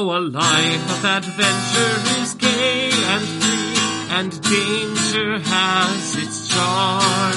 Oh, 0.00 0.16
a 0.16 0.20
life 0.20 0.90
of 0.94 1.04
adventure 1.04 2.22
is 2.22 2.34
gay 2.34 2.88
and 2.92 3.24
free, 3.42 4.14
and 4.14 4.30
danger 4.42 5.40
has 5.40 6.14
its 6.14 6.46
charm. 6.46 7.34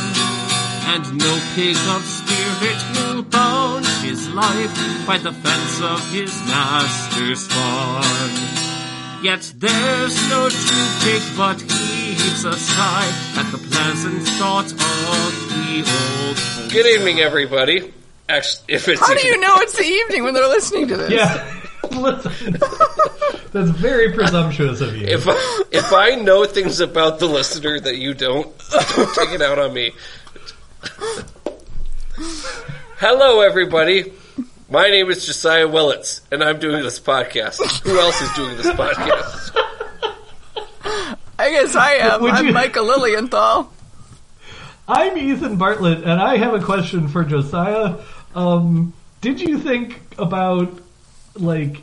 And 0.94 1.18
no 1.18 1.42
pig 1.56 1.76
of 1.90 2.06
spirit 2.06 2.80
will 2.94 3.24
bound 3.24 3.88
his 4.06 4.30
life 4.30 5.08
by 5.08 5.18
the 5.18 5.32
fence 5.32 5.82
of 5.82 6.08
his 6.12 6.32
master's 6.46 7.48
farm. 7.48 9.24
Yet 9.24 9.42
there's 9.58 10.30
no 10.30 10.48
true 10.48 10.90
pig, 11.02 11.24
but 11.36 11.60
heaves 11.60 12.46
a 12.46 12.54
sigh 12.54 13.12
at 13.38 13.52
the 13.52 13.58
pleasant 13.58 14.22
thought 14.38 14.72
of 14.72 15.32
the 15.50 15.82
old. 15.98 16.72
Good 16.72 16.86
evening, 16.86 17.22
everybody. 17.22 17.92
Actually, 18.30 18.76
if 18.76 18.88
it's 18.88 19.02
How 19.02 19.16
do 19.16 19.28
you 19.28 19.40
know 19.40 19.56
it's 19.62 19.76
the 19.76 19.84
evening 19.84 20.26
when 20.26 20.36
they're 20.36 20.48
listening 20.48 20.90
to 20.90 20.98
this? 20.98 21.12
Yeah. 21.12 21.61
Listen. 21.92 22.54
That's 23.52 23.70
very 23.72 24.14
presumptuous 24.14 24.80
of 24.82 24.96
you. 24.96 25.08
if 25.08 25.28
I, 25.28 25.62
if 25.72 25.92
I 25.92 26.16
know 26.16 26.46
things 26.46 26.80
about 26.80 27.20
the 27.20 27.28
listener 27.28 27.80
that 27.80 27.98
you 27.98 28.14
don't, 28.14 28.48
don't 28.72 29.14
take 29.16 29.32
it 29.34 29.42
out 29.42 29.60
on 29.60 29.74
me. 29.74 29.92
Hello, 32.98 33.42
everybody. 33.42 34.14
My 34.70 34.88
name 34.90 35.10
is 35.10 35.26
Josiah 35.26 35.68
Willits, 35.68 36.22
and 36.32 36.44
I'm 36.44 36.60
doing 36.60 36.82
this 36.84 37.00
podcast. 37.00 37.82
Who 37.84 38.00
else 38.00 38.22
is 38.22 38.32
doing 38.34 38.56
this 38.58 38.68
podcast? 38.68 39.52
I 41.38 41.50
guess 41.50 41.76
I 41.76 41.94
am. 41.96 42.22
Would 42.22 42.32
I'm 42.32 42.46
you- 42.48 42.54
Michael 42.54 42.86
Lilienthal. 42.86 43.72
I'm 44.88 45.18
Ethan 45.18 45.58
Bartlett, 45.58 46.00
and 46.04 46.22
I 46.22 46.38
have 46.38 46.54
a 46.54 46.60
question 46.64 47.08
for 47.08 47.24
Josiah. 47.24 47.96
Um, 48.36 48.94
did 49.22 49.40
you 49.42 49.58
think 49.60 50.00
about, 50.18 50.72
like, 51.36 51.78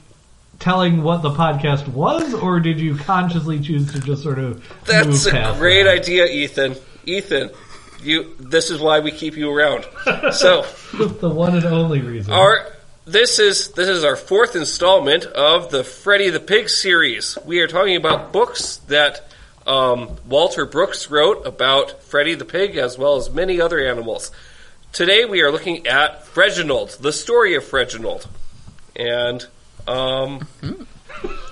telling 0.58 1.02
what 1.02 1.22
the 1.22 1.30
podcast 1.30 1.86
was, 1.88 2.34
or 2.34 2.60
did 2.60 2.80
you 2.80 2.96
consciously 2.96 3.60
choose 3.60 3.92
to 3.92 4.00
just 4.00 4.22
sort 4.22 4.38
of 4.38 4.62
That's 4.86 5.26
a 5.26 5.54
great 5.58 5.84
that? 5.84 6.00
idea, 6.00 6.26
Ethan. 6.26 6.74
Ethan, 7.06 7.50
you. 8.02 8.34
This 8.38 8.70
is 8.70 8.80
why 8.80 9.00
we 9.00 9.10
keep 9.10 9.36
you 9.36 9.50
around. 9.50 9.86
So, 10.32 10.62
the 10.92 11.28
one 11.30 11.54
and 11.56 11.64
only 11.64 12.00
reason. 12.00 12.32
our 12.32 12.66
this 13.06 13.38
is 13.38 13.70
this 13.72 13.88
is 13.88 14.04
our 14.04 14.16
fourth 14.16 14.54
installment 14.56 15.24
of 15.24 15.70
the 15.70 15.82
Freddy 15.84 16.28
the 16.30 16.40
Pig 16.40 16.68
series. 16.68 17.38
We 17.46 17.60
are 17.60 17.66
talking 17.68 17.96
about 17.96 18.32
books 18.32 18.76
that 18.88 19.24
um, 19.66 20.16
Walter 20.28 20.66
Brooks 20.66 21.10
wrote 21.10 21.46
about 21.46 22.02
Freddy 22.02 22.34
the 22.34 22.44
Pig, 22.44 22.76
as 22.76 22.98
well 22.98 23.16
as 23.16 23.30
many 23.30 23.60
other 23.60 23.78
animals. 23.78 24.30
Today 24.92 25.24
we 25.24 25.40
are 25.42 25.50
looking 25.50 25.86
at 25.86 26.26
Freginald, 26.26 26.96
the 27.00 27.12
story 27.12 27.54
of 27.54 27.64
Freginald, 27.64 28.26
and 28.98 29.46
um, 29.86 30.46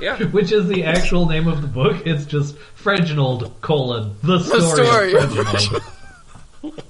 yeah, 0.00 0.18
Which 0.24 0.52
is 0.52 0.68
the 0.68 0.84
actual 0.84 1.26
name 1.26 1.48
of 1.48 1.62
the 1.62 1.68
book? 1.68 2.06
It's 2.06 2.24
just 2.26 2.56
Freginald, 2.74 3.52
colon, 3.62 4.16
the 4.22 4.38
story, 4.40 4.86
story 4.86 5.14
of 5.14 5.38
of 5.38 5.46
Freginald. 5.48 5.82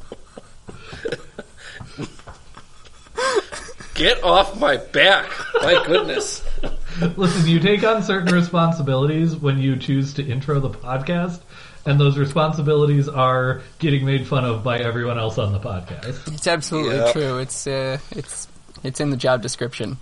get 3.94 4.22
off 4.22 4.58
my 4.58 4.76
back! 4.76 5.30
My 5.62 5.82
goodness. 5.86 6.42
Listen, 7.16 7.46
you 7.48 7.60
take 7.60 7.84
on 7.84 8.02
certain 8.02 8.32
responsibilities 8.34 9.36
when 9.36 9.58
you 9.58 9.76
choose 9.76 10.14
to 10.14 10.26
intro 10.26 10.58
the 10.60 10.70
podcast, 10.70 11.40
and 11.84 12.00
those 12.00 12.16
responsibilities 12.18 13.08
are 13.08 13.62
getting 13.78 14.04
made 14.04 14.26
fun 14.26 14.44
of 14.44 14.64
by 14.64 14.78
everyone 14.78 15.18
else 15.18 15.38
on 15.38 15.52
the 15.52 15.60
podcast. 15.60 16.32
It's 16.32 16.46
absolutely 16.46 16.96
Yep. 16.96 17.12
true. 17.12 17.38
It's 17.38 17.66
uh, 17.66 17.98
it's 18.12 18.48
it's 18.82 19.00
in 19.00 19.10
the 19.10 19.16
job 19.16 19.42
description. 19.42 19.98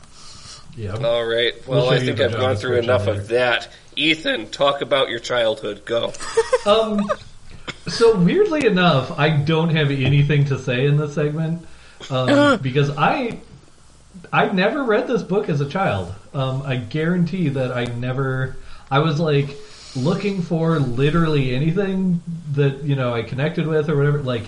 Yeah. 0.76 0.96
All 0.96 1.24
right. 1.24 1.54
Well, 1.66 1.82
We'll 1.82 1.90
I 1.90 2.00
think 2.00 2.20
I've 2.20 2.32
gone 2.32 2.56
through 2.56 2.78
enough 2.78 3.06
of 3.06 3.28
that. 3.28 3.68
Ethan, 3.96 4.50
talk 4.50 4.80
about 4.80 5.08
your 5.08 5.20
childhood. 5.20 5.84
Go. 5.84 6.12
Um, 6.66 7.06
so 7.86 8.16
weirdly 8.16 8.64
enough, 8.64 9.18
I 9.18 9.28
don't 9.28 9.68
have 9.76 9.90
anything 9.90 10.46
to 10.46 10.58
say 10.58 10.86
in 10.86 10.96
this 10.96 11.14
segment 11.14 11.66
um, 12.08 12.58
because 12.62 12.88
I 12.96 13.38
I 14.32 14.50
never 14.50 14.82
read 14.82 15.06
this 15.06 15.22
book 15.22 15.50
as 15.50 15.60
a 15.60 15.68
child. 15.68 16.14
Um, 16.32 16.62
I 16.62 16.76
guarantee 16.76 17.50
that 17.50 17.72
I 17.72 17.84
never. 17.84 18.56
I 18.90 19.00
was 19.00 19.20
like 19.20 19.50
looking 19.94 20.40
for 20.40 20.78
literally 20.78 21.54
anything 21.54 22.22
that 22.52 22.82
you 22.84 22.96
know 22.96 23.12
I 23.12 23.22
connected 23.22 23.66
with 23.66 23.90
or 23.90 23.96
whatever. 23.96 24.22
Like 24.22 24.44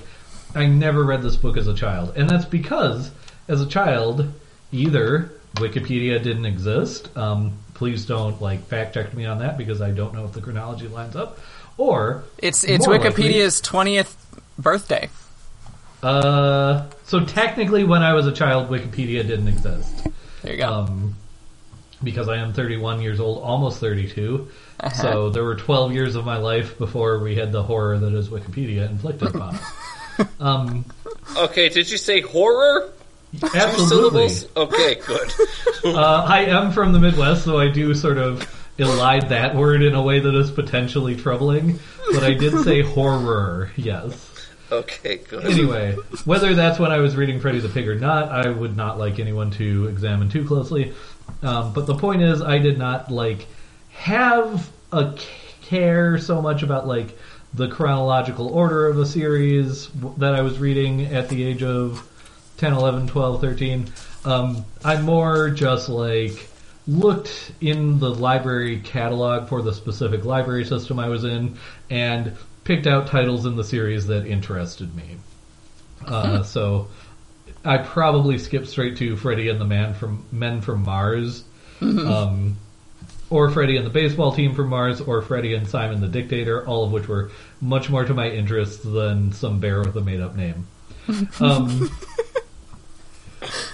I 0.55 0.67
never 0.67 1.05
read 1.05 1.22
this 1.22 1.37
book 1.37 1.56
as 1.59 1.67
a 1.69 1.75
child, 1.75 2.15
and 2.17 2.31
that's 2.31 2.47
because 2.47 3.11
as 3.47 3.61
a 3.61 3.67
child, 3.67 4.33
either 4.72 5.33
Wikipedia 5.56 6.22
didn't 6.22 6.47
exist. 6.47 7.15
Um, 7.17 7.59
please 7.75 8.06
don't 8.06 8.41
like 8.41 8.65
fact 8.67 8.94
check 8.94 9.12
me 9.15 9.27
on 9.27 9.39
that 9.41 9.59
because 9.59 9.81
I 9.83 9.91
don't 9.91 10.15
know 10.15 10.25
if 10.25 10.33
the 10.33 10.41
chronology 10.41 10.89
lines 10.89 11.17
up. 11.17 11.39
Or 11.78 12.25
It's 12.39 12.65
it's 12.65 12.87
Wikipedia's 12.87 13.61
twentieth 13.61 14.16
birthday. 14.59 15.11
Uh, 16.03 16.87
so 17.05 17.25
technically, 17.25 17.84
when 17.84 18.03
I 18.03 18.15
was 18.15 18.27
a 18.27 18.33
child, 18.33 18.71
Wikipedia 18.71 19.27
didn't 19.27 19.49
exist. 19.49 20.06
There 20.43 20.53
you 20.53 20.59
go. 20.59 20.72
Um, 20.72 21.16
because 22.03 22.28
I 22.28 22.37
am 22.37 22.53
31 22.53 23.00
years 23.00 23.21
old, 23.21 23.43
almost 23.43 23.81
32. 23.81 24.49
Uh-huh. 24.78 25.03
So 25.03 25.31
there 25.31 25.43
were 25.43 25.56
12 25.56 25.93
years 25.93 26.15
of 26.15 26.25
my 26.25 26.37
life 26.37 26.78
before 26.78 27.19
we 27.21 27.34
had 27.34 27.50
the 27.50 27.62
horror 27.62 27.99
that 27.99 28.12
is 28.15 28.28
Wikipedia 28.28 28.89
inflicted 28.89 29.34
upon 29.34 29.56
us. 29.56 29.72
Um, 30.41 30.87
Okay, 31.37 31.69
did 31.69 31.91
you 31.91 31.99
say 31.99 32.22
horror? 32.22 32.91
Absolutely. 33.43 34.29
syllables? 34.29 34.57
Okay, 34.57 34.95
good. 35.07 35.33
Uh, 35.85 36.25
I 36.29 36.47
am 36.47 36.73
from 36.73 36.93
the 36.93 36.99
Midwest, 36.99 37.45
so 37.45 37.61
I 37.61 37.69
do 37.69 37.95
sort 37.95 38.19
of 38.19 38.41
elide 38.77 39.29
that 39.29 39.55
word 39.55 39.83
in 39.83 39.95
a 39.95 40.03
way 40.03 40.19
that 40.19 40.35
is 40.35 40.51
potentially 40.51 41.15
troubling. 41.15 41.79
But 42.13 42.25
I 42.25 42.35
did 42.35 42.59
say 42.65 42.83
horror, 42.95 43.71
yes. 43.77 44.49
Okay, 44.73 45.19
good. 45.19 45.45
Anyway, 45.45 45.93
whether 46.25 46.55
that's 46.55 46.81
when 46.81 46.91
I 46.91 46.99
was 46.99 47.15
reading 47.15 47.39
Freddy 47.39 47.61
the 47.61 47.69
Pig 47.69 47.87
or 47.89 47.95
not, 47.95 48.31
I 48.31 48.49
would 48.51 48.77
not 48.77 48.99
like 48.99 49.21
anyone 49.21 49.53
to 49.53 49.87
examine 49.87 50.29
too 50.29 50.45
closely. 50.45 50.93
Um, 51.43 51.73
but 51.73 51.87
the 51.87 51.95
point 51.95 52.23
is, 52.23 52.43
I 52.43 52.59
did 52.59 52.79
not 52.79 53.11
like 53.11 53.47
have 53.93 54.69
a 54.93 55.17
care 55.63 56.19
so 56.19 56.43
much 56.43 56.63
about 56.63 56.87
like 56.87 57.17
the 57.55 57.69
chronological 57.69 58.49
order 58.49 58.89
of 58.89 58.99
a 58.99 59.07
series 59.07 59.89
that 60.19 60.35
I 60.35 60.43
was 60.43 60.59
reading 60.59 61.07
at 61.07 61.29
the 61.29 61.45
age 61.45 61.63
of 61.63 62.07
10, 62.56 62.72
11, 62.72 63.09
12, 63.09 63.41
13. 63.41 63.87
Um, 64.25 64.65
I 64.84 65.00
more 65.00 65.50
just 65.50 65.89
like 65.89 66.49
looked 66.89 67.53
in 67.61 67.99
the 67.99 68.11
library 68.11 68.81
catalog 68.81 69.49
for 69.49 69.62
the 69.62 69.75
specific 69.75 70.25
library 70.25 70.65
system 70.65 70.99
I 70.99 71.09
was 71.09 71.25
in 71.25 71.56
and 71.91 72.33
picked 72.65 72.87
out 72.87 73.06
titles 73.09 73.47
in 73.47 73.56
the 73.56 73.65
series 73.65 74.06
that 74.06 74.27
interested 74.27 74.95
me. 74.95 75.16
Uh, 76.06 76.43
so 76.43 76.89
I 77.65 77.78
probably 77.78 78.39
skipped 78.39 78.69
straight 78.69 78.97
to 78.99 79.16
Freddy 79.16 79.49
and 79.49 79.61
the 79.61 79.65
Man 79.65 79.95
from 79.95 80.25
Men 80.31 80.61
from 80.61 80.84
Mars, 80.84 81.45
um, 81.81 82.56
or 83.31 83.50
Freddy 83.50 83.77
and 83.77 83.84
the 83.84 83.91
baseball 83.91 84.33
team 84.33 84.55
from 84.55 84.69
Mars, 84.69 85.00
or 85.00 85.22
Freddy 85.22 85.55
and 85.55 85.66
Simon 85.66 86.00
the 86.00 86.09
Dictator, 86.09 86.66
all 86.66 86.84
of 86.84 86.93
which 86.93 87.09
were 87.09 87.31
much 87.61 87.91
more 87.91 88.05
to 88.05 88.15
my 88.15 88.28
interests 88.28 88.83
than 88.84 89.33
some 89.33 89.59
bear 89.59 89.81
with 89.81 89.97
a 89.97 90.00
made 90.00 90.21
up 90.21 90.37
name. 90.37 90.66
Um, 91.41 91.89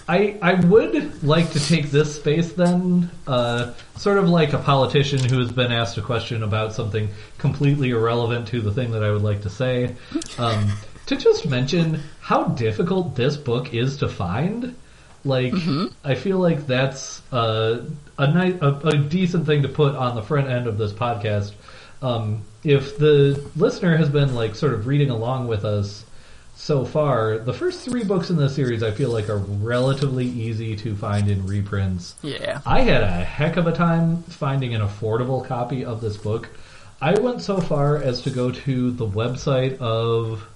I 0.09 0.37
I 0.43 0.55
would 0.55 1.23
like 1.23 1.51
to 1.53 1.61
take 1.61 1.91
this 1.91 2.17
space 2.17 2.53
then, 2.53 3.11
uh, 3.27 3.73
sort 3.97 4.19
of 4.19 4.29
like 4.29 4.53
a 4.53 4.59
politician 4.59 5.21
who 5.21 5.39
has 5.39 5.53
been 5.53 5.73
asked 5.73 5.97
a 5.99 6.03
question 6.03 6.43
about 6.43 6.73
something 6.73 7.09
completely 7.39 7.91
irrelevant 7.91 8.49
to 8.49 8.61
the 8.61 8.73
thing 8.73 8.93
that 8.93 9.03
I 9.03 9.11
would 9.11 9.23
like 9.23 9.43
to 9.43 9.51
say, 9.51 9.95
um, 10.39 10.73
to 11.07 11.17
just 11.17 11.49
mention 11.49 12.01
how 12.21 12.45
difficult 12.45 13.15
this 13.17 13.37
book 13.37 13.75
is 13.75 13.99
to 13.99 14.09
find. 14.09 14.75
Like, 15.25 15.55
I 16.05 16.17
feel 16.17 16.39
like 16.39 16.67
that's 16.67 17.23
uh, 17.33 17.85
a, 18.19 18.27
nice, 18.27 18.55
a 18.61 18.89
a 18.89 18.97
decent 18.97 19.47
thing 19.47 19.63
to 19.63 19.69
put 19.69 19.95
on 19.95 20.17
the 20.17 20.23
front 20.23 20.49
end 20.49 20.67
of 20.67 20.79
this 20.79 20.93
podcast. 20.93 21.53
Um, 22.03 22.43
if 22.65 22.99
the 22.99 23.49
listener 23.55 23.97
has 23.97 24.09
been 24.09 24.35
like 24.35 24.57
sort 24.57 24.75
of 24.75 24.89
reading 24.89 25.11
along 25.11 25.47
with 25.47 25.65
us 25.65 26.05
so 26.63 26.85
far, 26.85 27.39
the 27.39 27.53
first 27.53 27.81
three 27.81 28.05
books 28.05 28.31
in 28.31 28.37
the 28.37 28.49
series 28.49 28.85
I 28.85 28.93
feel 28.93 29.11
like 29.11 29.29
are 29.29 29.39
relatively 29.39 30.27
easy 30.27 30.77
to 30.77 30.95
find 30.95 31.29
in 31.29 31.45
reprints. 31.45 32.15
Yeah. 32.23 32.61
I 32.65 32.83
had 32.83 33.03
a 33.03 33.11
heck 33.11 33.57
of 33.57 33.67
a 33.67 33.73
time 33.73 34.23
finding 34.23 34.73
an 34.73 34.81
affordable 34.81 35.45
copy 35.45 35.85
of 35.85 36.01
this 36.01 36.17
book. 36.17 36.49
I 37.01 37.19
went 37.19 37.43
so 37.43 37.61
far 37.61 37.97
as 37.97 38.21
to 38.23 38.31
go 38.31 38.53
to 38.53 38.93
the 38.93 39.05
website 39.05 39.79
of, 39.79 40.47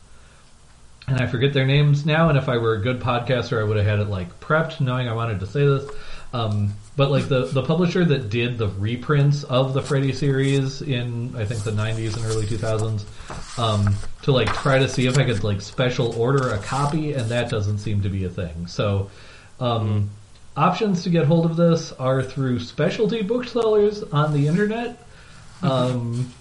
and 1.09 1.21
I 1.21 1.27
forget 1.27 1.53
their 1.53 1.67
names 1.67 2.07
now. 2.07 2.29
And 2.29 2.39
if 2.39 2.49
I 2.49 2.59
were 2.59 2.75
a 2.75 2.81
good 2.81 3.01
podcaster, 3.01 3.61
I 3.61 3.65
would 3.65 3.77
have 3.77 3.87
had 3.87 3.99
it 3.99 4.09
like 4.09 4.39
prepped, 4.39 4.81
knowing 4.81 5.09
I 5.09 5.13
wanted 5.13 5.41
to 5.41 5.47
say 5.49 5.67
this. 5.67 5.91
Um, 6.33 6.73
but 6.97 7.11
like 7.11 7.29
the 7.29 7.47
the 7.47 7.63
publisher 7.63 8.05
that 8.05 8.31
did 8.31 8.59
the 8.59 8.69
reprints 8.69 9.45
of 9.45 9.75
the 9.75 9.83
Freddy 9.83 10.13
series 10.13 10.83
in 10.83 11.35
I 11.37 11.45
think 11.45 11.63
the 11.63 11.71
90s 11.71 12.17
and 12.17 12.25
early 12.27 12.47
2000s, 12.47 13.59
um, 13.59 13.95
to 14.23 14.33
like 14.33 14.53
try 14.55 14.79
to 14.79 14.89
see 14.89 15.07
if 15.07 15.19
I 15.19 15.25
could 15.25 15.45
like 15.45 15.61
special 15.61 16.19
order 16.21 16.51
a 16.51 16.59
copy, 16.59 17.13
and 17.13 17.31
that 17.31 17.51
doesn't 17.51 17.79
seem 17.79 18.03
to 18.03 18.09
be 18.09 18.25
a 18.25 18.31
thing. 18.31 18.67
So. 18.67 19.11
Um, 19.59 20.11
options 20.55 21.03
to 21.05 21.11
get 21.11 21.27
hold 21.27 21.47
of 21.47 21.57
this 21.57 21.93
are 21.93 22.23
through 22.23 22.59
specialty 22.61 23.23
booksellers 23.23 24.03
on 24.03 24.33
the 24.33 24.49
internet. 24.49 25.03
Um, 25.63 26.35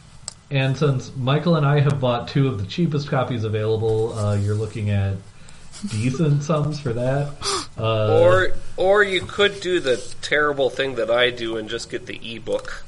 and 0.51 0.77
since 0.77 1.15
Michael 1.15 1.55
and 1.55 1.65
I 1.65 1.79
have 1.79 1.99
bought 1.99 2.27
two 2.27 2.47
of 2.47 2.59
the 2.59 2.65
cheapest 2.65 3.09
copies 3.09 3.43
available, 3.43 4.13
uh, 4.13 4.35
you're 4.35 4.55
looking 4.55 4.89
at 4.89 5.15
decent 5.89 6.43
sums 6.43 6.79
for 6.79 6.93
that. 6.93 7.33
Uh, 7.77 8.21
Or 8.21 8.51
or 8.77 9.03
you 9.03 9.21
could 9.21 9.59
do 9.61 9.79
the 9.79 9.97
terrible 10.21 10.69
thing 10.69 10.95
that 10.95 11.11
I 11.11 11.29
do 11.29 11.57
and 11.57 11.69
just 11.69 11.89
get 11.89 12.05
the 12.05 12.19
ebook. 12.35 12.83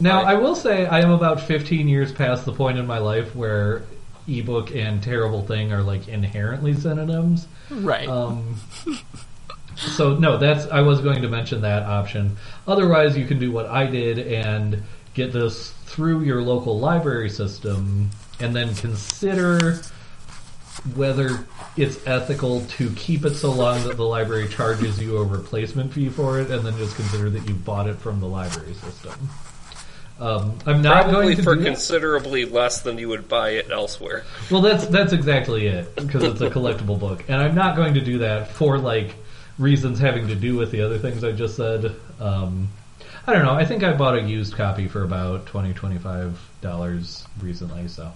Now, 0.00 0.22
I 0.22 0.34
will 0.34 0.56
say 0.56 0.86
I 0.86 1.00
am 1.00 1.10
about 1.10 1.40
15 1.40 1.86
years 1.86 2.10
past 2.12 2.44
the 2.44 2.52
point 2.52 2.78
in 2.78 2.86
my 2.86 2.98
life 2.98 3.34
where 3.36 3.84
ebook 4.26 4.74
and 4.74 5.02
terrible 5.02 5.42
thing 5.42 5.72
are 5.72 5.82
like 5.82 6.08
inherently 6.08 6.74
synonyms. 6.74 7.46
Right. 7.70 8.08
Um, 8.08 8.56
so 9.76 10.14
no, 10.14 10.36
that's 10.38 10.66
I 10.66 10.80
was 10.80 11.00
going 11.00 11.22
to 11.22 11.28
mention 11.28 11.60
that 11.62 11.82
option. 11.84 12.36
Otherwise, 12.66 13.16
you 13.16 13.26
can 13.26 13.38
do 13.38 13.52
what 13.52 13.66
I 13.66 13.86
did 13.86 14.18
and 14.18 14.82
get 15.14 15.32
this 15.32 15.70
through 15.86 16.22
your 16.22 16.42
local 16.42 16.80
library 16.80 17.30
system, 17.30 18.10
and 18.40 18.54
then 18.54 18.74
consider 18.74 19.80
whether 20.94 21.46
it's 21.76 22.06
ethical 22.06 22.60
to 22.66 22.90
keep 22.90 23.24
it 23.24 23.34
so 23.34 23.50
long 23.50 23.82
that 23.84 23.96
the 23.96 24.04
library 24.04 24.48
charges 24.48 25.00
you 25.00 25.16
a 25.16 25.24
replacement 25.24 25.92
fee 25.92 26.10
for 26.10 26.40
it, 26.40 26.50
and 26.50 26.64
then 26.64 26.76
just 26.76 26.96
consider 26.96 27.30
that 27.30 27.48
you 27.48 27.54
bought 27.54 27.88
it 27.88 27.96
from 27.96 28.20
the 28.20 28.26
library 28.26 28.74
system. 28.74 29.28
Um, 30.20 30.58
I'm 30.64 30.80
not 30.80 31.04
Probably 31.04 31.34
going 31.34 31.36
to 31.38 31.42
for 31.42 31.56
considerably 31.56 32.44
less 32.44 32.82
than 32.82 32.98
you 32.98 33.08
would 33.08 33.28
buy 33.28 33.50
it 33.50 33.70
elsewhere. 33.70 34.24
Well, 34.50 34.60
that's 34.60 34.86
that's 34.86 35.12
exactly 35.12 35.66
it 35.66 35.94
because 35.96 36.22
it's 36.22 36.40
a 36.40 36.50
collectible 36.50 37.00
book, 37.00 37.24
and 37.28 37.42
I'm 37.42 37.54
not 37.54 37.74
going 37.74 37.94
to 37.94 38.00
do 38.00 38.18
that 38.18 38.48
for 38.48 38.78
like 38.78 39.14
reasons 39.58 39.98
having 39.98 40.28
to 40.28 40.34
do 40.34 40.56
with 40.56 40.70
the 40.70 40.82
other 40.82 40.98
things 40.98 41.24
I 41.24 41.32
just 41.32 41.56
said. 41.56 41.96
Um, 42.20 42.68
I 43.26 43.32
don't 43.32 43.44
know. 43.44 43.54
I 43.54 43.64
think 43.64 43.82
I 43.82 43.92
bought 43.94 44.16
a 44.16 44.20
used 44.20 44.54
copy 44.54 44.86
for 44.86 45.02
about 45.02 45.46
20 45.46 45.74
dollars 46.60 47.26
recently, 47.40 47.88
so 47.88 48.12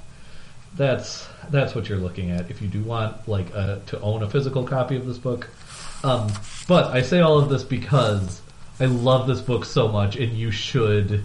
that's 0.78 1.28
that's 1.50 1.74
what 1.74 1.88
you're 1.88 1.98
looking 1.98 2.30
at 2.30 2.50
if 2.50 2.62
you 2.62 2.68
do 2.68 2.82
want 2.82 3.28
like 3.28 3.50
a, 3.50 3.82
to 3.86 4.00
own 4.00 4.22
a 4.22 4.30
physical 4.30 4.64
copy 4.64 4.96
of 4.96 5.06
this 5.06 5.18
book. 5.18 5.50
Um, 6.02 6.32
but 6.66 6.92
I 6.92 7.02
say 7.02 7.20
all 7.20 7.38
of 7.38 7.48
this 7.48 7.64
because 7.64 8.40
I 8.80 8.86
love 8.86 9.26
this 9.26 9.40
book 9.40 9.64
so 9.64 9.88
much, 9.88 10.16
and 10.16 10.32
you 10.32 10.50
should 10.50 11.24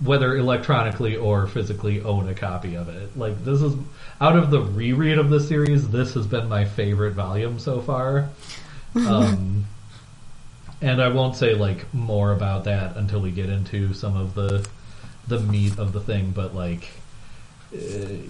whether 0.00 0.36
electronically 0.36 1.16
or 1.16 1.46
physically 1.46 2.02
own 2.02 2.28
a 2.28 2.34
copy 2.34 2.74
of 2.74 2.88
it. 2.88 3.16
Like 3.16 3.44
this 3.44 3.62
is 3.62 3.74
out 4.20 4.36
of 4.36 4.50
the 4.50 4.60
reread 4.60 5.18
of 5.18 5.30
the 5.30 5.40
series, 5.40 5.88
this 5.88 6.14
has 6.14 6.26
been 6.26 6.48
my 6.48 6.64
favorite 6.64 7.12
volume 7.12 7.60
so 7.60 7.80
far. 7.80 8.28
Um, 8.96 9.64
and 10.82 11.00
I 11.00 11.08
won't 11.08 11.36
say 11.36 11.54
like 11.54 11.92
more 11.94 12.32
about 12.32 12.64
that 12.64 12.96
until 12.96 13.20
we 13.20 13.30
get 13.30 13.48
into 13.48 13.94
some 13.94 14.16
of 14.16 14.34
the 14.34 14.66
the 15.28 15.38
meat 15.38 15.78
of 15.78 15.92
the 15.92 16.00
thing, 16.00 16.32
but 16.32 16.52
like 16.52 16.90
uh, 17.74 17.78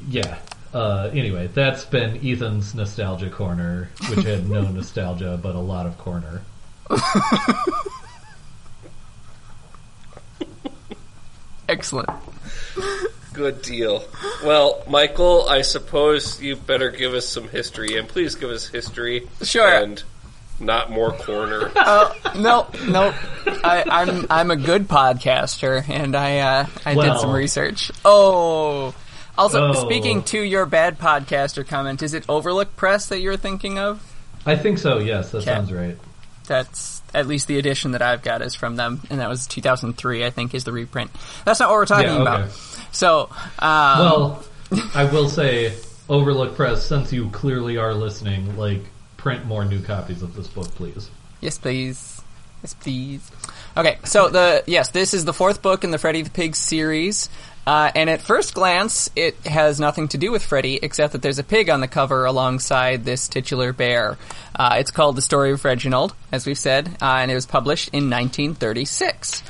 yeah. 0.09 0.39
Uh, 0.75 1.11
anyway, 1.12 1.49
that's 1.53 1.85
been 1.85 2.17
Ethan's 2.27 2.75
nostalgia 2.75 3.29
corner, 3.29 3.91
which 4.09 4.25
had 4.25 4.49
no 4.49 4.62
nostalgia 4.71 5.39
but 5.43 5.55
a 5.55 5.61
lot 5.61 5.87
of 5.87 5.99
corner. 5.99 6.41
Excellent. 11.69 12.09
Good 13.33 13.62
deal. 13.62 14.05
Well, 14.44 14.83
Michael, 14.89 15.49
I 15.49 15.62
suppose 15.62 16.41
you 16.43 16.56
better 16.56 16.91
give 16.91 17.15
us 17.15 17.27
some 17.27 17.49
history, 17.49 17.97
and 17.97 18.06
please 18.09 18.35
give 18.35 18.50
us 18.50 18.69
history. 18.69 19.29
Sure. 19.43 19.67
And 19.67 20.03
not 20.61 20.91
more 20.91 21.12
corner. 21.12 21.73
Uh, 21.75 22.12
no, 22.37 22.67
no. 22.89 23.15
I, 23.65 23.85
I'm 23.89 24.27
I'm 24.29 24.50
a 24.50 24.56
good 24.56 24.87
podcaster, 24.87 25.89
and 25.89 26.15
I 26.15 26.39
uh, 26.39 26.67
I 26.85 26.94
Well. 26.94 27.15
did 27.15 27.21
some 27.21 27.33
research. 27.33 27.91
Oh. 28.05 28.94
Also, 29.38 29.69
Oh. 29.69 29.73
speaking 29.73 30.23
to 30.25 30.40
your 30.40 30.67
bad 30.67 30.99
podcaster 30.99 31.67
comment, 31.67 32.02
is 32.02 32.12
it 32.14 32.25
Overlook 32.29 32.76
Press 32.76 33.06
that 33.06 33.20
you're 33.20 33.37
thinking 33.37 33.79
of? 33.79 34.00
I 34.44 34.56
think 34.56 34.79
so. 34.79 34.99
Yes, 34.99 35.31
that 35.31 35.38
Okay. 35.38 35.46
sounds 35.46 35.73
right. 35.73 35.96
That's 36.46 37.00
at 37.14 37.26
least 37.26 37.46
the 37.46 37.58
edition 37.58 37.93
that 37.93 38.02
I've 38.02 38.23
got 38.23 38.43
is 38.43 38.55
from 38.55 38.76
them, 38.76 39.00
and 39.11 39.20
that 39.20 39.29
was 39.29 39.46
2003, 39.46 40.25
I 40.25 40.31
think, 40.31 40.55
is 40.55 40.64
the 40.64 40.73
reprint. 40.73 41.11
That's 41.44 41.61
not 41.61 41.69
what 41.70 41.76
we're 41.76 41.87
talking 41.87 42.06
Yeah, 42.08 42.14
okay. 42.23 42.23
about. 42.43 42.50
So, 42.90 43.29
um, 43.58 43.99
Well, 43.99 44.44
I 44.94 45.05
will 45.05 45.29
say, 45.29 45.73
Overlook 46.08 46.56
Press, 46.56 46.84
since 46.87 47.12
you 47.12 47.31
clearly 47.31 47.79
are 47.79 47.94
listening, 47.94 48.56
like 48.58 48.84
print 49.17 49.46
more 49.46 49.64
new 49.64 49.81
copies 49.81 50.20
of 50.23 50.34
this 50.34 50.49
book, 50.49 50.75
please. 50.75 51.08
Yes, 51.40 51.56
please. 51.58 52.20
Yes, 52.62 52.75
please. 52.75 53.31
Okay, 53.76 53.99
so 54.05 54.29
the 54.29 54.62
yes, 54.67 54.90
this 54.90 55.14
is 55.14 55.25
the 55.25 55.32
fourth 55.32 55.62
book 55.62 55.84
in 55.84 55.90
the 55.90 55.99
Freddy 55.99 56.23
the 56.23 56.31
Pig 56.31 56.55
series. 56.56 57.29
Uh, 57.67 57.93
and 57.94 58.11
at 58.11 58.20
first 58.20 58.55
glance, 58.55 59.09
it 59.14 59.37
has 59.47 59.79
nothing 59.79 60.09
to 60.09 60.19
do 60.19 60.32
with 60.32 60.44
Freddy, 60.44 60.79
except 60.82 61.12
that 61.12 61.23
there's 61.23 61.38
a 61.38 61.44
pig 61.44 61.70
on 61.70 61.81
the 61.81 61.88
cover 61.88 62.25
alongside 62.25 63.05
this 63.05 63.29
titular 63.29 63.73
bear. 63.73 64.19
Uh, 64.55 64.76
it's 64.79 64.91
called 64.91 65.17
The 65.17 65.23
Story 65.23 65.53
of 65.53 65.61
Freginald, 65.61 66.14
as 66.32 66.47
we've 66.47 66.59
said, 66.59 66.88
uh, 67.00 67.19
and 67.20 67.31
it 67.31 67.35
was 67.35 67.47
published 67.47 67.88
in 67.88 68.11
1936. 68.11 69.43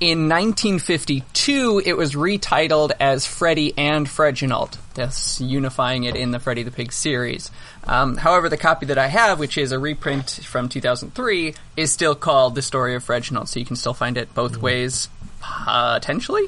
In 0.00 0.30
1952, 0.30 1.82
it 1.84 1.94
was 1.94 2.14
retitled 2.14 2.92
as 2.98 3.26
Freddy 3.26 3.74
and 3.76 4.08
Freginald, 4.08 4.78
thus 4.94 5.40
unifying 5.42 6.04
it 6.04 6.16
in 6.16 6.30
the 6.30 6.38
Freddy 6.38 6.62
the 6.62 6.70
Pig 6.70 6.90
series. 6.90 7.50
Um, 7.84 8.16
however, 8.16 8.48
the 8.48 8.56
copy 8.56 8.86
that 8.86 8.96
I 8.96 9.08
have, 9.08 9.38
which 9.38 9.58
is 9.58 9.72
a 9.72 9.78
reprint 9.78 10.40
from 10.42 10.70
2003, 10.70 11.54
is 11.76 11.92
still 11.92 12.14
called 12.14 12.54
The 12.54 12.62
Story 12.62 12.94
of 12.94 13.04
Freginald, 13.04 13.50
so 13.50 13.60
you 13.60 13.66
can 13.66 13.76
still 13.76 13.92
find 13.92 14.16
it 14.16 14.34
both 14.34 14.56
ways, 14.56 15.10
potentially. 15.42 16.46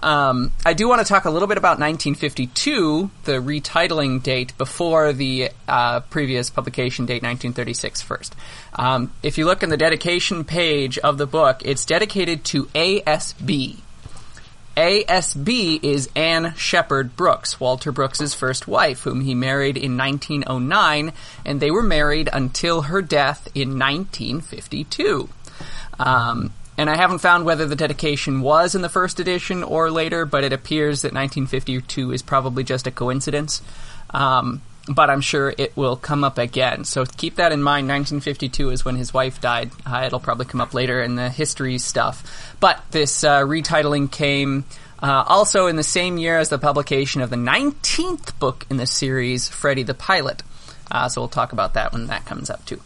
Um, 0.00 0.52
I 0.64 0.74
do 0.74 0.88
want 0.88 1.00
to 1.00 1.06
talk 1.06 1.24
a 1.24 1.30
little 1.30 1.48
bit 1.48 1.56
about 1.56 1.78
1952, 1.78 3.10
the 3.24 3.32
retitling 3.32 4.22
date 4.22 4.56
before 4.58 5.12
the 5.12 5.50
uh, 5.66 6.00
previous 6.00 6.50
publication 6.50 7.06
date, 7.06 7.22
1936 7.22 8.02
first. 8.02 8.36
Um, 8.74 9.12
if 9.22 9.38
you 9.38 9.46
look 9.46 9.62
in 9.62 9.70
the 9.70 9.76
dedication 9.76 10.44
page 10.44 10.98
of 10.98 11.18
the 11.18 11.26
book, 11.26 11.62
it's 11.64 11.84
dedicated 11.86 12.44
to 12.46 12.66
ASB. 12.66 13.78
ASB 14.76 15.82
is 15.82 16.10
Anne 16.14 16.54
Shepherd 16.54 17.16
Brooks, 17.16 17.58
Walter 17.58 17.90
Brooks's 17.90 18.34
first 18.34 18.68
wife, 18.68 19.00
whom 19.00 19.22
he 19.22 19.34
married 19.34 19.78
in 19.78 19.96
1909, 19.96 21.14
and 21.46 21.60
they 21.60 21.70
were 21.70 21.82
married 21.82 22.28
until 22.30 22.82
her 22.82 23.00
death 23.00 23.48
in 23.54 23.78
1952. 23.78 25.30
Um, 25.98 26.52
and 26.78 26.90
I 26.90 26.96
haven't 26.96 27.18
found 27.18 27.44
whether 27.44 27.66
the 27.66 27.76
dedication 27.76 28.40
was 28.40 28.74
in 28.74 28.82
the 28.82 28.88
first 28.88 29.20
edition 29.20 29.62
or 29.62 29.90
later, 29.90 30.24
but 30.24 30.44
it 30.44 30.52
appears 30.52 31.02
that 31.02 31.12
1952 31.12 32.12
is 32.12 32.22
probably 32.22 32.64
just 32.64 32.86
a 32.86 32.90
coincidence. 32.90 33.62
Um, 34.10 34.62
but 34.88 35.10
I'm 35.10 35.20
sure 35.20 35.52
it 35.56 35.76
will 35.76 35.96
come 35.96 36.22
up 36.22 36.38
again. 36.38 36.84
So 36.84 37.04
keep 37.04 37.36
that 37.36 37.52
in 37.52 37.62
mind. 37.62 37.88
1952 37.88 38.70
is 38.70 38.84
when 38.84 38.96
his 38.96 39.12
wife 39.12 39.40
died. 39.40 39.70
Uh, 39.84 40.04
it'll 40.06 40.20
probably 40.20 40.46
come 40.46 40.60
up 40.60 40.74
later 40.74 41.02
in 41.02 41.16
the 41.16 41.28
history 41.28 41.78
stuff. 41.78 42.56
But 42.60 42.80
this 42.92 43.24
uh, 43.24 43.40
retitling 43.40 44.12
came 44.12 44.64
uh, 45.02 45.24
also 45.26 45.66
in 45.66 45.76
the 45.76 45.82
same 45.82 46.18
year 46.18 46.38
as 46.38 46.48
the 46.48 46.58
publication 46.58 47.20
of 47.20 47.30
the 47.30 47.36
19th 47.36 48.38
book 48.38 48.64
in 48.70 48.76
the 48.76 48.86
series, 48.86 49.48
Freddy 49.48 49.82
the 49.82 49.94
Pilot. 49.94 50.42
Uh, 50.90 51.08
so 51.08 51.20
we'll 51.20 51.28
talk 51.28 51.52
about 51.52 51.74
that 51.74 51.92
when 51.92 52.06
that 52.06 52.24
comes 52.24 52.48
up 52.48 52.64
too. 52.64 52.80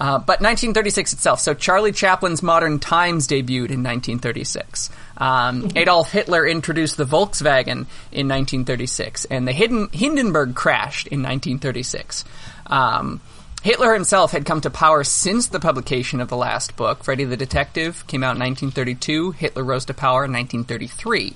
Uh, 0.00 0.18
but 0.18 0.40
1936 0.40 1.12
itself. 1.14 1.40
So 1.40 1.54
Charlie 1.54 1.92
Chaplin's 1.92 2.42
Modern 2.42 2.78
Times 2.78 3.26
debuted 3.26 3.70
in 3.70 3.82
1936. 3.82 4.90
Um, 5.16 5.70
Adolf 5.76 6.12
Hitler 6.12 6.46
introduced 6.46 6.96
the 6.96 7.04
Volkswagen 7.04 7.86
in 8.12 8.28
1936, 8.28 9.24
and 9.24 9.46
the 9.46 9.52
Hidden- 9.52 9.90
Hindenburg 9.92 10.54
crashed 10.54 11.08
in 11.08 11.22
1936. 11.22 12.24
Um, 12.66 13.20
Hitler 13.62 13.92
himself 13.92 14.30
had 14.30 14.46
come 14.46 14.60
to 14.60 14.70
power 14.70 15.02
since 15.02 15.48
the 15.48 15.58
publication 15.58 16.20
of 16.20 16.28
the 16.28 16.36
last 16.36 16.76
book. 16.76 17.02
Freddy 17.02 17.24
the 17.24 17.36
Detective 17.36 18.06
came 18.06 18.22
out 18.22 18.36
in 18.36 18.40
1932. 18.40 19.32
Hitler 19.32 19.64
rose 19.64 19.86
to 19.86 19.94
power 19.94 20.24
in 20.24 20.32
1933 20.32 21.34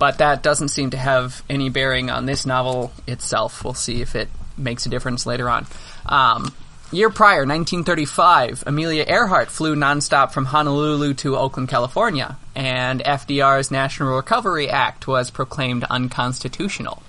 but 0.00 0.16
that 0.16 0.42
doesn't 0.42 0.68
seem 0.68 0.88
to 0.90 0.96
have 0.96 1.44
any 1.50 1.68
bearing 1.68 2.08
on 2.08 2.24
this 2.24 2.46
novel 2.46 2.90
itself. 3.06 3.62
We'll 3.62 3.74
see 3.74 4.00
if 4.00 4.16
it 4.16 4.30
makes 4.56 4.86
a 4.86 4.88
difference 4.88 5.26
later 5.26 5.48
on. 5.50 5.66
Um, 6.06 6.54
year 6.90 7.10
prior, 7.10 7.46
1935, 7.46 8.64
Amelia 8.66 9.04
Earhart 9.06 9.50
flew 9.50 9.76
nonstop 9.76 10.32
from 10.32 10.46
Honolulu 10.46 11.14
to 11.14 11.36
Oakland, 11.36 11.68
California, 11.68 12.36
and 12.54 13.02
FDR's 13.02 13.70
National 13.70 14.16
Recovery 14.16 14.68
Act 14.68 15.06
was 15.06 15.30
proclaimed 15.30 15.84
unconstitutional. 15.84 17.02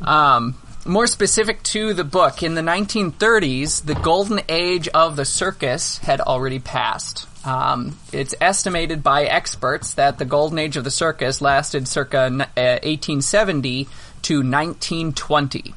Um, 0.00 0.56
more 0.84 1.06
specific 1.06 1.62
to 1.64 1.94
the 1.94 2.04
book, 2.04 2.42
in 2.42 2.54
the 2.54 2.60
1930s, 2.60 3.84
the 3.84 3.94
golden 3.94 4.40
age 4.48 4.88
of 4.88 5.16
the 5.16 5.24
circus 5.24 5.98
had 5.98 6.20
already 6.20 6.58
passed. 6.58 7.26
Um, 7.46 7.98
it's 8.12 8.34
estimated 8.40 9.02
by 9.02 9.24
experts 9.24 9.94
that 9.94 10.18
the 10.18 10.24
golden 10.24 10.58
age 10.58 10.76
of 10.76 10.84
the 10.84 10.90
circus 10.90 11.40
lasted 11.40 11.88
circa 11.88 12.26
uh, 12.26 12.80
1870 12.82 13.84
to 14.22 14.36
1920. 14.36 15.74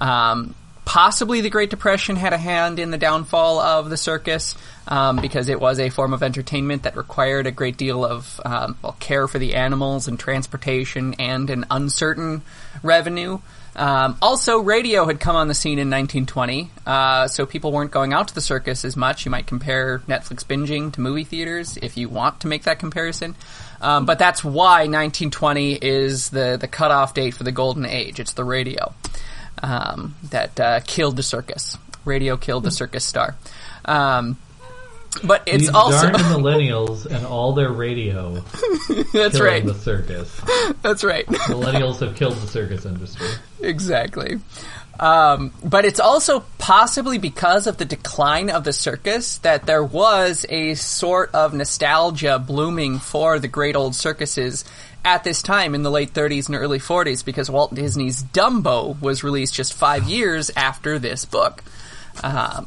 Um, 0.00 0.54
possibly 0.84 1.40
the 1.40 1.50
Great 1.50 1.70
Depression 1.70 2.16
had 2.16 2.32
a 2.32 2.38
hand 2.38 2.78
in 2.78 2.90
the 2.90 2.98
downfall 2.98 3.58
of 3.58 3.90
the 3.90 3.96
circus 3.96 4.54
um, 4.86 5.16
because 5.16 5.48
it 5.48 5.60
was 5.60 5.80
a 5.80 5.90
form 5.90 6.12
of 6.12 6.22
entertainment 6.22 6.82
that 6.82 6.96
required 6.96 7.46
a 7.46 7.50
great 7.50 7.76
deal 7.76 8.04
of 8.04 8.40
um, 8.44 8.76
well, 8.82 8.96
care 9.00 9.26
for 9.26 9.38
the 9.38 9.54
animals 9.54 10.08
and 10.08 10.18
transportation 10.18 11.14
and 11.18 11.50
an 11.50 11.64
uncertain 11.70 12.42
revenue. 12.82 13.38
Um, 13.76 14.16
also, 14.22 14.60
radio 14.60 15.04
had 15.04 15.18
come 15.18 15.34
on 15.34 15.48
the 15.48 15.54
scene 15.54 15.80
in 15.80 15.90
1920, 15.90 16.70
uh, 16.86 17.26
so 17.26 17.44
people 17.44 17.72
weren't 17.72 17.90
going 17.90 18.12
out 18.12 18.28
to 18.28 18.34
the 18.34 18.40
circus 18.40 18.84
as 18.84 18.96
much. 18.96 19.24
You 19.24 19.32
might 19.32 19.48
compare 19.48 19.98
Netflix 20.00 20.44
binging 20.44 20.92
to 20.92 21.00
movie 21.00 21.24
theaters 21.24 21.76
if 21.78 21.96
you 21.96 22.08
want 22.08 22.40
to 22.40 22.46
make 22.46 22.64
that 22.64 22.78
comparison. 22.78 23.34
Um, 23.80 24.06
but 24.06 24.20
that's 24.20 24.44
why 24.44 24.82
1920 24.82 25.74
is 25.74 26.30
the, 26.30 26.56
the 26.58 26.68
cutoff 26.68 27.14
date 27.14 27.34
for 27.34 27.42
the 27.42 27.52
golden 27.52 27.84
age. 27.84 28.20
It's 28.20 28.34
the 28.34 28.44
radio 28.44 28.94
um, 29.62 30.16
that 30.30 30.58
uh, 30.60 30.80
killed 30.80 31.16
the 31.16 31.22
circus. 31.22 31.78
Radio 32.04 32.36
killed 32.36 32.64
the 32.64 32.70
circus 32.70 33.04
star. 33.04 33.36
Um, 33.84 34.36
but 35.22 35.42
it's 35.46 35.64
These 35.64 35.70
also 35.70 36.10
darn 36.10 36.14
millennials 36.42 37.06
and 37.06 37.24
all 37.24 37.52
their 37.52 37.70
radio 37.70 38.34
that's 39.12 39.40
right. 39.40 39.64
the 39.64 39.74
circus. 39.74 40.40
That's 40.82 41.04
right. 41.04 41.26
Millennials 41.26 42.00
have 42.00 42.16
killed 42.16 42.34
the 42.34 42.48
circus 42.48 42.84
industry. 42.84 43.28
exactly. 43.60 44.40
Um, 44.98 45.52
but 45.64 45.84
it's 45.84 45.98
also 45.98 46.44
possibly 46.58 47.18
because 47.18 47.66
of 47.66 47.78
the 47.78 47.84
decline 47.84 48.48
of 48.48 48.62
the 48.64 48.72
circus 48.72 49.38
that 49.38 49.66
there 49.66 49.82
was 49.82 50.46
a 50.48 50.74
sort 50.74 51.34
of 51.34 51.52
nostalgia 51.52 52.38
blooming 52.38 52.98
for 53.00 53.40
the 53.40 53.48
great 53.48 53.74
old 53.74 53.96
circuses 53.96 54.64
at 55.04 55.24
this 55.24 55.42
time 55.42 55.74
in 55.74 55.82
the 55.82 55.90
late 55.90 56.14
30s 56.14 56.46
and 56.46 56.56
early 56.56 56.78
40s 56.78 57.24
because 57.24 57.50
Walt 57.50 57.74
Disney's 57.74 58.22
Dumbo 58.22 59.00
was 59.00 59.22
released 59.22 59.54
just 59.54 59.74
five 59.74 60.04
years 60.04 60.50
after 60.56 60.98
this 60.98 61.24
book. 61.24 61.62
Um, 62.22 62.66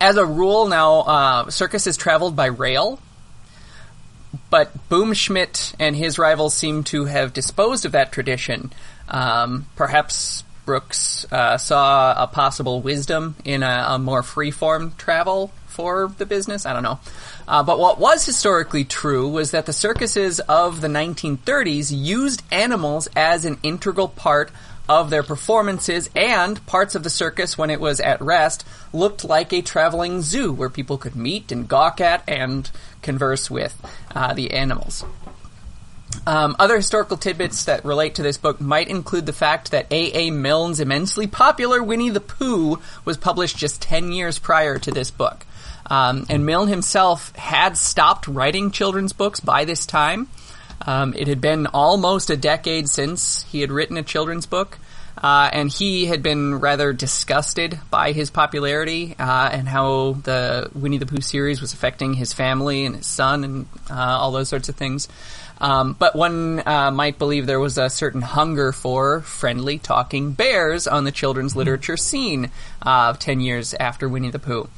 as 0.00 0.16
a 0.16 0.24
rule, 0.24 0.68
now 0.68 1.00
uh, 1.00 1.50
circuses 1.50 1.96
traveled 1.96 2.36
by 2.36 2.46
rail, 2.46 3.00
but 4.50 4.88
Boomschmidt 4.88 5.74
and 5.78 5.96
his 5.96 6.18
rivals 6.18 6.54
seem 6.54 6.84
to 6.84 7.04
have 7.06 7.32
disposed 7.32 7.84
of 7.84 7.92
that 7.92 8.12
tradition. 8.12 8.72
Um, 9.08 9.66
perhaps 9.76 10.44
Brooks 10.64 11.26
uh, 11.32 11.58
saw 11.58 12.22
a 12.22 12.26
possible 12.26 12.80
wisdom 12.80 13.34
in 13.44 13.62
a, 13.62 13.84
a 13.88 13.98
more 13.98 14.22
free-form 14.22 14.94
travel 14.96 15.50
for 15.72 16.12
the 16.18 16.26
business. 16.26 16.66
I 16.66 16.72
don't 16.72 16.82
know. 16.82 17.00
Uh, 17.48 17.62
but 17.62 17.78
what 17.78 17.98
was 17.98 18.24
historically 18.24 18.84
true 18.84 19.28
was 19.28 19.50
that 19.50 19.66
the 19.66 19.72
circuses 19.72 20.38
of 20.40 20.80
the 20.80 20.88
1930s 20.88 21.90
used 21.92 22.42
animals 22.52 23.08
as 23.16 23.44
an 23.44 23.58
integral 23.62 24.08
part 24.08 24.50
of 24.88 25.10
their 25.10 25.22
performances, 25.22 26.10
and 26.14 26.64
parts 26.66 26.94
of 26.94 27.02
the 27.02 27.10
circus, 27.10 27.56
when 27.56 27.70
it 27.70 27.80
was 27.80 28.00
at 28.00 28.20
rest, 28.20 28.66
looked 28.92 29.24
like 29.24 29.52
a 29.52 29.62
traveling 29.62 30.20
zoo 30.22 30.52
where 30.52 30.68
people 30.68 30.98
could 30.98 31.16
meet 31.16 31.52
and 31.52 31.68
gawk 31.68 32.00
at 32.00 32.22
and 32.28 32.70
converse 33.00 33.50
with 33.50 33.80
uh, 34.14 34.34
the 34.34 34.50
animals. 34.50 35.04
Um, 36.26 36.54
other 36.58 36.76
historical 36.76 37.16
tidbits 37.16 37.64
that 37.64 37.84
relate 37.84 38.16
to 38.16 38.22
this 38.22 38.36
book 38.36 38.60
might 38.60 38.88
include 38.88 39.26
the 39.26 39.32
fact 39.32 39.70
that 39.70 39.86
A. 39.90 40.28
A. 40.28 40.30
Milne's 40.30 40.78
immensely 40.78 41.26
popular 41.26 41.82
Winnie 41.82 42.10
the 42.10 42.20
Pooh 42.20 42.78
was 43.04 43.16
published 43.16 43.56
just 43.56 43.82
10 43.82 44.12
years 44.12 44.38
prior 44.38 44.78
to 44.78 44.90
this 44.90 45.10
book. 45.10 45.46
Um, 45.92 46.24
and 46.30 46.46
Milne 46.46 46.68
himself 46.68 47.36
had 47.36 47.76
stopped 47.76 48.26
writing 48.26 48.70
children's 48.70 49.12
books 49.12 49.40
by 49.40 49.66
this 49.66 49.84
time. 49.84 50.26
Um, 50.86 51.12
it 51.14 51.28
had 51.28 51.42
been 51.42 51.66
almost 51.66 52.30
a 52.30 52.36
decade 52.36 52.88
since 52.88 53.42
he 53.42 53.60
had 53.60 53.70
written 53.70 53.98
a 53.98 54.02
children's 54.02 54.46
book, 54.46 54.78
uh, 55.22 55.50
and 55.52 55.70
he 55.70 56.06
had 56.06 56.22
been 56.22 56.60
rather 56.60 56.94
disgusted 56.94 57.78
by 57.90 58.12
his 58.12 58.30
popularity 58.30 59.14
uh, 59.18 59.50
and 59.52 59.68
how 59.68 60.12
the 60.12 60.70
Winnie 60.74 60.96
the 60.96 61.04
Pooh 61.04 61.20
series 61.20 61.60
was 61.60 61.74
affecting 61.74 62.14
his 62.14 62.32
family 62.32 62.86
and 62.86 62.96
his 62.96 63.06
son 63.06 63.44
and 63.44 63.66
uh, 63.90 63.94
all 63.94 64.32
those 64.32 64.48
sorts 64.48 64.70
of 64.70 64.76
things. 64.76 65.10
Um, 65.60 65.94
but 65.98 66.16
one 66.16 66.62
uh, 66.66 66.90
might 66.90 67.18
believe 67.18 67.44
there 67.44 67.60
was 67.60 67.76
a 67.76 67.90
certain 67.90 68.22
hunger 68.22 68.72
for 68.72 69.20
friendly 69.20 69.78
talking 69.78 70.32
bears 70.32 70.86
on 70.86 71.04
the 71.04 71.12
children's 71.12 71.54
literature 71.54 71.98
scene 71.98 72.50
uh, 72.80 73.12
10 73.12 73.42
years 73.42 73.74
after 73.74 74.08
Winnie 74.08 74.30
the 74.30 74.38
Pooh. 74.38 74.70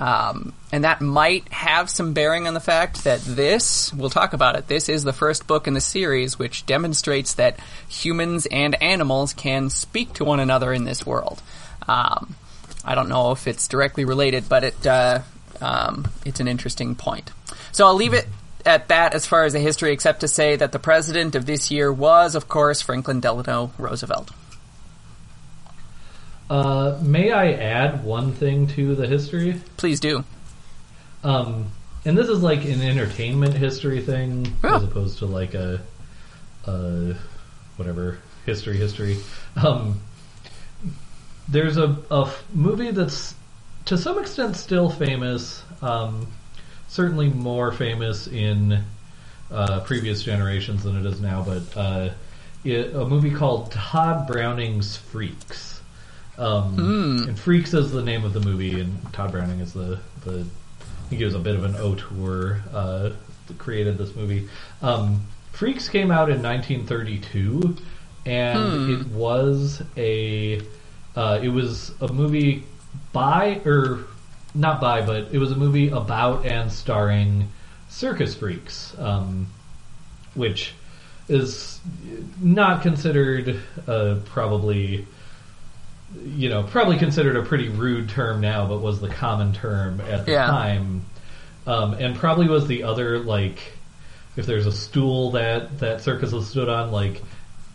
Um, 0.00 0.52
and 0.70 0.84
that 0.84 1.00
might 1.00 1.52
have 1.52 1.90
some 1.90 2.12
bearing 2.12 2.46
on 2.46 2.54
the 2.54 2.60
fact 2.60 3.04
that 3.04 3.20
this, 3.20 3.92
we'll 3.92 4.10
talk 4.10 4.32
about 4.32 4.54
it, 4.56 4.68
this 4.68 4.88
is 4.88 5.02
the 5.02 5.12
first 5.12 5.46
book 5.46 5.66
in 5.66 5.74
the 5.74 5.80
series 5.80 6.38
which 6.38 6.66
demonstrates 6.66 7.34
that 7.34 7.58
humans 7.88 8.46
and 8.46 8.80
animals 8.80 9.32
can 9.34 9.70
speak 9.70 10.12
to 10.14 10.24
one 10.24 10.38
another 10.40 10.72
in 10.72 10.84
this 10.84 11.04
world. 11.04 11.42
Um, 11.88 12.36
I 12.84 12.94
don't 12.94 13.08
know 13.08 13.32
if 13.32 13.48
it's 13.48 13.66
directly 13.66 14.04
related, 14.04 14.48
but 14.48 14.64
it 14.64 14.86
uh, 14.86 15.20
um, 15.60 16.08
it's 16.24 16.40
an 16.40 16.48
interesting 16.48 16.94
point. 16.94 17.30
So 17.72 17.86
I'll 17.86 17.94
leave 17.94 18.14
it 18.14 18.26
at 18.64 18.88
that 18.88 19.14
as 19.14 19.26
far 19.26 19.44
as 19.44 19.52
the 19.52 19.58
history, 19.58 19.92
except 19.92 20.20
to 20.20 20.28
say 20.28 20.56
that 20.56 20.72
the 20.72 20.78
president 20.78 21.34
of 21.34 21.46
this 21.46 21.70
year 21.70 21.92
was, 21.92 22.34
of 22.34 22.48
course, 22.48 22.80
Franklin 22.80 23.20
Delano 23.20 23.72
Roosevelt. 23.78 24.30
Uh, 26.50 26.98
may 27.02 27.30
I 27.30 27.52
add 27.52 28.04
one 28.04 28.32
thing 28.32 28.66
to 28.68 28.94
the 28.94 29.06
history? 29.06 29.60
Please 29.76 30.00
do. 30.00 30.24
Um, 31.22 31.70
and 32.04 32.16
this 32.16 32.28
is 32.28 32.42
like 32.42 32.64
an 32.64 32.80
entertainment 32.80 33.54
history 33.54 34.00
thing 34.00 34.52
Yeah. 34.64 34.76
as 34.76 34.84
opposed 34.84 35.18
to 35.18 35.26
like 35.26 35.54
a, 35.54 35.80
a 36.66 37.14
whatever 37.76 38.18
history 38.46 38.76
history. 38.78 39.18
Um, 39.56 40.00
there's 41.48 41.76
a, 41.76 41.96
movie 42.54 42.90
that's 42.92 43.34
to 43.86 43.96
some 43.98 44.18
extent 44.18 44.56
still 44.56 44.88
famous, 44.90 45.62
um, 45.82 46.26
certainly 46.88 47.28
more 47.28 47.72
famous 47.72 48.26
in 48.26 48.84
uh, 49.50 49.80
previous 49.80 50.22
generations 50.22 50.82
than 50.84 50.96
it 50.96 51.06
is 51.06 51.20
now, 51.20 51.42
but 51.42 51.76
uh, 51.76 52.10
it, 52.64 52.94
a 52.94 53.04
movie 53.06 53.30
called 53.30 53.72
Tod 53.72 54.26
Browning's 54.26 54.96
Freaks. 54.96 55.77
Um, 56.38 57.24
And 57.28 57.38
Freaks 57.38 57.74
is 57.74 57.90
the 57.90 58.02
name 58.02 58.24
of 58.24 58.32
the 58.32 58.40
movie, 58.40 58.80
and 58.80 59.12
Tod 59.12 59.32
Browning 59.32 59.60
is 59.60 59.72
the, 59.72 59.98
the 60.24 60.46
I 60.80 61.08
think 61.08 61.18
he 61.18 61.24
was 61.24 61.34
a 61.34 61.38
bit 61.38 61.56
of 61.56 61.64
an 61.64 61.74
auteur 61.76 62.62
uh, 62.72 63.10
that 63.46 63.58
created 63.58 63.98
this 63.98 64.14
movie. 64.14 64.48
Um, 64.82 65.26
Freaks 65.52 65.88
came 65.88 66.10
out 66.10 66.30
in 66.30 66.42
1932, 66.42 67.76
and 68.26 68.90
it 68.90 69.06
was 69.08 69.82
a 69.96 70.60
uh, 71.16 71.40
it 71.42 71.48
was 71.48 71.92
a 72.00 72.12
movie 72.12 72.64
by 73.12 73.60
or 73.64 74.04
not 74.54 74.80
by, 74.80 75.04
but 75.04 75.28
it 75.32 75.38
was 75.38 75.50
a 75.50 75.56
movie 75.56 75.88
about 75.88 76.46
and 76.46 76.70
starring 76.70 77.48
circus 77.88 78.34
freaks, 78.34 78.94
um, 78.98 79.48
which 80.34 80.74
is 81.28 81.80
not 82.40 82.82
considered 82.82 83.60
uh, 83.86 84.16
probably 84.26 85.06
you 86.24 86.48
know, 86.48 86.62
probably 86.62 86.98
considered 86.98 87.36
a 87.36 87.42
pretty 87.42 87.68
rude 87.68 88.08
term 88.08 88.40
now, 88.40 88.66
but 88.66 88.78
was 88.80 89.00
the 89.00 89.08
common 89.08 89.52
term 89.52 90.00
at 90.00 90.24
the 90.26 90.32
Yeah. 90.32 90.46
time, 90.46 91.02
um, 91.66 91.94
and 91.94 92.16
probably 92.16 92.48
was 92.48 92.66
the 92.66 92.84
other 92.84 93.18
like, 93.18 93.58
if 94.36 94.46
there's 94.46 94.66
a 94.66 94.72
stool 94.72 95.32
that 95.32 95.80
that 95.80 96.00
circuses 96.00 96.48
stood 96.48 96.68
on, 96.68 96.92
like 96.92 97.22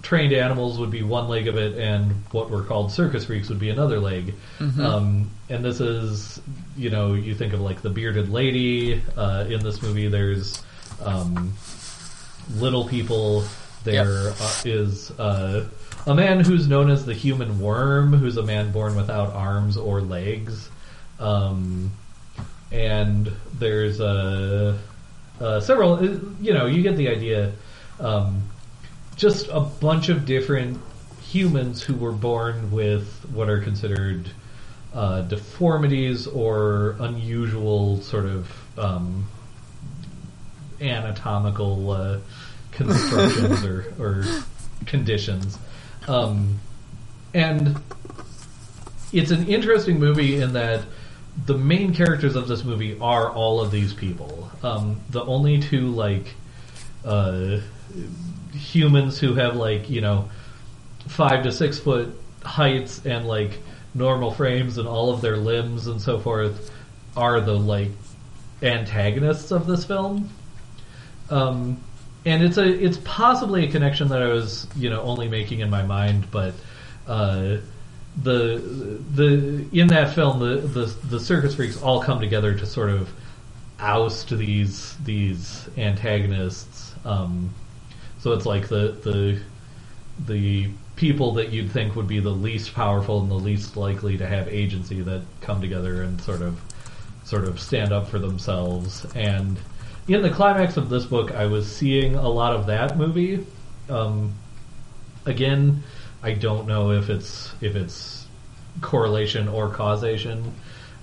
trained 0.02 0.34
animals 0.34 0.80
would 0.80 0.92
be 0.92 1.02
one 1.04 1.28
leg 1.30 1.48
of 1.48 1.58
it, 1.58 1.78
and 1.78 2.12
what 2.32 2.50
were 2.50 2.64
called 2.64 2.92
circus 2.92 3.26
freaks 3.26 3.50
would 3.50 3.60
be 3.60 3.70
another 3.70 4.00
leg. 4.00 4.34
Um, 4.80 5.30
and 5.50 5.64
this 5.64 5.80
is, 5.80 6.42
you 6.76 6.90
know, 6.90 7.14
you 7.14 7.36
think 7.36 7.54
of 7.54 7.62
like 7.62 7.82
the 7.82 7.90
bearded 7.90 8.30
lady 8.30 9.02
uh, 9.16 9.46
in 9.48 9.62
this 9.64 9.82
movie. 9.82 10.08
There's 10.10 10.62
um, 11.06 11.54
little 12.56 12.86
people. 12.88 13.44
There 13.84 14.30
uh, 14.30 14.62
is 14.66 15.12
uh, 15.20 15.68
a 16.08 16.16
man 16.16 16.40
who's 16.40 16.68
known 16.68 16.90
as 16.90 17.06
the 17.06 17.14
human 17.14 17.60
worm, 17.60 18.14
who's 18.14 18.38
a 18.38 18.44
man 18.44 18.72
born 18.72 18.96
without 18.96 19.34
arms 19.34 19.78
or 19.78 20.02
legs. 20.02 20.70
Um, 21.20 21.92
and 22.72 23.32
there's 23.54 24.00
uh, 24.00 24.78
uh, 25.40 25.60
several, 25.60 26.04
you 26.42 26.54
know, 26.54 26.66
you 26.66 26.82
get 26.82 26.98
the 26.98 27.10
idea. 27.10 27.52
Um, 28.00 28.50
just 29.16 29.48
a 29.50 29.60
bunch 29.60 30.10
of 30.10 30.26
different 30.26 30.80
humans 31.22 31.82
who 31.84 31.96
were 31.96 32.12
born 32.12 32.72
with 32.72 33.26
what 33.34 33.50
are 33.50 33.60
considered 33.62 34.30
uh, 34.94 35.22
deformities 35.22 36.28
or 36.28 36.96
unusual 37.00 38.02
sort 38.02 38.26
of 38.26 38.80
um, 38.80 39.28
anatomical 40.82 41.92
uh, 41.92 42.20
constructions 42.76 43.66
or, 43.66 43.94
or 44.00 44.26
conditions. 44.86 45.58
Um, 46.08 46.60
and 47.34 47.78
it's 49.12 49.32
an 49.32 49.48
interesting 49.48 50.00
movie 50.00 50.42
in 50.42 50.54
that 50.54 50.82
the 51.46 51.58
main 51.58 51.94
characters 51.94 52.36
of 52.36 52.48
this 52.48 52.64
movie 52.64 52.98
are 53.00 53.32
all 53.32 53.62
of 53.62 53.72
these 53.72 53.94
people. 53.94 54.52
Um, 54.62 55.02
the 55.10 55.24
only 55.24 55.60
two 55.60 55.88
like 55.88 56.36
uh, 57.06 57.60
humans 58.54 59.20
who 59.20 59.34
have 59.36 59.56
like 59.56 59.90
you 59.90 60.02
know 60.02 60.30
five 61.08 61.44
to 61.44 61.52
six 61.52 61.80
foot 61.80 62.20
heights 62.44 63.06
and 63.06 63.28
like 63.28 63.60
normal 63.96 64.32
frames 64.32 64.78
and 64.78 64.88
all 64.88 65.14
of 65.14 65.22
their 65.22 65.38
limbs 65.38 65.88
and 65.88 66.02
so 66.02 66.20
forth 66.20 66.72
are 67.16 67.42
the 67.42 67.58
like 67.58 67.90
antagonists 68.62 69.52
of 69.52 69.68
this 69.68 69.86
film. 69.86 70.30
Um, 71.30 71.82
and 72.26 72.44
it's 72.44 72.58
a 72.58 72.68
it's 72.68 72.98
possibly 73.04 73.66
a 73.66 73.72
connection 73.72 74.08
that 74.10 74.22
I 74.22 74.28
was 74.28 74.68
you 74.76 74.90
know 74.90 75.02
only 75.02 75.28
making 75.28 75.60
in 75.60 75.70
my 75.70 75.84
mind, 75.84 76.30
but 76.32 76.54
uh, 77.08 77.58
the 78.22 79.02
the 79.14 79.66
in 79.72 79.88
that 79.88 80.14
film 80.14 80.40
the, 80.40 80.58
the 80.58 80.86
the 81.08 81.20
circus 81.20 81.56
freaks 81.56 81.82
all 81.82 82.02
come 82.02 82.20
together 82.20 82.54
to 82.56 82.66
sort 82.66 82.90
of 82.90 83.10
oust 83.80 84.30
these 84.30 84.96
these 85.04 85.68
antagonists. 85.78 86.94
Um, 87.06 87.54
so 88.20 88.32
it's 88.32 88.46
like 88.46 88.70
the 88.70 88.98
the 89.04 89.40
the 90.26 90.70
people 90.96 91.34
that 91.34 91.50
you'd 91.50 91.72
think 91.72 91.96
would 91.96 92.08
be 92.08 92.20
the 92.20 92.30
least 92.30 92.74
powerful 92.74 93.20
and 93.22 93.30
the 93.30 93.36
least 93.36 93.76
likely 93.76 94.18
to 94.18 94.28
have 94.28 94.48
agency 94.48 95.02
that 95.02 95.24
come 95.42 95.60
together 95.60 96.04
and 96.04 96.22
sort 96.22 96.42
of 96.42 96.60
sort 97.26 97.46
of 97.46 97.60
stand 97.60 97.92
up 97.92 98.08
for 98.08 98.20
themselves. 98.20 99.06
And 99.16 99.58
in 100.08 100.22
the 100.22 100.30
climax 100.30 100.78
of 100.78 100.90
this 100.90 101.06
book, 101.06 101.32
I 101.32 101.46
was 101.46 101.74
seeing 101.74 102.16
a 102.16 102.30
lot 102.30 102.56
of 102.56 102.68
that 102.68 102.98
movie. 102.98 103.46
Um, 103.90 104.34
again, 105.26 105.84
I 106.22 106.34
don't 106.34 106.68
know 106.68 106.92
if 106.92 107.10
it's 107.10 107.54
if 107.62 107.76
it's 107.76 108.28
correlation 108.82 109.48
or 109.48 109.70
causation, 109.70 110.54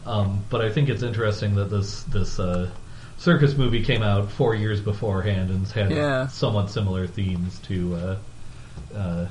um, 0.06 0.44
but 0.50 0.60
I 0.60 0.70
think 0.70 0.88
it's 0.88 1.02
interesting 1.02 1.54
that 1.56 1.70
this 1.70 2.02
this 2.04 2.38
uh, 2.38 2.70
circus 3.18 3.56
movie 3.56 3.82
came 3.82 4.02
out 4.02 4.30
four 4.30 4.54
years 4.54 4.80
beforehand 4.80 5.50
and 5.50 5.66
had 5.68 5.90
Yeah. 5.90 6.26
somewhat 6.28 6.70
similar 6.70 7.06
themes 7.06 7.58
to 7.60 7.94
uh, 7.94 8.96
uh. 8.96 9.26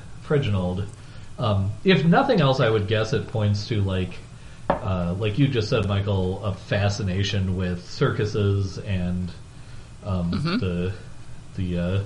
Um, 1.40 1.72
if 1.82 2.04
nothing 2.04 2.40
else, 2.40 2.60
I 2.60 2.70
would 2.70 2.86
guess 2.86 3.12
it 3.12 3.26
points 3.26 3.66
to 3.66 3.80
like, 3.82 4.16
uh, 4.68 5.16
like 5.18 5.40
you 5.40 5.48
just 5.48 5.68
said, 5.68 5.88
Michael, 5.88 6.44
a 6.44 6.54
fascination 6.54 7.56
with 7.56 7.90
circuses 7.90 8.78
and 8.78 9.32
um, 10.04 10.30
the 10.30 10.92
the 11.56 11.78
uh, 11.78 12.02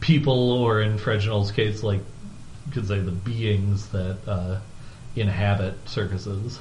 people, 0.00 0.52
or 0.52 0.80
in 0.80 0.98
Freginald's 0.98 1.52
case, 1.52 1.82
like 1.82 2.00
you 2.66 2.72
could 2.72 2.86
say 2.88 2.98
the 3.00 3.10
beings 3.12 3.88
that 3.88 4.18
uh, 4.26 4.58
inhabit 5.16 5.74
circuses. 5.88 6.58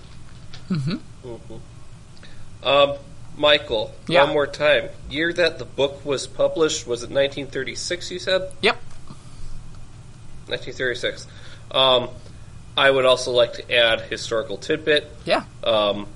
Um, 2.64 2.94
Michael, 3.38 3.94
Yeah. 4.08 4.26
one 4.26 4.34
more 4.34 4.48
time. 4.48 4.90
Year 5.10 5.34
that 5.34 5.58
the 5.58 5.66
book 5.66 6.06
was 6.06 6.28
published 6.28 6.86
was 6.86 7.02
it 7.04 7.10
1936? 7.10 8.12
You 8.12 8.20
said 8.20 8.52
Yep. 8.62 8.76
1936. 10.48 11.28
Um, 11.72 12.10
I 12.78 12.90
would 12.92 13.06
also 13.06 13.32
like 13.32 13.54
to 13.54 13.72
add 13.74 14.02
historical 14.02 14.58
tidbit. 14.58 15.10
Yeah. 15.26 15.44
Um, 15.64 16.08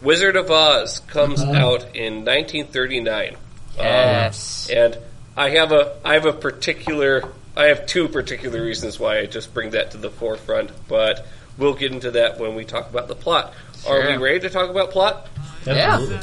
Wizard 0.00 0.36
of 0.36 0.50
Oz 0.50 1.00
comes 1.08 1.42
out 1.42 1.94
in 1.94 2.24
1939. 2.24 3.36
Um, 3.78 3.84
Yes. 3.86 4.68
and 4.70 4.96
I 5.36 5.50
have 5.50 5.72
a 5.72 5.96
I 6.04 6.14
have 6.14 6.26
a 6.26 6.32
particular 6.32 7.22
I 7.56 7.64
have 7.66 7.86
two 7.86 8.08
particular 8.08 8.62
reasons 8.62 8.98
why 9.00 9.18
I 9.18 9.26
just 9.26 9.52
bring 9.54 9.70
that 9.70 9.90
to 9.92 9.98
the 9.98 10.10
forefront, 10.10 10.70
but 10.88 11.26
we'll 11.58 11.74
get 11.74 11.92
into 11.92 12.12
that 12.12 12.38
when 12.38 12.54
we 12.54 12.64
talk 12.64 12.88
about 12.90 13.08
the 13.08 13.14
plot. 13.14 13.52
Are 13.88 14.00
we 14.06 14.16
ready 14.16 14.40
to 14.40 14.50
talk 14.50 14.70
about 14.70 14.90
plot? 14.90 15.26
Absolutely. 15.66 16.18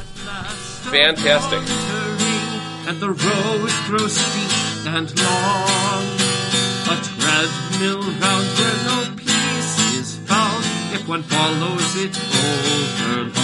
Fantastic. 0.92 1.60
And 2.88 3.00
the 3.00 3.10
road 3.10 3.70
grows 3.88 4.14
steep 4.18 4.88
and 4.88 5.20
long. 5.20 6.06
A 6.90 6.96
treadmill 7.04 8.02
round 8.02 8.48
where 8.58 8.78
no 8.86 9.16
peace 9.18 9.94
is 10.00 10.16
found 10.28 10.64
if 10.96 11.08
one 11.08 11.22
follows 11.24 11.96
it 11.98 12.18
over 12.18 13.24
long. 13.24 13.39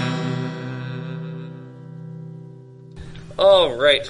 All 3.38 3.74
right. 3.74 4.06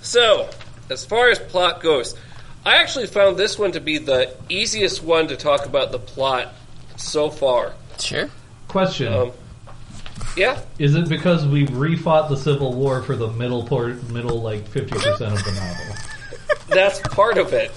So, 0.00 0.50
as 0.90 1.04
far 1.04 1.30
as 1.30 1.38
plot 1.38 1.80
goes, 1.80 2.16
I 2.66 2.78
actually 2.78 3.06
found 3.06 3.36
this 3.36 3.56
one 3.56 3.70
to 3.72 3.80
be 3.80 3.98
the 3.98 4.34
easiest 4.48 5.02
one 5.04 5.28
to 5.28 5.36
talk 5.36 5.64
about 5.64 5.92
the 5.92 5.98
plot 6.00 6.52
so 6.96 7.30
far. 7.30 7.74
Sure. 8.00 8.28
Question: 8.66 9.12
Um, 9.12 9.32
yeah, 10.36 10.60
Is 10.78 10.94
it 10.94 11.08
because 11.08 11.46
we 11.46 11.66
refought 11.66 12.28
the 12.28 12.36
Civil 12.36 12.72
War 12.74 13.02
for 13.02 13.16
the 13.16 13.28
middle 13.28 13.64
port, 13.64 14.02
middle 14.10 14.40
like 14.40 14.66
fifty 14.68 14.94
percent 14.94 15.32
of 15.34 15.44
the 15.44 15.52
novel? 15.52 15.94
that's 16.68 17.00
part 17.00 17.38
of 17.38 17.52
it. 17.52 17.70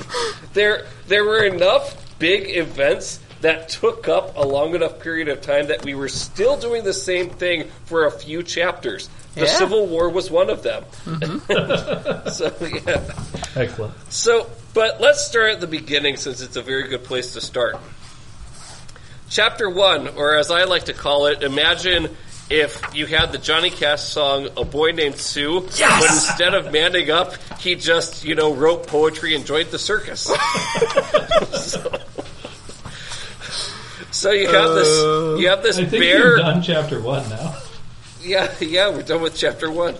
There, 0.53 0.85
there 1.07 1.23
were 1.25 1.43
enough 1.43 2.17
big 2.19 2.55
events 2.55 3.19
that 3.41 3.69
took 3.69 4.07
up 4.07 4.37
a 4.37 4.41
long 4.41 4.73
enough 4.73 4.99
period 4.99 5.27
of 5.27 5.41
time 5.41 5.67
that 5.67 5.83
we 5.83 5.93
were 5.95 6.07
still 6.07 6.57
doing 6.57 6.83
the 6.83 6.93
same 6.93 7.29
thing 7.29 7.69
for 7.85 8.05
a 8.05 8.11
few 8.11 8.41
chapters. 8.41 9.09
The 9.35 9.41
Yeah. 9.41 9.47
Civil 9.47 9.87
War 9.87 10.09
was 10.09 10.31
one 10.31 10.49
of 10.49 10.63
them. 10.63 10.83
Mm-hmm. 11.03 12.29
so 12.29 12.55
yeah. 12.87 13.61
Excellent. 13.61 13.93
So, 14.09 14.49
but 14.73 15.01
let's 15.01 15.25
start 15.25 15.51
at 15.51 15.59
the 15.61 15.67
beginning 15.67 16.15
since 16.15 16.41
it's 16.41 16.55
a 16.55 16.61
very 16.61 16.87
good 16.87 17.03
place 17.03 17.33
to 17.33 17.41
start. 17.41 17.75
Chapter 19.29 19.69
one, 19.69 20.07
or 20.07 20.35
as 20.37 20.51
I 20.51 20.63
like 20.63 20.85
to 20.85 20.93
call 20.93 21.25
it, 21.25 21.43
imagine 21.43 22.15
if 22.49 22.81
you 22.93 23.05
had 23.05 23.31
the 23.31 23.37
Johnny 23.37 23.69
Cash 23.69 24.03
song 24.03 24.49
"A 24.57 24.63
Boy 24.65 24.91
Named 24.91 25.15
Sue," 25.17 25.61
but 25.61 26.03
instead 26.09 26.53
of 26.53 26.71
manning 26.71 27.09
up, 27.11 27.33
he 27.59 27.75
just 27.75 28.23
you 28.23 28.35
know 28.35 28.53
wrote 28.53 28.87
poetry 28.87 29.35
and 29.35 29.45
joined 29.45 29.69
the 29.71 29.79
circus. 29.79 30.21
so, 30.21 30.33
so 34.11 34.31
you 34.31 34.47
have 34.47 34.75
this, 34.75 35.39
you 35.41 35.49
have 35.49 35.63
this 35.63 35.77
I 35.77 35.85
think 35.85 36.03
bear. 36.03 36.35
we've 36.35 36.39
done 36.39 36.61
chapter 36.61 37.01
one 37.01 37.27
now. 37.29 37.55
Yeah, 38.21 38.51
yeah, 38.59 38.89
we're 38.89 39.03
done 39.03 39.21
with 39.21 39.35
chapter 39.35 39.69
one. 39.71 39.95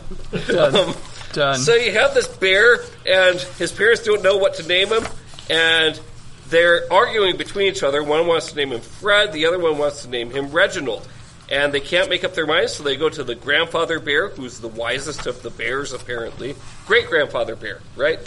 Done. 0.48 0.76
Um, 0.76 0.96
Done. 1.34 1.60
so 1.60 1.76
you 1.76 1.92
have 1.92 2.14
this 2.14 2.28
bear, 2.28 2.80
and 3.06 3.40
his 3.40 3.72
parents 3.72 4.04
don't 4.04 4.24
know 4.24 4.38
what 4.38 4.56
to 4.56 4.68
name 4.68 4.88
him, 4.88 5.04
and 5.50 6.00
they're 6.48 6.82
arguing 6.92 7.38
between 7.38 7.68
each 7.68 7.84
other. 7.84 8.02
One 8.04 8.26
wants 8.26 8.52
to 8.52 8.56
name 8.56 8.72
him 8.72 8.82
Fred, 8.82 9.34
the 9.34 9.46
other 9.48 9.60
one 9.60 9.78
wants 9.78 10.04
to 10.04 10.10
name 10.10 10.32
him 10.32 10.52
Reginald. 10.52 11.08
And 11.50 11.72
they 11.74 11.80
can't 11.80 12.10
make 12.10 12.24
up 12.24 12.34
their 12.34 12.48
minds, 12.48 12.74
so 12.74 12.84
they 12.84 12.96
go 12.96 13.08
to 13.08 13.24
the 13.24 13.36
grandfather 13.36 14.00
bear, 14.00 14.30
who's 14.30 14.60
the 14.60 14.68
wisest 14.68 15.28
of 15.28 15.44
the 15.44 15.52
bears, 15.52 15.94
apparently. 15.94 16.56
Great 16.88 17.08
grandfather 17.08 17.56
bear, 17.56 17.82
right? 17.96 18.20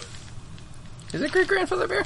Is 1.13 1.21
it 1.23 1.33
great 1.33 1.49
grandfather 1.49 1.89
bear? 1.89 2.05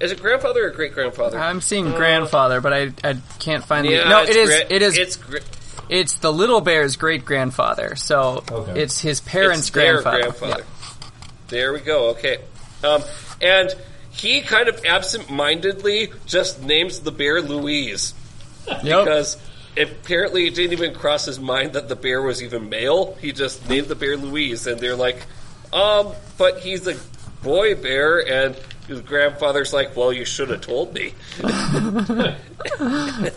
Is 0.00 0.10
it 0.12 0.20
grandfather 0.20 0.66
or 0.66 0.70
great 0.70 0.92
grandfather? 0.94 1.38
I'm 1.38 1.60
seeing 1.60 1.90
grandfather, 1.92 2.60
but 2.60 2.72
I 2.72 2.92
I 3.04 3.16
can't 3.38 3.64
find 3.64 3.86
the. 3.86 3.92
yeah, 3.92 4.08
No, 4.08 4.22
it's 4.22 4.30
it 4.30 4.36
is. 4.36 4.48
gra- 4.48 4.66
it 4.70 4.82
is. 4.82 4.98
It's 4.98 5.16
gra- 5.16 5.40
It's 5.88 6.14
the 6.18 6.32
little 6.32 6.60
bear's 6.60 6.96
great 6.96 7.24
grandfather. 7.24 7.94
So 7.96 8.42
Okay. 8.50 8.80
it's 8.82 9.00
his 9.00 9.20
parents' 9.20 9.68
it's 9.68 9.70
their 9.70 10.00
grandfather. 10.02 10.20
grandfather. 10.20 10.64
There 11.48 11.72
we 11.72 11.80
go. 11.80 12.10
Okay, 12.10 12.38
um, 12.84 13.02
and 13.40 13.74
he 14.10 14.40
kind 14.40 14.68
of 14.68 14.84
absent-mindedly 14.84 16.12
just 16.26 16.62
names 16.62 17.00
the 17.00 17.12
bear 17.12 17.40
Louise 17.40 18.14
Yep. 18.68 19.04
because 19.04 19.36
apparently 19.78 20.46
it 20.46 20.54
didn't 20.54 20.72
even 20.72 20.94
cross 20.94 21.24
his 21.26 21.38
mind 21.40 21.72
that 21.74 21.88
the 21.88 21.96
bear 21.96 22.20
was 22.22 22.42
even 22.42 22.68
male. 22.68 23.14
He 23.20 23.32
just 23.32 23.68
named 23.68 23.88
the 23.88 23.94
bear 23.94 24.16
Louise, 24.16 24.66
and 24.66 24.80
they're 24.80 24.96
like, 24.96 25.24
um, 25.72 26.12
but 26.36 26.60
he's 26.60 26.86
a 26.86 26.96
boy 27.42 27.74
bear, 27.74 28.18
and 28.26 28.56
his 28.86 29.00
grandfather's 29.02 29.72
like, 29.72 29.94
well, 29.96 30.12
you 30.12 30.24
should 30.24 30.48
have 30.50 30.62
told 30.62 30.94
me. 30.94 31.12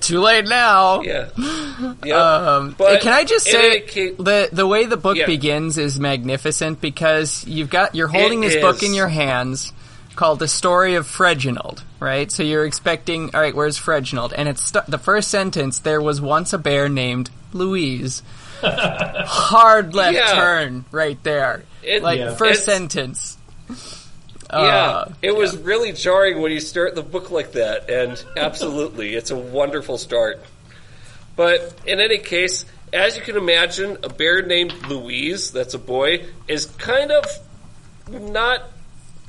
Too 0.01 0.19
late 0.19 0.47
now. 0.47 1.01
Yeah, 1.01 1.29
yeah. 2.05 2.15
Um, 2.15 2.75
But 2.77 3.01
can 3.01 3.13
I 3.13 3.23
just 3.23 3.45
say 3.45 3.81
case- 3.81 4.15
the 4.17 4.49
the 4.51 4.65
way 4.67 4.85
the 4.85 4.97
book 4.97 5.17
Yeah. 5.17 5.25
begins 5.25 5.77
is 5.77 5.99
magnificent 5.99 6.81
because 6.81 7.45
you've 7.45 7.69
got 7.69 7.95
you're 7.95 8.07
holding 8.07 8.43
It 8.43 8.49
this 8.49 8.61
book 8.61 8.81
in 8.83 8.93
your 8.93 9.07
hands 9.09 9.73
called 10.15 10.39
the 10.39 10.47
story 10.47 10.95
of 10.95 11.07
Freginald, 11.07 11.83
right? 11.99 12.31
So 12.31 12.43
you're 12.43 12.65
expecting, 12.65 13.33
all 13.33 13.41
right, 13.41 13.55
where's 13.55 13.77
Freginald? 13.77 14.33
And 14.33 14.49
it's 14.49 14.61
st- 14.69 14.85
the 14.87 14.97
first 14.97 15.29
sentence. 15.29 15.79
There 15.79 16.01
was 16.01 16.19
once 16.21 16.53
a 16.53 16.57
bear 16.57 16.89
named 16.89 17.29
Louise. 17.53 18.21
Hard 18.61 19.93
left 19.95 20.15
Yeah. 20.15 20.33
turn 20.33 20.85
right 20.91 21.21
there. 21.23 21.63
It- 21.83 22.03
like 22.03 22.19
Yeah. 22.19 22.35
first 22.35 22.63
It's- 22.63 22.65
sentence. 22.65 23.37
Yeah, 24.53 24.57
Uh, 24.57 25.11
it 25.21 25.33
was 25.33 25.55
really 25.55 25.93
jarring 25.93 26.41
when 26.41 26.51
you 26.51 26.59
start 26.59 26.93
the 26.93 27.01
book 27.01 27.31
like 27.31 27.53
that, 27.53 27.89
and 27.89 28.21
absolutely, 28.35 29.15
it's 29.15 29.31
a 29.31 29.35
wonderful 29.35 29.97
start. 29.97 30.43
But 31.37 31.73
in 31.85 32.01
any 32.01 32.17
case, 32.17 32.65
as 32.91 33.15
you 33.15 33.21
can 33.21 33.37
imagine, 33.37 33.97
a 34.03 34.09
bear 34.09 34.41
named 34.41 34.73
Louise, 34.89 35.51
that's 35.51 35.73
a 35.73 35.79
boy, 35.79 36.25
is 36.49 36.65
kind 36.65 37.11
of 37.13 37.25
not 38.09 38.63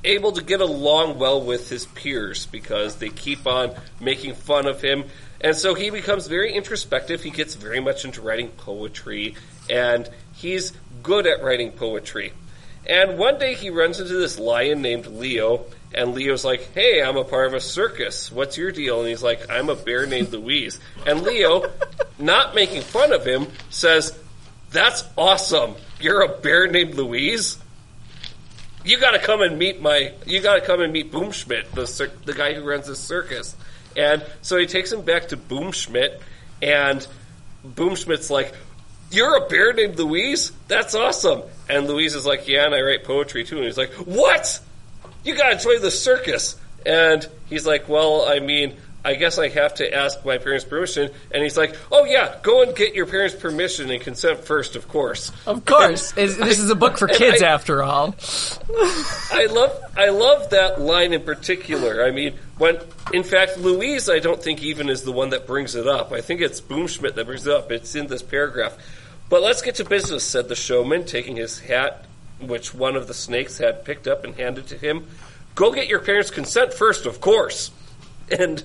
able 0.05 0.33
to 0.33 0.43
get 0.43 0.61
along 0.61 1.19
well 1.19 1.43
with 1.43 1.69
his 1.69 1.87
peers 1.87 2.47
because 2.47 2.97
they 2.97 3.09
keep 3.09 3.47
on 3.47 3.75
making 4.01 4.35
fun 4.35 4.67
of 4.67 4.81
him. 4.81 5.05
And 5.41 5.57
so 5.57 5.75
he 5.75 5.91
becomes 5.91 6.27
very 6.27 6.53
introspective. 6.55 7.23
He 7.23 7.31
gets 7.31 7.55
very 7.55 7.81
much 7.81 8.05
into 8.05 8.21
writing 8.21 8.49
poetry, 8.49 9.35
and 9.69 10.09
he's 10.35 10.73
good 11.03 11.27
at 11.27 11.43
writing 11.43 11.73
poetry. 11.73 12.33
And 12.87 13.17
one 13.17 13.39
day 13.39 13.55
he 13.55 13.71
runs 13.71 14.01
into 14.01 14.15
this 14.15 14.39
lion 14.39 14.83
named 14.83 15.07
Leo, 15.07 15.67
and 15.95 16.15
Leo's 16.15 16.45
like, 16.45 16.73
Hey, 16.75 17.03
I'm 17.03 17.17
a 17.17 17.25
part 17.25 17.47
of 17.47 17.55
a 17.55 17.61
circus. 17.61 18.33
What's 18.33 18.57
your 18.57 18.73
deal? 18.73 19.01
And 19.01 19.09
he's 19.09 19.23
like, 19.23 19.51
I'm 19.51 19.69
a 19.69 19.77
bear 19.77 20.07
named 20.07 20.33
Louise. 20.33 20.81
And 21.07 21.23
Leo, 21.23 21.71
not 22.19 22.55
making 22.55 22.83
fun 22.83 23.13
of 23.13 23.25
him, 23.25 23.47
says, 23.71 24.19
That's 24.71 25.05
awesome. 25.17 25.75
You're 26.01 26.23
a 26.23 26.39
bear 26.41 26.67
named 26.67 26.95
Louise? 26.95 27.62
You 28.85 28.99
gotta 28.99 29.19
come 29.19 29.43
and 29.43 29.59
meet 29.59 29.81
my, 29.81 30.13
you 30.27 30.41
gotta 30.41 30.61
come 30.61 30.81
and 30.81 30.93
meet 30.93 31.13
Boomschmidt, 31.13 31.71
the, 31.73 31.87
cir- 31.87 32.11
the 32.25 32.35
guy 32.35 32.53
who 32.55 32.65
runs 32.65 32.87
the 32.87 32.97
circus. 32.97 33.55
And 33.97 34.25
so 34.41 34.59
he 34.59 34.67
takes 34.67 34.91
him 34.91 35.03
back 35.03 35.29
to 35.29 35.37
Boomschmidt, 35.37 36.21
and 36.61 37.07
Boomschmidt's 37.67 38.31
like, 38.31 38.55
You're 39.11 39.45
a 39.45 39.49
bear 39.49 39.73
named 39.73 39.99
Louise? 39.99 40.53
That's 40.69 40.95
awesome. 40.95 41.43
And 41.69 41.87
Louise 41.87 42.15
is 42.15 42.27
like, 42.27 42.49
Yeah, 42.49 42.67
and 42.67 42.75
I 42.75 42.81
write 42.81 43.05
poetry 43.05 43.45
too. 43.45 43.57
And 43.57 43.67
he's 43.67 43.79
like, 43.79 43.93
What? 43.93 44.61
You 45.25 45.37
gotta 45.37 45.57
join 45.63 45.81
the 45.81 45.91
circus. 45.91 46.57
And 46.85 47.27
he's 47.49 47.67
like, 47.67 47.89
Well, 47.89 48.25
I 48.27 48.41
mean, 48.41 48.77
I 49.05 49.15
guess 49.15 49.37
I 49.39 49.49
have 49.49 49.75
to 49.75 49.93
ask 49.93 50.25
my 50.25 50.39
parents' 50.39 50.65
permission. 50.65 51.11
And 51.33 51.43
he's 51.43 51.57
like, 51.57 51.77
Oh, 51.91 52.05
yeah, 52.05 52.37
go 52.43 52.63
and 52.63 52.75
get 52.75 52.95
your 52.95 53.07
parents' 53.07 53.35
permission 53.35 53.91
and 53.91 54.01
consent 54.01 54.45
first, 54.45 54.77
of 54.77 54.87
course. 54.89 55.33
Of 55.47 55.65
course, 55.65 56.13
this 56.17 56.59
is 56.59 56.71
a 56.71 56.75
book 56.77 56.99
for 56.99 57.09
kids 57.09 57.43
I- 57.43 57.47
after 57.49 57.83
all. 57.83 58.15
I 59.33 59.49
love 59.51 59.83
I 59.97 60.11
love 60.11 60.51
that 60.51 60.81
line 60.81 61.13
in 61.13 61.23
particular. 61.23 62.05
I 62.05 62.11
mean, 62.13 62.35
when 62.59 62.79
in 63.13 63.25
fact 63.25 63.59
Louise, 63.59 64.09
I 64.09 64.21
don't 64.21 64.43
think 64.43 64.63
even 64.63 64.89
is 64.89 65.03
the 65.03 65.13
one 65.13 65.31
that 65.31 65.47
brings 65.47 65.75
it 65.75 65.87
up. 65.89 66.13
I 66.13 66.21
think 66.21 66.41
it's 66.41 66.61
Boomschmidt 66.61 67.15
that 67.17 67.27
brings 67.27 67.47
it 67.47 67.53
up. 67.53 67.73
It's 67.73 67.95
in 67.95 68.07
this 68.07 68.23
paragraph. 68.23 68.77
But 69.29 69.43
let's 69.43 69.63
get 69.63 69.77
to 69.77 69.85
business," 69.85 70.23
said 70.25 70.49
the 70.49 70.55
showman, 70.55 71.07
taking 71.07 71.37
his 71.37 71.59
hat, 71.59 72.05
which 72.39 72.75
one 72.75 72.97
of 72.97 73.07
the 73.09 73.15
snakes 73.15 73.59
had 73.59 73.85
picked 73.85 74.07
up 74.07 74.25
and 74.25 74.35
handed 74.37 74.67
to 74.69 74.77
him. 74.77 75.07
"Go 75.55 75.73
get 75.73 75.89
your 75.89 76.01
parents' 76.01 76.31
consent 76.31 76.73
first, 76.75 77.07
of 77.07 77.21
course." 77.21 77.71
And 78.39 78.63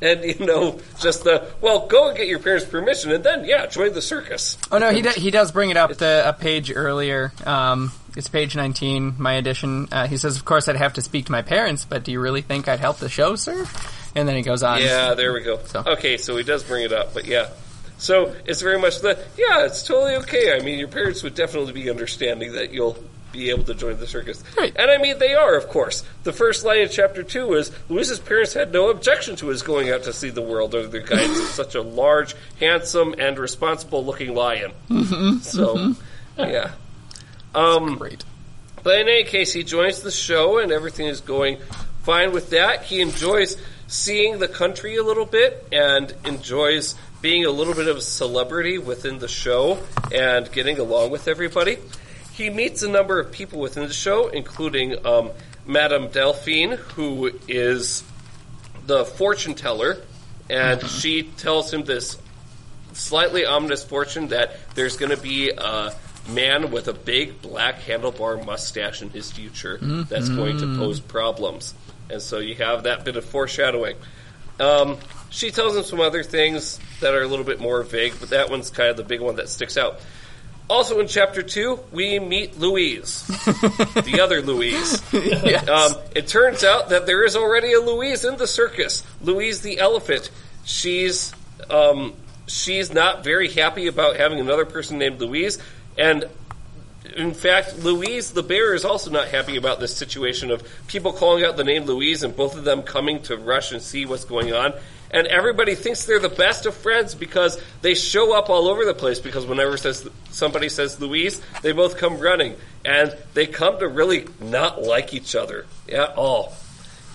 and 0.00 0.24
you 0.24 0.46
know, 0.46 0.80
just 1.00 1.24
the 1.24 1.46
well, 1.60 1.86
go 1.88 2.08
and 2.08 2.16
get 2.16 2.26
your 2.28 2.38
parents' 2.38 2.64
permission, 2.64 3.10
and 3.12 3.22
then 3.24 3.44
yeah, 3.44 3.66
join 3.66 3.92
the 3.92 4.00
circus. 4.02 4.56
Oh 4.70 4.78
no, 4.78 4.90
he 4.92 5.02
do, 5.02 5.10
he 5.10 5.30
does 5.30 5.52
bring 5.52 5.70
it 5.70 5.76
up 5.76 5.92
the 5.96 6.22
a 6.26 6.32
page 6.32 6.72
earlier. 6.74 7.32
Um, 7.44 7.92
it's 8.16 8.28
page 8.28 8.54
nineteen, 8.56 9.14
my 9.18 9.34
edition. 9.34 9.88
Uh, 9.92 10.06
he 10.06 10.16
says, 10.16 10.36
"Of 10.36 10.44
course, 10.44 10.68
I'd 10.68 10.76
have 10.76 10.94
to 10.94 11.02
speak 11.02 11.26
to 11.26 11.32
my 11.32 11.42
parents, 11.42 11.84
but 11.84 12.04
do 12.04 12.12
you 12.12 12.20
really 12.20 12.40
think 12.42 12.68
I'd 12.68 12.80
help 12.80 12.98
the 12.98 13.08
show, 13.08 13.34
sir?" 13.36 13.66
And 14.14 14.28
then 14.28 14.36
he 14.36 14.42
goes 14.42 14.62
on. 14.62 14.80
Yeah, 14.80 15.14
there 15.14 15.32
we 15.32 15.42
go. 15.42 15.58
So- 15.66 15.82
Okay, 15.86 16.16
so 16.16 16.36
he 16.36 16.42
does 16.44 16.62
bring 16.64 16.84
it 16.84 16.92
up, 16.92 17.12
but 17.14 17.26
yeah. 17.26 17.48
So 17.98 18.34
it's 18.46 18.60
very 18.62 18.78
much 18.78 19.00
the 19.00 19.18
yeah, 19.36 19.66
it's 19.66 19.82
totally 19.82 20.16
okay. 20.16 20.56
I 20.56 20.60
mean, 20.64 20.78
your 20.78 20.88
parents 20.88 21.22
would 21.22 21.34
definitely 21.34 21.72
be 21.72 21.90
understanding 21.90 22.52
that 22.54 22.72
you'll 22.72 22.96
be 23.32 23.50
able 23.50 23.64
to 23.64 23.74
join 23.74 23.98
the 23.98 24.06
circus. 24.06 24.42
Right. 24.56 24.74
And 24.76 24.90
I 24.90 24.98
mean, 24.98 25.18
they 25.18 25.34
are, 25.34 25.56
of 25.56 25.68
course. 25.68 26.02
The 26.24 26.32
first 26.32 26.64
line 26.64 26.82
of 26.82 26.90
chapter 26.90 27.22
two 27.22 27.54
is 27.54 27.70
Louise's 27.88 28.18
parents 28.18 28.54
had 28.54 28.72
no 28.72 28.90
objection 28.90 29.36
to 29.36 29.48
his 29.48 29.62
going 29.62 29.90
out 29.90 30.02
to 30.04 30.12
see 30.12 30.30
the 30.30 30.42
world 30.42 30.74
under 30.74 30.88
the 30.88 31.00
guidance 31.00 31.38
of 31.38 31.46
such 31.46 31.74
a 31.74 31.82
large, 31.82 32.34
handsome, 32.58 33.14
and 33.18 33.38
responsible-looking 33.38 34.34
lion. 34.34 34.72
So, 35.42 35.94
yeah. 36.38 36.72
Um, 37.52 37.96
Great. 37.96 38.22
but 38.84 39.00
in 39.00 39.08
any 39.08 39.24
case, 39.24 39.52
he 39.52 39.64
joins 39.64 40.02
the 40.02 40.12
show 40.12 40.58
and 40.58 40.70
everything 40.70 41.06
is 41.08 41.20
going 41.20 41.58
fine 42.04 42.30
with 42.30 42.50
that. 42.50 42.84
He 42.84 43.00
enjoys 43.00 43.56
seeing 43.88 44.38
the 44.38 44.46
country 44.46 44.94
a 44.96 45.02
little 45.02 45.26
bit 45.26 45.66
and 45.72 46.14
enjoys 46.24 46.94
being 47.20 47.44
a 47.44 47.50
little 47.50 47.74
bit 47.74 47.88
of 47.88 47.96
a 47.96 48.00
celebrity 48.00 48.78
within 48.78 49.18
the 49.18 49.26
show 49.26 49.78
and 50.12 50.50
getting 50.52 50.78
along 50.78 51.10
with 51.10 51.26
everybody. 51.26 51.78
He 52.32 52.50
meets 52.50 52.82
a 52.82 52.88
number 52.88 53.18
of 53.20 53.32
people 53.32 53.60
within 53.60 53.86
the 53.86 53.92
show, 53.92 54.28
including 54.28 55.04
um, 55.06 55.30
Madame 55.66 56.08
Delphine, 56.08 56.72
who 56.72 57.30
is 57.48 58.02
the 58.86 59.04
fortune 59.04 59.54
teller, 59.54 59.98
and 60.48 60.84
she 60.86 61.22
tells 61.22 61.72
him 61.72 61.84
this 61.84 62.18
slightly 62.92 63.44
ominous 63.44 63.84
fortune 63.84 64.28
that 64.28 64.56
there's 64.74 64.96
going 64.96 65.10
to 65.10 65.20
be 65.20 65.50
a 65.50 65.94
man 66.28 66.70
with 66.70 66.88
a 66.88 66.92
big 66.92 67.40
black 67.40 67.80
handlebar 67.80 68.44
mustache 68.44 69.02
in 69.02 69.10
his 69.10 69.30
future 69.30 69.78
that's 70.08 70.28
going 70.28 70.58
to 70.58 70.76
pose 70.76 71.00
problems. 71.00 71.74
And 72.10 72.20
so 72.20 72.38
you 72.38 72.56
have 72.56 72.84
that 72.84 73.04
bit 73.04 73.16
of 73.16 73.24
foreshadowing. 73.24 73.96
Um, 74.58 74.98
she 75.30 75.50
tells 75.50 75.76
him 75.76 75.84
some 75.84 76.00
other 76.00 76.22
things 76.22 76.78
that 77.00 77.14
are 77.14 77.22
a 77.22 77.26
little 77.26 77.44
bit 77.44 77.60
more 77.60 77.82
vague, 77.82 78.14
but 78.18 78.30
that 78.30 78.50
one's 78.50 78.70
kind 78.70 78.90
of 78.90 78.96
the 78.96 79.04
big 79.04 79.20
one 79.20 79.36
that 79.36 79.48
sticks 79.48 79.76
out. 79.76 80.00
Also 80.70 81.00
in 81.00 81.08
chapter 81.08 81.42
two, 81.42 81.80
we 81.90 82.20
meet 82.20 82.56
Louise, 82.60 83.26
the 83.26 84.20
other 84.22 84.40
Louise. 84.40 85.02
Yes. 85.12 85.68
Um, 85.68 86.00
it 86.14 86.28
turns 86.28 86.62
out 86.62 86.90
that 86.90 87.06
there 87.06 87.24
is 87.24 87.34
already 87.34 87.72
a 87.72 87.80
Louise 87.80 88.24
in 88.24 88.36
the 88.36 88.46
circus. 88.46 89.02
Louise 89.20 89.62
the 89.62 89.80
elephant. 89.80 90.30
She's 90.64 91.34
um, 91.68 92.14
she's 92.46 92.92
not 92.92 93.24
very 93.24 93.50
happy 93.50 93.88
about 93.88 94.16
having 94.16 94.38
another 94.38 94.64
person 94.64 94.98
named 94.98 95.20
Louise, 95.20 95.58
and 95.98 96.26
in 97.16 97.34
fact, 97.34 97.80
Louise 97.80 98.30
the 98.30 98.44
bear 98.44 98.72
is 98.72 98.84
also 98.84 99.10
not 99.10 99.26
happy 99.26 99.56
about 99.56 99.80
this 99.80 99.96
situation 99.96 100.52
of 100.52 100.62
people 100.86 101.12
calling 101.12 101.44
out 101.44 101.56
the 101.56 101.64
name 101.64 101.84
Louise 101.84 102.22
and 102.22 102.36
both 102.36 102.56
of 102.56 102.62
them 102.62 102.84
coming 102.84 103.22
to 103.22 103.36
rush 103.36 103.72
and 103.72 103.82
see 103.82 104.06
what's 104.06 104.24
going 104.24 104.52
on. 104.52 104.72
And 105.12 105.26
everybody 105.26 105.74
thinks 105.74 106.04
they're 106.04 106.20
the 106.20 106.28
best 106.28 106.66
of 106.66 106.74
friends 106.74 107.14
because 107.14 107.60
they 107.82 107.94
show 107.94 108.36
up 108.36 108.48
all 108.48 108.68
over 108.68 108.84
the 108.84 108.94
place. 108.94 109.18
Because 109.18 109.44
whenever 109.44 109.76
says 109.76 110.08
somebody 110.30 110.68
says 110.68 111.00
Louise, 111.00 111.40
they 111.62 111.72
both 111.72 111.98
come 111.98 112.18
running, 112.18 112.56
and 112.84 113.16
they 113.34 113.46
come 113.46 113.78
to 113.80 113.88
really 113.88 114.26
not 114.40 114.82
like 114.82 115.12
each 115.12 115.34
other 115.34 115.66
at 115.92 116.16
all. 116.16 116.54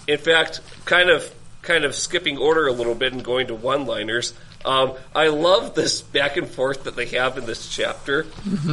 In 0.07 0.17
fact, 0.17 0.61
kind 0.83 1.09
of 1.09 1.33
kind 1.61 1.85
of 1.85 1.95
skipping 1.95 2.37
order 2.37 2.67
a 2.67 2.71
little 2.71 2.95
bit 2.95 3.13
and 3.13 3.23
going 3.23 3.47
to 3.47 3.55
one-liners. 3.55 4.33
Um, 4.63 4.93
I 5.15 5.29
love 5.29 5.73
this 5.73 6.01
back 6.01 6.37
and 6.37 6.47
forth 6.47 6.83
that 6.83 6.95
they 6.95 7.05
have 7.07 7.37
in 7.37 7.45
this 7.45 7.69
chapter. 7.69 8.25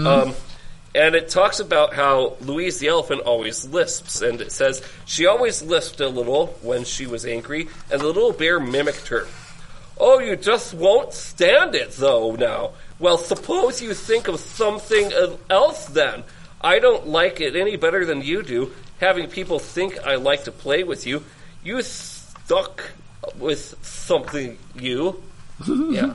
Um, 0.06 0.34
and 0.94 1.14
it 1.14 1.28
talks 1.28 1.60
about 1.60 1.94
how 1.94 2.36
Louise 2.40 2.78
the 2.78 2.88
elephant 2.88 3.22
always 3.22 3.66
lisps, 3.66 4.20
and 4.20 4.40
it 4.40 4.52
says 4.52 4.82
she 5.06 5.26
always 5.26 5.62
lisped 5.62 6.00
a 6.00 6.08
little 6.08 6.48
when 6.62 6.84
she 6.84 7.06
was 7.06 7.24
angry, 7.24 7.68
and 7.90 8.00
the 8.00 8.06
little 8.06 8.32
bear 8.32 8.60
mimicked 8.60 9.08
her. 9.08 9.26
Oh, 9.98 10.18
you 10.18 10.36
just 10.36 10.74
won't 10.74 11.12
stand 11.12 11.74
it, 11.74 11.92
though, 11.92 12.34
now. 12.34 12.72
Well, 12.98 13.18
suppose 13.18 13.80
you 13.80 13.94
think 13.94 14.28
of 14.28 14.40
something 14.40 15.12
else 15.48 15.86
then. 15.86 16.24
I 16.60 16.78
don't 16.78 17.08
like 17.08 17.40
it 17.40 17.56
any 17.56 17.76
better 17.76 18.04
than 18.04 18.22
you 18.22 18.42
do, 18.42 18.72
having 19.00 19.28
people 19.28 19.58
think 19.58 19.98
I 20.06 20.16
like 20.16 20.44
to 20.44 20.52
play 20.52 20.84
with 20.84 21.06
you. 21.06 21.24
You 21.64 21.82
stuck 21.82 22.92
with 23.38 23.76
something, 23.82 24.58
you. 24.74 25.22
yeah. 25.68 26.14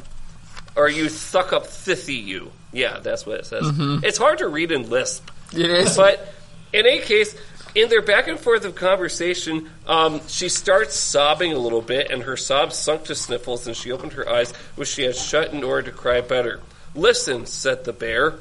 Or 0.76 0.88
you 0.88 1.10
suck 1.10 1.52
up 1.54 1.64
sissy, 1.66 2.24
you. 2.24 2.52
Yeah, 2.78 3.00
that's 3.00 3.26
what 3.26 3.40
it 3.40 3.46
says. 3.46 3.66
It's 4.04 4.18
hard 4.18 4.38
to 4.38 4.48
read 4.48 4.72
in 4.72 4.90
Lisp. 4.90 5.30
It 5.52 5.70
is. 5.70 5.98
But 5.98 6.34
in 6.72 6.86
any 6.86 7.00
case, 7.00 7.36
in 7.74 7.90
their 7.90 8.02
back 8.02 8.28
and 8.28 8.40
forth 8.40 8.66
of 8.66 8.76
conversation, 8.76 9.70
um, 9.88 10.22
she 10.28 10.50
starts 10.50 10.96
sobbing 10.96 11.54
a 11.54 11.58
little 11.58 11.82
bit, 11.82 12.12
and 12.12 12.24
her 12.24 12.38
sobs 12.38 12.76
sunk 12.76 13.06
to 13.06 13.16
sniffles, 13.16 13.66
and 13.68 13.76
she 13.76 13.92
opened 13.92 14.14
her 14.14 14.30
eyes, 14.30 14.52
which 14.76 14.90
she 14.90 15.04
had 15.04 15.16
shut 15.16 15.54
in 15.54 15.64
order 15.64 15.90
to 15.90 15.98
cry 15.98 16.22
better. 16.22 16.62
Listen, 16.94 17.46
said 17.46 17.84
the 17.84 17.94
bear. 17.94 18.36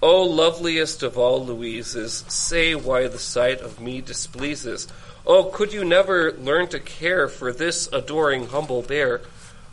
O 0.00 0.22
loveliest 0.22 1.02
of 1.02 1.18
all 1.18 1.44
Louises, 1.44 2.24
say 2.28 2.74
why 2.74 3.08
the 3.08 3.18
sight 3.18 3.60
of 3.60 3.80
me 3.80 4.00
displeases. 4.00 4.86
Oh, 5.26 5.44
could 5.44 5.72
you 5.72 5.84
never 5.84 6.32
learn 6.32 6.68
to 6.68 6.78
care 6.78 7.28
for 7.28 7.52
this 7.52 7.88
adoring 7.92 8.46
humble 8.46 8.82
bear? 8.82 9.22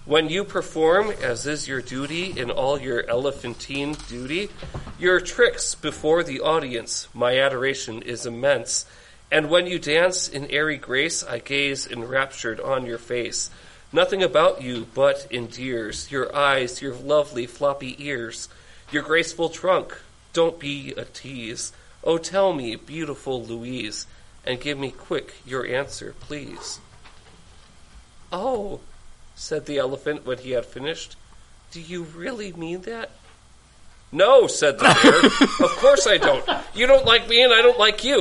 When 0.05 0.29
you 0.29 0.43
perform, 0.43 1.09
as 1.09 1.47
is 1.47 1.67
your 1.67 1.81
duty 1.81 2.39
in 2.39 2.51
all 2.51 2.79
your 2.79 3.09
elephantine 3.09 3.93
duty, 4.07 4.49
your 4.99 5.19
tricks 5.19 5.73
before 5.73 6.21
the 6.21 6.41
audience, 6.41 7.07
my 7.11 7.39
adoration 7.39 8.03
is 8.03 8.27
immense. 8.27 8.85
And 9.31 9.49
when 9.49 9.65
you 9.65 9.79
dance 9.79 10.27
in 10.27 10.45
airy 10.51 10.77
grace, 10.77 11.23
I 11.23 11.39
gaze 11.39 11.87
enraptured 11.87 12.59
on 12.59 12.85
your 12.85 12.99
face. 12.99 13.49
Nothing 13.91 14.21
about 14.21 14.61
you 14.61 14.85
but 14.93 15.25
endears 15.31 16.11
your 16.11 16.35
eyes, 16.35 16.83
your 16.83 16.93
lovely 16.93 17.47
floppy 17.47 17.95
ears, 17.97 18.47
your 18.91 19.01
graceful 19.01 19.49
trunk. 19.49 19.99
Don't 20.33 20.59
be 20.59 20.91
a 20.91 21.05
tease. 21.05 21.73
Oh, 22.03 22.19
tell 22.19 22.53
me, 22.53 22.75
beautiful 22.75 23.43
Louise, 23.43 24.05
and 24.45 24.61
give 24.61 24.77
me 24.77 24.91
quick 24.91 25.33
your 25.47 25.65
answer, 25.65 26.13
please. 26.19 26.79
Oh, 28.31 28.81
said 29.35 29.65
the 29.65 29.77
elephant 29.77 30.25
when 30.25 30.37
he 30.39 30.51
had 30.51 30.65
finished. 30.65 31.15
Do 31.71 31.81
you 31.81 32.03
really 32.03 32.53
mean 32.53 32.81
that? 32.81 33.11
No, 34.11 34.47
said 34.47 34.79
the 34.79 34.83
bear. 34.83 35.25
of 35.65 35.71
course 35.77 36.07
I 36.07 36.17
don't. 36.17 36.43
You 36.73 36.87
don't 36.87 37.05
like 37.05 37.27
me 37.27 37.43
and 37.43 37.53
I 37.53 37.61
don't 37.61 37.77
like 37.77 38.03
you. 38.03 38.19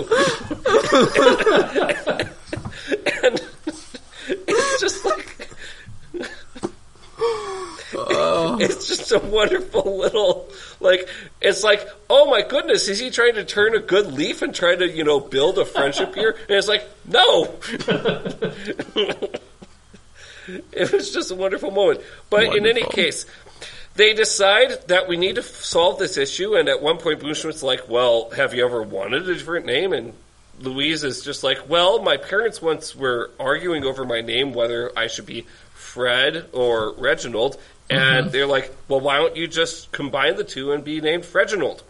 and 3.23 3.41
it's 4.49 4.81
just 4.81 5.05
like 5.05 5.35
oh. 7.95 8.59
It's 8.61 8.89
just 8.89 9.13
a 9.13 9.19
wonderful 9.19 9.99
little, 9.99 10.51
like, 10.81 11.09
it's 11.41 11.63
like, 11.63 11.87
oh 12.11 12.31
my 12.31 12.43
goodness, 12.43 12.89
is 12.89 12.99
he 12.99 13.11
trying 13.11 13.35
to 13.35 13.45
turn 13.45 13.75
a 13.75 13.81
good 13.81 14.13
leaf 14.13 14.43
and 14.43 14.55
try 14.55 14.75
to, 14.75 14.89
you 14.89 15.05
know, 15.05 15.21
build 15.21 15.59
a 15.59 15.65
friendship 15.65 16.15
here? 16.15 16.37
And 16.49 16.59
it's 16.59 16.69
like, 16.69 16.89
no. 17.07 17.55
it 20.73 20.93
was 20.93 21.13
just 21.13 21.31
a 21.31 21.35
wonderful 21.35 21.71
moment. 21.71 22.01
But 22.31 22.57
in 22.57 22.67
any 22.67 22.85
case, 22.85 23.27
they 23.95 24.13
decide 24.13 24.89
that 24.89 25.09
we 25.09 25.17
need 25.17 25.37
to 25.37 25.43
f- 25.43 25.47
solve 25.47 25.99
this 25.99 26.17
issue. 26.17 26.57
And 26.57 26.69
at 26.69 26.83
one 26.83 26.99
point, 26.99 27.21
Boomschmidt's 27.21 27.63
like, 27.63 27.89
well, 27.89 28.31
have 28.31 28.55
you 28.55 28.65
ever 28.65 28.83
wanted 28.83 29.29
a 29.29 29.35
different 29.35 29.67
name? 29.67 29.93
And 29.93 30.13
Louise 30.61 31.05
is 31.05 31.23
just 31.23 31.45
like, 31.45 31.69
well, 31.69 32.03
my 32.03 32.17
parents 32.17 32.61
once 32.61 32.95
were 32.95 33.31
arguing 33.39 33.85
over 33.85 34.05
my 34.05 34.21
name, 34.21 34.53
whether 34.53 34.97
I 34.97 35.07
should 35.07 35.27
be 35.27 35.47
Fred 35.75 36.49
or 36.53 36.93
Reginald. 36.95 37.57
And 37.91 38.27
mm-hmm. 38.27 38.31
they're 38.31 38.47
like, 38.47 38.75
well, 38.89 39.01
why 39.01 39.19
don't 39.19 39.37
you 39.37 39.47
just 39.47 39.93
combine 39.93 40.37
the 40.37 40.45
two 40.45 40.73
and 40.73 40.83
be 40.83 41.01
named 41.01 41.25
Freginald? 41.25 41.83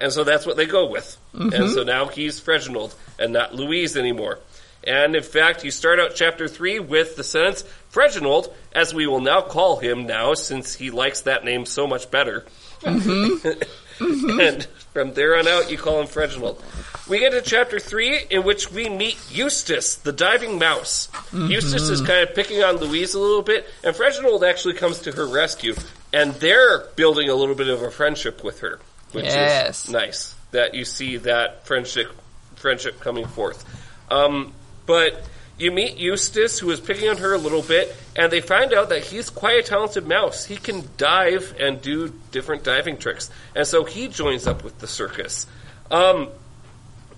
And 0.00 0.12
so 0.12 0.24
that's 0.24 0.44
what 0.46 0.56
they 0.56 0.66
go 0.66 0.86
with. 0.86 1.16
And 1.32 1.52
mm-hmm. 1.52 1.74
so 1.74 1.84
now 1.84 2.06
he's 2.06 2.40
Freginald 2.40 2.94
and 3.18 3.32
not 3.32 3.54
Louise 3.54 3.96
anymore. 3.96 4.40
And 4.84 5.14
in 5.14 5.22
fact, 5.22 5.64
you 5.64 5.70
start 5.70 6.00
out 6.00 6.12
chapter 6.14 6.48
three 6.48 6.78
with 6.80 7.16
the 7.16 7.24
sentence, 7.24 7.62
Freginald, 7.90 8.52
as 8.72 8.92
we 8.92 9.06
will 9.06 9.20
now 9.20 9.40
call 9.42 9.76
him 9.78 10.06
now 10.06 10.34
since 10.34 10.74
he 10.74 10.90
likes 10.90 11.20
that 11.22 11.44
name 11.44 11.66
so 11.66 11.86
much 11.86 12.10
better. 12.10 12.44
and 12.84 14.64
from 14.92 15.14
there 15.14 15.38
on 15.38 15.46
out, 15.46 15.70
you 15.70 15.78
call 15.78 16.00
him 16.00 16.06
Freginald. 16.06 16.62
We 17.08 17.18
get 17.18 17.30
to 17.32 17.42
chapter 17.42 17.78
three, 17.78 18.20
in 18.30 18.44
which 18.44 18.70
we 18.70 18.88
meet 18.88 19.18
Eustace, 19.30 19.96
the 19.96 20.12
diving 20.12 20.58
mouse. 20.58 21.08
Eustace 21.32 21.88
is 21.88 22.00
kind 22.00 22.28
of 22.28 22.34
picking 22.34 22.62
on 22.62 22.76
Louise 22.76 23.14
a 23.14 23.20
little 23.20 23.42
bit, 23.42 23.66
and 23.84 23.94
Freginald 23.94 24.44
actually 24.44 24.74
comes 24.74 25.00
to 25.00 25.12
her 25.12 25.26
rescue, 25.26 25.74
and 26.12 26.32
they're 26.34 26.80
building 26.96 27.28
a 27.28 27.34
little 27.34 27.54
bit 27.54 27.68
of 27.68 27.82
a 27.82 27.90
friendship 27.90 28.42
with 28.44 28.60
her, 28.60 28.78
which 29.12 29.24
Yes. 29.26 29.84
is 29.84 29.90
nice 29.90 30.34
that 30.52 30.74
you 30.74 30.84
see 30.84 31.16
that 31.18 31.66
friendship 31.66 32.10
friendship 32.56 33.00
coming 33.00 33.26
forth. 33.26 33.64
Um, 34.10 34.52
but 34.86 35.22
you 35.58 35.70
meet 35.70 35.96
Eustace, 35.96 36.58
who 36.58 36.70
is 36.70 36.80
picking 36.80 37.08
on 37.08 37.18
her 37.18 37.34
a 37.34 37.38
little 37.38 37.62
bit, 37.62 37.94
and 38.16 38.32
they 38.32 38.40
find 38.40 38.72
out 38.72 38.88
that 38.88 39.04
he's 39.04 39.30
quite 39.30 39.58
a 39.58 39.62
talented 39.62 40.06
mouse. 40.06 40.44
He 40.44 40.56
can 40.56 40.88
dive 40.96 41.54
and 41.60 41.80
do 41.80 42.12
different 42.30 42.64
diving 42.64 42.96
tricks, 42.96 43.30
and 43.54 43.66
so 43.66 43.84
he 43.84 44.08
joins 44.08 44.46
up 44.46 44.64
with 44.64 44.78
the 44.78 44.88
circus. 44.88 45.46
Um, 45.90 46.30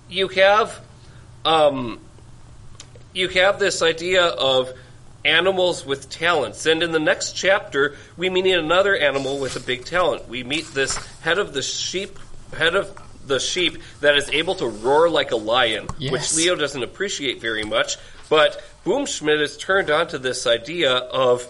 you 0.09 0.27
have, 0.27 0.79
um, 1.43 1.99
you 3.13 3.29
have 3.29 3.57
this 3.57 3.81
idea 3.81 4.25
of 4.25 4.71
animals 5.23 5.85
with 5.85 6.09
talents, 6.09 6.65
and 6.65 6.83
in 6.83 6.91
the 6.91 6.99
next 6.99 7.31
chapter, 7.31 7.95
we 8.15 8.29
meet 8.29 8.45
another 8.45 8.95
animal 8.95 9.39
with 9.39 9.55
a 9.55 9.59
big 9.59 9.85
talent. 9.85 10.27
We 10.29 10.43
meet 10.43 10.67
this 10.67 10.95
head 11.21 11.39
of 11.39 11.53
the 11.53 11.63
sheep, 11.63 12.19
head 12.55 12.75
of 12.75 12.95
the 13.27 13.39
sheep 13.39 13.81
that 14.01 14.15
is 14.15 14.29
able 14.29 14.55
to 14.55 14.67
roar 14.67 15.09
like 15.09 15.31
a 15.31 15.35
lion, 15.35 15.87
which 15.99 16.35
Leo 16.35 16.55
doesn't 16.55 16.83
appreciate 16.83 17.41
very 17.41 17.63
much. 17.63 17.97
But 18.29 18.63
Boomschmidt 18.85 19.41
is 19.41 19.57
turned 19.57 19.89
on 19.89 20.07
to 20.07 20.17
this 20.17 20.47
idea 20.47 20.93
of 20.93 21.43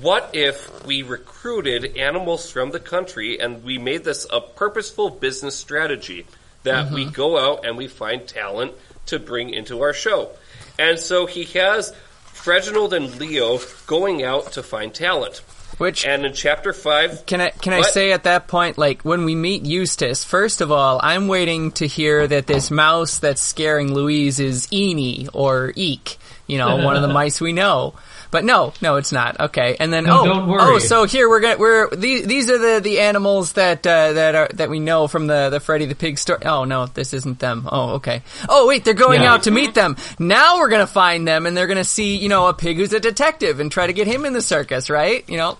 what 0.00 0.30
if 0.32 0.84
we 0.86 1.02
recruited 1.02 1.96
animals 1.96 2.50
from 2.50 2.70
the 2.70 2.80
country 2.80 3.40
and 3.40 3.64
we 3.64 3.78
made 3.78 4.04
this 4.04 4.26
a 4.30 4.40
purposeful 4.40 5.10
business 5.10 5.56
strategy 5.56 6.26
that 6.62 6.92
we 6.92 7.02
mm-hmm. 7.02 7.12
go 7.12 7.38
out 7.38 7.64
and 7.64 7.76
we 7.76 7.88
find 7.88 8.26
talent 8.26 8.72
to 9.06 9.18
bring 9.18 9.50
into 9.50 9.82
our 9.82 9.92
show. 9.92 10.30
And 10.78 10.98
so 10.98 11.26
he 11.26 11.44
has 11.58 11.92
Freginald 12.24 12.94
and 12.94 13.18
Leo 13.18 13.58
going 13.86 14.22
out 14.22 14.52
to 14.52 14.62
find 14.62 14.94
talent. 14.94 15.42
Which 15.78 16.06
And 16.06 16.24
in 16.24 16.32
chapter 16.32 16.72
five, 16.72 17.26
Can 17.26 17.40
I 17.40 17.50
can 17.50 17.72
I 17.72 17.82
say 17.82 18.12
at 18.12 18.24
that 18.24 18.48
point, 18.48 18.78
like 18.78 19.02
when 19.02 19.24
we 19.24 19.34
meet 19.34 19.64
Eustace, 19.64 20.24
first 20.24 20.60
of 20.60 20.70
all, 20.70 21.00
I'm 21.02 21.28
waiting 21.28 21.72
to 21.72 21.86
hear 21.86 22.26
that 22.26 22.46
this 22.46 22.70
mouse 22.70 23.18
that's 23.18 23.40
scaring 23.40 23.94
Louise 23.94 24.38
is 24.38 24.66
Eenie 24.72 25.28
or 25.32 25.72
Eek, 25.74 26.18
you 26.46 26.58
know, 26.58 26.84
one 26.84 26.96
of 26.96 27.02
the 27.02 27.08
mice 27.12 27.40
we 27.40 27.52
know. 27.52 27.94
But 28.32 28.44
no, 28.46 28.72
no, 28.80 28.96
it's 28.96 29.12
not. 29.12 29.38
Okay, 29.38 29.76
and 29.78 29.92
then 29.92 30.04
No, 30.04 30.22
oh, 30.24 30.56
oh, 30.58 30.78
so 30.78 31.04
here 31.04 31.28
we're 31.28 31.40
gonna 31.40 31.58
we're 31.58 31.90
these 31.90 32.26
these 32.26 32.50
are 32.50 32.56
the 32.56 32.80
the 32.80 33.00
animals 33.00 33.52
that 33.52 33.86
uh, 33.86 34.14
that 34.14 34.34
are 34.34 34.48
that 34.54 34.70
we 34.70 34.80
know 34.80 35.06
from 35.06 35.26
the 35.26 35.50
the 35.50 35.60
Freddy 35.60 35.84
the 35.84 35.94
Pig 35.94 36.18
story. 36.18 36.40
Oh 36.46 36.64
no, 36.64 36.86
this 36.86 37.12
isn't 37.12 37.38
them. 37.40 37.68
Oh 37.70 37.96
okay. 37.96 38.22
Oh 38.48 38.66
wait, 38.66 38.84
they're 38.86 38.94
going 38.94 39.20
out 39.20 39.42
to 39.42 39.50
meet 39.50 39.74
them. 39.74 39.96
Now 40.18 40.56
we're 40.56 40.70
gonna 40.70 40.86
find 40.86 41.28
them, 41.28 41.44
and 41.44 41.54
they're 41.54 41.66
gonna 41.66 41.84
see 41.84 42.16
you 42.16 42.30
know 42.30 42.46
a 42.46 42.54
pig 42.54 42.78
who's 42.78 42.94
a 42.94 43.00
detective 43.00 43.60
and 43.60 43.70
try 43.70 43.86
to 43.86 43.92
get 43.92 44.06
him 44.06 44.24
in 44.24 44.32
the 44.32 44.40
circus, 44.42 44.88
right? 44.88 45.28
You 45.28 45.36
know. 45.36 45.58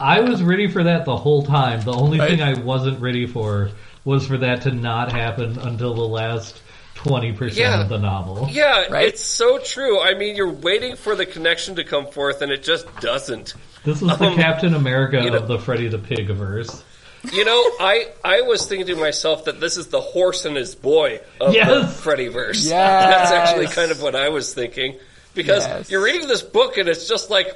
I 0.00 0.20
was 0.20 0.40
ready 0.40 0.68
for 0.68 0.84
that 0.84 1.04
the 1.04 1.16
whole 1.16 1.42
time. 1.42 1.80
The 1.82 1.92
only 1.92 2.20
Right. 2.20 2.30
thing 2.30 2.42
I 2.42 2.54
wasn't 2.54 3.00
ready 3.00 3.26
for 3.26 3.70
was 4.04 4.24
for 4.26 4.36
that 4.38 4.62
to 4.62 4.70
not 4.70 5.10
happen 5.10 5.58
until 5.60 5.94
the 5.94 6.06
last 6.06 6.61
twenty 7.02 7.32
percent 7.32 7.58
Yeah. 7.58 7.82
of 7.82 7.88
the 7.88 7.98
novel. 7.98 8.48
yeah, 8.50 8.86
Right? 8.88 9.08
it's 9.08 9.22
so 9.24 9.58
true. 9.58 10.00
I 10.00 10.14
mean, 10.14 10.36
you're 10.36 10.50
waiting 10.52 10.96
for 10.96 11.14
the 11.14 11.26
connection 11.26 11.76
to 11.76 11.84
come 11.84 12.06
forth, 12.06 12.42
and 12.42 12.50
it 12.52 12.62
just 12.62 12.86
doesn't. 13.00 13.54
This 13.84 14.00
is 14.02 14.08
the 14.16 14.24
Um, 14.24 14.36
Captain 14.36 14.74
America 14.74 15.20
you 15.22 15.30
know- 15.30 15.38
of 15.38 15.48
the 15.48 15.58
Freddy 15.58 15.88
the 15.88 15.98
Pigiverse. 15.98 16.82
You 17.32 17.44
know, 17.44 17.60
I 17.80 18.08
I 18.24 18.40
was 18.42 18.66
thinking 18.66 18.86
to 18.88 18.96
myself 18.96 19.44
that 19.44 19.60
this 19.60 19.76
is 19.76 19.86
the 19.88 20.00
horse 20.00 20.44
and 20.44 20.56
his 20.56 20.74
boy 20.74 21.20
of 21.40 21.52
the 21.52 21.58
Yes. 21.58 22.00
Freddyverse. 22.00 22.68
Yes. 22.68 22.70
That's 22.70 23.30
actually 23.30 23.66
kind 23.68 23.90
of 23.92 24.02
what 24.02 24.14
I 24.16 24.28
was 24.30 24.52
thinking. 24.54 24.98
Because 25.34 25.64
Yes. 25.66 25.90
you're 25.90 26.02
reading 26.02 26.26
this 26.28 26.42
book 26.42 26.76
and 26.78 26.88
it's 26.88 27.08
just 27.08 27.30
like, 27.30 27.54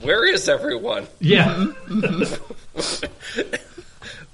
where 0.00 0.24
is 0.24 0.48
everyone? 0.48 1.06
Yeah, 1.20 1.66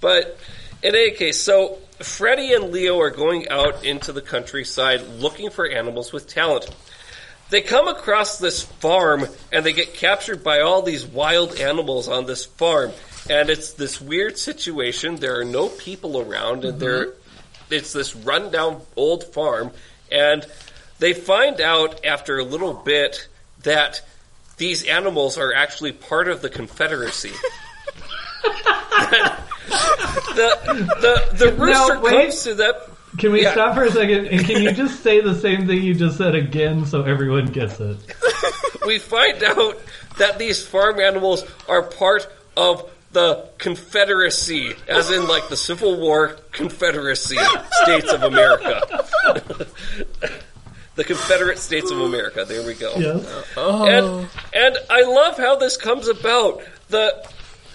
But 0.01 0.39
in 0.83 0.95
any 0.95 1.11
case, 1.13 1.41
so 1.43 1.79
Freddy 2.01 2.53
and 2.53 2.71
Leo 2.71 3.01
are 3.01 3.11
going 3.11 3.49
out 3.49 3.85
into 3.85 4.13
the 4.13 4.23
countryside 4.23 5.03
looking 5.03 5.51
for 5.51 5.67
animals 5.67 6.13
with 6.13 6.29
talent. 6.29 6.69
They 7.51 7.61
come 7.61 7.89
across 7.89 8.39
this 8.39 8.63
farm 8.63 9.27
and 9.53 9.65
they 9.65 9.73
get 9.73 9.95
captured 9.95 10.45
by 10.45 10.61
all 10.61 10.83
these 10.83 11.07
wild 11.07 11.59
animals 11.59 12.09
on 12.09 12.27
this 12.27 12.45
farm. 12.45 12.93
And 13.29 13.51
it's 13.51 13.73
this 13.73 14.01
weird 14.01 14.39
situation. 14.39 15.17
There 15.17 15.41
are 15.41 15.45
no 15.45 15.69
people 15.69 16.21
around 16.21 16.65
and 16.65 16.79
they're, 16.79 17.07
mm-hmm. 17.07 17.75
it's 17.75 17.93
this 17.93 18.15
rundown 18.15 18.83
old 18.97 19.25
farm. 19.25 19.73
And 20.13 20.47
they 20.99 21.15
find 21.15 21.61
out 21.61 22.05
after 22.05 22.39
a 22.39 22.45
little 22.45 22.75
bit 22.75 23.29
that 23.63 24.03
these 24.57 24.85
animals 24.85 25.39
are 25.39 25.55
actually 25.55 25.93
part 25.93 26.29
of 26.29 26.43
the 26.43 26.51
Confederacy. 26.51 27.33
the 29.69 30.89
the 31.01 31.37
the 31.37 31.53
rooster 31.53 32.01
wait. 32.01 32.13
comes 32.25 32.43
to 32.45 32.55
them. 32.55 32.75
can 33.19 33.33
we 33.33 33.43
Yeah. 33.43 33.53
stop 33.53 33.75
for 33.75 33.85
a 33.85 33.91
second? 33.91 34.27
And 34.27 34.45
can 34.45 34.63
you 34.63 34.73
just 34.73 35.03
say 35.03 35.21
the 35.21 35.35
same 35.35 35.67
thing 35.67 35.83
you 35.83 35.95
just 35.95 36.17
said 36.19 36.35
again 36.35 36.87
so 36.87 37.03
everyone 37.03 37.47
gets 37.47 37.79
it? 37.81 37.97
We 38.87 38.99
find 38.99 39.43
out 39.43 39.77
that 40.17 40.39
these 40.39 40.65
farm 40.67 40.99
animals 40.99 41.45
are 41.69 41.83
part 41.83 42.27
of 42.57 42.89
the 43.13 43.47
Confederacy, 43.59 44.73
as 44.87 45.11
in 45.11 45.27
like 45.29 45.49
the 45.49 45.57
Civil 45.59 45.99
War 46.01 46.37
Confederacy 46.53 47.37
States 47.83 48.11
of 48.11 48.23
America. 48.23 49.05
the 50.95 51.05
Confederate 51.05 51.59
States 51.59 51.91
of 51.91 52.01
America. 52.01 52.45
There 52.47 52.67
we 52.67 52.75
go. 52.75 52.95
Yes. 52.97 53.27
And 53.57 54.29
and 54.55 54.77
I 54.89 55.03
love 55.03 55.37
how 55.37 55.57
this 55.57 55.77
comes 55.77 56.09
about. 56.09 56.63
The 56.89 57.29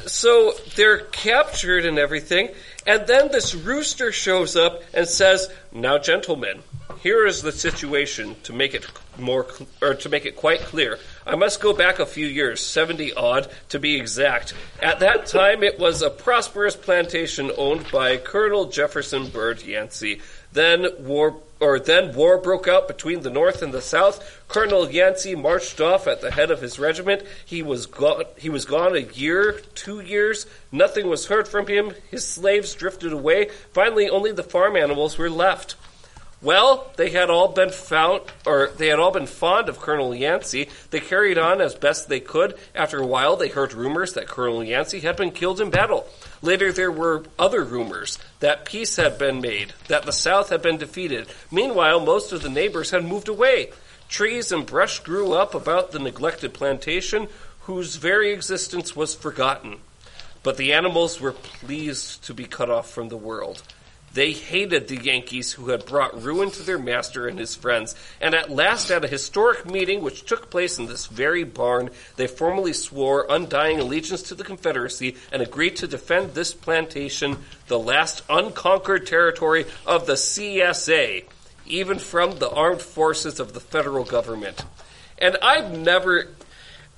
so 0.08 0.54
they're 0.76 1.00
captured 1.00 1.86
and 1.86 1.98
everything, 1.98 2.50
and 2.86 3.08
then 3.08 3.32
this 3.32 3.56
rooster 3.56 4.12
shows 4.12 4.56
up 4.56 4.84
and 4.94 5.08
says, 5.08 5.50
"Now, 5.72 5.98
gentlemen, 5.98 6.64
here 7.02 7.26
is 7.26 7.42
the 7.42 7.52
situation. 7.52 8.36
To 8.44 8.54
make 8.54 8.74
it 8.74 8.86
more 9.18 9.46
cl- 9.50 9.70
or 9.82 9.94
to 9.94 10.10
make 10.10 10.26
it 10.26 10.36
quite 10.36 10.62
clear, 10.62 11.00
I 11.26 11.36
must 11.36 11.60
go 11.60 11.74
back 11.74 12.00
a 12.00 12.06
few 12.06 12.26
years, 12.26 12.60
seventy 12.66 13.14
odd 13.14 13.50
to 13.70 13.80
be 13.80 13.96
exact. 13.98 14.54
At 14.82 15.00
that 15.00 15.26
time, 15.26 15.64
it 15.64 15.80
was 15.80 16.02
a 16.02 16.10
prosperous 16.10 16.76
plantation 16.76 17.52
owned 17.58 17.92
by 17.92 18.18
Colonel 18.18 18.66
Jefferson 18.66 19.28
Bird 19.28 19.64
Yancey. 19.64 20.22
Then 20.52 20.88
war 21.00 21.36
or 21.64 21.80
then 21.80 22.14
war 22.14 22.38
broke 22.38 22.68
out 22.68 22.90
between 22.90 23.22
the 23.22 23.30
North 23.30 23.62
and 23.62 23.74
the 23.74 23.82
South. 23.82 24.42
Colonel 24.50 24.92
Yancey 24.92 25.34
marched 25.34 25.80
off 25.80 26.08
at 26.08 26.20
the 26.20 26.32
head 26.32 26.52
of 26.52 26.60
his 26.60 26.78
regiment. 26.78 27.24
He 27.46 27.64
was 27.64 27.86
gone. 27.86 28.26
He 28.38 28.50
was 28.50 28.66
gone 28.66 28.96
a 28.96 29.00
year, 29.00 29.62
two 29.74 30.02
years. 30.02 30.46
Nothing 30.74 31.08
was 31.08 31.28
heard 31.28 31.48
from 31.48 31.68
him. 31.68 31.94
His 32.12 32.28
slaves 32.28 32.76
drifted 32.76 33.14
away. 33.14 33.50
Finally, 33.72 34.10
only 34.10 34.34
the 34.34 34.44
farm 34.44 34.76
animals 34.76 35.18
were 35.18 35.30
left. 35.30 35.76
Well, 36.44 36.92
they 36.98 37.10
had 37.12 37.30
all 37.30 37.48
been 37.48 37.70
found, 37.70 38.22
or 38.46 38.70
they 38.78 38.88
had 38.88 39.00
all 39.00 39.12
been 39.12 39.28
fond 39.28 39.70
of 39.70 39.80
Colonel 39.80 40.14
Yancey. 40.14 40.68
They 40.90 41.00
carried 41.00 41.38
on 41.38 41.62
as 41.62 41.74
best 41.74 42.10
they 42.10 42.20
could. 42.20 42.56
After 42.76 43.00
a 43.00 43.08
while, 43.08 43.38
they 43.38 43.48
heard 43.48 43.74
rumors 43.74 44.12
that 44.14 44.28
Colonel 44.28 44.62
Yancey 44.62 45.00
had 45.00 45.16
been 45.16 45.32
killed 45.32 45.62
in 45.62 45.70
battle. 45.70 46.06
Later, 46.42 46.74
there 46.74 46.92
were 46.92 47.24
other 47.40 47.64
rumors 47.64 48.20
that 48.42 48.66
peace 48.66 48.98
had 48.98 49.18
been 49.18 49.40
made, 49.40 49.72
that 49.88 50.04
the 50.04 50.12
South 50.12 50.50
had 50.50 50.62
been 50.62 50.78
defeated. 50.78 51.28
Meanwhile, 51.50 52.02
most 52.02 52.34
of 52.34 52.42
the 52.42 52.50
neighbors 52.50 52.92
had 52.92 53.06
moved 53.06 53.30
away. 53.30 53.72
Trees 54.10 54.52
and 54.52 54.66
brush 54.66 55.00
grew 55.00 55.32
up 55.32 55.56
about 55.56 55.92
the 55.92 56.00
neglected 56.00 56.54
plantation. 56.54 57.30
whose 57.64 57.96
very 57.96 58.32
existence 58.34 58.96
was 58.96 59.16
forgotten. 59.16 59.78
But 60.44 60.58
the 60.58 60.74
animals 60.74 61.22
were 61.22 61.32
pleased 61.32 62.24
to 62.26 62.34
be 62.34 62.46
cut 62.46 62.70
off 62.70 62.90
from 62.90 63.08
the 63.10 63.18
world. 63.18 63.64
They 64.14 64.32
hated 64.32 64.88
the 64.88 64.98
Yankees 65.02 65.54
who 65.54 65.70
had 65.70 65.86
brought 65.88 66.22
ruin 66.22 66.52
to 66.52 66.64
their 66.64 66.78
master 66.78 67.28
and 67.28 67.40
his 67.40 67.56
friends, 67.56 67.96
and 68.22 68.36
at 68.36 68.52
last, 68.52 68.92
at 68.92 69.04
a 69.04 69.08
historic 69.08 69.66
meeting 69.66 70.04
which 70.04 70.26
took 70.26 70.52
place 70.52 70.78
in 70.78 70.86
this 70.86 71.08
very 71.08 71.44
barn, 71.44 71.90
they 72.16 72.28
formally 72.28 72.74
swore 72.74 73.26
undying 73.28 73.80
allegiance 73.80 74.22
to 74.24 74.36
the 74.36 74.44
Confederacy 74.44 75.16
and 75.32 75.42
agreed 75.42 75.76
to 75.78 75.88
defend 75.88 76.34
this 76.34 76.54
plantation, 76.54 77.38
the 77.68 77.80
last 77.80 78.22
unconquered 78.30 79.08
territory 79.08 79.66
of 79.86 80.06
the 80.06 80.14
CSA, 80.14 81.24
even 81.66 81.98
from 81.98 82.38
the 82.38 82.52
armed 82.52 82.82
forces 82.84 83.40
of 83.40 83.54
the 83.54 83.60
federal 83.60 84.04
government. 84.04 84.64
And 85.18 85.38
I've 85.42 85.76
never. 85.78 86.28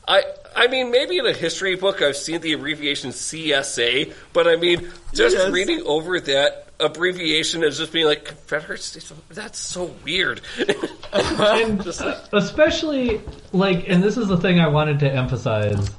I 0.07 0.23
I 0.55 0.67
mean, 0.67 0.91
maybe 0.91 1.17
in 1.17 1.25
a 1.25 1.33
history 1.33 1.75
book 1.75 2.01
I've 2.01 2.15
seen 2.15 2.41
the 2.41 2.53
abbreviation 2.53 3.11
CSA, 3.11 4.13
but 4.33 4.47
I 4.47 4.55
mean, 4.55 4.89
just 5.13 5.35
Yes. 5.35 5.51
reading 5.51 5.81
over 5.85 6.19
that 6.21 6.64
abbreviation 6.79 7.63
as 7.63 7.77
just 7.77 7.91
being 7.93 8.05
like 8.05 8.25
Confederate 8.25 8.81
States, 8.81 9.11
that's 9.29 9.59
so 9.59 9.93
weird. 10.03 10.41
and 11.13 11.85
especially 12.33 13.21
like, 13.51 13.89
and 13.89 14.03
this 14.03 14.17
is 14.17 14.27
the 14.27 14.37
thing 14.37 14.59
I 14.59 14.67
wanted 14.67 14.99
to 14.99 15.11
emphasize 15.11 15.89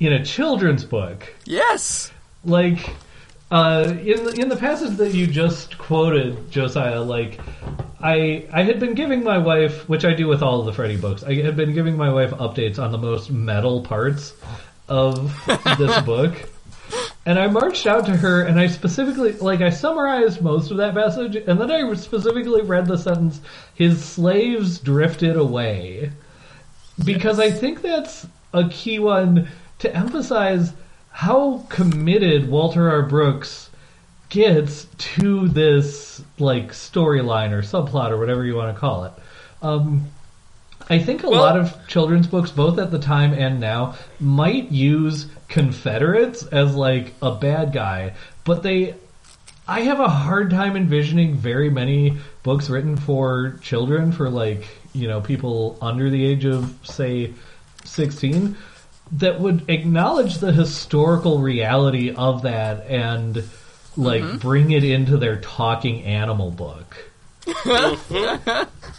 in 0.00 0.12
a 0.12 0.24
children's 0.24 0.84
book. 0.84 1.32
Yes. 1.44 2.10
like 2.44 2.94
uh, 3.50 3.94
in 4.00 4.24
the, 4.24 4.36
in 4.40 4.48
the 4.48 4.56
passage 4.56 4.96
that 4.96 5.14
you 5.14 5.26
just 5.26 5.78
quoted, 5.78 6.50
Josiah, 6.50 7.00
like 7.00 7.38
I 8.00 8.46
I 8.52 8.64
had 8.64 8.80
been 8.80 8.94
giving 8.94 9.22
my 9.22 9.38
wife, 9.38 9.88
which 9.88 10.04
I 10.04 10.14
do 10.14 10.26
with 10.26 10.42
all 10.42 10.60
of 10.60 10.66
the 10.66 10.72
Freddy 10.72 10.96
books, 10.96 11.22
I 11.22 11.34
had 11.34 11.56
been 11.56 11.72
giving 11.72 11.96
my 11.96 12.12
wife 12.12 12.30
updates 12.32 12.78
on 12.78 12.90
the 12.90 12.98
most 12.98 13.30
metal 13.30 13.82
parts 13.82 14.34
of 14.88 15.32
this 15.78 16.00
book. 16.02 16.34
And 17.26 17.40
I 17.40 17.48
marched 17.48 17.88
out 17.88 18.06
to 18.06 18.16
her 18.16 18.42
and 18.42 18.58
I 18.58 18.68
specifically, 18.68 19.32
like, 19.32 19.60
I 19.60 19.70
summarized 19.70 20.40
most 20.40 20.70
of 20.70 20.76
that 20.76 20.94
passage, 20.94 21.34
and 21.34 21.60
then 21.60 21.72
I 21.72 21.92
specifically 21.94 22.62
read 22.62 22.86
the 22.86 22.96
sentence, 22.96 23.40
his 23.74 24.02
slaves 24.02 24.78
drifted 24.78 25.36
away. 25.36 26.12
Because 27.04 27.40
I 27.40 27.50
think 27.50 27.82
that's 27.82 28.28
a 28.54 28.68
key 28.68 29.00
one 29.00 29.48
to 29.80 29.94
emphasize 29.94 30.72
how 31.10 31.66
committed 31.68 32.48
Walter 32.48 32.88
R. 32.88 33.02
Brooks 33.02 33.70
gets 34.28 34.86
to 34.98 35.48
this, 35.48 36.22
like, 36.38 36.70
storyline 36.70 37.50
or 37.50 37.62
subplot 37.62 38.10
or 38.10 38.18
whatever 38.18 38.44
you 38.44 38.54
want 38.54 38.72
to 38.72 38.80
call 38.80 39.04
it. 39.04 39.12
Um, 39.62 40.06
I 40.88 41.00
think 41.00 41.24
a 41.24 41.28
Well- 41.28 41.40
lot 41.42 41.58
of 41.58 41.76
children's 41.88 42.28
books, 42.28 42.52
both 42.52 42.78
at 42.78 42.92
the 42.92 42.98
time 43.00 43.32
and 43.32 43.58
now, 43.58 43.94
might 44.20 44.70
use 44.70 45.26
Confederates 45.48 46.44
as 46.46 46.74
like 46.74 47.14
a 47.22 47.32
bad 47.32 47.72
guy, 47.72 48.14
but 48.44 48.62
they. 48.62 48.94
I 49.68 49.80
have 49.80 49.98
a 49.98 50.08
hard 50.08 50.50
time 50.50 50.76
envisioning 50.76 51.34
very 51.34 51.70
many 51.70 52.18
books 52.44 52.70
written 52.70 52.96
for 52.96 53.58
children, 53.62 54.12
for 54.12 54.30
like, 54.30 54.64
you 54.92 55.08
know, 55.08 55.20
people 55.20 55.76
under 55.82 56.08
the 56.08 56.24
age 56.24 56.44
of, 56.44 56.72
say, 56.84 57.34
16, 57.84 58.56
that 59.12 59.40
would 59.40 59.68
acknowledge 59.68 60.38
the 60.38 60.52
historical 60.52 61.40
reality 61.40 62.14
of 62.14 62.42
that 62.42 62.86
and, 62.86 63.42
like, 63.96 64.22
mm-hmm. 64.22 64.36
bring 64.38 64.70
it 64.70 64.84
into 64.84 65.16
their 65.16 65.40
talking 65.40 66.04
animal 66.04 66.52
book. 66.52 66.96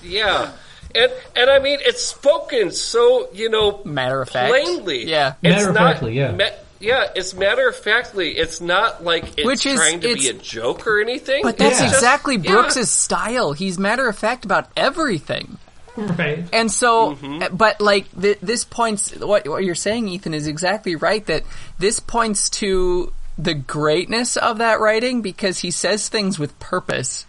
yeah. 0.04 0.52
And 0.96 1.12
and 1.36 1.50
I 1.50 1.60
mean 1.60 1.80
it's 1.82 2.04
spoken 2.04 2.72
so, 2.72 3.30
you 3.34 3.50
know, 3.50 3.82
Matter 3.84 4.22
of 4.22 4.30
fact. 4.30 4.50
plainly. 4.50 5.06
Yeah. 5.10 5.34
It's 5.44 5.56
Matter 5.56 5.70
of 5.70 5.76
not 5.76 5.94
factly, 5.94 6.14
yeah. 6.18 6.32
ma- 6.32 6.56
yeah, 6.80 7.08
it's 7.16 7.34
matter 7.34 7.68
of 7.70 7.76
factly. 7.76 8.38
It's 8.38 8.62
not 8.62 9.04
like 9.04 9.38
it's 9.38 9.46
Which 9.46 9.66
is- 9.66 9.76
trying 9.76 10.00
to 10.02 10.14
be 10.16 10.30
a 10.30 10.34
joke 10.34 10.86
or 10.88 11.02
anything. 11.02 11.42
But 11.44 11.58
that's 11.58 11.74
It's 11.80 11.82
just- 11.82 11.96
exactly 11.96 12.36
yeah. 12.38 12.52
Brooks's 12.52 12.90
style. 12.92 13.54
He's 13.54 13.80
matter 13.80 14.08
of 14.08 14.18
fact 14.18 14.46
about 14.46 14.70
everything. 14.78 15.58
Right. 15.96 16.46
And 16.54 16.72
so, 16.72 17.16
Mm-hmm. 17.16 17.56
but 17.56 17.82
like 17.82 18.06
th- 18.22 18.38
this 18.44 18.64
points, 18.64 19.16
what, 19.16 19.48
what 19.48 19.64
you're 19.64 19.74
saying, 19.74 20.08
Ethan, 20.10 20.36
is 20.36 20.46
exactly 20.46 20.96
right. 20.96 21.26
That 21.26 21.42
this 21.80 22.00
points 22.00 22.50
to 22.62 23.12
the 23.40 23.56
greatness 23.56 24.38
of 24.38 24.60
that 24.60 24.80
writing 24.80 25.24
because 25.24 25.58
he 25.60 25.72
says 25.72 26.08
things 26.10 26.38
with 26.38 26.58
purpose, 26.60 27.26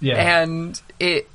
Yeah. 0.00 0.16
and 0.42 0.80
it 0.98 1.28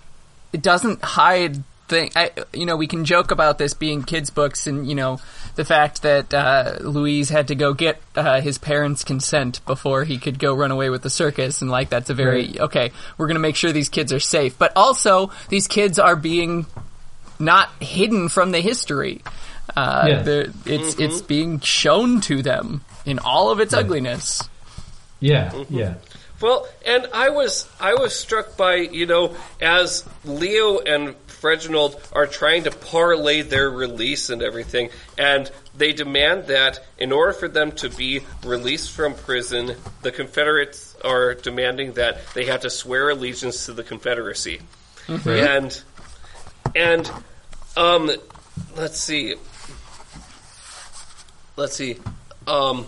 it 0.56 0.62
doesn't 0.62 1.04
hide 1.04 1.63
thing. 1.88 2.10
I, 2.15 2.32
you 2.54 2.65
know, 2.65 2.78
we 2.78 2.88
can 2.88 3.06
joke 3.06 3.30
about 3.32 3.58
this 3.58 3.74
being 3.74 4.04
kids' 4.04 4.30
books, 4.32 4.68
and 4.68 4.88
you 4.89 4.96
know, 4.96 5.20
the 5.56 5.65
fact 5.65 6.02
that 6.02 6.34
uh, 6.34 6.78
Louise 6.82 7.30
had 7.30 7.48
to 7.50 7.56
go 7.56 7.74
get 7.74 8.02
uh, 8.15 8.41
his 8.41 8.58
parents' 8.58 9.04
consent 9.04 9.60
before 9.65 10.04
he 10.06 10.18
could 10.18 10.39
go 10.39 10.54
run 10.56 10.72
away 10.72 10.89
with 10.89 11.02
the 11.04 11.10
circus, 11.10 11.62
and 11.62 11.70
like 11.70 11.89
that's 11.89 12.10
a 12.10 12.13
very 12.13 12.46
Right. 12.48 12.60
okay. 12.68 12.91
We're 13.18 13.28
going 13.28 13.36
to 13.36 13.48
make 13.48 13.56
sure 13.56 13.72
these 13.72 13.89
kids 13.89 14.12
are 14.13 14.20
safe, 14.20 14.58
but 14.58 14.72
also 14.76 15.32
these 15.50 15.68
kids 15.68 16.00
are 16.00 16.15
being 16.15 16.65
not 17.39 17.70
hidden 17.82 18.30
from 18.30 18.52
the 18.52 18.62
history. 18.62 19.22
Uh, 19.76 20.06
Yes. 20.08 20.26
they're- 20.26 20.52
It's 20.65 20.96
it's 21.00 21.22
being 21.22 21.60
shown 21.60 22.22
to 22.22 22.41
them 22.41 22.82
in 23.06 23.20
all 23.20 23.52
of 23.52 23.60
its 23.60 23.74
ugliness. 23.74 24.41
yeah. 25.20 25.50
Mm-hmm. 25.52 25.76
Yeah. 25.78 25.94
Well, 26.41 26.67
and 26.86 27.08
I 27.13 27.30
was 27.30 27.67
I 27.80 27.93
was 27.93 28.17
struck 28.17 28.58
by 28.58 28.76
you 28.76 29.06
know 29.06 29.36
as 29.62 30.08
Leo 30.26 30.80
and 30.80 31.15
Reginald 31.41 32.02
are 32.12 32.26
trying 32.26 32.63
to 32.63 32.71
parlay 32.71 33.43
their 33.43 33.69
release 33.69 34.30
and 34.32 34.41
everything, 34.41 34.89
and 35.17 35.50
they 35.78 35.93
demand 35.93 36.48
that 36.48 36.84
in 36.98 37.12
order 37.12 37.34
for 37.34 37.48
them 37.48 37.71
to 37.74 37.89
be 37.89 38.21
released 38.43 38.91
from 38.91 39.13
prison, 39.13 39.76
the 40.02 40.12
Confederates 40.12 40.95
are 41.06 41.36
demanding 41.36 41.93
that 41.93 42.19
they 42.34 42.45
have 42.45 42.62
to 42.62 42.69
swear 42.69 43.12
allegiance 43.12 43.67
to 43.67 43.74
the 43.74 43.84
Confederacy, 43.84 44.60
and 45.08 45.84
and 46.76 47.12
um, 47.78 48.12
let's 48.76 49.00
see, 49.00 49.36
let's 51.56 51.76
see, 51.76 51.98
um 52.48 52.88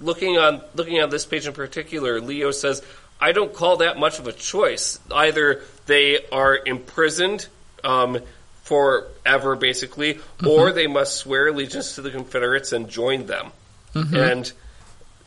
looking 0.00 0.38
on 0.38 0.60
looking 0.74 1.00
on 1.02 1.10
this 1.10 1.26
page 1.26 1.46
in 1.46 1.52
particular, 1.52 2.20
Leo 2.20 2.50
says, 2.50 2.82
"I 3.20 3.32
don't 3.32 3.52
call 3.52 3.78
that 3.78 3.98
much 3.98 4.18
of 4.18 4.26
a 4.26 4.32
choice. 4.32 4.98
Either 5.10 5.62
they 5.86 6.26
are 6.32 6.58
imprisoned 6.64 7.46
um, 7.84 8.18
forever, 8.64 9.56
basically, 9.56 10.20
or 10.46 10.72
they 10.72 10.86
must 10.86 11.16
swear 11.16 11.48
allegiance 11.48 11.94
to 11.96 12.02
the 12.02 12.10
Confederates 12.10 12.72
and 12.72 12.88
join 12.88 13.26
them." 13.26 13.52
And 13.94 14.50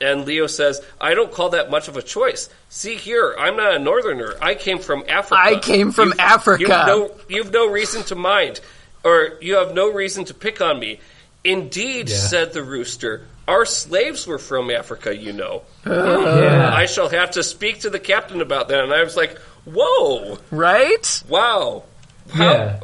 and 0.02 0.26
Leo 0.26 0.48
says, 0.48 0.82
"I 1.00 1.14
don't 1.14 1.32
call 1.32 1.50
that 1.50 1.70
much 1.70 1.88
of 1.88 1.98
a 1.98 2.02
choice. 2.02 2.50
See 2.70 2.96
here, 2.96 3.36
I'm 3.38 3.56
not 3.58 3.74
a 3.76 3.80
northerner. 3.80 4.34
I 4.42 4.56
came 4.56 4.80
from 4.80 5.04
Africa. 5.08 5.42
I 5.42 5.56
came 5.60 5.92
from 5.92 6.10
You've- 6.10 6.20
Africa. 6.20 6.60
You've 6.62 6.70
no, 6.70 7.12
you've 7.30 7.52
no 7.52 7.68
reason 7.70 8.04
to 8.04 8.16
mind, 8.16 8.60
or 9.04 9.34
you 9.42 9.56
have 9.56 9.74
no 9.74 9.92
reason 9.92 10.26
to 10.26 10.34
pick 10.34 10.62
on 10.62 10.80
me." 10.80 11.00
Indeed, 11.44 12.10
Yeah. 12.10 12.16
said 12.18 12.54
the 12.54 12.64
rooster. 12.64 13.26
Our 13.48 13.66
slaves 13.66 14.26
were 14.26 14.40
from 14.40 14.70
Africa, 14.72 15.16
you 15.16 15.34
know. 15.34 15.64
Yeah. 15.86 16.72
I 16.74 16.86
shall 16.86 17.10
have 17.10 17.32
to 17.32 17.44
speak 17.44 17.82
to 17.82 17.90
the 17.90 18.00
captain 18.00 18.42
about 18.42 18.70
that. 18.70 18.84
And 18.84 18.94
I 18.94 19.04
was 19.04 19.18
like, 19.18 19.38
whoa, 19.66 20.38
Right? 20.50 21.24
wow. 21.28 21.84
How, 22.32 22.54
yeah. 22.54 22.80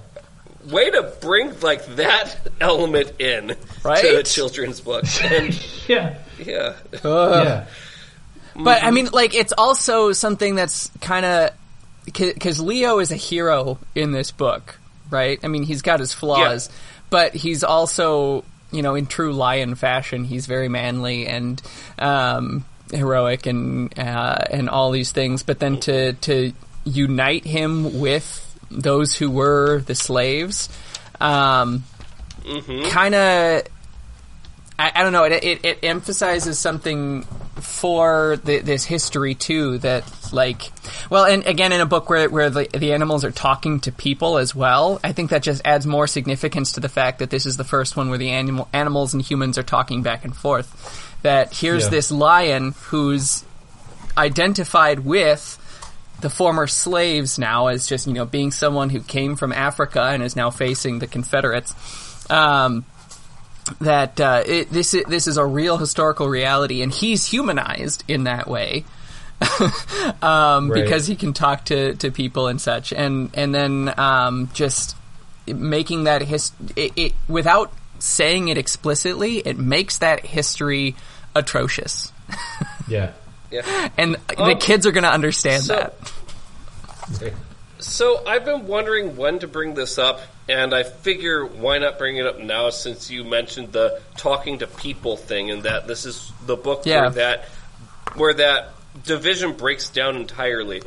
Way 0.69 0.91
to 0.91 1.13
bring 1.21 1.57
like 1.61 1.85
that 1.95 2.35
element 2.59 3.13
in 3.19 3.55
Right? 3.83 4.01
to 4.01 4.19
a 4.19 4.23
children's 4.23 4.81
book. 4.81 5.05
And 5.23 5.53
Yeah. 5.87 6.17
yeah. 6.37 6.75
yeah. 7.03 7.65
But 8.55 8.83
I 8.83 8.87
mm-hmm. 8.87 8.95
mean, 8.95 9.09
like, 9.13 9.33
it's 9.35 9.53
also 9.57 10.11
something 10.11 10.55
that's 10.55 10.91
kind 10.99 11.25
of 11.25 11.51
because 12.05 12.59
Leo 12.59 12.99
is 12.99 13.11
a 13.11 13.15
hero 13.15 13.77
in 13.95 14.11
this 14.11 14.31
book, 14.31 14.77
right? 15.09 15.39
I 15.43 15.47
mean, 15.47 15.63
he's 15.63 15.81
got 15.81 15.99
his 15.99 16.11
flaws, 16.13 16.69
but 17.09 17.33
he's 17.33 17.63
also, 17.63 18.43
you 18.71 18.81
know, 18.81 18.95
in 18.95 19.05
true 19.05 19.33
lion 19.33 19.75
fashion, 19.75 20.23
he's 20.23 20.45
very 20.45 20.69
manly 20.69 21.27
and 21.27 21.61
um, 21.97 22.65
heroic 22.91 23.45
and 23.45 23.97
uh, 23.97 24.43
and 24.49 24.69
all 24.69 24.91
these 24.91 25.11
things. 25.11 25.43
But 25.43 25.59
then 25.59 25.79
to 25.81 26.13
to 26.13 26.53
unite 26.85 27.45
him 27.45 27.99
with 27.99 28.45
those 28.71 29.15
who 29.15 29.31
were 29.31 29.81
the 29.81 29.95
slaves, 29.95 30.69
um, 31.19 31.83
kind 32.89 33.15
of. 33.15 33.63
I, 34.79 34.91
I 34.95 35.03
don't 35.03 35.11
know. 35.11 35.25
It, 35.25 35.43
it, 35.43 35.65
it 35.65 35.79
emphasizes 35.83 36.57
something 36.57 37.23
for 37.59 38.37
the, 38.45 38.59
this 38.59 38.85
history 38.85 39.35
too. 39.35 39.77
That 39.79 40.05
like, 40.31 40.71
well, 41.09 41.25
and 41.25 41.45
again, 41.45 41.73
in 41.73 41.81
a 41.81 41.85
book 41.85 42.09
where 42.09 42.29
where 42.29 42.49
the, 42.49 42.67
the 42.73 42.93
animals 42.93 43.25
are 43.25 43.31
talking 43.31 43.81
to 43.81 43.91
people 43.91 44.37
as 44.37 44.55
well, 44.55 44.99
I 45.03 45.11
think 45.11 45.31
that 45.31 45.43
just 45.43 45.61
adds 45.65 45.85
more 45.85 46.07
significance 46.07 46.71
to 46.73 46.79
the 46.79 46.89
fact 46.89 47.19
that 47.19 47.29
this 47.29 47.45
is 47.45 47.57
the 47.57 47.63
first 47.65 47.97
one 47.97 48.09
where 48.09 48.17
the 48.17 48.29
animal 48.29 48.69
animals 48.73 49.13
and 49.13 49.21
humans 49.21 49.57
are 49.57 49.63
talking 49.63 50.01
back 50.01 50.23
and 50.23 50.35
forth. 50.35 51.17
That 51.23 51.53
here's 51.53 51.83
Yeah. 51.85 51.89
this 51.89 52.11
lion 52.11 52.73
who's 52.85 53.43
identified 54.17 54.99
with 54.99 55.57
the 56.21 56.29
former 56.29 56.67
slaves 56.67 57.39
now 57.39 57.67
as 57.67 57.87
just 57.87 58.07
you 58.07 58.13
know 58.13 58.25
being 58.25 58.51
someone 58.51 58.89
who 58.89 59.01
came 59.01 59.35
from 59.35 59.51
Africa 59.53 60.01
and 60.03 60.23
is 60.23 60.35
now 60.35 60.49
facing 60.49 60.99
the 60.99 61.07
Confederates. 61.07 61.73
Um, 62.29 62.85
that 63.81 64.19
uh, 64.19 64.43
it, 64.45 64.69
this 64.71 64.93
i- 64.93 65.03
this 65.07 65.27
is 65.27 65.37
a 65.37 65.45
real 65.45 65.77
historical 65.77 66.27
reality, 66.27 66.81
and 66.81 66.91
he's 66.93 67.25
humanized 67.25 68.03
in 68.07 68.23
that 68.25 68.47
way. 68.47 68.85
um, 70.21 70.69
Right. 70.71 70.83
because 70.83 71.07
he 71.07 71.15
can 71.15 71.33
talk 71.33 71.65
to, 71.65 71.95
to 71.95 72.11
people 72.11 72.47
and 72.47 72.59
such, 72.59 72.91
and 72.93 73.29
and 73.33 73.53
then 73.55 73.93
um, 73.97 74.49
just 74.53 74.95
making 75.47 76.03
that 76.05 76.21
his 76.21 76.51
it, 76.75 76.91
it 76.95 77.13
without 77.27 77.71
saying 77.99 78.47
it 78.49 78.57
explicitly, 78.57 79.37
it 79.39 79.57
makes 79.57 79.99
that 79.99 80.25
history 80.25 80.95
atrocious, 81.35 82.11
Yeah. 82.87 83.11
Yeah. 83.51 83.89
and 83.97 84.15
the 84.29 84.55
kids 84.59 84.85
are 84.85 84.91
going 84.91 85.03
to 85.03 85.11
understand 85.11 85.63
so- 85.63 85.75
that. 85.75 85.93
So 87.79 88.25
I've 88.27 88.45
been 88.45 88.67
wondering 88.67 89.15
when 89.15 89.39
to 89.39 89.47
bring 89.47 89.73
this 89.73 89.97
up, 89.97 90.21
and 90.49 90.73
I 90.73 90.83
figure 90.83 91.45
why 91.45 91.77
not 91.77 91.97
bring 91.97 92.17
it 92.17 92.25
up 92.25 92.39
now 92.39 92.69
since 92.71 93.09
you 93.09 93.23
mentioned 93.23 93.71
the 93.71 94.01
talking 94.17 94.59
to 94.59 94.67
people 94.67 95.15
thing, 95.15 95.49
and 95.49 95.63
that 95.63 95.87
this 95.87 96.05
is 96.05 96.31
the 96.45 96.57
book 96.57 96.81
Yeah. 96.85 97.01
where 97.01 97.09
that 97.11 97.45
where 98.15 98.33
that 98.33 98.73
division 99.03 99.53
breaks 99.53 99.89
down 99.89 100.15
entirely. 100.15 100.81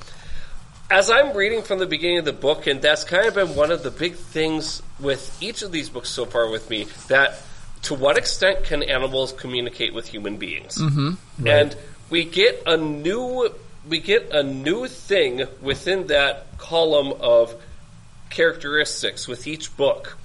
As 0.91 1.09
I'm 1.09 1.35
reading 1.35 1.63
from 1.63 1.79
the 1.79 1.87
beginning 1.87 2.19
of 2.19 2.25
the 2.27 2.33
book, 2.33 2.67
and 2.67 2.83
that's 2.83 3.05
kind 3.05 3.27
of 3.27 3.35
been 3.35 3.55
one 3.55 3.71
of 3.71 3.83
the 3.83 3.91
big 3.91 4.17
things 4.17 4.83
with 5.01 5.39
each 5.41 5.63
of 5.63 5.73
these 5.73 5.89
books 5.89 6.11
so 6.11 6.27
far 6.27 6.51
with 6.51 6.69
me, 6.69 6.89
that 7.09 7.41
to 7.83 7.95
what 7.95 8.19
extent 8.19 8.65
can 8.65 8.83
animals 8.83 9.33
communicate 9.33 9.95
with 9.95 10.09
human 10.09 10.37
beings? 10.37 10.77
Mm-hmm. 10.77 11.47
And 11.47 11.77
we 12.11 12.25
get 12.25 12.63
a 12.67 12.77
new 12.77 13.55
we 13.89 14.01
get 14.01 14.31
a 14.31 14.43
new 14.43 14.87
thing 14.87 15.47
within 15.61 16.07
that 16.09 16.59
column 16.59 17.13
of 17.21 17.55
characteristics 18.31 19.27
with 19.27 19.47
each 19.47 19.77
book, 19.77 20.17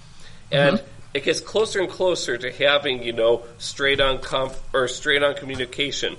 and 0.52 0.78
mm-hmm. 0.78 0.88
it 1.14 1.24
gets 1.24 1.42
closer 1.42 1.80
and 1.80 1.90
closer 1.90 2.38
to 2.38 2.52
having 2.52 3.04
you 3.04 3.14
know 3.14 3.44
straight 3.58 4.00
on 4.00 4.20
comp 4.20 4.54
or 4.74 4.88
straight 4.88 5.24
on 5.24 5.36
communication. 5.36 6.16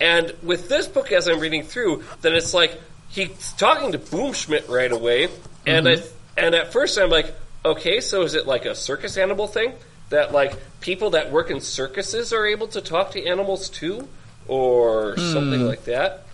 And 0.00 0.34
with 0.42 0.68
this 0.68 0.88
book, 0.88 1.12
as 1.12 1.28
I'm 1.28 1.38
reading 1.38 1.62
through, 1.62 2.02
then 2.22 2.34
it's 2.34 2.52
like 2.52 2.80
he's 3.08 3.52
talking 3.52 3.92
to 3.92 3.98
Boomschmidt 3.98 4.68
right 4.68 4.90
away, 4.90 5.28
and 5.66 5.88
I 5.88 5.96
mm-hmm. 5.96 6.16
and 6.36 6.54
at 6.54 6.72
first 6.72 6.98
I'm 6.98 7.10
like, 7.10 7.34
okay, 7.64 8.00
so 8.00 8.22
is 8.22 8.34
it 8.34 8.46
like 8.46 8.64
a 8.64 8.74
circus 8.74 9.16
animal 9.16 9.46
thing? 9.46 9.72
That 10.10 10.32
like 10.32 10.58
people 10.80 11.10
that 11.10 11.30
work 11.30 11.50
in 11.50 11.60
circuses 11.60 12.32
are 12.32 12.44
able 12.44 12.66
to 12.68 12.80
talk 12.80 13.12
to 13.12 13.24
animals 13.24 13.70
too, 13.70 14.08
or 14.48 15.14
hmm. 15.14 15.32
something 15.32 15.66
like 15.66 15.84
that? 15.84 16.26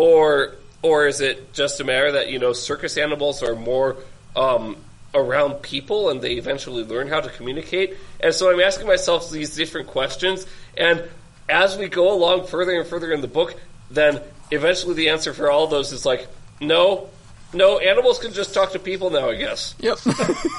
Or 0.00 0.54
or 0.82 1.06
is 1.06 1.20
it 1.20 1.52
just 1.52 1.78
a 1.80 1.84
matter 1.84 2.12
that 2.12 2.30
you 2.30 2.38
know 2.38 2.54
circus 2.54 2.96
animals 2.96 3.42
are 3.42 3.54
more 3.54 3.98
um, 4.34 4.78
around 5.14 5.56
people 5.56 6.08
and 6.08 6.22
they 6.22 6.34
eventually 6.34 6.84
learn 6.84 7.06
how 7.06 7.20
to 7.20 7.28
communicate? 7.28 7.96
And 8.18 8.34
so 8.34 8.50
I'm 8.50 8.60
asking 8.60 8.86
myself 8.86 9.30
these 9.30 9.54
different 9.54 9.88
questions, 9.88 10.46
and 10.76 11.04
as 11.50 11.76
we 11.76 11.88
go 11.88 12.14
along 12.14 12.46
further 12.46 12.72
and 12.80 12.88
further 12.88 13.12
in 13.12 13.20
the 13.20 13.28
book, 13.28 13.60
then 13.90 14.22
eventually 14.50 14.94
the 14.94 15.10
answer 15.10 15.34
for 15.34 15.50
all 15.50 15.66
those 15.66 15.92
is 15.92 16.06
like 16.06 16.26
no. 16.60 17.10
No, 17.52 17.78
animals 17.78 18.18
can 18.18 18.32
just 18.32 18.54
talk 18.54 18.72
to 18.72 18.78
people 18.78 19.10
now, 19.10 19.30
I 19.30 19.36
guess. 19.36 19.74
Yep. 19.80 19.98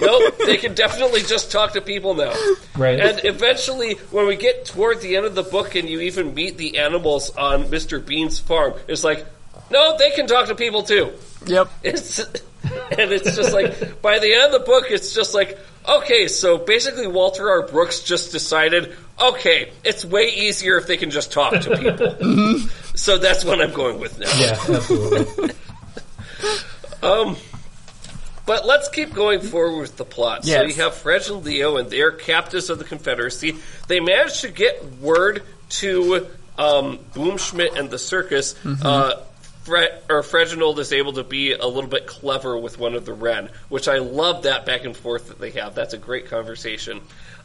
Nope, 0.02 0.34
they 0.46 0.58
can 0.58 0.74
definitely 0.74 1.22
just 1.22 1.52
talk 1.52 1.74
to 1.74 1.82
people 1.82 2.16
now. 2.16 2.34
Right. 2.76 3.00
And 3.00 3.22
eventually, 3.24 3.94
when 4.10 4.26
we 4.26 4.36
get 4.36 4.66
toward 4.66 5.00
the 5.00 5.16
end 5.16 5.28
of 5.28 5.36
the 5.36 5.44
book 5.44 5.76
and 5.76 5.88
you 5.88 6.00
even 6.02 6.34
meet 6.34 6.58
the 6.58 6.80
animals 6.80 7.30
on 7.38 7.66
Mr. 7.66 8.04
Bean's 8.04 8.40
farm, 8.40 8.74
it's 8.88 9.04
like, 9.04 9.28
no, 9.70 9.96
they 9.98 10.10
can 10.12 10.26
talk 10.26 10.48
to 10.48 10.56
people 10.56 10.82
too. 10.82 11.14
yep. 11.46 11.70
It's 11.84 12.20
and 12.20 13.12
it's 13.12 13.36
just 13.36 13.54
like 13.54 14.02
by 14.02 14.20
the 14.20 14.34
end 14.34 14.46
of 14.46 14.52
the 14.54 14.66
book, 14.66 14.86
it's 14.90 15.14
just 15.14 15.34
like, 15.34 15.58
okay, 15.88 16.28
so 16.28 16.58
basically 16.58 17.08
Walter 17.08 17.50
R. 17.50 17.68
Brooks 17.68 18.02
just 18.02 18.32
decided, 18.32 18.96
okay, 19.20 19.72
it's 19.84 20.04
way 20.04 20.30
easier 20.30 20.78
if 20.78 20.88
they 20.88 20.98
can 20.98 21.12
just 21.12 21.32
talk 21.32 21.54
to 21.54 21.78
people. 21.78 22.08
Mm-hmm. 22.08 22.96
so 22.96 23.18
that's 23.18 23.46
what 23.46 23.62
I'm 23.62 23.74
going 23.74 24.00
with 24.00 24.20
now. 24.20 24.32
Yeah, 24.38 24.58
absolutely. 24.76 25.52
But 27.02 28.66
let's 28.66 28.90
keep 28.90 29.14
going 29.14 29.40
forward 29.42 29.80
with 29.82 29.98
the 29.98 30.06
plot. 30.06 30.46
So 30.46 30.52
Yes. 30.52 30.76
you 30.76 30.84
have 30.84 30.96
Fred 30.96 31.28
and 31.30 31.44
Leo, 31.46 31.78
and 31.78 31.90
they're 31.90 32.12
captives 32.12 32.70
of 32.70 32.80
the 32.80 32.84
Confederacy. 32.86 33.56
They 33.88 34.00
managed 34.00 34.42
to 34.42 34.50
get 34.50 34.84
word 35.00 35.44
to 35.70 36.28
um, 36.58 36.98
Boomschmidt 37.14 37.78
and 37.78 37.90
the 37.90 38.00
circus. 38.00 38.56
Uh, 38.66 39.22
Fred, 39.64 40.02
or 40.10 40.22
Reginald 40.34 40.80
is 40.80 40.92
able 40.92 41.14
to 41.14 41.24
be 41.24 41.54
a 41.54 41.68
little 41.68 41.90
bit 41.90 42.08
clever 42.08 42.58
with 42.58 42.80
one 42.80 42.96
of 42.96 43.06
the 43.06 43.14
Ren, 43.14 43.50
which 43.70 43.88
I 43.88 44.00
love 44.00 44.44
that 44.44 44.66
back 44.66 44.86
and 44.86 44.98
forth 44.98 45.28
that 45.28 45.40
they 45.40 45.52
have. 45.52 45.76
That's 45.76 45.94
a 45.94 46.00
great 46.00 46.28
conversation. 46.30 47.02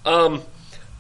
Um, 0.07 0.43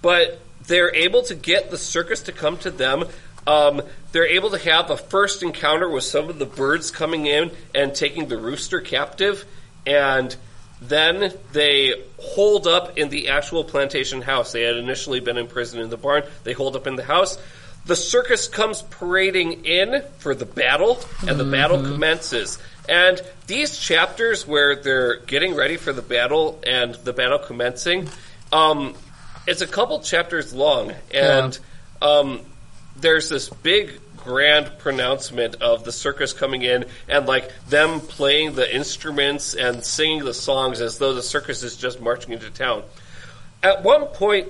but 0.02 0.40
they're 0.66 0.94
able 0.94 1.22
to 1.22 1.34
get 1.34 1.70
the 1.70 1.78
circus 1.78 2.22
to 2.24 2.32
come 2.32 2.58
to 2.58 2.70
them. 2.70 3.04
Um, 3.46 3.82
they're 4.12 4.26
able 4.26 4.50
to 4.50 4.58
have 4.58 4.90
a 4.90 4.96
first 4.96 5.42
encounter 5.42 5.88
with 5.88 6.04
some 6.04 6.28
of 6.28 6.38
the 6.38 6.46
birds 6.46 6.90
coming 6.90 7.26
in 7.26 7.50
and 7.74 7.94
taking 7.94 8.28
the 8.28 8.38
rooster 8.38 8.80
captive, 8.80 9.44
and 9.86 10.34
then 10.80 11.32
they 11.52 11.94
hold 12.18 12.66
up 12.66 12.98
in 12.98 13.08
the 13.08 13.28
actual 13.28 13.64
plantation 13.64 14.20
house. 14.22 14.52
They 14.52 14.62
had 14.62 14.76
initially 14.76 15.20
been 15.20 15.38
imprisoned 15.38 15.82
in 15.82 15.90
the 15.90 15.96
barn. 15.96 16.24
They 16.44 16.52
hold 16.52 16.76
up 16.76 16.86
in 16.86 16.96
the 16.96 17.04
house. 17.04 17.38
The 17.86 17.96
circus 17.96 18.48
comes 18.48 18.82
parading 18.82 19.64
in 19.64 20.02
for 20.18 20.34
the 20.34 20.44
battle, 20.44 21.00
and 21.26 21.38
the 21.38 21.44
battle 21.44 21.80
commences. 21.82 22.58
And 22.88 23.20
these 23.46 23.78
chapters 23.78 24.46
where 24.46 24.76
they're 24.76 25.20
getting 25.20 25.54
ready 25.54 25.76
for 25.76 25.92
the 25.92 26.02
battle 26.02 26.60
and 26.66 26.94
the 26.96 27.12
battle 27.12 27.38
commencing, 27.38 28.08
um, 28.52 28.94
it's 29.46 29.60
a 29.60 29.66
couple 29.66 30.00
chapters 30.00 30.52
long, 30.52 30.92
and 31.12 31.56
um, 32.02 32.40
there's 33.00 33.28
this 33.28 33.48
big 33.48 34.00
grand 34.16 34.78
pronouncement 34.78 35.54
of 35.62 35.84
the 35.84 35.92
circus 35.92 36.32
coming 36.32 36.62
in 36.62 36.84
and 37.08 37.26
like 37.26 37.52
them 37.68 38.00
playing 38.00 38.54
the 38.54 38.74
instruments 38.74 39.54
and 39.54 39.84
singing 39.84 40.24
the 40.24 40.34
songs 40.34 40.80
as 40.80 40.98
though 40.98 41.14
the 41.14 41.22
circus 41.22 41.62
is 41.62 41.76
just 41.76 42.00
marching 42.00 42.32
into 42.32 42.50
town. 42.50 42.82
At 43.62 43.84
one 43.84 44.06
point, 44.06 44.48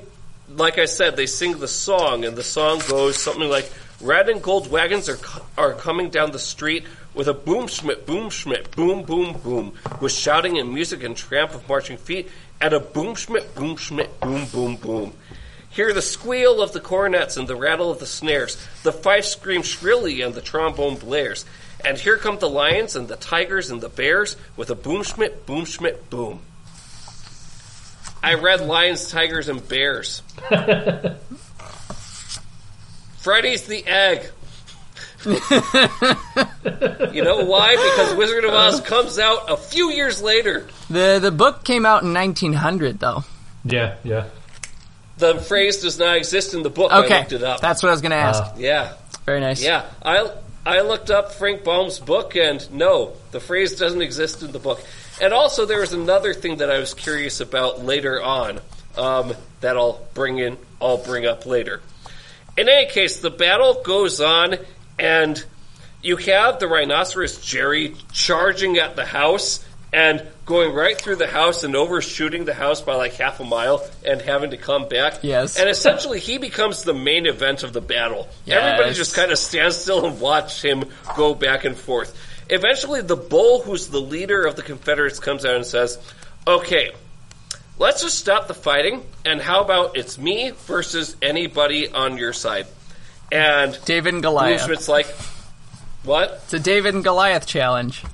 like 0.49 0.79
I 0.79 0.87
said, 0.87 1.17
they 1.17 1.27
sing 1.27 1.59
the 1.59 1.69
song, 1.69 2.25
and 2.25 2.37
the 2.37 2.43
song 2.43 2.81
goes 2.89 3.17
something 3.17 3.51
like, 3.51 3.71
"Red 4.01 4.29
and 4.29 4.43
gold 4.43 4.71
wagons 4.71 5.09
are 5.09 5.19
are 5.59 5.75
coming 5.75 6.09
down 6.09 6.31
the 6.31 6.39
street 6.39 6.87
with 7.13 7.29
a 7.29 7.35
boom 7.35 7.67
schmidt, 7.67 8.07
boom 8.07 8.31
schmidt, 8.31 8.71
boom 8.71 9.03
boom 9.03 9.33
boom, 9.43 9.75
with 10.01 10.13
shouting 10.13 10.59
and 10.59 10.73
music 10.73 11.03
and 11.03 11.17
tramp 11.17 11.55
of 11.55 11.69
marching 11.69 11.97
feet, 11.97 12.31
and 12.61 12.73
a 12.73 12.81
boom 12.81 13.15
schmidt, 13.15 13.55
boom 13.55 13.77
schmidt, 13.77 14.21
boom 14.21 14.47
boom 14.47 14.77
boom." 14.77 15.13
Hear 15.77 15.93
the 15.93 16.01
squeal 16.01 16.62
of 16.62 16.72
the 16.72 16.81
cornets 16.81 17.37
and 17.37 17.47
the 17.47 17.55
rattle 17.55 17.91
of 17.91 17.99
the 17.99 18.07
snares. 18.07 18.57
The 18.83 18.93
fife 18.93 19.27
screams 19.27 19.66
shrilly 19.66 20.22
and 20.22 20.33
the 20.35 20.41
trombone 20.41 20.97
blares. 20.97 21.45
And 21.85 21.99
here 21.99 22.16
come 22.16 22.39
the 22.39 22.49
lions 22.49 22.97
and 22.97 23.09
the 23.09 23.16
tigers 23.16 23.70
and 23.70 23.83
the 23.83 23.91
bears 23.91 24.39
with 24.57 24.70
a 24.70 24.74
boom 24.74 25.03
schmidt, 25.03 25.45
boom 25.45 25.66
schmidt, 25.66 26.09
boom. 26.09 26.41
I 28.22 28.33
read 28.35 28.62
lions, 28.62 29.11
tigers, 29.11 29.51
and 29.51 29.68
bears. 29.68 30.22
Freddy's 33.18 33.66
the 33.66 33.87
egg. 33.87 34.31
you 37.12 37.22
know 37.22 37.45
why? 37.45 37.77
Because 37.77 38.14
Wizard 38.16 38.47
of 38.47 38.55
Oz 38.55 38.81
comes 38.81 39.18
out 39.18 39.51
a 39.51 39.59
few 39.59 39.91
years 39.91 40.22
later. 40.22 40.66
The 40.89 41.18
the 41.20 41.31
book 41.31 41.64
came 41.64 41.85
out 41.85 42.03
in 42.03 42.14
1900 42.14 42.99
though. 42.99 43.24
Yeah, 43.64 43.97
yeah. 44.03 44.29
The 45.19 45.39
phrase 45.39 45.79
does 45.79 45.99
not 45.99 46.17
exist 46.17 46.53
in 46.55 46.62
the 46.62 46.71
book. 46.71 46.93
I 46.93 47.05
Okay, 47.05 47.19
looked 47.21 47.33
it 47.33 47.43
up. 47.43 47.61
that's 47.61 47.83
what 47.83 47.89
I 47.89 47.93
was 47.93 48.03
going 48.03 48.11
to 48.11 48.17
ask. 48.19 48.43
Uh, 48.43 48.53
yeah. 48.59 48.93
Very 49.25 49.41
nice. 49.41 49.62
Yeah, 49.62 49.87
I 50.05 50.31
I 50.64 50.81
looked 50.83 51.11
up 51.11 51.33
Frank 51.33 51.64
Baum's 51.64 51.99
book, 51.99 52.37
and 52.37 52.71
no, 52.73 53.14
the 53.31 53.41
phrase 53.41 53.77
doesn't 53.79 54.03
exist 54.03 54.43
in 54.43 54.53
the 54.53 54.59
book. 54.59 54.81
And 55.21 55.33
also, 55.33 55.64
there 55.64 55.81
was 55.81 55.93
another 55.93 56.35
thing 56.35 56.59
that 56.59 56.71
I 56.71 56.79
was 56.79 56.93
curious 56.93 57.41
about 57.41 57.83
later 57.85 58.23
on 58.23 58.61
um, 58.99 59.33
that 59.61 59.77
I'll 59.77 60.07
bring 60.14 60.39
in. 60.39 60.59
I'll 60.81 60.99
bring 60.99 61.25
up 61.27 61.47
later. 61.47 61.81
In 62.59 62.69
any 62.69 62.89
case, 62.91 63.21
the 63.21 63.31
battle 63.31 63.81
goes 63.83 64.21
on, 64.21 64.57
and 64.99 65.43
you 66.03 66.17
have 66.17 66.59
the 66.61 66.69
rhinoceros 66.69 67.41
Jerry 67.45 67.95
charging 68.12 68.77
at 68.79 68.97
the 68.97 69.05
house 69.07 69.64
and 69.93 70.23
going 70.47 70.73
right 70.73 70.99
through 70.99 71.17
the 71.17 71.27
house 71.27 71.65
and 71.65 71.75
overshooting 71.75 72.45
the 72.45 72.55
house 72.55 72.81
by 72.81 72.95
like 72.95 73.15
half 73.15 73.41
a 73.41 73.45
mile 73.45 73.85
and 74.07 74.23
having 74.23 74.51
to 74.51 74.57
come 74.57 74.89
back. 74.89 75.19
Yes. 75.23 75.59
And 75.59 75.69
essentially, 75.69 76.21
he 76.21 76.39
becomes 76.39 76.85
the 76.85 76.95
main 76.95 77.27
event 77.27 77.65
of 77.65 77.73
the 77.73 77.81
battle. 77.81 78.29
Everybody 78.47 78.95
just 78.95 79.15
kind 79.15 79.33
of 79.33 79.39
stands 79.39 79.77
still 79.77 80.07
and 80.07 80.21
watch 80.21 80.65
him 80.65 80.85
go 81.17 81.35
back 81.35 81.65
and 81.65 81.77
forth. 81.77 82.17
Eventually, 82.49 83.03
the 83.03 83.17
bull, 83.17 83.61
who's 83.61 83.89
the 83.89 84.01
leader 84.01 84.47
of 84.47 84.55
the 84.55 84.63
Confederates, 84.63 85.19
comes 85.19 85.45
out 85.45 85.57
and 85.57 85.67
says, 85.67 85.99
Okay, 86.47 86.93
let's 87.77 88.03
just 88.03 88.17
stop 88.17 88.47
the 88.47 88.55
fighting, 88.55 89.05
and 89.25 89.41
how 89.41 89.65
about 89.65 89.97
it's 89.97 90.17
me 90.17 90.51
versus 90.51 91.17
anybody 91.21 91.89
on 91.89 92.19
your 92.19 92.33
side? 92.33 92.69
And 93.33 93.77
David 93.85 94.15
and 94.15 94.23
Goliath. 94.23 94.65
Schmidt's 94.65 94.89
like, 94.89 95.09
What? 96.05 96.41
It's 96.45 96.55
a 96.55 96.61
David 96.61 96.95
and 96.95 97.03
Goliath 97.03 97.47
challenge. 97.47 98.05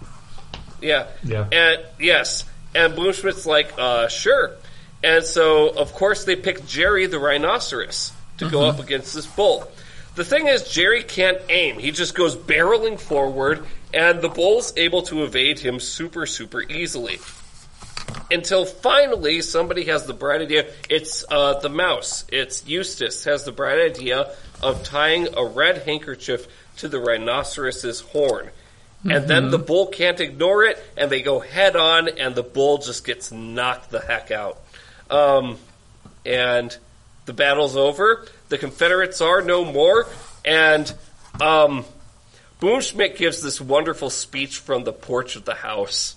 Yeah. 0.83 1.07
Yeah. 1.25 1.49
And 1.51 1.83
yes. 1.99 2.45
And 2.75 2.95
Boomschmidt's 2.95 3.47
like, 3.47 3.73
uh, 3.79 4.09
sure. 4.09 4.53
And 5.05 5.25
so, 5.25 5.69
of 5.69 5.93
course, 5.93 6.25
they 6.25 6.37
pick 6.37 6.67
Jerry 6.67 7.07
the 7.07 7.19
rhinoceros 7.19 8.13
to 8.39 8.49
go 8.49 8.63
up 8.63 8.79
against 8.79 9.15
this 9.15 9.27
bull. 9.27 9.69
The 10.15 10.25
thing 10.25 10.47
is, 10.47 10.69
Jerry 10.69 11.03
can't 11.03 11.39
aim. 11.49 11.79
He 11.79 11.91
just 11.91 12.15
goes 12.15 12.37
barreling 12.37 13.01
forward, 13.01 13.65
and 13.95 14.21
the 14.21 14.29
bull's 14.29 14.77
able 14.77 15.03
to 15.05 15.25
evade 15.25 15.59
him 15.59 15.81
super, 15.81 16.27
super 16.27 16.63
easily. 16.63 17.19
Until 18.31 18.65
finally, 18.65 19.43
somebody 19.43 19.85
has 19.85 20.07
the 20.07 20.13
bright 20.13 20.43
idea. 20.43 20.71
It's 20.89 21.25
uh, 21.31 21.61
the 21.61 21.69
mouse. 21.69 22.25
It's 22.29 22.67
Eustace 22.67 23.25
has 23.25 23.45
the 23.45 23.53
bright 23.53 23.79
idea 23.79 24.35
of 24.63 24.85
tying 24.85 25.29
a 25.37 25.45
red 25.45 25.79
handkerchief 25.79 26.47
to 26.77 26.89
the 26.89 27.01
rhinoceros's 27.01 28.01
horn. 28.01 28.51
And 29.05 29.27
then 29.27 29.51
the 29.51 29.59
bull 29.59 29.89
can't 29.89 30.21
ignore 30.21 30.65
it, 30.65 30.79
and 30.97 31.11
they 31.11 31.23
go 31.23 31.41
head 31.41 31.75
on, 31.75 32.09
and 32.09 32.35
the 32.35 32.43
bull 32.43 32.79
just 32.79 33.05
gets 33.05 33.33
knocked 33.33 33.91
the 33.91 34.01
heck 34.01 34.31
out. 34.31 34.61
Um, 35.11 35.59
and 36.25 36.77
the 37.27 37.33
battle's 37.33 37.77
over. 37.77 38.27
The 38.49 38.59
Confederates 38.59 39.21
are 39.21 39.43
no 39.43 39.65
more, 39.65 40.07
and 40.45 40.93
um, 41.41 41.85
Boomschmidt 42.61 43.17
gives 43.17 43.43
this 43.43 43.61
wonderful 43.61 44.11
speech 44.11 44.59
from 44.59 44.85
the 44.85 44.93
porch 44.93 45.35
of 45.35 45.45
the 45.45 45.55
house 45.55 46.15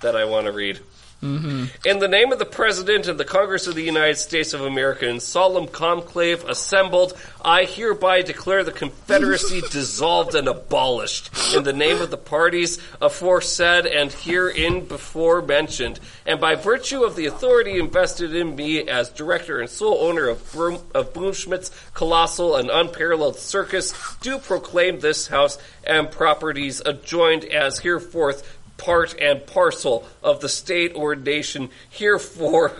that 0.00 0.14
I 0.14 0.26
want 0.26 0.46
to 0.46 0.52
read. 0.52 0.80
Mm-hmm. 1.22 1.88
In 1.88 1.98
the 1.98 2.08
name 2.08 2.30
of 2.30 2.38
the 2.38 2.44
President 2.44 3.08
and 3.08 3.18
the 3.18 3.24
Congress 3.24 3.66
of 3.66 3.74
the 3.74 3.82
United 3.82 4.18
States 4.18 4.52
of 4.52 4.60
America 4.60 5.08
in 5.08 5.18
solemn 5.18 5.66
conclave 5.66 6.44
assembled, 6.44 7.16
I 7.42 7.64
hereby 7.64 8.20
declare 8.20 8.62
the 8.62 8.72
Confederacy 8.72 9.60
dissolved 9.70 10.34
and 10.34 10.46
abolished 10.46 11.30
in 11.54 11.62
the 11.62 11.72
name 11.72 12.02
of 12.02 12.10
the 12.10 12.18
parties 12.18 12.78
aforesaid 13.00 13.86
and 13.86 14.12
herein 14.12 14.84
before 14.84 15.40
mentioned, 15.40 16.00
and 16.26 16.38
by 16.38 16.54
virtue 16.54 17.02
of 17.02 17.16
the 17.16 17.26
authority 17.26 17.78
invested 17.78 18.34
in 18.34 18.54
me 18.54 18.86
as 18.86 19.08
director 19.08 19.58
and 19.58 19.70
sole 19.70 19.98
owner 20.02 20.28
of, 20.28 20.52
Broom, 20.52 20.80
of 20.94 21.14
Boomschmidt's 21.14 21.70
colossal 21.94 22.56
and 22.56 22.68
unparalleled 22.68 23.38
circus, 23.38 23.94
do 24.20 24.38
proclaim 24.38 25.00
this 25.00 25.28
house 25.28 25.56
and 25.86 26.10
properties 26.10 26.80
adjoined 26.84 27.44
as 27.44 27.78
hereforth 27.78 28.55
part 28.76 29.14
and 29.20 29.46
parcel 29.46 30.06
of 30.22 30.40
the 30.40 30.48
state 30.48 30.92
or 30.94 31.14
nation 31.14 31.70
herefore 31.90 32.72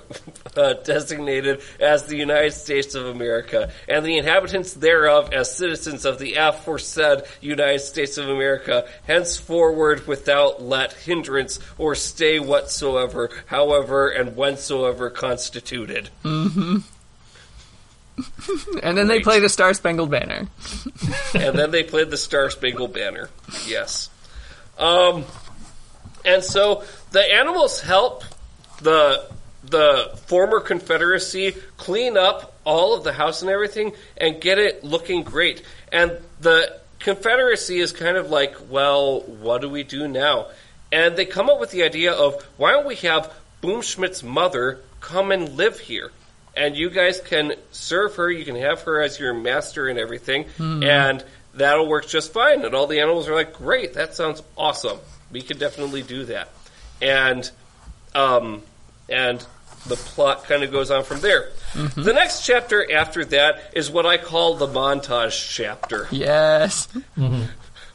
uh, 0.57 0.75
designated 0.75 1.61
as 1.81 2.07
the 2.07 2.17
United 2.17 2.53
States 2.53 2.95
of 2.95 3.07
America, 3.07 3.71
and 3.89 4.05
the 4.05 4.19
inhabitants 4.19 4.75
thereof 4.75 5.33
as 5.33 5.55
citizens 5.55 6.05
of 6.05 6.19
the 6.19 6.35
aforesaid 6.35 7.23
United 7.41 7.81
States 7.81 8.19
of 8.19 8.29
America, 8.29 8.87
henceforward 9.07 10.07
without 10.07 10.63
let 10.63 10.93
hindrance 10.93 11.59
or 11.79 11.95
stay 11.95 12.39
whatsoever, 12.39 13.31
however 13.47 14.09
and 14.09 14.37
whensoever 14.37 15.11
constituted. 15.13 16.11
And 18.83 18.97
then 18.97 19.09
they 19.09 19.17
Great. 19.17 19.25
play 19.25 19.41
the 19.41 19.49
Star 19.51 19.75
Spangled 19.75 20.11
Banner. 20.11 20.49
and 21.35 21.59
then 21.59 21.71
they 21.71 21.83
played 21.83 22.09
the 22.11 22.17
Star 22.17 22.49
Spangled 22.49 22.95
Banner. 22.95 23.29
Yes. 23.67 24.09
Um, 24.79 25.25
and 26.27 26.43
so 26.45 26.85
the 27.13 27.23
animals 27.23 27.81
help 27.81 28.25
the 28.83 29.27
the 29.71 30.13
former 30.27 30.61
Confederacy 30.61 31.57
clean 31.77 32.17
up 32.17 32.55
all 32.65 32.95
of 32.95 33.05
the 33.05 33.13
house 33.13 33.43
and 33.43 33.51
everything 33.51 33.93
and 34.17 34.41
get 34.41 34.59
it 34.59 34.85
looking 34.85 35.23
great. 35.23 35.63
And 35.91 36.13
the 36.41 36.79
Confederacy 36.99 37.79
is 37.79 37.93
kind 37.93 38.17
of 38.17 38.31
like, 38.31 38.57
well, 38.71 39.21
what 39.21 39.61
do 39.61 39.69
we 39.69 39.83
do 39.83 40.09
now? 40.09 40.49
And 40.93 41.17
they 41.17 41.27
come 41.27 41.51
up 41.51 41.61
with 41.61 41.71
the 41.71 41.83
idea 41.83 42.13
of 42.13 42.43
why 42.57 42.73
don't 42.73 42.87
we 42.87 42.97
have 42.97 43.33
Boomschmidt's 43.63 44.23
mother 44.23 44.81
come 45.01 45.31
and 45.31 45.57
live 45.57 45.79
here? 45.79 46.11
And 46.57 46.77
you 46.77 46.89
guys 46.89 47.21
can 47.21 47.55
serve 47.71 48.17
her, 48.17 48.31
you 48.31 48.45
can 48.45 48.57
have 48.57 48.83
her 48.83 49.03
as 49.03 49.21
your 49.21 49.35
master 49.35 49.89
and 49.89 49.99
everything, 49.99 50.45
hmm. 50.57 50.83
and 50.83 51.23
that'll 51.55 51.87
work 51.87 52.07
just 52.09 52.33
fine. 52.33 52.65
And 52.65 52.75
all 52.75 52.87
the 52.87 53.01
animals 53.01 53.29
are 53.29 53.35
like, 53.35 53.53
great, 53.53 53.95
that 53.95 54.15
sounds 54.15 54.43
awesome. 54.57 54.99
We 55.33 55.43
could 55.43 55.59
definitely 55.59 56.03
do 56.03 56.25
that. 56.27 56.49
And 57.03 57.51
um, 58.15 58.63
and 59.09 59.45
the 59.87 59.97
plot 59.97 60.45
kind 60.45 60.63
of 60.65 60.73
goes 60.73 60.91
on 60.91 61.05
from 61.05 61.21
there. 61.21 61.51
The 61.75 62.13
next 62.13 62.45
chapter 62.47 62.91
after 62.93 63.25
that 63.27 63.71
is 63.75 63.91
what 63.91 64.07
I 64.07 64.17
call 64.17 64.57
the 64.57 64.67
montage 64.67 65.55
chapter, 65.55 66.09
Yes. 66.11 66.89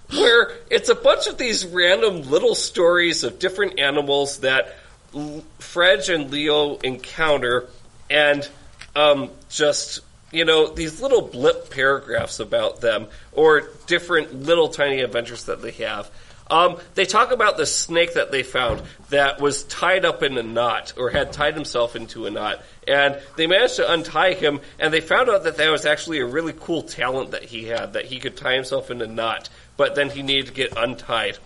where 0.09 0.51
it's 0.69 0.89
a 0.89 0.95
bunch 0.95 1.27
of 1.27 1.37
these 1.37 1.65
random 1.65 2.21
little 2.29 2.55
stories 2.55 3.23
of 3.23 3.39
different 3.39 3.79
animals 3.79 4.39
that 4.39 4.75
L- 5.15 5.43
Fred 5.59 6.07
and 6.09 6.29
Leo 6.31 6.77
encounter, 6.77 7.67
and 8.09 8.47
um, 8.95 9.29
just 9.49 10.01
you 10.31 10.45
know 10.45 10.67
these 10.67 11.01
little 11.01 11.21
blip 11.21 11.69
paragraphs 11.71 12.39
about 12.39 12.79
them 12.81 13.07
or 13.33 13.69
different 13.87 14.43
little 14.43 14.69
tiny 14.69 15.01
adventures 15.01 15.45
that 15.45 15.61
they 15.61 15.71
have. 15.71 16.09
Um, 16.51 16.77
they 16.95 17.05
talk 17.05 17.31
about 17.31 17.55
the 17.55 17.65
snake 17.65 18.15
that 18.15 18.31
they 18.31 18.43
found 18.43 18.81
that 19.09 19.39
was 19.39 19.63
tied 19.63 20.03
up 20.03 20.21
in 20.21 20.37
a 20.37 20.43
knot 20.43 20.93
or 20.97 21.09
had 21.09 21.31
tied 21.31 21.55
himself 21.55 21.95
into 21.95 22.25
a 22.25 22.29
knot. 22.29 22.61
And 22.85 23.17
they 23.37 23.47
managed 23.47 23.77
to 23.77 23.89
untie 23.89 24.33
him, 24.33 24.59
and 24.77 24.93
they 24.93 24.99
found 24.99 25.29
out 25.29 25.45
that 25.45 25.55
that 25.57 25.71
was 25.71 25.85
actually 25.85 26.19
a 26.19 26.25
really 26.25 26.53
cool 26.53 26.83
talent 26.83 27.31
that 27.31 27.45
he 27.45 27.65
had, 27.65 27.93
that 27.93 28.05
he 28.05 28.19
could 28.19 28.35
tie 28.35 28.55
himself 28.55 28.91
in 28.91 29.01
a 29.01 29.07
knot, 29.07 29.49
but 29.77 29.95
then 29.95 30.09
he 30.09 30.23
needed 30.23 30.47
to 30.47 30.53
get 30.53 30.75
untied. 30.75 31.37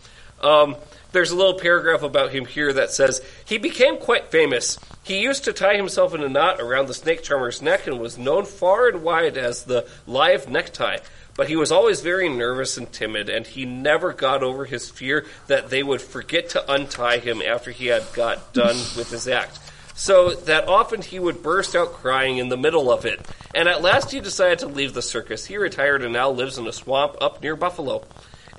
Um, 0.41 0.75
there's 1.11 1.31
a 1.31 1.35
little 1.35 1.57
paragraph 1.57 2.03
about 2.03 2.31
him 2.31 2.45
here 2.45 2.73
that 2.73 2.91
says 2.91 3.21
he 3.45 3.57
became 3.57 3.97
quite 3.97 4.31
famous. 4.31 4.77
He 5.03 5.21
used 5.21 5.45
to 5.45 5.53
tie 5.53 5.77
himself 5.77 6.13
in 6.13 6.23
a 6.23 6.29
knot 6.29 6.59
around 6.59 6.87
the 6.87 6.93
snake 6.93 7.23
charmer's 7.23 7.61
neck 7.61 7.87
and 7.87 7.99
was 7.99 8.17
known 8.17 8.43
far 8.43 8.89
and 8.89 9.03
wide 9.03 9.37
as 9.37 9.63
the 9.63 9.87
live 10.07 10.49
necktie. 10.49 10.97
But 11.35 11.47
he 11.49 11.55
was 11.57 11.71
always 11.71 11.99
very 12.01 12.29
nervous 12.29 12.77
and 12.77 12.91
timid, 12.91 13.27
and 13.29 13.45
he 13.45 13.65
never 13.65 14.13
got 14.13 14.41
over 14.41 14.63
his 14.65 14.89
fear 14.89 15.25
that 15.47 15.69
they 15.69 15.83
would 15.83 16.01
forget 16.01 16.49
to 16.49 16.71
untie 16.71 17.17
him 17.17 17.41
after 17.41 17.71
he 17.71 17.87
had 17.87 18.03
got 18.13 18.53
done 18.53 18.75
with 18.97 19.09
his 19.11 19.27
act. 19.27 19.59
So 19.95 20.31
that 20.31 20.67
often 20.67 21.01
he 21.01 21.19
would 21.19 21.41
burst 21.43 21.75
out 21.75 21.93
crying 21.93 22.37
in 22.37 22.49
the 22.49 22.57
middle 22.57 22.91
of 22.91 23.05
it. 23.05 23.19
And 23.53 23.67
at 23.69 23.81
last 23.81 24.11
he 24.11 24.19
decided 24.19 24.59
to 24.59 24.67
leave 24.67 24.93
the 24.93 25.01
circus. 25.01 25.45
He 25.45 25.57
retired 25.57 26.03
and 26.03 26.11
now 26.13 26.29
lives 26.31 26.57
in 26.57 26.67
a 26.67 26.73
swamp 26.73 27.15
up 27.21 27.41
near 27.41 27.55
Buffalo. 27.55 28.03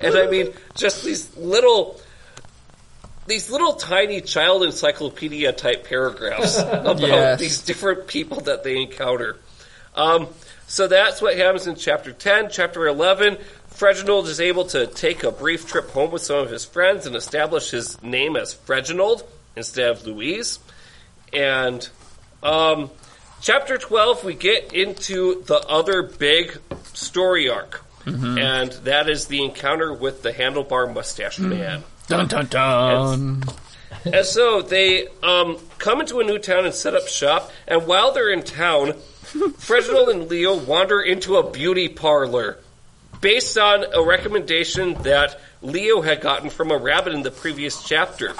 And 0.01 0.15
I 0.15 0.27
mean, 0.27 0.53
just 0.75 1.03
these 1.03 1.35
little 1.37 1.99
these 3.27 3.49
little 3.51 3.73
tiny 3.73 4.21
child 4.21 4.63
encyclopedia 4.63 5.51
type 5.51 5.83
paragraphs 5.85 6.57
about 6.59 6.99
Yes. 6.99 7.39
these 7.39 7.61
different 7.61 8.07
people 8.07 8.41
that 8.41 8.63
they 8.63 8.77
encounter. 8.81 9.37
Um, 9.95 10.27
so 10.67 10.87
that's 10.87 11.21
what 11.21 11.37
happens 11.37 11.65
in 11.65 11.75
chapter 11.75 12.11
10. 12.11 12.49
Chapter 12.51 12.87
11, 12.87 13.37
Freginald 13.67 14.27
is 14.27 14.41
able 14.41 14.65
to 14.65 14.85
take 14.85 15.23
a 15.23 15.31
brief 15.31 15.65
trip 15.65 15.89
home 15.91 16.11
with 16.11 16.21
some 16.21 16.39
of 16.39 16.49
his 16.49 16.65
friends 16.65 17.05
and 17.05 17.15
establish 17.15 17.71
his 17.71 18.01
name 18.03 18.35
as 18.35 18.53
Freginald 18.53 19.23
instead 19.55 19.89
of 19.89 20.05
Louise. 20.05 20.59
And 21.31 21.87
um, 22.43 22.91
chapter 23.41 23.77
12, 23.77 24.25
we 24.25 24.33
get 24.33 24.73
into 24.73 25.41
the 25.43 25.59
other 25.67 26.03
big 26.03 26.57
story 26.93 27.49
arc. 27.49 27.83
And 28.37 28.71
that 28.83 29.09
is 29.09 29.27
the 29.27 29.43
encounter 29.43 29.93
with 29.93 30.21
the 30.21 30.31
handlebar 30.31 30.93
mustache 30.93 31.39
man. 31.39 31.83
Dun 32.07 32.27
dun 32.27 32.45
dun. 32.47 33.43
And 34.05 34.25
so 34.25 34.61
they 34.61 35.07
um, 35.23 35.57
come 35.77 35.99
into 35.99 36.19
a 36.19 36.23
new 36.23 36.39
town 36.39 36.65
and 36.65 36.73
set 36.73 36.93
up 36.93 37.07
shop. 37.07 37.51
And 37.67 37.85
while 37.85 38.13
they're 38.13 38.31
in 38.31 38.43
town, 38.43 38.93
Reginald 39.69 40.09
and 40.09 40.29
Leo 40.29 40.55
wander 40.55 41.01
into 41.01 41.35
a 41.37 41.49
beauty 41.49 41.89
parlor 41.89 42.57
based 43.21 43.57
on 43.57 43.85
a 43.93 44.01
recommendation 44.01 44.93
that 45.03 45.39
Leo 45.61 46.01
had 46.01 46.21
gotten 46.21 46.49
from 46.49 46.71
a 46.71 46.77
rabbit 46.77 47.13
in 47.13 47.23
the 47.23 47.31
previous 47.31 47.83
chapter. 47.83 48.33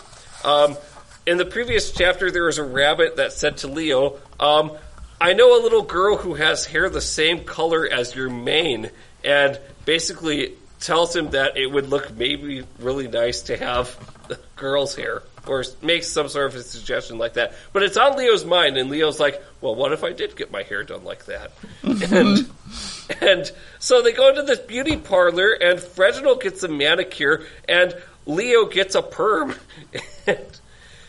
Um, 0.43 0.77
in 1.25 1.37
the 1.37 1.45
previous 1.45 1.91
chapter, 1.91 2.31
there 2.31 2.45
was 2.45 2.57
a 2.57 2.63
rabbit 2.63 3.17
that 3.17 3.33
said 3.33 3.57
to 3.57 3.67
Leo, 3.67 4.17
um, 4.39 4.71
I 5.19 5.33
know 5.33 5.59
a 5.59 5.61
little 5.61 5.81
girl 5.81 6.15
who 6.15 6.35
has 6.35 6.65
hair 6.65 6.89
the 6.89 7.01
same 7.01 7.43
color 7.43 7.87
as 7.91 8.15
your 8.15 8.29
mane, 8.29 8.91
and 9.23 9.59
basically 9.83 10.53
tells 10.79 11.15
him 11.15 11.31
that 11.31 11.57
it 11.57 11.67
would 11.67 11.89
look 11.89 12.15
maybe 12.15 12.63
really 12.79 13.07
nice 13.07 13.41
to 13.43 13.57
have 13.57 13.97
the 14.27 14.39
girl's 14.55 14.95
hair, 14.95 15.23
or 15.49 15.63
makes 15.81 16.07
some 16.07 16.29
sort 16.29 16.47
of 16.47 16.55
a 16.55 16.63
suggestion 16.63 17.17
like 17.17 17.33
that. 17.33 17.53
But 17.73 17.83
it's 17.83 17.97
on 17.97 18.17
Leo's 18.17 18.45
mind, 18.45 18.77
and 18.77 18.89
Leo's 18.89 19.19
like, 19.19 19.41
well, 19.61 19.75
what 19.75 19.93
if 19.93 20.03
I 20.03 20.13
did 20.13 20.35
get 20.35 20.51
my 20.51 20.63
hair 20.63 20.83
done 20.83 21.03
like 21.03 21.25
that? 21.25 21.51
and, 21.83 22.49
and 23.21 23.51
so 23.79 24.01
they 24.01 24.11
go 24.11 24.29
into 24.29 24.43
this 24.43 24.59
beauty 24.59 24.97
parlor, 24.97 25.51
and 25.53 25.83
Reginald 25.95 26.41
gets 26.41 26.63
a 26.63 26.67
manicure, 26.67 27.45
and 27.67 27.95
Leo 28.25 28.65
gets 28.65 28.95
a 28.95 29.01
perm. 29.01 29.55
and, 30.27 30.37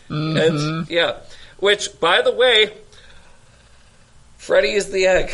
and 0.09 0.35
mm-hmm. 0.37 0.93
yeah, 0.93 1.17
which, 1.59 1.99
by 1.99 2.21
the 2.21 2.31
way, 2.31 2.73
Freddy 4.37 4.71
is 4.71 4.89
the 4.91 5.05
egg. 5.05 5.31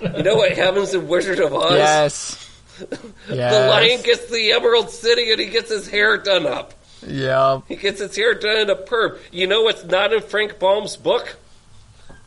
You 0.00 0.22
know 0.22 0.36
what 0.36 0.52
happens 0.52 0.94
in 0.94 1.08
Wizard 1.08 1.40
of 1.40 1.52
Oz? 1.52 1.72
Yes. 1.72 2.44
The 3.26 3.34
lion 3.34 4.02
gets 4.02 4.30
the 4.30 4.52
Emerald 4.52 4.90
City 4.90 5.32
and 5.32 5.40
he 5.40 5.46
gets 5.46 5.68
his 5.68 5.88
hair 5.88 6.16
done 6.16 6.46
up. 6.46 6.74
Yep. 7.06 7.62
He 7.68 7.76
gets 7.76 8.00
his 8.00 8.16
hair 8.16 8.34
done 8.34 8.58
in 8.58 8.70
a 8.70 8.76
perm. 8.76 9.18
You 9.30 9.46
know 9.46 9.62
what's 9.62 9.84
not 9.84 10.12
in 10.12 10.20
Frank 10.22 10.58
Baum's 10.58 10.96
book? 10.96 11.36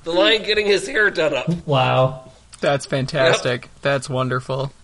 The 0.03 0.11
lion 0.11 0.43
getting 0.43 0.65
his 0.65 0.87
hair 0.87 1.09
done 1.09 1.35
up. 1.35 1.67
Wow. 1.67 2.31
That's 2.59 2.85
fantastic. 2.85 3.69
That's 3.81 4.09
wonderful. 4.09 4.71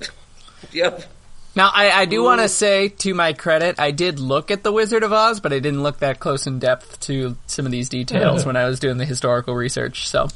Yep. 0.72 1.04
Now, 1.56 1.72
I, 1.74 1.92
I 1.92 2.06
do 2.06 2.24
want 2.24 2.42
to 2.42 2.50
say, 2.50 2.90
to 2.90 3.14
my 3.14 3.34
credit, 3.34 3.80
I 3.80 3.92
did 3.92 4.20
look 4.20 4.52
at 4.52 4.64
The 4.64 4.72
Wizard 4.72 5.04
of 5.04 5.14
Oz, 5.14 5.40
but 5.40 5.54
I 5.54 5.60
didn't 5.60 5.82
look 5.82 6.00
that 6.00 6.20
close 6.20 6.46
in 6.46 6.60
depth 6.60 7.00
to 7.02 7.38
some 7.46 7.66
of 7.66 7.72
these 7.72 7.90
details 7.90 8.46
when 8.46 8.56
I 8.56 8.66
was 8.66 8.80
doing 8.80 8.98
the 8.98 9.06
historical 9.06 9.56
research. 9.56 10.08
So, 10.08 10.28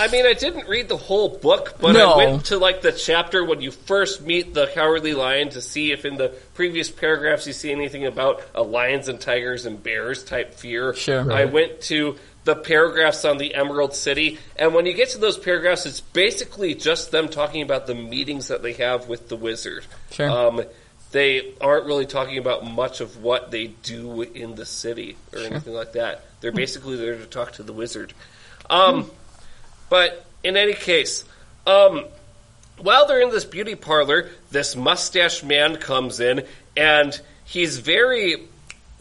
I 0.00 0.08
mean, 0.08 0.24
I 0.24 0.32
didn't 0.32 0.66
read 0.66 0.88
the 0.88 0.96
whole 0.96 1.28
book, 1.28 1.76
but 1.78 1.92
No. 1.92 2.12
I 2.12 2.16
went 2.16 2.46
to 2.46 2.58
like 2.58 2.80
the 2.80 2.90
chapter 2.90 3.44
when 3.44 3.60
you 3.60 3.70
first 3.70 4.22
meet 4.22 4.54
the 4.54 4.66
cowardly 4.68 5.12
lion 5.12 5.50
to 5.50 5.60
see 5.60 5.92
if 5.92 6.06
in 6.06 6.16
the 6.16 6.30
previous 6.54 6.90
paragraphs 6.90 7.46
you 7.46 7.52
see 7.52 7.70
anything 7.70 8.06
about 8.06 8.42
a 8.54 8.62
lions 8.62 9.08
and 9.08 9.20
tigers 9.20 9.66
and 9.66 9.82
bears 9.82 10.24
type 10.24 10.54
fear. 10.54 10.94
Sure. 10.94 11.30
I 11.30 11.44
went 11.44 11.82
to 11.82 12.16
the 12.44 12.56
paragraphs 12.56 13.26
on 13.26 13.36
the 13.36 13.54
Emerald 13.54 13.94
City, 13.94 14.38
and 14.56 14.72
when 14.72 14.86
you 14.86 14.94
get 14.94 15.10
to 15.10 15.18
those 15.18 15.36
paragraphs, 15.36 15.84
it's 15.84 16.00
basically 16.00 16.74
just 16.74 17.10
them 17.10 17.28
talking 17.28 17.60
about 17.60 17.86
the 17.86 17.94
meetings 17.94 18.48
that 18.48 18.62
they 18.62 18.72
have 18.72 19.06
with 19.06 19.28
the 19.28 19.36
wizard. 19.36 19.84
Sure. 20.12 20.30
Um, 20.30 20.62
they 21.12 21.52
aren't 21.60 21.84
really 21.84 22.06
talking 22.06 22.38
about 22.38 22.64
much 22.64 23.02
of 23.02 23.22
what 23.22 23.50
they 23.50 23.66
do 23.66 24.22
in 24.22 24.54
the 24.54 24.64
city 24.64 25.16
or 25.34 25.40
anything 25.40 25.74
like 25.74 25.92
that. 25.92 26.24
They're 26.40 26.52
basically 26.52 26.96
there 26.96 27.18
to 27.18 27.26
talk 27.26 27.52
to 27.52 27.62
the 27.62 27.74
wizard. 27.74 28.14
Um, 28.70 29.10
but 29.90 30.24
in 30.42 30.56
any 30.56 30.72
case, 30.72 31.24
um, 31.66 32.06
while 32.78 33.06
they're 33.06 33.20
in 33.20 33.30
this 33.30 33.44
beauty 33.44 33.74
parlor, 33.74 34.30
this 34.50 34.74
mustache 34.74 35.42
man 35.42 35.76
comes 35.76 36.18
in, 36.20 36.46
and 36.76 37.20
he's 37.44 37.76
very 37.78 38.48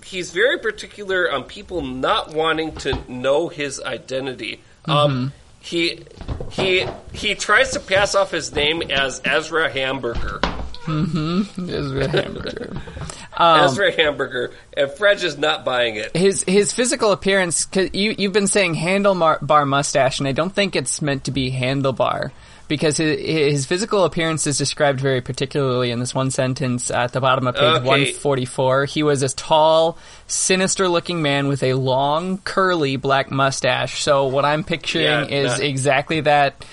he's 0.04 0.32
very 0.32 0.58
particular 0.60 1.32
on 1.32 1.44
people 1.44 1.82
not 1.82 2.34
wanting 2.34 2.76
to 2.76 3.00
know 3.12 3.48
his 3.48 3.80
identity. 3.80 4.62
Um, 4.86 5.32
he 5.62 6.06
he 6.52 6.88
he 7.14 7.36
tries 7.36 7.72
to 7.72 7.80
pass 7.80 8.16
off 8.16 8.32
his 8.32 8.54
name 8.54 8.82
as 8.82 9.22
Ezra 9.24 9.72
Hamburger. 9.72 10.40
Mhm 10.86 11.70
Ezra 11.70 12.08
Hamburger. 12.08 12.82
Um, 13.40 13.64
Ezra 13.64 13.92
Hamburger, 13.96 14.52
and 14.76 14.92
Fred 14.92 15.24
is 15.24 15.38
not 15.38 15.64
buying 15.64 15.96
it. 15.96 16.16
his 16.16 16.44
his 16.44 16.74
physical 16.74 17.12
appearance. 17.14 17.66
Cause 17.66 17.90
you 17.94 18.14
you've 18.18 18.34
been 18.34 18.48
saying 18.48 18.76
handlebar 18.76 19.66
mustache, 19.68 20.20
and 20.20 20.28
I 20.28 20.34
don't 20.34 20.54
think 20.54 20.76
it's 20.76 21.02
meant 21.02 21.24
to 21.24 21.32
be 21.32 21.50
handlebar 21.50 22.32
because 22.68 22.98
his, 22.98 23.20
his 23.20 23.66
physical 23.66 24.04
appearance 24.04 24.46
is 24.46 24.58
described 24.58 25.00
very 25.00 25.22
particularly 25.22 25.90
in 25.90 26.00
this 26.00 26.14
one 26.14 26.30
sentence 26.32 26.92
at 26.92 27.14
the 27.14 27.20
bottom 27.22 27.48
of 27.48 27.56
page 27.56 27.64
Okay. 27.64 27.86
144. 27.88 28.86
He 28.86 29.02
was 29.04 29.24
a 29.24 29.30
tall, 29.30 29.98
sinister-looking 30.28 31.22
man 31.22 31.48
with 31.48 31.64
a 31.64 31.74
long, 31.74 32.38
curly 32.40 32.96
black 32.98 33.32
mustache. 33.32 34.04
So 34.04 34.28
what 34.28 34.46
I'm 34.46 34.64
picturing 34.64 35.04
Yeah, 35.06 35.26
is 35.26 35.52
not- 35.54 35.62
exactly 35.62 36.22
that 36.22 36.64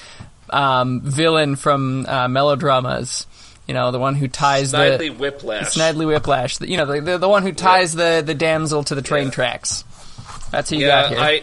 um, 0.50 1.00
villain 1.00 1.56
from 1.56 2.06
uh, 2.06 2.28
melodramas. 2.28 3.26
You 3.66 3.74
know, 3.74 3.90
the 3.90 3.98
one 3.98 4.14
who 4.14 4.28
ties 4.28 4.70
the 4.70 4.78
Snidely 4.78 5.16
Whiplash. 5.16 5.74
Snidely 5.74 6.06
Whiplash. 6.06 6.60
You 6.60 6.76
know, 6.76 6.86
the, 6.86 7.00
the, 7.00 7.18
the 7.18 7.28
one 7.28 7.42
who 7.42 7.52
ties 7.52 7.92
the, 7.92 8.22
the 8.24 8.34
damsel 8.34 8.84
to 8.84 8.94
the 8.94 9.02
train 9.02 9.24
Yeah. 9.26 9.30
tracks. 9.32 9.84
That's 10.50 10.70
who 10.70 10.76
you 10.76 10.86
yeah, 10.86 11.02
got 11.02 11.10
here. 11.10 11.20
I 11.20 11.42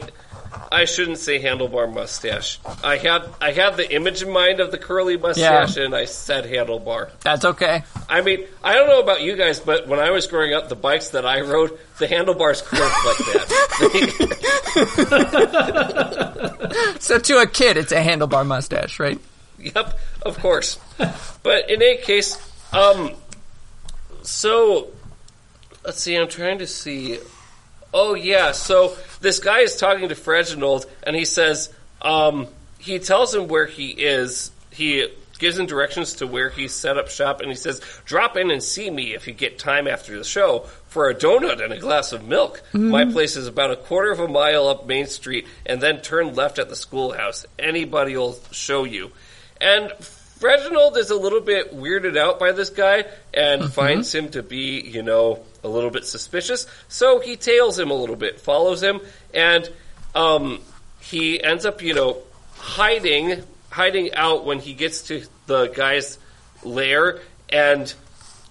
I 0.71 0.85
shouldn't 0.85 1.17
say 1.19 1.39
handlebar 1.41 1.91
mustache. 1.93 2.59
I 2.83 2.97
had 2.97 3.23
I 3.41 3.51
had 3.51 3.75
the 3.77 3.91
image 3.93 4.21
in 4.23 4.31
mind 4.31 4.59
of 4.59 4.71
the 4.71 4.77
curly 4.79 5.17
mustache, 5.17 5.77
and 5.77 5.93
I 5.93 6.05
said 6.05 6.45
handlebar. 6.45 7.09
That's 7.21 7.43
okay. 7.45 7.83
I 8.09 8.21
mean, 8.21 8.45
I 8.63 8.73
don't 8.75 8.87
know 8.87 8.99
about 9.01 9.21
you 9.21 9.35
guys, 9.35 9.59
but 9.59 9.87
when 9.87 9.99
I 9.99 10.09
was 10.11 10.25
growing 10.27 10.53
up, 10.53 10.69
the 10.69 10.75
bikes 10.75 11.09
that 11.09 11.25
I 11.25 11.41
rode, 11.41 11.77
the 11.99 12.07
handlebars 12.07 12.61
curved 12.61 12.81
like 13.05 13.17
that. 13.17 13.49
So 16.99 17.19
to 17.19 17.37
a 17.39 17.45
kid, 17.47 17.77
it's 17.77 17.91
a 17.91 18.01
handlebar 18.01 18.45
mustache, 18.45 18.99
right? 18.99 19.19
Yep, 19.59 19.99
of 20.25 20.39
course. 20.39 20.79
But 21.43 21.69
in 21.69 21.81
any 21.81 21.97
case, 21.97 22.37
um, 22.71 23.11
so 24.21 24.87
let's 25.85 26.01
see. 26.01 26.15
I'm 26.15 26.27
trying 26.27 26.59
to 26.59 26.67
see. 26.67 27.19
Oh 27.93 28.15
yeah, 28.15 28.53
so 28.53 28.95
this 29.21 29.39
guy 29.39 29.59
is 29.59 29.75
talking 29.77 30.09
to 30.09 30.15
Reginald, 30.15 30.85
and 31.03 31.15
he 31.15 31.25
says 31.25 31.73
um, 32.01 32.47
he 32.79 32.99
tells 32.99 33.35
him 33.35 33.47
where 33.47 33.65
he 33.65 33.89
is. 33.89 34.51
He 34.71 35.07
gives 35.37 35.59
him 35.59 35.65
directions 35.65 36.13
to 36.13 36.27
where 36.27 36.49
he 36.49 36.67
set 36.67 36.97
up 36.97 37.09
shop, 37.09 37.41
and 37.41 37.49
he 37.49 37.55
says, 37.55 37.81
"Drop 38.05 38.37
in 38.37 38.49
and 38.49 38.63
see 38.63 38.89
me 38.89 39.13
if 39.13 39.27
you 39.27 39.33
get 39.33 39.59
time 39.59 39.87
after 39.87 40.17
the 40.17 40.23
show 40.23 40.61
for 40.87 41.09
a 41.09 41.15
donut 41.15 41.63
and 41.63 41.73
a 41.73 41.79
glass 41.79 42.13
of 42.13 42.25
milk. 42.27 42.63
My 42.73 43.05
place 43.05 43.35
is 43.35 43.47
about 43.47 43.71
a 43.71 43.75
quarter 43.75 44.11
of 44.11 44.19
a 44.19 44.27
mile 44.27 44.67
up 44.67 44.87
Main 44.87 45.07
Street, 45.07 45.47
and 45.65 45.81
then 45.81 46.01
turn 46.01 46.33
left 46.33 46.59
at 46.59 46.69
the 46.69 46.75
schoolhouse. 46.75 47.45
Anybody 47.59 48.15
will 48.15 48.39
show 48.51 48.85
you." 48.85 49.11
And 49.61 49.91
Reginald 50.43 50.97
is 50.97 51.09
a 51.09 51.15
little 51.15 51.39
bit 51.39 51.73
weirded 51.73 52.17
out 52.17 52.37
by 52.37 52.51
this 52.51 52.69
guy 52.69 53.05
and 53.33 53.71
finds 53.73 54.13
him 54.13 54.29
to 54.31 54.43
be, 54.43 54.81
you 54.81 55.01
know, 55.01 55.39
a 55.63 55.67
little 55.67 55.89
bit 55.89 56.05
suspicious. 56.05 56.67
So 56.89 57.19
he 57.19 57.37
tails 57.37 57.79
him 57.79 57.89
a 57.89 57.93
little 57.93 58.17
bit, 58.17 58.41
follows 58.41 58.83
him, 58.83 58.99
and 59.33 59.69
um, 60.13 60.59
he 60.99 61.41
ends 61.41 61.65
up, 61.65 61.81
you 61.81 61.93
know, 61.93 62.17
hiding, 62.57 63.41
hiding 63.69 64.13
out 64.13 64.45
when 64.45 64.59
he 64.59 64.73
gets 64.73 65.03
to 65.03 65.23
the 65.47 65.67
guy's 65.67 66.19
lair. 66.63 67.21
And 67.49 67.91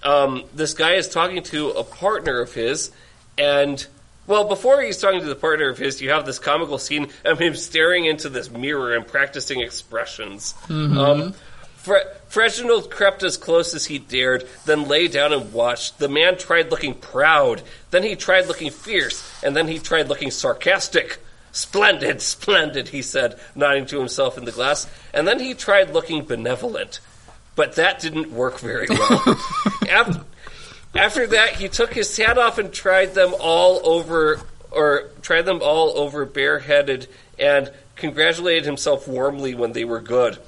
um, 0.02 0.44
this 0.54 0.74
guy 0.74 0.94
is 0.94 1.08
talking 1.08 1.42
to 1.44 1.70
a 1.70 1.84
partner 1.84 2.40
of 2.40 2.54
his, 2.54 2.90
and 3.36 3.86
well, 4.26 4.44
before 4.44 4.80
he's 4.80 4.98
talking 4.98 5.20
to 5.20 5.26
the 5.26 5.34
partner 5.34 5.68
of 5.68 5.78
his, 5.78 6.00
you 6.00 6.10
have 6.10 6.24
this 6.24 6.38
comical 6.38 6.78
scene 6.78 7.08
of 7.24 7.40
him 7.40 7.54
staring 7.54 8.04
into 8.04 8.28
this 8.28 8.50
mirror 8.50 8.94
and 8.94 9.06
practicing 9.06 9.60
expressions. 9.60 10.54
Um, 10.96 11.34
Fre- 11.82 11.96
Reginald 12.34 12.90
crept 12.90 13.24
as 13.24 13.36
close 13.36 13.74
as 13.74 13.86
he 13.86 13.98
dared, 13.98 14.48
then 14.64 14.86
lay 14.86 15.08
down 15.08 15.32
and 15.32 15.52
watched. 15.52 15.98
The 15.98 16.08
man 16.08 16.38
tried 16.38 16.70
looking 16.70 16.94
proud, 16.94 17.62
then 17.90 18.04
he 18.04 18.14
tried 18.14 18.46
looking 18.46 18.70
fierce, 18.70 19.42
and 19.42 19.56
then 19.56 19.66
he 19.66 19.80
tried 19.80 20.08
looking 20.08 20.30
sarcastic. 20.30 21.18
Splendid, 21.50 22.22
splendid, 22.22 22.88
he 22.88 23.02
said, 23.02 23.38
nodding 23.54 23.84
to 23.86 23.98
himself 23.98 24.38
in 24.38 24.44
the 24.44 24.52
glass. 24.52 24.86
And 25.12 25.26
then 25.26 25.40
he 25.40 25.54
tried 25.54 25.90
looking 25.90 26.24
benevolent. 26.24 27.00
But 27.56 27.74
that 27.74 27.98
didn't 28.00 28.32
work 28.32 28.58
very 28.60 28.86
well. 28.88 29.38
After, 29.90 30.24
after 30.94 31.26
that, 31.26 31.56
he 31.56 31.68
took 31.68 31.92
his 31.92 32.16
hat 32.16 32.38
off 32.38 32.58
and 32.58 32.72
tried 32.72 33.14
them 33.14 33.34
all 33.38 33.80
over, 33.84 34.40
or 34.70 35.10
tried 35.20 35.42
them 35.42 35.60
all 35.62 35.98
over 35.98 36.24
bareheaded, 36.24 37.08
and 37.38 37.70
congratulated 37.96 38.64
himself 38.64 39.08
warmly 39.08 39.54
when 39.54 39.72
they 39.72 39.84
were 39.84 40.00
good. 40.00 40.38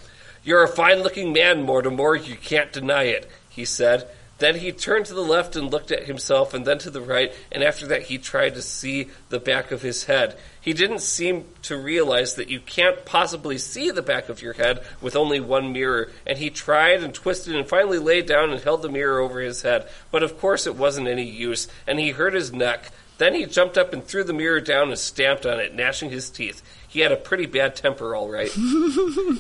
You're 0.45 0.63
a 0.63 0.69
fine 0.69 1.03
looking 1.03 1.33
man, 1.33 1.63
Mortimer, 1.63 2.15
you 2.17 2.37
can't 2.37 2.71
deny 2.71 3.05
it, 3.05 3.31
he 3.49 3.65
said. 3.65 4.07
Then 4.39 4.57
he 4.57 4.73
turned 4.73 5.07
to 5.07 5.15
the 5.15 5.23
left 5.23 5.57
and 5.57 5.71
looked 5.71 5.91
at 5.91 6.05
himself, 6.05 6.53
and 6.53 6.67
then 6.67 6.77
to 6.81 6.91
the 6.91 7.01
right, 7.01 7.33
and 7.51 7.63
after 7.63 7.87
that 7.87 8.03
he 8.03 8.19
tried 8.19 8.55
to 8.55 8.63
see 8.63 9.09
the 9.31 9.39
back 9.39 9.71
of 9.71 9.81
his 9.81 10.05
head. 10.05 10.37
He 10.61 10.75
didn't 10.75 11.01
seem 11.01 11.47
to 11.63 11.79
realize 11.79 12.35
that 12.35 12.51
you 12.51 12.61
can't 12.61 13.07
possibly 13.07 13.57
see 13.57 13.91
the 13.91 14.03
back 14.03 14.29
of 14.29 14.43
your 14.43 14.53
head 14.53 14.85
with 15.01 15.17
only 15.17 15.41
one 15.41 15.73
mirror, 15.73 16.11
and 16.27 16.37
he 16.37 16.51
tried 16.51 17.03
and 17.03 17.15
twisted 17.15 17.55
and 17.57 17.67
finally 17.67 17.99
lay 17.99 18.21
down 18.21 18.51
and 18.51 18.61
held 18.61 18.83
the 18.83 18.91
mirror 18.91 19.21
over 19.21 19.41
his 19.41 19.63
head. 19.63 19.89
But 20.11 20.23
of 20.23 20.39
course 20.39 20.67
it 20.67 20.77
wasn't 20.77 21.09
any 21.09 21.25
use, 21.25 21.69
and 21.87 21.99
he 21.99 22.11
hurt 22.11 22.35
his 22.35 22.53
neck. 22.53 22.91
Then 23.17 23.35
he 23.35 23.47
jumped 23.47 23.79
up 23.79 23.93
and 23.93 24.05
threw 24.05 24.25
the 24.25 24.33
mirror 24.33 24.61
down 24.61 24.89
and 24.89 24.99
stamped 24.99 25.47
on 25.47 25.61
it, 25.61 25.75
gnashing 25.75 26.11
his 26.11 26.29
teeth. 26.29 26.61
He 26.95 27.01
had 27.01 27.11
a 27.11 27.17
pretty 27.17 27.47
bad 27.47 27.75
temper, 27.75 28.15
all 28.15 28.31
right. 28.31 28.51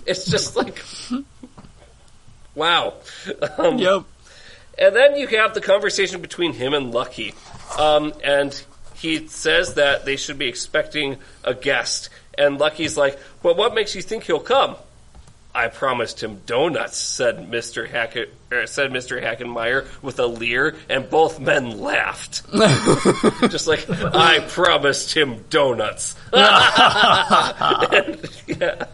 it's 0.07 0.27
just 0.27 0.57
like, 0.57 0.85
wow. 2.57 2.95
Um, 3.59 3.79
Yep. 3.79 4.03
and 4.77 4.97
then 4.97 5.17
you 5.17 5.29
have 5.29 5.55
the 5.55 5.61
conversation 5.61 6.21
between 6.21 6.53
him 6.53 6.75
and 6.75 6.93
Lucky. 6.93 7.33
Um, 7.79 8.13
and 8.25 8.61
he 8.97 9.29
says 9.29 9.75
that 9.75 10.05
they 10.05 10.17
should 10.17 10.37
be 10.37 10.49
expecting 10.49 11.19
a 11.45 11.55
guest. 11.55 12.09
And 12.37 12.59
Lucky's 12.59 12.97
like, 12.97 13.17
Well, 13.45 13.55
what 13.55 13.73
makes 13.73 13.95
you 13.95 14.03
think 14.03 14.25
he'll 14.25 14.41
come? 14.41 14.75
I 15.55 15.69
promised 15.69 16.21
him 16.21 16.41
donuts, 16.47 16.97
said 16.97 17.39
Mr. 17.51 17.89
Hackett, 17.89 18.35
er, 18.51 18.67
said 18.67 18.91
Mr. 18.91 19.23
Hackenmeyer 19.23 19.87
with 20.03 20.19
a 20.19 20.27
leer, 20.27 20.75
and 20.89 21.09
both 21.09 21.39
men 21.39 21.79
laughed. 21.81 22.43
Just 23.51 23.69
like, 23.69 23.89
I 23.89 24.41
promised 24.49 25.17
him 25.17 25.45
donuts. 25.51 26.17
And, 27.95 28.29
yeah. 28.47 28.85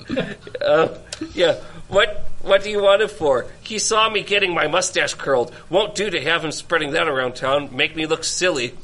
Um, 0.65 0.91
yeah. 1.35 1.61
What 1.89 2.27
what 2.43 2.63
do 2.63 2.71
you 2.71 2.83
want 2.83 3.03
it 3.03 3.11
for? 3.11 3.47
He 3.63 3.79
saw 3.79 4.09
me 4.09 4.23
getting 4.23 4.55
my 4.55 4.67
mustache 4.67 5.15
curled. 5.15 5.53
Won't 5.69 5.95
do 5.95 6.09
to 6.11 6.21
have 6.21 6.45
him 6.45 6.53
spreading 6.53 6.93
that 6.93 7.09
around 7.09 7.37
town. 7.37 7.75
Make 7.75 7.97
me 7.97 8.07
look 8.07 8.25
silly. 8.25 8.75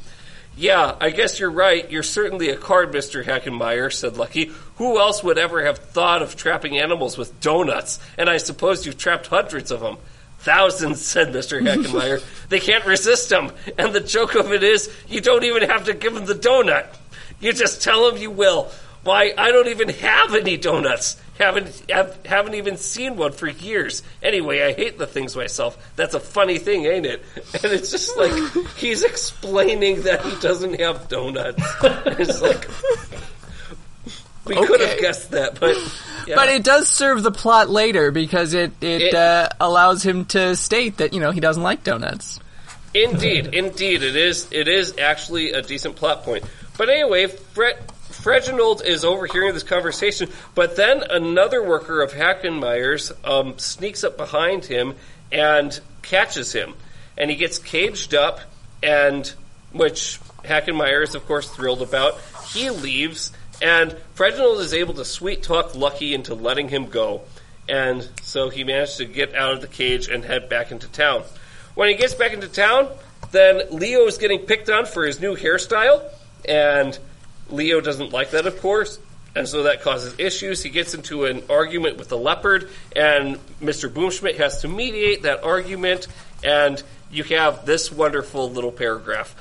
Yeah, 0.57 0.95
I 0.99 1.11
guess 1.11 1.39
you're 1.39 1.51
right. 1.51 1.89
You're 1.91 2.01
certainly 2.01 2.49
a 2.49 2.57
card, 2.57 2.91
Mr. 2.91 3.23
Hackenmeyer, 3.23 3.93
said 3.93 4.17
Lucky. 4.17 4.51
Who 4.77 4.99
else 4.99 5.23
would 5.23 5.37
ever 5.37 5.63
have 5.63 5.77
thought 5.77 6.23
of 6.23 6.35
trapping 6.35 6.79
animals 6.79 7.15
with 7.15 7.39
donuts? 7.39 7.99
And 8.17 8.27
I 8.27 8.37
suppose 8.37 8.83
you've 8.83 8.97
trapped 8.97 9.27
hundreds 9.27 9.69
of 9.69 9.81
them. 9.81 9.97
Thousands, 10.39 10.99
said 11.05 11.27
Mr. 11.27 11.61
Hackenmeyer. 11.61 12.23
they 12.49 12.59
can't 12.59 12.85
resist 12.87 13.29
them. 13.29 13.51
And 13.77 13.93
the 13.93 13.99
joke 13.99 14.33
of 14.33 14.51
it 14.51 14.63
is, 14.63 14.91
you 15.07 15.21
don't 15.21 15.43
even 15.43 15.69
have 15.69 15.85
to 15.85 15.93
give 15.93 16.15
them 16.15 16.25
the 16.25 16.33
donut. 16.33 16.87
You 17.39 17.53
just 17.53 17.83
tell 17.83 18.09
them 18.09 18.19
you 18.19 18.31
will. 18.31 18.71
Why, 19.03 19.33
I 19.37 19.51
don't 19.51 19.67
even 19.67 19.89
have 19.89 20.33
any 20.33 20.57
donuts. 20.57 21.21
Haven't 21.37 21.83
have, 21.89 22.25
haven't 22.25 22.55
even 22.55 22.77
seen 22.77 23.15
one 23.15 23.31
for 23.31 23.47
years. 23.47 24.01
Anyway, 24.23 24.61
I 24.63 24.73
hate 24.73 24.97
the 24.97 25.05
things 25.05 25.35
myself. 25.35 25.77
That's 25.95 26.13
a 26.15 26.19
funny 26.19 26.57
thing, 26.57 26.85
ain't 26.85 27.05
it? 27.05 27.23
And 27.63 27.71
it's 27.73 27.91
just 27.91 28.17
like 28.17 28.33
he's 28.77 29.03
explaining 29.03 30.03
that 30.03 30.23
he 30.25 30.35
doesn't 30.39 30.79
have 30.79 31.07
donuts. 31.09 31.61
it's 31.83 32.41
like 32.41 32.67
we 34.45 34.55
could 34.55 34.79
have 34.81 34.99
guessed 34.99 35.31
that, 35.31 35.59
but 35.59 35.75
yeah. 36.25 36.35
But 36.35 36.49
it 36.49 36.63
does 36.63 36.87
serve 36.89 37.23
the 37.23 37.31
plot 37.31 37.69
later 37.69 38.11
because 38.11 38.53
it 38.53 38.71
it, 38.81 39.01
It- 39.01 39.13
uh, 39.13 39.49
allows 39.59 40.03
him 40.03 40.25
to 40.25 40.55
state 40.55 40.97
that 40.97 41.13
you 41.13 41.19
know 41.19 41.31
he 41.31 41.39
doesn't 41.39 41.63
like 41.63 41.83
donuts. 41.83 42.39
Indeed, 42.93 43.53
indeed, 43.53 44.01
it 44.01 44.15
is. 44.15 44.47
It 44.51 44.67
is 44.67 44.97
actually 44.97 45.51
a 45.51 45.61
decent 45.61 45.95
plot 45.97 46.23
point. 46.23 46.45
But 46.77 46.89
anyway, 46.89 47.27
Fred, 47.27 47.77
Reginald 48.25 48.83
is 48.85 49.05
overhearing 49.05 49.53
this 49.53 49.63
conversation. 49.63 50.29
But 50.55 50.75
then 50.75 51.03
another 51.09 51.63
worker 51.63 52.01
of 52.01 52.11
Hackenmeyer's 52.11 53.11
um, 53.23 53.57
sneaks 53.57 54.03
up 54.03 54.17
behind 54.17 54.65
him 54.65 54.95
and 55.31 55.79
catches 56.01 56.53
him, 56.53 56.73
and 57.17 57.29
he 57.29 57.35
gets 57.35 57.59
caged 57.59 58.13
up. 58.13 58.39
And 58.83 59.31
which 59.71 60.19
Hackenmeyer 60.43 61.03
is, 61.03 61.15
of 61.15 61.25
course, 61.25 61.49
thrilled 61.49 61.81
about. 61.81 62.19
He 62.53 62.69
leaves, 62.69 63.31
and 63.61 63.95
Reginald 64.17 64.59
is 64.59 64.73
able 64.73 64.93
to 64.95 65.05
sweet 65.05 65.43
talk 65.43 65.75
Lucky 65.75 66.13
into 66.13 66.33
letting 66.35 66.69
him 66.69 66.87
go. 66.87 67.21
And 67.69 68.07
so 68.21 68.49
he 68.49 68.63
managed 68.63 68.97
to 68.97 69.05
get 69.05 69.35
out 69.35 69.53
of 69.53 69.61
the 69.61 69.67
cage 69.67 70.07
and 70.07 70.23
head 70.23 70.47
back 70.47 70.71
into 70.71 70.87
town. 70.87 71.23
When 71.75 71.89
he 71.89 71.95
gets 71.95 72.13
back 72.13 72.33
into 72.33 72.47
town, 72.47 72.89
then 73.31 73.61
Leo 73.71 74.05
is 74.05 74.17
getting 74.17 74.39
picked 74.39 74.69
on 74.69 74.85
for 74.85 75.05
his 75.05 75.19
new 75.19 75.35
hairstyle, 75.35 76.03
and 76.47 76.97
Leo 77.49 77.81
doesn't 77.81 78.11
like 78.11 78.31
that, 78.31 78.45
of 78.45 78.59
course, 78.61 78.99
and 79.35 79.47
so 79.47 79.63
that 79.63 79.81
causes 79.81 80.15
issues. 80.17 80.63
He 80.63 80.69
gets 80.69 80.93
into 80.93 81.25
an 81.25 81.43
argument 81.49 81.97
with 81.97 82.09
the 82.09 82.17
leopard, 82.17 82.69
and 82.95 83.37
Mr. 83.61 83.89
Boomschmidt 83.89 84.37
has 84.37 84.61
to 84.61 84.67
mediate 84.67 85.23
that 85.23 85.43
argument, 85.43 86.07
and 86.43 86.81
you 87.11 87.23
have 87.25 87.65
this 87.65 87.91
wonderful 87.91 88.49
little 88.51 88.71
paragraph. 88.71 89.35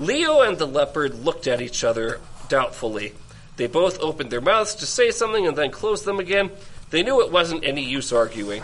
Leo 0.00 0.40
and 0.40 0.58
the 0.58 0.66
leopard 0.66 1.24
looked 1.24 1.46
at 1.46 1.60
each 1.60 1.84
other 1.84 2.20
doubtfully. 2.48 3.14
They 3.56 3.66
both 3.66 4.00
opened 4.00 4.30
their 4.30 4.40
mouths 4.40 4.74
to 4.76 4.86
say 4.86 5.10
something 5.10 5.46
and 5.46 5.56
then 5.56 5.70
closed 5.70 6.04
them 6.04 6.18
again. 6.18 6.50
They 6.90 7.02
knew 7.02 7.20
it 7.20 7.30
wasn't 7.30 7.64
any 7.64 7.84
use 7.84 8.12
arguing. 8.12 8.62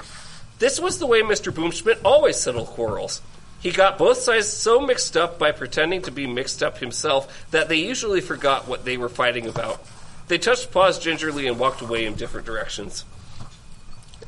This 0.59 0.81
was 0.81 0.99
the 0.99 1.07
way 1.07 1.23
Mr. 1.23 1.53
Boomschmidt 1.53 2.01
always 2.05 2.37
settled 2.37 2.69
quarrels. 2.69 3.23
He 3.61 3.73
got 3.73 3.99
both 3.99 4.19
sides 4.19 4.47
so 4.47 4.81
mixed 4.81 5.17
up 5.17 5.39
by 5.39 5.51
pretending 5.53 6.03
to 6.03 6.11
be 6.13 6.27
mixed 6.27 6.63
up 6.63 6.79
himself 6.79 7.47
that 7.51 7.69
they 7.69 7.77
usually 7.77 8.21
forgot 8.21 8.69
what 8.69 8.85
they 8.85 8.97
were 8.97 9.09
fighting 9.09 9.47
about. 9.49 9.85
They 10.29 10.39
touched 10.39 10.71
paws 10.71 10.99
gingerly 10.99 11.47
and 11.49 11.59
walked 11.59 11.81
away 11.81 12.05
in 12.07 12.15
different 12.15 12.47
directions. 12.47 13.05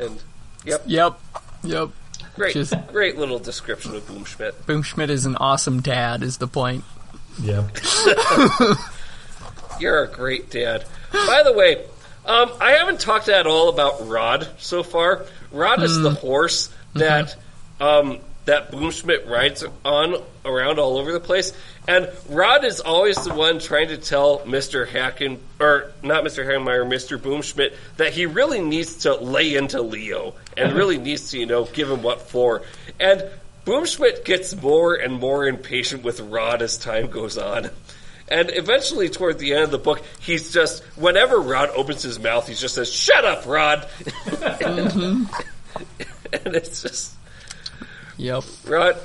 And, 0.01 0.21
yep, 0.65 0.83
Yep, 0.87 1.21
yep. 1.63 1.91
great, 2.35 2.55
Just- 2.55 2.75
great 2.89 3.19
little 3.19 3.39
description 3.39 3.95
of 3.95 4.03
Boomschmidt. 4.09 4.53
Boomschmidt 4.67 5.11
is 5.11 5.27
an 5.27 5.37
awesome 5.37 5.81
dad. 5.81 6.23
Is 6.23 6.39
the 6.39 6.49
point? 6.49 6.85
Yeah. 7.41 7.69
You're 9.79 10.03
a 10.05 10.09
great 10.09 10.51
dad. 10.51 10.85
By 11.13 11.43
the 11.45 11.53
way, 11.53 11.85
um, 12.27 12.51
I 12.61 12.73
haven't 12.73 13.01
talked 13.01 13.29
at 13.29 13.47
all 13.47 13.69
about 13.69 14.07
Rod 14.09 14.49
so 14.59 14.83
far. 14.83 15.25
Rod 15.53 15.83
is 15.83 15.99
the 16.01 16.11
horse 16.11 16.71
that 16.95 17.37
um, 17.81 18.19
that 18.51 18.73
Boomschmidt 18.73 19.31
rides 19.31 19.65
on 19.85 20.17
around 20.45 20.81
all 20.81 20.99
over 20.99 21.13
the 21.13 21.21
place, 21.21 21.53
and 21.87 22.11
Rod 22.29 22.65
is 22.65 22.81
always 22.81 23.17
the 23.23 23.33
one 23.33 23.61
trying 23.61 23.89
to 23.89 23.97
tell 23.97 24.45
Mister 24.45 24.85
Hacken 24.87 25.39
or 25.61 25.93
not 26.03 26.25
Mister 26.25 26.45
Hackenmeyer, 26.45 26.89
Mister 26.89 27.17
Boomschmidt 27.17 27.77
that 27.97 28.13
he 28.13 28.27
really 28.27 28.61
needs 28.61 28.97
to 28.99 29.15
lay 29.15 29.55
into 29.55 29.81
Leo 29.83 30.35
and 30.57 30.73
really 30.77 30.99
needs 30.99 31.31
to 31.31 31.39
you 31.39 31.47
know 31.47 31.65
give 31.65 31.89
him 31.89 32.03
what 32.03 32.23
for, 32.23 32.63
and 32.99 33.23
Boomschmidt 33.65 34.25
gets 34.25 34.61
more 34.61 34.95
and 34.95 35.15
more 35.15 35.47
impatient 35.47 36.03
with 36.03 36.19
Rod 36.19 36.61
as 36.61 36.77
time 36.77 37.09
goes 37.09 37.39
on. 37.39 37.71
And 38.27 38.51
eventually, 38.53 39.09
toward 39.09 39.39
the 39.39 39.55
end 39.55 39.65
of 39.65 39.71
the 39.73 39.79
book, 39.79 40.03
he's 40.21 40.53
just, 40.53 40.85
whenever 40.97 41.41
Rod 41.41 41.71
opens 41.71 42.05
his 42.05 42.21
mouth, 42.21 42.47
he 42.47 42.55
just 42.55 42.77
says, 42.77 42.93
Shut 42.93 43.25
up, 43.25 43.47
Rod! 43.47 43.89
Mm-hmm. 44.31 45.25
and 46.33 46.55
it's 46.55 46.83
just, 46.83 47.15
Yep. 48.17 48.45
Rod, 48.67 48.97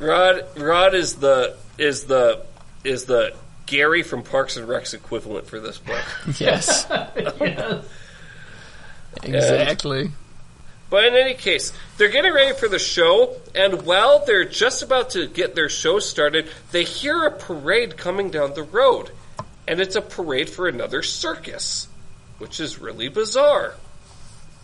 Rod, 0.00 0.44
Rod 0.56 0.94
is 0.94 1.16
the, 1.16 1.56
is 1.78 2.04
the, 2.04 2.44
is 2.84 3.04
the 3.04 3.34
Gary 3.66 4.02
from 4.02 4.22
Parks 4.22 4.56
and 4.56 4.68
Rec's 4.68 4.94
equivalent 4.94 5.46
for 5.46 5.60
this 5.60 5.78
book. 5.78 6.04
Yes. 6.38 6.86
yes. 6.90 7.84
exactly. 9.22 10.10
But 10.90 11.04
in 11.06 11.14
any 11.14 11.34
case, 11.34 11.72
they're 11.96 12.08
getting 12.08 12.32
ready 12.32 12.54
for 12.54 12.68
the 12.68 12.78
show, 12.78 13.36
and 13.54 13.82
while 13.82 14.24
they're 14.24 14.44
just 14.44 14.82
about 14.82 15.10
to 15.10 15.26
get 15.26 15.54
their 15.54 15.68
show 15.68 15.98
started, 15.98 16.48
they 16.72 16.84
hear 16.84 17.24
a 17.24 17.30
parade 17.30 17.96
coming 17.96 18.30
down 18.30 18.54
the 18.54 18.62
road. 18.62 19.10
And 19.66 19.80
it's 19.80 19.96
a 19.96 20.02
parade 20.02 20.50
for 20.50 20.68
another 20.68 21.02
circus, 21.02 21.88
which 22.38 22.60
is 22.60 22.78
really 22.78 23.08
bizarre. 23.08 23.74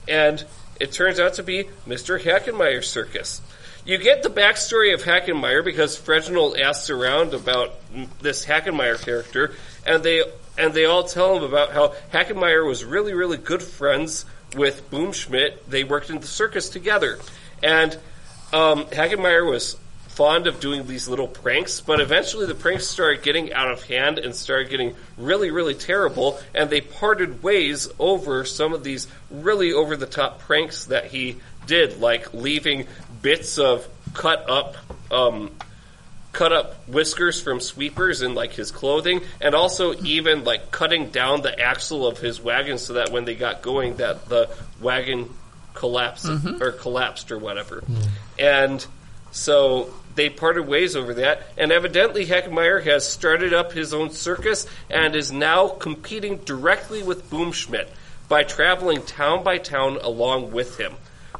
And 0.06 0.44
it 0.80 0.92
turns 0.92 1.20
out 1.20 1.34
to 1.34 1.42
be 1.42 1.68
Mr. 1.86 2.20
Hackenmeyer's 2.20 2.88
circus. 2.88 3.42
You 3.84 3.98
get 3.98 4.22
the 4.22 4.30
backstory 4.30 4.92
of 4.92 5.02
Hackenmeyer 5.02 5.64
because 5.64 6.06
Reginald 6.06 6.58
asks 6.58 6.90
around 6.90 7.32
about 7.32 7.74
this 8.20 8.44
Hackenmeyer 8.44 9.00
character, 9.02 9.54
and 9.86 10.02
they 10.02 10.22
and 10.58 10.74
they 10.74 10.84
all 10.84 11.04
tell 11.04 11.36
him 11.36 11.44
about 11.44 11.72
how 11.72 11.94
Hackenmeyer 12.12 12.66
was 12.66 12.84
really, 12.84 13.14
really 13.14 13.38
good 13.38 13.62
friends 13.62 14.26
with 14.54 14.90
Boomschmidt. 14.90 15.58
They 15.68 15.84
worked 15.84 16.10
in 16.10 16.20
the 16.20 16.26
circus 16.26 16.68
together, 16.68 17.18
and 17.62 17.94
um, 18.52 18.84
Hackenmeyer 18.86 19.48
was 19.48 19.76
fond 20.20 20.46
of 20.46 20.60
doing 20.60 20.86
these 20.86 21.08
little 21.08 21.26
pranks, 21.26 21.80
but 21.80 21.98
eventually 21.98 22.44
the 22.44 22.54
pranks 22.54 22.86
started 22.86 23.22
getting 23.22 23.54
out 23.54 23.70
of 23.70 23.82
hand 23.84 24.18
and 24.18 24.36
started 24.36 24.68
getting 24.68 24.94
really, 25.16 25.50
really 25.50 25.72
terrible, 25.72 26.38
and 26.54 26.68
they 26.68 26.82
parted 26.82 27.42
ways 27.42 27.88
over 27.98 28.44
some 28.44 28.74
of 28.74 28.84
these 28.84 29.08
really 29.30 29.72
over 29.72 29.96
the 29.96 30.04
top 30.04 30.38
pranks 30.40 30.84
that 30.84 31.06
he 31.06 31.38
did, 31.66 32.00
like 32.02 32.34
leaving 32.34 32.86
bits 33.22 33.56
of 33.56 33.88
cut 34.12 34.44
up 34.50 34.76
um, 35.10 35.50
cut 36.32 36.52
up 36.52 36.86
whiskers 36.86 37.40
from 37.40 37.58
sweepers 37.58 38.20
in 38.20 38.34
like 38.34 38.52
his 38.52 38.70
clothing 38.70 39.22
and 39.40 39.54
also 39.54 39.94
even 40.02 40.44
like 40.44 40.70
cutting 40.70 41.08
down 41.08 41.40
the 41.40 41.58
axle 41.58 42.06
of 42.06 42.18
his 42.18 42.42
wagon 42.42 42.76
so 42.76 42.92
that 42.92 43.10
when 43.10 43.24
they 43.24 43.34
got 43.34 43.62
going 43.62 43.96
that 43.96 44.28
the 44.28 44.54
wagon 44.82 45.30
collapsed 45.72 46.28
or 46.60 46.72
collapsed 46.72 47.32
or 47.32 47.38
whatever. 47.38 47.82
And 48.38 48.84
so 49.32 49.94
they 50.14 50.28
parted 50.28 50.66
ways 50.66 50.96
over 50.96 51.14
that 51.14 51.42
and 51.56 51.72
evidently 51.72 52.26
Heckmeyer 52.26 52.82
has 52.84 53.08
started 53.08 53.52
up 53.52 53.72
his 53.72 53.94
own 53.94 54.10
circus 54.10 54.66
and 54.88 55.14
is 55.14 55.30
now 55.32 55.68
competing 55.68 56.38
directly 56.38 57.02
with 57.02 57.30
Boomschmidt 57.30 57.88
by 58.28 58.42
traveling 58.42 59.02
town 59.02 59.42
by 59.44 59.58
town 59.58 59.98
along 60.02 60.52
with 60.52 60.78
him 60.78 60.92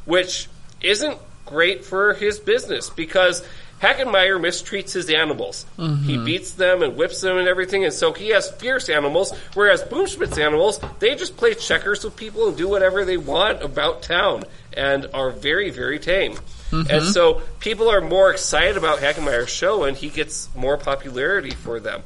which 0.05 0.49
isn't 0.81 1.19
great 1.47 1.85
for 1.85 2.15
his 2.15 2.39
business 2.39 2.91
because 2.91 3.47
Hackenmeyer 3.81 4.39
mistreats 4.39 4.93
his 4.93 5.09
animals. 5.09 5.65
He 5.77 5.83
mm-hmm. 5.83 6.25
beats 6.25 6.53
them 6.53 6.83
and 6.83 6.97
whips 6.97 7.23
them 7.23 7.39
and 7.39 7.49
everything, 7.49 7.85
and 7.85 7.95
so 7.95 8.13
he 8.13 8.29
has 8.29 8.51
fierce 8.51 8.91
animals, 8.91 9.33
whereas 9.55 9.83
Boomschmidt's 9.83 10.37
animals, 10.37 10.81
they 10.99 11.15
just 11.15 11.37
play 11.39 11.55
checkers 11.55 12.05
with 12.05 12.15
people 12.15 12.49
and 12.49 12.57
do 12.57 12.69
whatever 12.69 13.07
they 13.07 13.17
want 13.17 13.63
about 13.63 14.03
town 14.03 14.43
and 14.75 15.07
are 15.15 15.31
very, 15.31 15.71
very 15.71 15.99
tame. 15.99 16.37
And 16.73 17.05
so 17.05 17.43
people 17.59 17.91
are 17.91 18.01
more 18.01 18.31
excited 18.31 18.77
about 18.77 18.99
Hackenmeyer's 18.99 19.51
show 19.51 19.85
and 19.85 19.97
he 19.97 20.09
gets 20.09 20.49
more 20.55 20.77
popularity 20.77 21.51
for 21.51 21.81
them. 21.81 22.03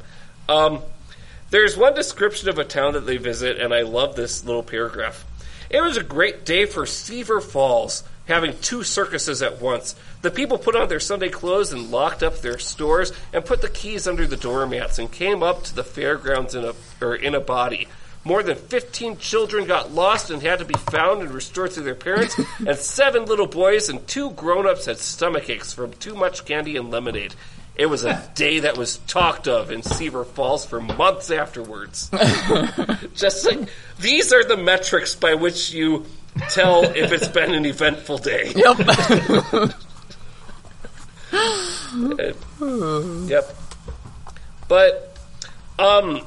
Um, 0.49 0.81
there's 1.51 1.77
one 1.77 1.95
description 1.95 2.49
of 2.49 2.59
a 2.59 2.65
town 2.65 2.95
that 2.95 3.07
they 3.07 3.17
visit, 3.17 3.61
and 3.61 3.73
I 3.73 3.83
love 3.83 4.17
this 4.17 4.45
little 4.45 4.63
paragraph. 4.63 5.25
It 5.71 5.81
was 5.81 5.97
a 5.97 6.03
great 6.03 6.45
day 6.45 6.67
for 6.67 6.87
Seaver 6.87 7.41
Falls, 7.41 8.03
having 8.27 8.59
two 8.59 8.83
circuses 8.83 9.43
at 9.43 9.61
once. 9.61 9.95
The 10.23 10.31
people 10.31 10.59
put 10.59 10.77
on 10.77 10.89
their 10.89 11.01
Sunday 11.01 11.29
clothes 11.29 11.73
and 11.73 11.91
locked 11.91 12.23
up 12.23 12.41
their 12.41 12.59
stores 12.59 13.13
and 13.33 13.45
put 13.45 13.61
the 13.61 13.69
keys 13.69 14.07
under 14.07 14.27
the 14.27 14.37
doormats 14.37 14.99
and 14.99 15.11
came 15.11 15.43
up 15.43 15.63
to 15.65 15.75
the 15.75 15.85
fairgrounds 15.85 16.55
in 16.55 16.65
a 16.65 16.75
or 17.01 17.15
in 17.15 17.35
a 17.35 17.41
body. 17.41 17.89
More 18.25 18.43
than 18.43 18.57
15 18.57 19.19
children 19.19 19.67
got 19.67 19.93
lost 19.93 20.31
and 20.31 20.43
had 20.43 20.61
to 20.61 20.65
be 20.65 20.75
found 20.75 21.21
and 21.21 21.31
restored 21.31 21.73
to 21.73 21.83
their 21.83 21.95
parents, 21.95 22.41
and 22.67 22.77
seven 22.79 23.27
little 23.27 23.47
boys 23.47 23.91
and 23.91 24.07
two 24.09 24.31
grown-ups 24.31 24.87
had 24.87 24.99
stomach 24.99 25.51
aches 25.51 25.75
from 25.75 25.93
too 25.93 26.15
much 26.15 26.45
candy 26.47 26.77
and 26.77 26.91
lemonade. 26.91 27.35
It 27.77 27.87
was 27.87 28.05
a 28.05 28.31
day 28.35 28.61
that 28.61 28.79
was 28.79 28.99
talked 28.99 29.47
of 29.47 29.71
in 29.71 29.83
Seaver 29.83 30.25
Falls 30.25 30.65
for 30.65 30.81
months 30.81 31.31
afterwards. 31.31 32.11
Just 33.15 33.45
like 33.45 33.69
these 34.01 34.33
are 34.33 34.45
the 34.45 34.57
metrics 34.57 35.15
by 35.15 35.35
which 35.35 35.73
you 35.73 36.07
tell 36.51 36.85
if 36.85 37.13
it's 37.13 37.29
been 37.29 37.53
an 37.53 37.67
eventful 37.67 38.19
day. 38.19 38.53
Yep. 38.55 38.79
Yep. 43.29 43.57
But 44.69 45.19
um 45.79 46.23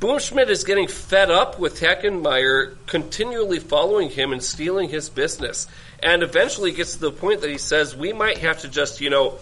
Boomschmidt 0.00 0.48
is 0.48 0.62
getting 0.62 0.86
fed 0.86 1.30
up 1.30 1.58
with 1.58 1.80
Hackenmeyer 1.80 2.76
continually 2.86 3.58
following 3.58 4.10
him 4.10 4.32
and 4.32 4.42
stealing 4.42 4.88
his 4.88 5.10
business. 5.10 5.66
And 6.00 6.22
eventually 6.22 6.70
gets 6.70 6.94
to 6.94 7.00
the 7.00 7.10
point 7.10 7.40
that 7.40 7.50
he 7.50 7.58
says, 7.58 7.96
we 7.96 8.12
might 8.12 8.38
have 8.38 8.60
to 8.60 8.68
just, 8.68 9.00
you 9.00 9.10
know, 9.10 9.38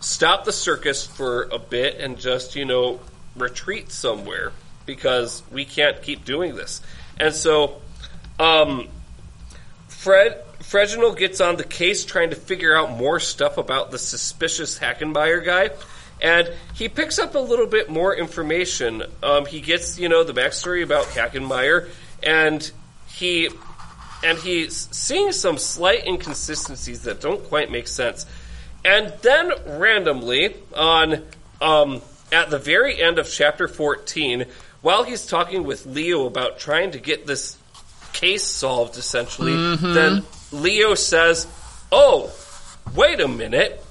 stop 0.00 0.44
the 0.44 0.52
circus 0.52 1.06
for 1.06 1.44
a 1.52 1.58
bit 1.58 2.00
and 2.00 2.18
just, 2.18 2.56
you 2.56 2.64
know, 2.64 2.98
retreat 3.36 3.92
somewhere 3.92 4.52
because 4.84 5.44
we 5.52 5.64
can't 5.64 6.02
keep 6.02 6.24
doing 6.24 6.56
this. 6.56 6.80
And 7.20 7.32
so, 7.32 7.80
um, 8.40 8.88
Fred, 9.86 10.42
Freginald 10.60 11.18
gets 11.18 11.40
on 11.40 11.56
the 11.56 11.64
case 11.64 12.04
trying 12.04 12.30
to 12.30 12.36
figure 12.36 12.76
out 12.76 12.90
more 12.90 13.20
stuff 13.20 13.58
about 13.58 13.92
the 13.92 13.98
suspicious 13.98 14.78
Hackenmeyer 14.78 15.44
guy. 15.44 15.70
And 16.22 16.52
he 16.74 16.88
picks 16.88 17.18
up 17.18 17.34
a 17.34 17.38
little 17.38 17.66
bit 17.66 17.88
more 17.88 18.14
information. 18.14 19.02
Um, 19.22 19.46
he 19.46 19.60
gets, 19.60 19.98
you 19.98 20.08
know, 20.08 20.22
the 20.22 20.34
backstory 20.34 20.82
about 20.82 21.06
Hackenmeyer, 21.06 21.88
and 22.22 22.70
he 23.08 23.48
and 24.22 24.38
he's 24.38 24.88
seeing 24.94 25.32
some 25.32 25.56
slight 25.56 26.06
inconsistencies 26.06 27.02
that 27.02 27.20
don't 27.20 27.42
quite 27.44 27.70
make 27.70 27.88
sense. 27.88 28.26
And 28.84 29.12
then 29.22 29.50
randomly, 29.66 30.56
on 30.74 31.24
um, 31.60 32.02
at 32.30 32.50
the 32.50 32.58
very 32.58 33.00
end 33.00 33.18
of 33.18 33.28
chapter 33.28 33.66
fourteen, 33.66 34.44
while 34.82 35.04
he's 35.04 35.26
talking 35.26 35.64
with 35.64 35.86
Leo 35.86 36.26
about 36.26 36.58
trying 36.58 36.90
to 36.90 36.98
get 36.98 37.26
this 37.26 37.56
case 38.12 38.44
solved, 38.44 38.98
essentially, 38.98 39.52
then 39.94 40.24
Leo 40.52 40.94
says, 40.94 41.46
"Oh, 41.90 42.30
wait 42.94 43.20
a 43.20 43.28
minute." 43.28 43.82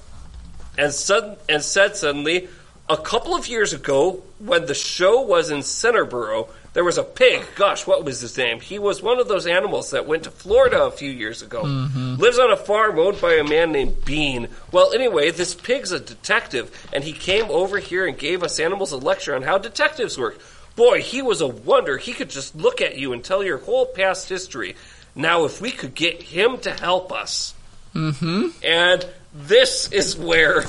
And 0.78 0.92
sudden 0.92 1.36
and 1.48 1.62
said 1.62 1.96
suddenly, 1.96 2.48
a 2.88 2.96
couple 2.96 3.36
of 3.36 3.46
years 3.46 3.72
ago, 3.72 4.22
when 4.38 4.66
the 4.66 4.74
show 4.74 5.22
was 5.22 5.50
in 5.50 5.58
Centerboro, 5.58 6.48
there 6.72 6.84
was 6.84 6.98
a 6.98 7.04
pig. 7.04 7.44
Gosh, 7.54 7.86
what 7.86 8.04
was 8.04 8.20
his 8.20 8.36
name? 8.36 8.60
He 8.60 8.78
was 8.78 9.02
one 9.02 9.20
of 9.20 9.28
those 9.28 9.46
animals 9.46 9.92
that 9.92 10.06
went 10.06 10.24
to 10.24 10.30
Florida 10.30 10.84
a 10.84 10.90
few 10.90 11.10
years 11.10 11.42
ago. 11.42 11.62
Lives 11.62 12.38
on 12.38 12.50
a 12.50 12.56
farm 12.56 12.98
owned 12.98 13.20
by 13.20 13.34
a 13.34 13.44
man 13.44 13.70
named 13.72 14.04
Bean. 14.04 14.48
Well, 14.72 14.92
anyway, 14.92 15.30
this 15.30 15.54
pig's 15.54 15.92
a 15.92 16.00
detective, 16.00 16.88
and 16.92 17.04
he 17.04 17.12
came 17.12 17.46
over 17.50 17.78
here 17.78 18.06
and 18.06 18.18
gave 18.18 18.42
us 18.42 18.58
animals 18.58 18.92
a 18.92 18.96
lecture 18.96 19.34
on 19.36 19.42
how 19.42 19.58
detectives 19.58 20.18
work. 20.18 20.40
Boy, 20.76 21.02
he 21.02 21.22
was 21.22 21.40
a 21.40 21.46
wonder. 21.46 21.96
He 21.96 22.12
could 22.12 22.30
just 22.30 22.54
look 22.56 22.80
at 22.80 22.96
you 22.96 23.12
and 23.12 23.22
tell 23.22 23.44
your 23.44 23.58
whole 23.58 23.86
past 23.86 24.28
history. 24.28 24.74
Now, 25.14 25.44
if 25.44 25.60
we 25.60 25.70
could 25.70 25.94
get 25.94 26.22
him 26.22 26.58
to 26.58 26.72
help 26.72 27.12
us. 27.12 27.54
Mm-hmm. 27.94 28.48
And 28.64 29.06
this 29.32 29.90
is 29.92 30.16
where 30.16 30.62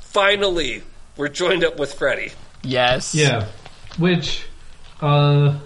finally 0.00 0.82
we're 1.16 1.28
joined 1.28 1.64
up 1.64 1.78
with 1.78 1.94
Freddy. 1.94 2.32
Yes. 2.62 3.14
Yeah, 3.14 3.46
which 3.98 4.46
uh, 5.00 5.58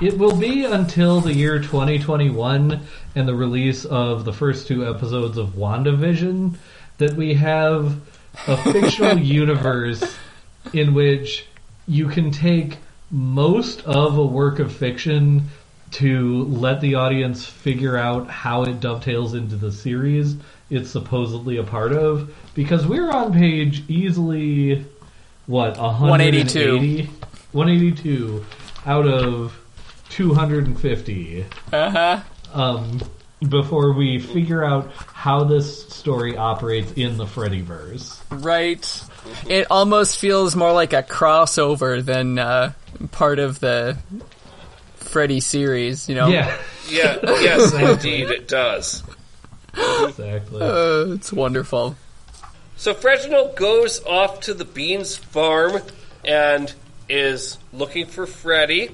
it 0.00 0.18
will 0.18 0.36
be 0.36 0.64
until 0.64 1.20
the 1.20 1.32
year 1.32 1.58
2021 1.58 2.80
and 3.14 3.28
the 3.28 3.34
release 3.34 3.84
of 3.84 4.24
the 4.24 4.32
first 4.32 4.66
two 4.66 4.88
episodes 4.88 5.38
of 5.38 5.50
WandaVision 5.50 6.56
that 6.98 7.14
we 7.14 7.34
have 7.34 8.00
a 8.46 8.56
fictional 8.72 9.18
universe 9.18 10.16
in 10.72 10.94
which 10.94 11.46
you 11.86 12.08
can 12.08 12.30
take 12.30 12.78
most 13.10 13.82
of 13.82 14.18
a 14.18 14.24
work 14.24 14.58
of 14.58 14.72
fiction 14.74 15.48
to 15.92 16.42
let 16.44 16.80
the 16.80 16.96
audience 16.96 17.46
figure 17.46 17.96
out 17.96 18.28
how 18.28 18.64
it 18.64 18.80
dovetails 18.80 19.34
into 19.34 19.54
the 19.54 19.70
series 19.70 20.36
it's 20.70 20.90
supposedly 20.90 21.56
a 21.58 21.62
part 21.62 21.92
of 21.92 22.34
because 22.54 22.86
we're 22.86 23.10
on 23.10 23.32
page 23.32 23.82
easily 23.88 24.84
what 25.46 25.78
182. 25.78 26.72
180 26.76 27.10
182 27.52 28.44
out 28.84 29.06
of 29.06 29.58
250 30.10 31.44
Uh 31.72 31.90
huh. 31.90 32.20
um, 32.52 33.00
before 33.48 33.92
we 33.92 34.18
figure 34.18 34.64
out 34.64 34.90
how 34.92 35.44
this 35.44 35.88
story 35.88 36.36
operates 36.36 36.92
in 36.92 37.16
the 37.16 37.24
Freddyverse. 37.26 38.18
Right. 38.30 39.02
It 39.48 39.66
almost 39.70 40.18
feels 40.18 40.56
more 40.56 40.72
like 40.72 40.92
a 40.92 41.02
crossover 41.02 42.04
than 42.04 42.38
uh, 42.38 42.72
part 43.12 43.38
of 43.38 43.60
the 43.60 43.98
Freddy 44.96 45.40
series. 45.40 46.08
You 46.08 46.14
know. 46.14 46.28
Yeah, 46.28 46.56
Yeah, 46.88 47.18
yes, 47.24 47.72
indeed, 48.04 48.30
it 48.30 48.48
does. 48.48 49.02
Exactly. 49.76 50.62
Uh, 50.62 51.12
it's 51.14 51.32
wonderful. 51.32 51.96
So 52.76 52.94
Reginald 53.02 53.56
goes 53.56 54.04
off 54.04 54.40
to 54.40 54.54
the 54.54 54.64
Beans 54.64 55.16
farm 55.16 55.80
and 56.24 56.72
is 57.08 57.58
looking 57.72 58.06
for 58.06 58.26
Freddy. 58.26 58.90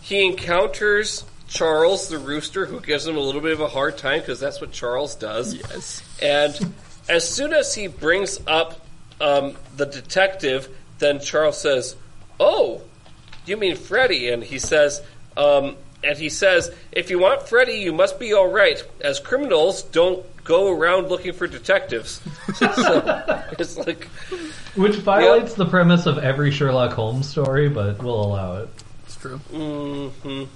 He 0.00 0.24
encounters 0.24 1.24
Charles 1.48 2.08
the 2.08 2.18
rooster, 2.18 2.66
who 2.66 2.80
gives 2.80 3.06
him 3.06 3.16
a 3.16 3.20
little 3.20 3.40
bit 3.40 3.52
of 3.52 3.60
a 3.60 3.68
hard 3.68 3.98
time 3.98 4.20
because 4.20 4.38
that's 4.38 4.60
what 4.60 4.72
Charles 4.72 5.14
does. 5.16 5.54
Yes. 5.54 6.02
And 6.22 6.74
as 7.08 7.28
soon 7.28 7.52
as 7.52 7.74
he 7.74 7.86
brings 7.88 8.38
up 8.46 8.80
um, 9.20 9.54
the 9.76 9.86
detective, 9.86 10.68
then 10.98 11.20
Charles 11.20 11.60
says, 11.60 11.96
"Oh, 12.38 12.82
you 13.44 13.56
mean 13.56 13.76
Freddy?" 13.76 14.30
And 14.30 14.42
he 14.42 14.58
says, 14.58 15.02
um, 15.36 15.76
"And 16.06 16.16
he 16.18 16.28
says, 16.28 16.70
if 16.92 17.10
you 17.10 17.18
want 17.18 17.48
Freddy, 17.48 17.78
you 17.78 17.92
must 17.92 18.18
be 18.18 18.32
all 18.32 18.48
right. 18.48 18.82
As 19.00 19.20
criminals, 19.20 19.82
don't 19.82 20.24
go 20.44 20.72
around 20.72 21.08
looking 21.08 21.32
for 21.32 21.46
detectives." 21.46 22.20
so 22.54 23.44
it's 23.58 23.76
like, 23.76 24.04
Which 24.74 24.96
violates 24.96 25.54
the 25.54 25.66
premise 25.66 26.06
of 26.06 26.18
every 26.18 26.50
Sherlock 26.50 26.92
Holmes 26.92 27.28
story, 27.28 27.68
but 27.68 28.02
we'll 28.02 28.22
allow 28.22 28.58
it. 28.58 28.68
It's 29.04 29.16
true. 29.16 29.40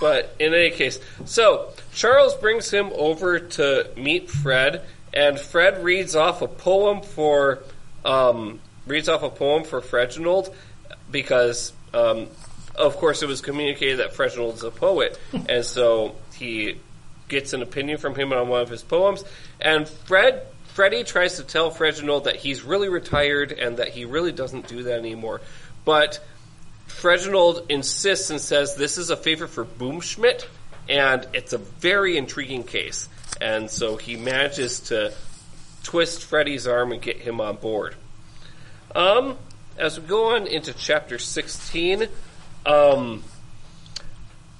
but 0.00 0.34
in 0.38 0.54
any 0.54 0.70
case, 0.70 0.98
so 1.24 1.72
Charles 1.92 2.34
brings 2.34 2.70
him 2.70 2.90
over 2.94 3.38
to 3.38 3.88
meet 3.96 4.30
Fred, 4.30 4.82
and 5.12 5.38
Fred 5.38 5.82
reads 5.82 6.14
off 6.14 6.42
a 6.42 6.48
poem 6.48 7.02
for 7.02 7.62
um, 8.06 8.60
reads 8.86 9.08
off 9.08 9.22
a 9.22 9.30
poem 9.30 9.64
for 9.64 9.80
Freginald 9.80 10.54
because, 11.10 11.72
um, 11.92 12.28
of 12.78 12.96
course, 12.96 13.22
it 13.22 13.28
was 13.28 13.40
communicated 13.40 13.98
that 13.98 14.14
Freginald's 14.14 14.62
a 14.62 14.70
poet, 14.70 15.18
and 15.48 15.64
so 15.64 16.16
he 16.34 16.80
gets 17.28 17.52
an 17.52 17.62
opinion 17.62 17.98
from 17.98 18.14
him 18.14 18.32
on 18.32 18.48
one 18.48 18.62
of 18.62 18.68
his 18.68 18.82
poems, 18.82 19.24
and 19.60 19.88
Fred. 19.88 20.46
Freddy 20.68 21.04
tries 21.04 21.36
to 21.36 21.42
tell 21.42 21.70
Freginald 21.70 22.24
that 22.24 22.36
he's 22.36 22.60
really 22.60 22.90
retired 22.90 23.50
and 23.50 23.78
that 23.78 23.88
he 23.88 24.04
really 24.04 24.30
doesn't 24.30 24.68
do 24.68 24.82
that 24.82 24.98
anymore. 24.98 25.40
But 25.86 26.22
Freginald 26.86 27.64
insists 27.70 28.28
and 28.28 28.38
says 28.38 28.74
this 28.74 28.98
is 28.98 29.08
a 29.08 29.16
favor 29.16 29.46
for 29.46 29.64
Boomschmidt, 29.64 30.46
and 30.86 31.26
it's 31.32 31.52
a 31.52 31.58
very 31.58 32.16
intriguing 32.16 32.62
case. 32.62 33.08
And 33.40 33.70
so 33.70 33.96
he 33.96 34.16
manages 34.16 34.80
to 34.80 35.12
twist 35.82 36.24
Freddy's 36.24 36.66
arm 36.66 36.92
and 36.92 37.00
get 37.00 37.18
him 37.18 37.40
on 37.40 37.56
board. 37.56 37.94
Um, 38.94 39.36
as 39.78 40.00
we 40.00 40.06
go 40.06 40.34
on 40.34 40.46
into 40.46 40.72
chapter 40.72 41.18
16, 41.18 42.08
um, 42.66 43.22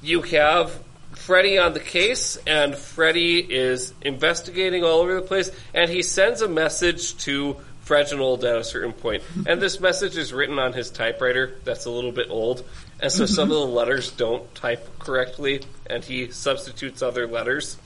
you 0.03 0.23
have 0.23 0.73
Freddy 1.15 1.59
on 1.59 1.73
the 1.73 1.81
case, 1.81 2.39
and 2.47 2.77
Freddy 2.77 3.39
is 3.41 3.93
investigating 4.03 4.85
all 4.85 5.01
over 5.01 5.15
the 5.15 5.23
place, 5.23 5.51
and 5.75 5.91
he 5.91 6.03
sends 6.03 6.43
a 6.43 6.49
message 6.49 7.17
to 7.19 7.57
Freginald 7.83 8.45
at 8.45 8.57
a 8.57 8.65
certain 8.65 8.93
point. 8.93 9.23
And 9.47 9.61
this 9.61 9.81
message 9.81 10.17
is 10.17 10.33
written 10.33 10.59
on 10.59 10.73
his 10.73 10.91
typewriter 10.91 11.57
that's 11.65 11.87
a 11.87 11.91
little 11.91 12.13
bit 12.13 12.29
old, 12.31 12.65
and 13.01 13.11
so 13.11 13.27
some 13.27 13.51
of 13.51 13.57
the 13.57 13.67
letters 13.67 14.11
don't 14.13 14.53
type 14.55 14.99
correctly, 14.99 15.63
and 15.89 16.05
he 16.05 16.31
substitutes 16.31 17.03
other 17.03 17.27
letters. 17.27 17.77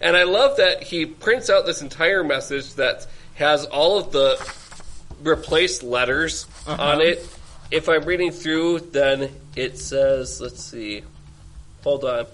And 0.00 0.16
I 0.16 0.24
love 0.24 0.56
that 0.56 0.82
he 0.82 1.06
prints 1.06 1.48
out 1.48 1.64
this 1.64 1.80
entire 1.80 2.24
message 2.24 2.74
that 2.74 3.06
has 3.34 3.64
all 3.66 3.98
of 3.98 4.10
the 4.10 4.36
replaced 5.22 5.82
letters 5.82 6.46
on 6.66 7.00
it. 7.00 7.26
If 7.72 7.88
I'm 7.88 8.04
reading 8.04 8.32
through, 8.32 8.80
then 8.80 9.30
it 9.56 9.78
says, 9.78 10.42
let's 10.42 10.62
see, 10.62 11.02
hold 11.82 12.04
on. 12.04 12.26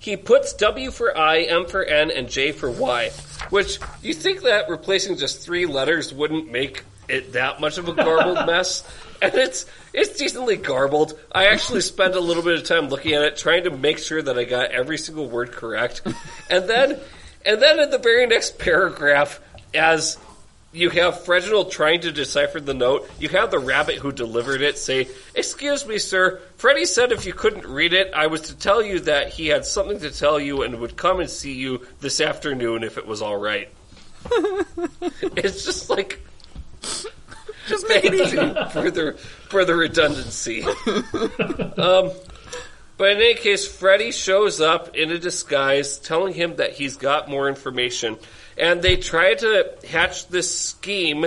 He 0.00 0.16
puts 0.16 0.54
W 0.54 0.90
for 0.90 1.16
I, 1.16 1.40
M 1.40 1.66
for 1.66 1.84
N, 1.84 2.10
and 2.10 2.26
J 2.26 2.52
for 2.52 2.70
Y, 2.70 3.10
which 3.50 3.78
you 4.02 4.14
think 4.14 4.42
that 4.42 4.70
replacing 4.70 5.18
just 5.18 5.44
three 5.44 5.66
letters 5.66 6.14
wouldn't 6.14 6.50
make 6.50 6.84
it 7.06 7.34
that 7.34 7.60
much 7.60 7.76
of 7.76 7.86
a 7.88 7.92
garbled 7.92 8.46
mess. 8.46 8.82
And 9.20 9.34
it's 9.34 9.66
it's 9.92 10.16
decently 10.16 10.56
garbled. 10.56 11.18
I 11.30 11.48
actually 11.48 11.82
spent 11.82 12.14
a 12.14 12.20
little 12.20 12.42
bit 12.42 12.58
of 12.58 12.64
time 12.64 12.88
looking 12.88 13.12
at 13.12 13.22
it, 13.22 13.36
trying 13.36 13.64
to 13.64 13.70
make 13.70 13.98
sure 13.98 14.22
that 14.22 14.38
I 14.38 14.44
got 14.44 14.70
every 14.70 14.96
single 14.96 15.28
word 15.28 15.52
correct. 15.52 16.00
And 16.48 16.66
then 16.66 16.98
and 17.44 17.60
then 17.60 17.78
in 17.78 17.90
the 17.90 17.98
very 17.98 18.26
next 18.26 18.58
paragraph, 18.58 19.40
as 19.74 20.16
you 20.72 20.90
have 20.90 21.26
Reginald 21.26 21.70
trying 21.70 22.02
to 22.02 22.12
decipher 22.12 22.60
the 22.60 22.74
note. 22.74 23.10
You 23.18 23.30
have 23.30 23.50
the 23.50 23.58
rabbit 23.58 23.96
who 23.96 24.12
delivered 24.12 24.60
it 24.60 24.76
say, 24.76 25.08
Excuse 25.34 25.86
me, 25.86 25.98
sir. 25.98 26.40
Freddy 26.56 26.84
said 26.84 27.10
if 27.10 27.24
you 27.24 27.32
couldn't 27.32 27.66
read 27.66 27.92
it, 27.94 28.12
I 28.14 28.26
was 28.26 28.42
to 28.42 28.56
tell 28.56 28.82
you 28.82 29.00
that 29.00 29.30
he 29.30 29.48
had 29.48 29.64
something 29.64 29.98
to 30.00 30.10
tell 30.10 30.38
you 30.38 30.62
and 30.62 30.78
would 30.80 30.96
come 30.96 31.20
and 31.20 31.30
see 31.30 31.54
you 31.54 31.86
this 32.00 32.20
afternoon 32.20 32.84
if 32.84 32.98
it 32.98 33.06
was 33.06 33.22
alright. 33.22 33.70
it's 35.36 35.64
just 35.64 35.90
like. 35.90 36.20
Just 37.66 37.86
make 37.86 38.02
it 38.02 38.14
easy. 38.14 38.36
for 39.50 39.62
the 39.66 39.74
redundancy. 39.74 40.62
um, 41.76 42.10
but 42.98 43.12
in 43.12 43.18
any 43.18 43.34
case, 43.34 43.66
Freddy 43.66 44.10
shows 44.10 44.60
up 44.60 44.96
in 44.96 45.12
a 45.12 45.18
disguise, 45.18 45.98
telling 45.98 46.32
him 46.32 46.56
that 46.56 46.72
he's 46.72 46.96
got 46.96 47.28
more 47.28 47.48
information, 47.48 48.16
and 48.58 48.82
they 48.82 48.96
try 48.96 49.34
to 49.34 49.74
hatch 49.88 50.28
this 50.28 50.58
scheme 50.58 51.26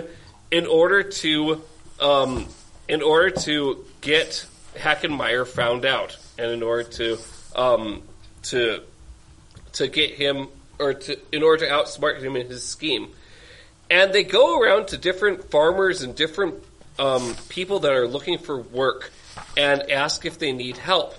in 0.50 0.66
order 0.66 1.04
to 1.04 1.62
um, 2.00 2.48
in 2.88 3.02
order 3.02 3.30
to 3.30 3.86
get 4.02 4.46
Hackenmeyer 4.76 5.48
found 5.48 5.86
out, 5.86 6.18
and 6.38 6.52
in 6.52 6.64
order 6.64 6.84
to 6.84 7.18
um, 7.56 8.04
to 8.44 8.82
to 9.74 9.88
get 9.88 10.12
him 10.12 10.48
or 10.80 10.94
to 10.94 11.18
in 11.32 11.44
order 11.44 11.66
to 11.66 11.72
outsmart 11.72 12.22
him 12.22 12.36
in 12.36 12.48
his 12.48 12.64
scheme. 12.64 13.12
And 13.90 14.14
they 14.14 14.24
go 14.24 14.60
around 14.60 14.90
to 14.90 14.98
different 14.98 15.52
farmers 15.52 16.02
and 16.02 16.16
different 16.16 16.64
um, 16.98 17.36
people 17.50 17.80
that 17.80 17.92
are 17.92 18.08
looking 18.08 18.38
for 18.38 18.58
work 18.62 19.12
and 19.58 19.92
ask 19.92 20.26
if 20.26 20.40
they 20.40 20.54
need 20.54 20.78
help. 20.78 21.16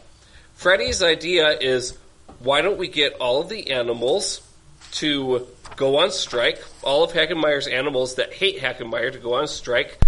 Freddy's 0.55 1.03
idea 1.03 1.51
is 1.51 1.99
why 2.39 2.63
don't 2.63 2.79
we 2.79 2.89
get 2.89 3.15
all 3.15 3.41
of 3.41 3.49
the 3.49 3.71
animals 3.71 4.41
to 4.93 5.47
go 5.77 5.99
on 5.99 6.11
strike, 6.11 6.62
all 6.83 7.05
of 7.05 7.12
Hackenmeyer's 7.12 7.66
animals 7.66 8.16
that 8.16 8.33
hate 8.33 8.59
Hackenmeyer 8.59 9.12
to 9.12 9.18
go 9.18 9.35
on 9.35 9.49
strike, 9.49 9.99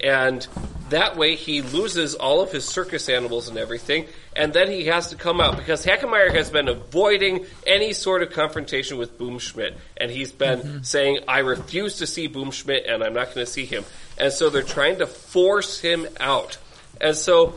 and 0.00 0.46
that 0.88 1.16
way 1.16 1.36
he 1.36 1.62
loses 1.62 2.14
all 2.14 2.40
of 2.40 2.50
his 2.50 2.64
circus 2.64 3.08
animals 3.08 3.48
and 3.48 3.56
everything, 3.56 4.06
and 4.34 4.52
then 4.52 4.70
he 4.70 4.86
has 4.86 5.08
to 5.10 5.16
come 5.16 5.40
out 5.40 5.56
because 5.56 5.84
Hackenmeyer 5.84 6.34
has 6.34 6.50
been 6.50 6.68
avoiding 6.68 7.46
any 7.66 7.92
sort 7.92 8.22
of 8.22 8.30
confrontation 8.30 8.98
with 8.98 9.18
Boomschmidt, 9.18 9.74
and 9.96 10.10
he's 10.10 10.32
been 10.32 10.60
mm-hmm. 10.60 10.82
saying, 10.82 11.20
I 11.28 11.40
refuse 11.40 11.98
to 11.98 12.06
see 12.06 12.28
Boomschmidt 12.28 12.92
and 12.92 13.02
I'm 13.02 13.14
not 13.14 13.34
going 13.34 13.46
to 13.46 13.52
see 13.52 13.64
him. 13.64 13.84
And 14.18 14.32
so 14.32 14.50
they're 14.50 14.62
trying 14.62 14.98
to 14.98 15.06
force 15.06 15.80
him 15.80 16.06
out. 16.18 16.58
And 17.00 17.16
so 17.16 17.54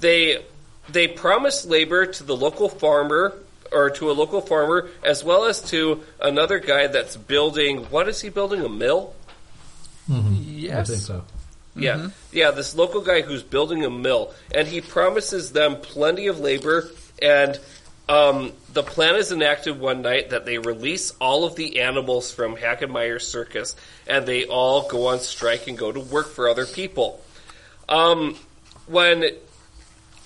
they 0.00 0.44
they 0.88 1.08
promise 1.08 1.66
labor 1.66 2.06
to 2.06 2.24
the 2.24 2.36
local 2.36 2.68
farmer 2.68 3.34
or 3.72 3.90
to 3.90 4.10
a 4.10 4.12
local 4.12 4.40
farmer 4.40 4.88
as 5.02 5.22
well 5.22 5.44
as 5.44 5.60
to 5.62 6.02
another 6.20 6.58
guy 6.58 6.86
that's 6.86 7.16
building 7.16 7.84
what 7.84 8.08
is 8.08 8.20
he 8.20 8.28
building 8.28 8.62
a 8.62 8.68
mill? 8.68 9.14
Yes. 10.08 10.90
I 10.90 10.92
think 10.92 11.00
so. 11.00 11.24
Yeah, 11.76 12.10
yeah. 12.32 12.50
This 12.50 12.74
local 12.74 13.02
guy 13.02 13.22
who's 13.22 13.42
building 13.42 13.84
a 13.84 13.90
mill, 13.90 14.34
and 14.52 14.66
he 14.66 14.80
promises 14.80 15.52
them 15.52 15.76
plenty 15.76 16.26
of 16.26 16.40
labor. 16.40 16.90
And 17.22 17.58
um, 18.08 18.52
the 18.72 18.82
plan 18.82 19.16
is 19.16 19.30
enacted 19.30 19.78
one 19.78 20.02
night 20.02 20.30
that 20.30 20.44
they 20.44 20.58
release 20.58 21.12
all 21.20 21.44
of 21.44 21.56
the 21.56 21.80
animals 21.80 22.32
from 22.32 22.56
Hackenmeyer 22.56 23.20
Circus, 23.20 23.76
and 24.06 24.26
they 24.26 24.46
all 24.46 24.88
go 24.88 25.08
on 25.08 25.20
strike 25.20 25.68
and 25.68 25.78
go 25.78 25.92
to 25.92 26.00
work 26.00 26.30
for 26.30 26.48
other 26.48 26.66
people. 26.66 27.22
Um, 27.88 28.36
when 28.86 29.24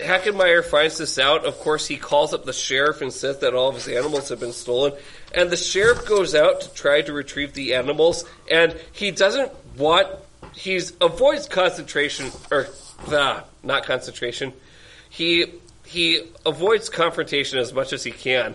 Hackenmeyer 0.02 0.64
finds 0.64 0.98
this 0.98 1.18
out, 1.18 1.44
of 1.44 1.58
course, 1.58 1.86
he 1.86 1.96
calls 1.96 2.34
up 2.34 2.44
the 2.44 2.52
sheriff 2.52 3.00
and 3.00 3.12
says 3.12 3.38
that 3.38 3.54
all 3.54 3.68
of 3.68 3.74
his 3.74 3.88
animals 3.88 4.28
have 4.28 4.40
been 4.40 4.52
stolen. 4.52 4.92
And 5.34 5.50
the 5.50 5.56
sheriff 5.56 6.06
goes 6.06 6.34
out 6.34 6.60
to 6.62 6.74
try 6.74 7.02
to 7.02 7.12
retrieve 7.12 7.54
the 7.54 7.74
animals, 7.74 8.24
and 8.50 8.78
he 8.92 9.10
doesn't 9.10 9.52
want. 9.76 10.08
He 10.54 10.80
avoids 11.00 11.48
concentration 11.48 12.30
or 12.50 12.68
ah, 13.08 13.44
not 13.62 13.84
concentration. 13.84 14.52
He 15.08 15.46
he 15.84 16.30
avoids 16.44 16.88
confrontation 16.88 17.58
as 17.58 17.72
much 17.72 17.92
as 17.92 18.04
he 18.04 18.10
can. 18.10 18.54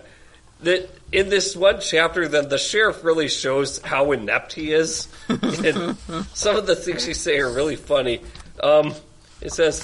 That 0.60 0.90
in 1.12 1.28
this 1.28 1.56
one 1.56 1.80
chapter, 1.80 2.28
then 2.28 2.48
the 2.48 2.58
sheriff 2.58 3.04
really 3.04 3.28
shows 3.28 3.80
how 3.80 4.12
inept 4.12 4.52
he 4.52 4.72
is. 4.72 5.08
and 5.28 5.96
some 6.34 6.56
of 6.56 6.66
the 6.66 6.76
things 6.76 7.04
he 7.04 7.14
say 7.14 7.38
are 7.38 7.50
really 7.50 7.76
funny. 7.76 8.20
Um, 8.62 8.94
it 9.40 9.52
says, 9.52 9.80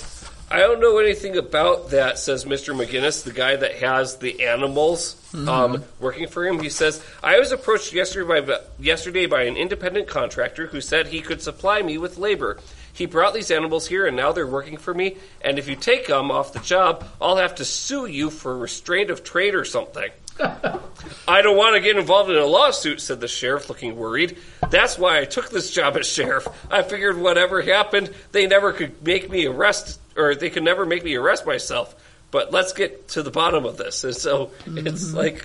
I 0.55 0.59
don't 0.59 0.79
know 0.79 0.99
anything 0.99 1.37
about 1.37 1.91
that, 1.91 2.17
says 2.17 2.45
Mr. 2.45 2.77
McGinnis, 2.77 3.25
the 3.25 3.33
guy 3.33 3.57
that 3.57 3.75
has 3.79 4.19
the 4.19 4.45
animals 4.45 5.17
um, 5.35 5.83
working 5.99 6.29
for 6.29 6.47
him. 6.47 6.61
He 6.61 6.69
says, 6.69 7.05
I 7.25 7.41
was 7.41 7.51
approached 7.51 7.93
yesterday 7.93 8.41
by, 8.41 8.61
yesterday 8.79 9.27
by 9.27 9.43
an 9.43 9.57
independent 9.57 10.07
contractor 10.07 10.69
who 10.69 10.81
said 10.81 11.09
he 11.09 11.23
could 11.23 11.43
supply 11.43 11.83
me 11.83 11.99
with 11.99 12.19
labor. 12.19 12.61
He 12.93 13.07
brought 13.07 13.35
these 13.35 13.51
animals 13.51 13.89
here 13.89 14.07
and 14.07 14.17
now 14.17 14.31
they're 14.31 14.47
working 14.47 14.77
for 14.77 14.95
me, 14.95 15.17
and 15.41 15.59
if 15.59 15.67
you 15.67 15.75
take 15.75 16.07
them 16.07 16.31
off 16.31 16.53
the 16.53 16.61
job, 16.61 17.05
I'll 17.21 17.39
have 17.39 17.57
to 17.57 17.65
sue 17.65 18.07
you 18.07 18.31
for 18.31 18.57
restraint 18.57 19.11
of 19.11 19.25
trade 19.25 19.57
or 19.57 19.65
something. 19.65 20.11
I 20.41 21.43
don't 21.43 21.57
want 21.57 21.77
to 21.77 21.81
get 21.81 21.97
involved 21.97 22.31
in 22.31 22.37
a 22.37 22.45
lawsuit, 22.45 23.01
said 23.01 23.21
the 23.21 23.29
sheriff, 23.29 23.69
looking 23.69 23.97
worried. 23.97 24.37
That's 24.71 24.99
why 24.99 25.21
I 25.21 25.25
took 25.25 25.51
this 25.51 25.73
job 25.73 25.97
as 25.97 26.07
sheriff. 26.09 26.47
I 26.71 26.83
figured 26.83 27.19
whatever 27.19 27.63
happened, 27.63 28.11
they 28.33 28.47
never 28.47 28.73
could 28.73 29.03
make 29.05 29.31
me 29.31 29.47
arrest, 29.47 30.01
or 30.17 30.35
they 30.35 30.51
could 30.51 30.65
never 30.65 30.85
make 30.85 31.05
me 31.05 31.15
arrest 31.15 31.47
myself. 31.47 31.95
But 32.31 32.53
let's 32.53 32.73
get 32.73 33.09
to 33.09 33.23
the 33.23 33.31
bottom 33.31 33.65
of 33.65 33.77
this. 33.77 34.03
And 34.05 34.15
so 34.15 34.51
it's 34.67 35.13
like, 35.13 35.45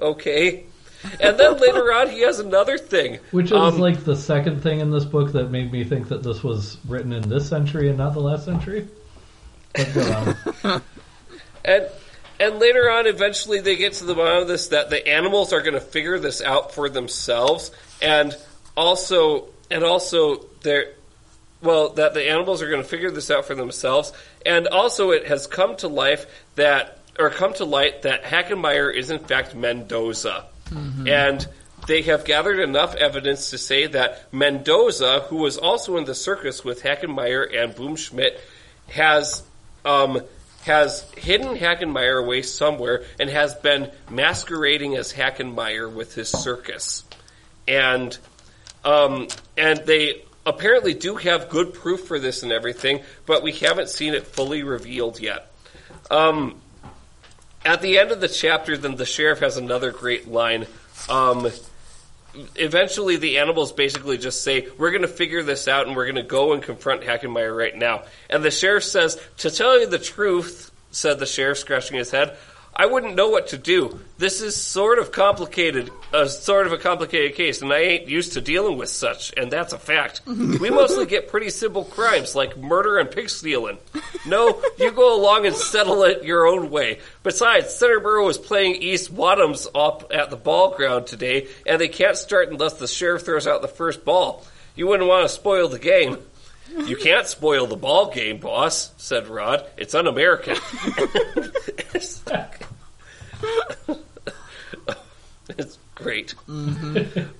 okay. 0.00 0.64
And 1.20 1.38
then 1.38 1.56
later 1.58 1.92
on, 1.92 2.10
he 2.10 2.20
has 2.20 2.38
another 2.38 2.76
thing. 2.76 3.18
Which 3.30 3.46
is 3.46 3.52
Um, 3.52 3.78
like 3.78 4.04
the 4.04 4.16
second 4.16 4.62
thing 4.62 4.80
in 4.80 4.90
this 4.90 5.04
book 5.04 5.32
that 5.32 5.50
made 5.50 5.72
me 5.72 5.84
think 5.84 6.08
that 6.08 6.22
this 6.22 6.42
was 6.44 6.76
written 6.86 7.12
in 7.12 7.28
this 7.28 7.48
century 7.48 7.88
and 7.88 7.96
not 7.96 8.12
the 8.14 8.20
last 8.20 8.44
century. 8.44 8.88
But 9.74 9.94
go 9.94 10.36
on. 10.64 10.82
And 11.64 11.86
and 12.40 12.58
later 12.58 12.90
on, 12.90 13.06
eventually, 13.06 13.60
they 13.60 13.76
get 13.76 13.94
to 13.94 14.04
the 14.04 14.14
bottom 14.14 14.42
of 14.42 14.48
this 14.48 14.68
that 14.68 14.90
the 14.90 15.06
animals 15.08 15.52
are 15.52 15.60
going 15.60 15.74
to 15.74 15.80
figure 15.80 16.18
this 16.18 16.40
out 16.40 16.72
for 16.74 16.88
themselves, 16.88 17.70
and 18.00 18.36
also 18.76 19.48
and 19.70 19.84
also 19.84 20.46
they're 20.62 20.92
well 21.60 21.90
that 21.90 22.14
the 22.14 22.28
animals 22.30 22.62
are 22.62 22.70
going 22.70 22.82
to 22.82 22.88
figure 22.88 23.10
this 23.10 23.30
out 23.30 23.46
for 23.46 23.54
themselves, 23.54 24.12
and 24.46 24.68
also 24.68 25.10
it 25.10 25.26
has 25.26 25.46
come 25.46 25.76
to 25.76 25.88
life 25.88 26.26
that 26.54 26.98
or 27.18 27.30
come 27.30 27.52
to 27.54 27.64
light 27.64 28.02
that 28.02 28.22
Hackenmeyer 28.22 28.94
is 28.94 29.10
in 29.10 29.18
fact 29.18 29.54
Mendoza, 29.54 30.46
and 31.08 31.46
they 31.86 32.02
have 32.02 32.24
gathered 32.24 32.60
enough 32.60 32.94
evidence 32.94 33.50
to 33.50 33.58
say 33.58 33.86
that 33.86 34.32
Mendoza, 34.32 35.20
who 35.28 35.36
was 35.36 35.56
also 35.56 35.96
in 35.96 36.04
the 36.04 36.14
circus 36.14 36.64
with 36.64 36.82
Hackenmeyer 36.82 37.44
and 37.56 37.74
Boomschmidt, 37.74 38.38
has 38.88 39.42
um, 39.84 40.20
has 40.68 41.10
hidden 41.16 41.56
Hackenmeyer 41.56 42.22
away 42.22 42.42
somewhere 42.42 43.02
and 43.18 43.28
has 43.30 43.54
been 43.54 43.90
masquerading 44.10 44.96
as 44.96 45.12
Hackenmeyer 45.12 45.92
with 45.92 46.14
his 46.14 46.28
circus, 46.28 47.04
and 47.66 48.16
um, 48.84 49.28
and 49.56 49.80
they 49.80 50.22
apparently 50.46 50.94
do 50.94 51.16
have 51.16 51.48
good 51.48 51.74
proof 51.74 52.06
for 52.06 52.18
this 52.18 52.42
and 52.42 52.52
everything, 52.52 53.02
but 53.26 53.42
we 53.42 53.52
haven't 53.52 53.88
seen 53.88 54.14
it 54.14 54.26
fully 54.26 54.62
revealed 54.62 55.20
yet. 55.20 55.50
Um, 56.10 56.60
at 57.64 57.82
the 57.82 57.98
end 57.98 58.12
of 58.12 58.20
the 58.20 58.28
chapter, 58.28 58.76
then 58.76 58.96
the 58.96 59.06
sheriff 59.06 59.40
has 59.40 59.56
another 59.56 59.90
great 59.90 60.28
line. 60.28 60.66
Um, 61.08 61.50
eventually, 62.56 63.16
the 63.16 63.38
animals 63.38 63.72
basically 63.72 64.18
just 64.18 64.42
say, 64.42 64.68
"We're 64.78 64.90
going 64.90 65.02
to 65.02 65.08
figure 65.08 65.42
this 65.42 65.68
out, 65.68 65.86
and 65.86 65.96
we're 65.96 66.06
going 66.06 66.16
to 66.16 66.22
go 66.22 66.52
and 66.52 66.62
confront 66.62 67.02
Hackenmeyer 67.02 67.56
right 67.56 67.76
now." 67.76 68.04
And 68.30 68.44
the 68.44 68.50
sheriff 68.50 68.84
says, 68.84 69.20
"To 69.38 69.50
tell 69.50 69.78
you 69.78 69.86
the 69.86 69.98
truth," 69.98 70.70
said 70.90 71.18
the 71.18 71.26
sheriff, 71.26 71.58
scratching 71.58 71.96
his 71.96 72.10
head. 72.10 72.36
I 72.80 72.86
wouldn't 72.86 73.16
know 73.16 73.28
what 73.28 73.48
to 73.48 73.58
do. 73.58 73.98
This 74.18 74.40
is 74.40 74.54
sort 74.54 75.00
of 75.00 75.10
complicated, 75.10 75.90
a 76.12 76.28
sort 76.28 76.64
of 76.64 76.72
a 76.72 76.78
complicated 76.78 77.34
case, 77.34 77.60
and 77.60 77.72
I 77.72 77.78
ain't 77.78 78.06
used 78.06 78.34
to 78.34 78.40
dealing 78.40 78.78
with 78.78 78.88
such, 78.88 79.32
and 79.36 79.50
that's 79.50 79.72
a 79.72 79.78
fact. 79.78 80.20
We 80.58 80.70
mostly 80.70 81.06
get 81.06 81.28
pretty 81.28 81.50
simple 81.50 81.84
crimes 81.84 82.34
like 82.34 82.56
murder 82.56 82.98
and 82.98 83.10
pig 83.10 83.30
stealing. 83.30 83.78
No, 84.26 84.62
you 84.78 84.92
go 84.92 85.16
along 85.20 85.46
and 85.46 85.54
settle 85.54 86.04
it 86.04 86.24
your 86.24 86.46
own 86.46 86.70
way. 86.70 87.00
Besides, 87.22 87.66
Centerboro 87.68 88.28
is 88.30 88.38
playing 88.38 88.76
East 88.76 89.14
Wadhams 89.14 89.66
up 89.74 90.10
at 90.12 90.30
the 90.30 90.36
ball 90.36 90.74
ground 90.76 91.06
today, 91.06 91.48
and 91.66 91.80
they 91.80 91.88
can't 91.88 92.16
start 92.16 92.50
unless 92.50 92.74
the 92.74 92.86
sheriff 92.86 93.24
throws 93.24 93.46
out 93.46 93.62
the 93.62 93.68
first 93.68 94.04
ball. 94.04 94.44
You 94.76 94.86
wouldn't 94.86 95.08
want 95.08 95.28
to 95.28 95.34
spoil 95.34 95.68
the 95.68 95.78
game. 95.78 96.18
You 96.86 96.96
can't 96.96 97.26
spoil 97.26 97.66
the 97.66 97.76
ball 97.76 98.12
game, 98.12 98.38
boss, 98.38 98.92
said 98.96 99.26
Rod. 99.26 99.66
It's 99.76 99.94
un 99.94 100.06
American. 100.06 100.56
it's 105.58 105.78
great. 105.94 106.34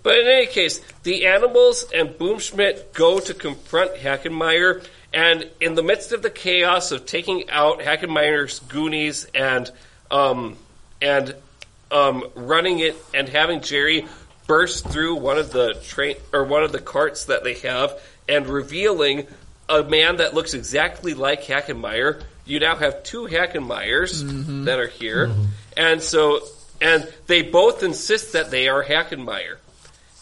But 0.02 0.18
in 0.20 0.26
any 0.26 0.46
case, 0.46 0.80
the 1.02 1.26
animals 1.26 1.84
and 1.94 2.10
Boomschmidt 2.10 2.94
go 2.94 3.18
to 3.18 3.34
confront 3.34 3.94
Hackenmeyer, 3.96 4.82
and 5.12 5.46
in 5.60 5.74
the 5.74 5.82
midst 5.82 6.12
of 6.12 6.22
the 6.22 6.30
chaos 6.30 6.92
of 6.92 7.04
taking 7.04 7.50
out 7.50 7.80
Hackenmeyer's 7.80 8.60
Goonies 8.60 9.26
and 9.34 9.70
um, 10.10 10.56
and 11.02 11.34
um, 11.90 12.24
running 12.34 12.78
it 12.78 12.96
and 13.12 13.28
having 13.28 13.60
Jerry 13.60 14.06
burst 14.46 14.88
through 14.88 15.16
one 15.16 15.38
of 15.38 15.52
the 15.52 15.74
train 15.84 16.16
or 16.32 16.44
one 16.44 16.62
of 16.62 16.72
the 16.72 16.78
carts 16.78 17.26
that 17.26 17.44
they 17.44 17.54
have 17.54 18.00
and 18.28 18.46
revealing 18.46 19.26
a 19.68 19.82
man 19.82 20.16
that 20.16 20.34
looks 20.34 20.54
exactly 20.54 21.14
like 21.14 21.42
Hackenmeyer. 21.42 22.22
You 22.46 22.60
now 22.60 22.76
have 22.76 23.02
two 23.02 23.26
Hackenmeyers 23.26 24.64
that 24.64 24.78
are 24.78 24.86
here, 24.86 25.30
and 25.78 26.02
so 26.02 26.40
and 26.80 27.10
they 27.26 27.42
both 27.42 27.82
insist 27.82 28.34
that 28.34 28.50
they 28.50 28.68
are 28.68 28.84
Hackenmeyer. 28.84 29.56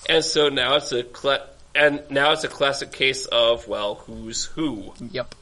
And 0.09 0.25
so 0.25 0.49
now 0.49 0.77
it's 0.77 0.93
a 0.93 1.03
cle- 1.03 1.45
and 1.75 2.03
now 2.11 2.33
it's 2.33 2.45
a 2.45 2.49
classic 2.49 2.93
case 2.93 3.27
of 3.27 3.67
well, 3.67 3.97
who's 3.97 4.45
who. 4.45 4.93
Yep. 5.11 5.35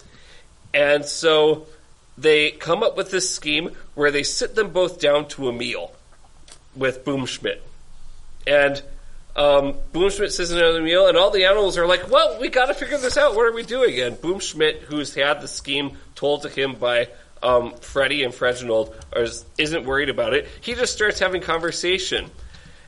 And 0.72 1.04
so 1.04 1.66
they 2.16 2.52
come 2.52 2.82
up 2.82 2.96
with 2.96 3.10
this 3.10 3.32
scheme 3.32 3.70
where 3.94 4.10
they 4.10 4.22
sit 4.22 4.54
them 4.54 4.70
both 4.70 5.00
down 5.00 5.28
to 5.28 5.48
a 5.48 5.52
meal 5.52 5.92
with 6.74 7.04
Boomschmidt. 7.04 7.60
And 8.46 8.82
um, 9.36 9.74
Boomschmidt 9.92 10.30
sits 10.30 10.50
to 10.50 10.72
the 10.72 10.80
meal, 10.80 11.06
and 11.06 11.16
all 11.16 11.30
the 11.30 11.44
animals 11.44 11.78
are 11.78 11.86
like, 11.86 12.10
well, 12.10 12.40
we 12.40 12.48
got 12.48 12.66
to 12.66 12.74
figure 12.74 12.98
this 12.98 13.16
out. 13.16 13.34
What 13.34 13.46
are 13.46 13.52
we 13.52 13.62
doing? 13.62 13.98
And 14.00 14.16
Boomschmidt, 14.16 14.80
who's 14.82 15.14
had 15.14 15.40
the 15.40 15.48
scheme 15.48 15.96
told 16.14 16.42
to 16.42 16.48
him 16.48 16.74
by 16.74 17.08
um, 17.44 17.74
Freddy 17.76 18.24
and 18.24 18.34
Freginald, 18.34 18.94
is, 19.14 19.44
isn't 19.58 19.84
worried 19.84 20.08
about 20.08 20.34
it. 20.34 20.48
He 20.60 20.74
just 20.74 20.94
starts 20.94 21.20
having 21.20 21.42
conversation. 21.42 22.30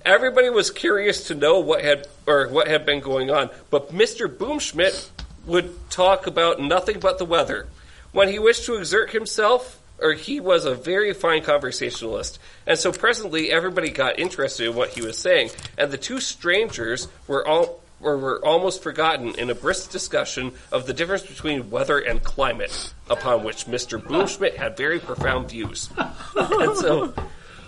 Everybody 0.05 0.51
was 0.51 0.71
curious 0.71 1.29
to 1.29 1.35
know 1.35 1.61
what 1.61 1.85
had 1.85 2.09
or 2.27 2.49
what 2.49 2.67
had 2.67 2.87
been 2.87 3.01
going 3.01 3.31
on, 3.31 3.51
but 3.71 3.93
Mr. 3.93 4.27
Boomschmidt 4.27 5.11
would 5.45 5.91
talk 5.91 6.27
about 6.27 6.61
nothing 6.61 6.99
but 6.99 7.19
the 7.19 7.25
weather. 7.25 7.69
When 8.13 8.29
he 8.29 8.39
wished 8.39 8.65
to 8.67 8.77
exert 8.77 9.11
himself, 9.11 9.79
or 9.99 10.13
he 10.13 10.41
was 10.41 10.65
a 10.65 10.75
very 10.75 11.13
fine 11.13 11.43
conversationalist, 11.43 12.39
and 12.67 12.79
so 12.79 12.93
presently 12.93 13.51
everybody 13.51 13.91
got 13.91 14.19
interested 14.19 14.69
in 14.69 14.77
what 14.77 14.91
he 14.91 15.03
was 15.03 15.19
saying, 15.19 15.51
and 15.77 15.91
the 15.91 15.99
two 15.99 16.21
strangers 16.21 17.09
were 17.27 17.47
all 17.47 17.81
were 18.01 18.45
almost 18.45 18.83
forgotten 18.83 19.35
in 19.37 19.51
a 19.51 19.55
brisk 19.55 19.91
discussion 19.91 20.53
of 20.71 20.87
the 20.87 20.93
difference 20.93 21.25
between 21.25 21.71
weather 21.71 21.99
and 21.99 22.23
climate, 22.23 22.93
upon 23.09 23.43
which 23.43 23.67
Mr. 23.67 24.01
Boomschmidt 24.01 24.57
had 24.57 24.77
very 24.77 24.99
profound 24.99 25.51
views. 25.51 25.89
and 26.37 26.77
so 26.77 27.15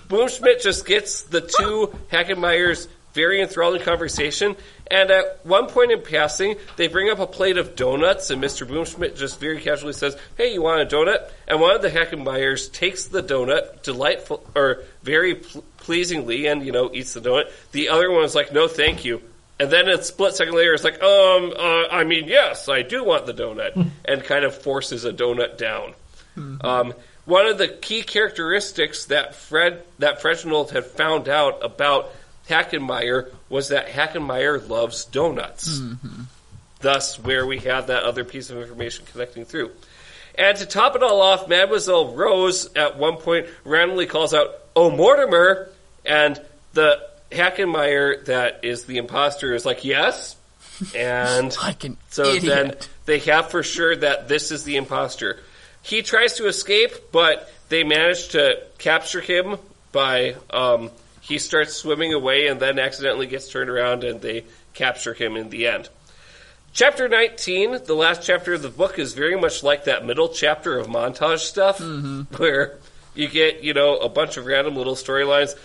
Boomschmidt 0.08 0.62
just 0.62 0.86
gets 0.86 1.22
the 1.22 1.40
two 1.40 1.94
Hackenmeyers 2.10 2.88
very 3.14 3.40
enthralling 3.40 3.80
conversation, 3.80 4.54
and 4.90 5.10
at 5.10 5.44
one 5.44 5.66
point 5.66 5.90
in 5.90 6.00
passing, 6.02 6.56
they 6.76 6.88
bring 6.88 7.10
up 7.10 7.18
a 7.18 7.26
plate 7.26 7.56
of 7.56 7.74
donuts, 7.74 8.30
and 8.30 8.42
Mr. 8.42 8.66
Boomschmidt 8.66 9.16
just 9.16 9.40
very 9.40 9.60
casually 9.60 9.92
says, 9.92 10.16
"Hey, 10.36 10.52
you 10.52 10.62
want 10.62 10.82
a 10.82 10.96
donut?" 10.96 11.28
And 11.48 11.60
one 11.60 11.74
of 11.74 11.82
the 11.82 11.90
Hackenmeyers 11.90 12.72
takes 12.72 13.06
the 13.06 13.22
donut, 13.22 13.82
delightful 13.82 14.46
or 14.54 14.84
very 15.02 15.36
pl- 15.36 15.64
pleasingly, 15.78 16.46
and 16.46 16.64
you 16.64 16.70
know 16.70 16.90
eats 16.92 17.14
the 17.14 17.20
donut. 17.20 17.50
The 17.72 17.88
other 17.88 18.10
one 18.10 18.24
is 18.24 18.34
like, 18.34 18.52
"No, 18.52 18.68
thank 18.68 19.04
you." 19.04 19.22
And 19.60 19.70
then 19.70 19.88
a 19.88 20.00
split 20.02 20.34
second 20.34 20.54
later, 20.54 20.72
it's 20.72 20.84
like, 20.84 21.02
um, 21.02 21.52
uh, 21.56 21.88
I 21.90 22.04
mean, 22.04 22.28
yes, 22.28 22.68
I 22.68 22.82
do 22.82 23.02
want 23.02 23.26
the 23.26 23.34
donut, 23.34 23.90
and 24.04 24.22
kind 24.22 24.44
of 24.44 24.56
forces 24.56 25.04
a 25.04 25.12
donut 25.12 25.58
down. 25.58 25.94
Um, 26.60 26.94
one 27.24 27.46
of 27.46 27.58
the 27.58 27.66
key 27.66 28.02
characteristics 28.02 29.06
that 29.06 29.34
Fred 29.34 29.82
that 29.98 30.22
Freginald 30.22 30.70
had 30.70 30.84
found 30.86 31.28
out 31.28 31.64
about 31.64 32.12
Hackenmeyer 32.48 33.30
was 33.48 33.68
that 33.68 33.88
Hackenmeyer 33.88 34.68
loves 34.68 35.04
donuts. 35.04 35.80
Thus, 36.80 37.18
where 37.18 37.44
we 37.44 37.58
have 37.60 37.88
that 37.88 38.04
other 38.04 38.24
piece 38.24 38.50
of 38.50 38.58
information 38.58 39.04
connecting 39.10 39.44
through. 39.44 39.72
And 40.36 40.56
to 40.58 40.66
top 40.66 40.94
it 40.94 41.02
all 41.02 41.20
off, 41.20 41.48
Mademoiselle 41.48 42.14
Rose 42.14 42.72
at 42.76 42.96
one 42.96 43.16
point 43.16 43.48
randomly 43.64 44.06
calls 44.06 44.32
out, 44.32 44.54
"Oh, 44.76 44.88
Mortimer!" 44.88 45.68
And 46.06 46.40
the 46.74 47.00
Hackenmeyer 47.30 48.24
that 48.26 48.60
is 48.64 48.84
the 48.84 48.98
imposter 48.98 49.54
is 49.54 49.64
like, 49.66 49.84
"Yes." 49.84 50.36
And 50.94 51.56
Like 51.62 51.84
an 51.84 51.96
so 52.08 52.24
idiot. 52.24 52.44
then 52.44 52.76
they 53.04 53.18
have 53.30 53.50
for 53.50 53.62
sure 53.62 53.96
that 53.96 54.28
this 54.28 54.50
is 54.52 54.64
the 54.64 54.76
imposter. 54.76 55.40
He 55.82 56.02
tries 56.02 56.34
to 56.34 56.46
escape, 56.46 56.92
but 57.12 57.50
they 57.68 57.82
manage 57.84 58.28
to 58.28 58.62
capture 58.78 59.20
him 59.20 59.56
by 59.92 60.36
um, 60.50 60.90
he 61.20 61.38
starts 61.38 61.74
swimming 61.74 62.12
away 62.14 62.46
and 62.46 62.60
then 62.60 62.78
accidentally 62.78 63.26
gets 63.26 63.48
turned 63.48 63.70
around 63.70 64.04
and 64.04 64.20
they 64.20 64.44
capture 64.74 65.14
him 65.14 65.36
in 65.36 65.50
the 65.50 65.66
end. 65.66 65.88
Chapter 66.72 67.08
19, 67.08 67.84
the 67.84 67.94
last 67.94 68.22
chapter 68.22 68.54
of 68.54 68.62
the 68.62 68.68
book, 68.68 68.98
is 68.98 69.14
very 69.14 69.38
much 69.40 69.62
like 69.62 69.84
that 69.84 70.04
middle 70.06 70.28
chapter 70.28 70.78
of 70.78 70.86
montage 70.86 71.40
stuff, 71.40 71.80
where 72.38 72.78
you 73.14 73.26
get, 73.28 73.64
you 73.64 73.74
know, 73.74 73.96
a 73.96 74.08
bunch 74.08 74.36
of 74.36 74.46
random 74.46 74.76
little 74.76 74.94
storylines. 74.94 75.56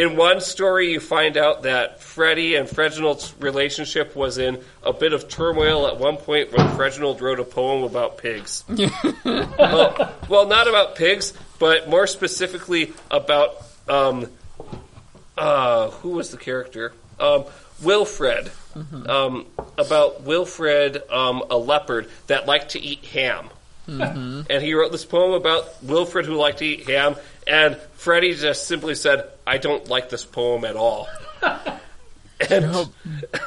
In 0.00 0.16
one 0.16 0.40
story, 0.40 0.92
you 0.92 0.98
find 0.98 1.36
out 1.36 1.64
that 1.64 2.00
Freddy 2.00 2.54
and 2.54 2.66
Freginald's 2.66 3.34
relationship 3.38 4.16
was 4.16 4.38
in 4.38 4.58
a 4.82 4.94
bit 4.94 5.12
of 5.12 5.28
turmoil 5.28 5.86
at 5.86 5.98
one 5.98 6.16
point 6.16 6.52
when 6.52 6.66
Freginald 6.74 7.20
wrote 7.20 7.38
a 7.38 7.44
poem 7.44 7.82
about 7.82 8.16
pigs. 8.16 8.64
well, 9.24 10.14
well, 10.26 10.46
not 10.46 10.66
about 10.66 10.96
pigs, 10.96 11.34
but 11.58 11.86
more 11.90 12.06
specifically 12.06 12.94
about 13.10 13.62
um, 13.90 14.26
uh, 15.36 15.90
who 15.90 16.12
was 16.12 16.30
the 16.30 16.38
character? 16.38 16.94
Um, 17.18 17.44
Wilfred. 17.82 18.50
Um, 18.74 19.48
about 19.76 20.22
Wilfred, 20.22 21.02
um, 21.10 21.44
a 21.50 21.58
leopard 21.58 22.08
that 22.26 22.46
liked 22.46 22.70
to 22.70 22.80
eat 22.80 23.04
ham. 23.04 23.50
And 23.98 24.62
he 24.62 24.74
wrote 24.74 24.92
this 24.92 25.04
poem 25.04 25.32
about 25.32 25.82
Wilfred 25.82 26.26
who 26.26 26.34
liked 26.34 26.58
to 26.58 26.66
eat 26.66 26.88
ham, 26.88 27.16
and 27.46 27.76
Freddy 27.94 28.34
just 28.34 28.66
simply 28.66 28.94
said, 28.94 29.28
I 29.46 29.58
don't 29.58 29.88
like 29.88 30.08
this 30.10 30.24
poem 30.24 30.64
at 30.64 30.76
all. 30.76 31.08
and, 31.42 32.64
Well, 32.72 32.86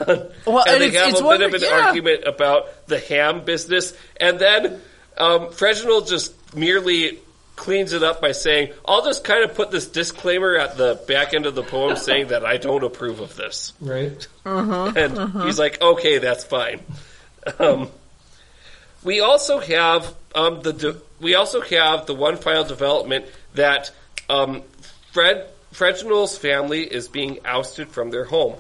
and 0.08 0.30
and 0.46 0.82
they 0.82 0.92
have 0.92 1.10
it's 1.10 1.22
a 1.22 1.24
one 1.24 1.40
bit 1.40 1.48
of 1.48 1.54
an 1.54 1.62
yeah. 1.62 1.88
argument 1.88 2.26
about 2.26 2.88
the 2.88 3.00
ham 3.00 3.46
business, 3.46 3.94
and 4.18 4.40
then 4.40 4.82
um, 5.18 5.52
Freginald 5.52 6.08
just 6.08 6.56
merely 6.56 7.20
cleans 7.56 7.94
it 7.94 8.04
up 8.04 8.22
by 8.22 8.32
saying, 8.32 8.74
"I'll 8.86 9.06
just 9.06 9.24
kind 9.24 9.44
of 9.44 9.56
put 9.56 9.72
this 9.72 9.88
disclaimer 9.88 10.56
at 10.58 10.78
the 10.78 11.02
back 11.08 11.34
end 11.34 11.46
of 11.46 11.56
the 11.56 11.64
poem 11.64 11.96
saying 11.98 12.28
that 12.28 12.46
I 12.46 12.58
don't 12.58 12.84
approve 12.84 13.20
of 13.20 13.36
this." 13.36 13.74
Right? 13.80 14.28
And 14.96 15.44
he's 15.44 15.60
like, 15.60 15.82
"Okay, 15.82 16.18
that's 16.18 16.44
fine." 16.44 16.82
Um, 17.60 17.90
we 19.04 19.20
also 19.20 19.60
have 19.60 20.14
um, 20.36 20.62
the 20.62 20.74
de- 20.74 21.02
we 21.20 21.36
also 21.36 21.62
have 21.62 22.06
the 22.06 22.16
one 22.16 22.38
final 22.38 22.64
development 22.64 23.26
that 23.54 23.92
um, 24.30 24.64
Fred 25.12 25.48
Freginald's 25.72 26.38
family 26.38 26.84
is 26.84 27.08
being 27.08 27.40
ousted 27.46 27.90
from 27.90 28.12
their 28.12 28.26
home. 28.26 28.56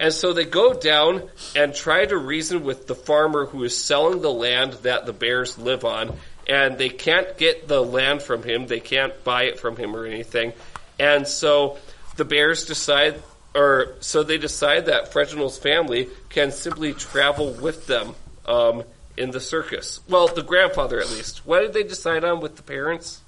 And 0.00 0.12
so 0.12 0.32
they 0.32 0.46
go 0.46 0.72
down 0.72 1.28
and 1.54 1.74
try 1.74 2.06
to 2.06 2.16
reason 2.16 2.64
with 2.64 2.86
the 2.86 2.94
farmer 2.94 3.44
who 3.44 3.62
is 3.64 3.76
selling 3.76 4.22
the 4.22 4.32
land 4.32 4.72
that 4.84 5.04
the 5.04 5.12
bears 5.12 5.58
live 5.58 5.84
on. 5.84 6.16
And 6.48 6.78
they 6.78 6.88
can't 6.88 7.36
get 7.36 7.68
the 7.68 7.82
land 7.82 8.22
from 8.22 8.42
him. 8.42 8.66
They 8.66 8.80
can't 8.80 9.22
buy 9.22 9.44
it 9.44 9.58
from 9.60 9.76
him 9.76 9.94
or 9.94 10.06
anything. 10.06 10.54
And 10.98 11.28
so 11.28 11.78
the 12.16 12.24
bears 12.24 12.64
decide, 12.66 13.22
or 13.54 13.94
so 14.00 14.22
they 14.22 14.38
decide 14.38 14.86
that 14.86 15.12
Freginald's 15.12 15.58
family 15.58 16.08
can 16.30 16.50
simply 16.50 16.94
travel 16.94 17.52
with 17.52 17.86
them 17.86 18.14
um, 18.46 18.82
in 19.16 19.30
the 19.30 19.40
circus. 19.40 20.00
Well, 20.08 20.28
the 20.28 20.42
grandfather 20.42 21.00
at 21.00 21.10
least. 21.10 21.46
What 21.46 21.60
did 21.60 21.72
they 21.72 21.82
decide 21.82 22.24
on 22.24 22.40
with 22.40 22.56
the 22.56 22.62
parents? 22.62 23.20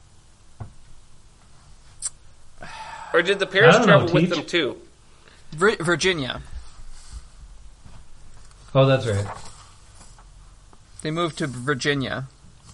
Or 3.12 3.22
did 3.22 3.38
the 3.38 3.46
parents 3.46 3.76
I 3.76 3.78
don't 3.78 3.88
know, 3.88 3.98
travel 4.06 4.14
with 4.14 4.30
them 4.30 4.44
too? 4.44 4.76
Vir- 5.52 5.76
Virginia. 5.82 6.42
Oh, 8.74 8.84
that's 8.84 9.06
right. 9.06 9.26
They 11.02 11.10
moved 11.10 11.38
to 11.38 11.46
Virginia. 11.46 12.26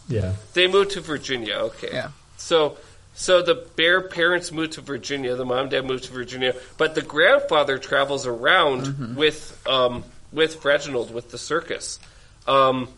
Yeah. 0.09 0.33
They 0.55 0.67
moved 0.67 0.93
to 0.93 1.01
Virginia. 1.01 1.55
Okay. 1.55 1.91
Yeah. 1.93 2.09
So, 2.39 2.77
so 3.15 3.43
the 3.43 3.55
bear 3.77 4.01
parents 4.01 4.51
moved 4.51 4.73
to 4.73 4.81
Virginia. 4.81 5.37
The 5.37 5.45
mom 5.45 5.59
and 5.59 5.71
dad 5.71 5.85
moved 5.85 6.05
to 6.05 6.13
Virginia, 6.13 6.55
but 6.77 6.95
the 6.95 7.03
grandfather 7.03 7.79
travels 7.79 8.27
around 8.27 9.17
with 9.17 9.63
um, 9.69 10.03
with 10.33 10.65
Reginald 10.65 11.15
with 11.15 11.31
the 11.31 11.39
circus. 11.39 12.01
Um, 12.49 12.89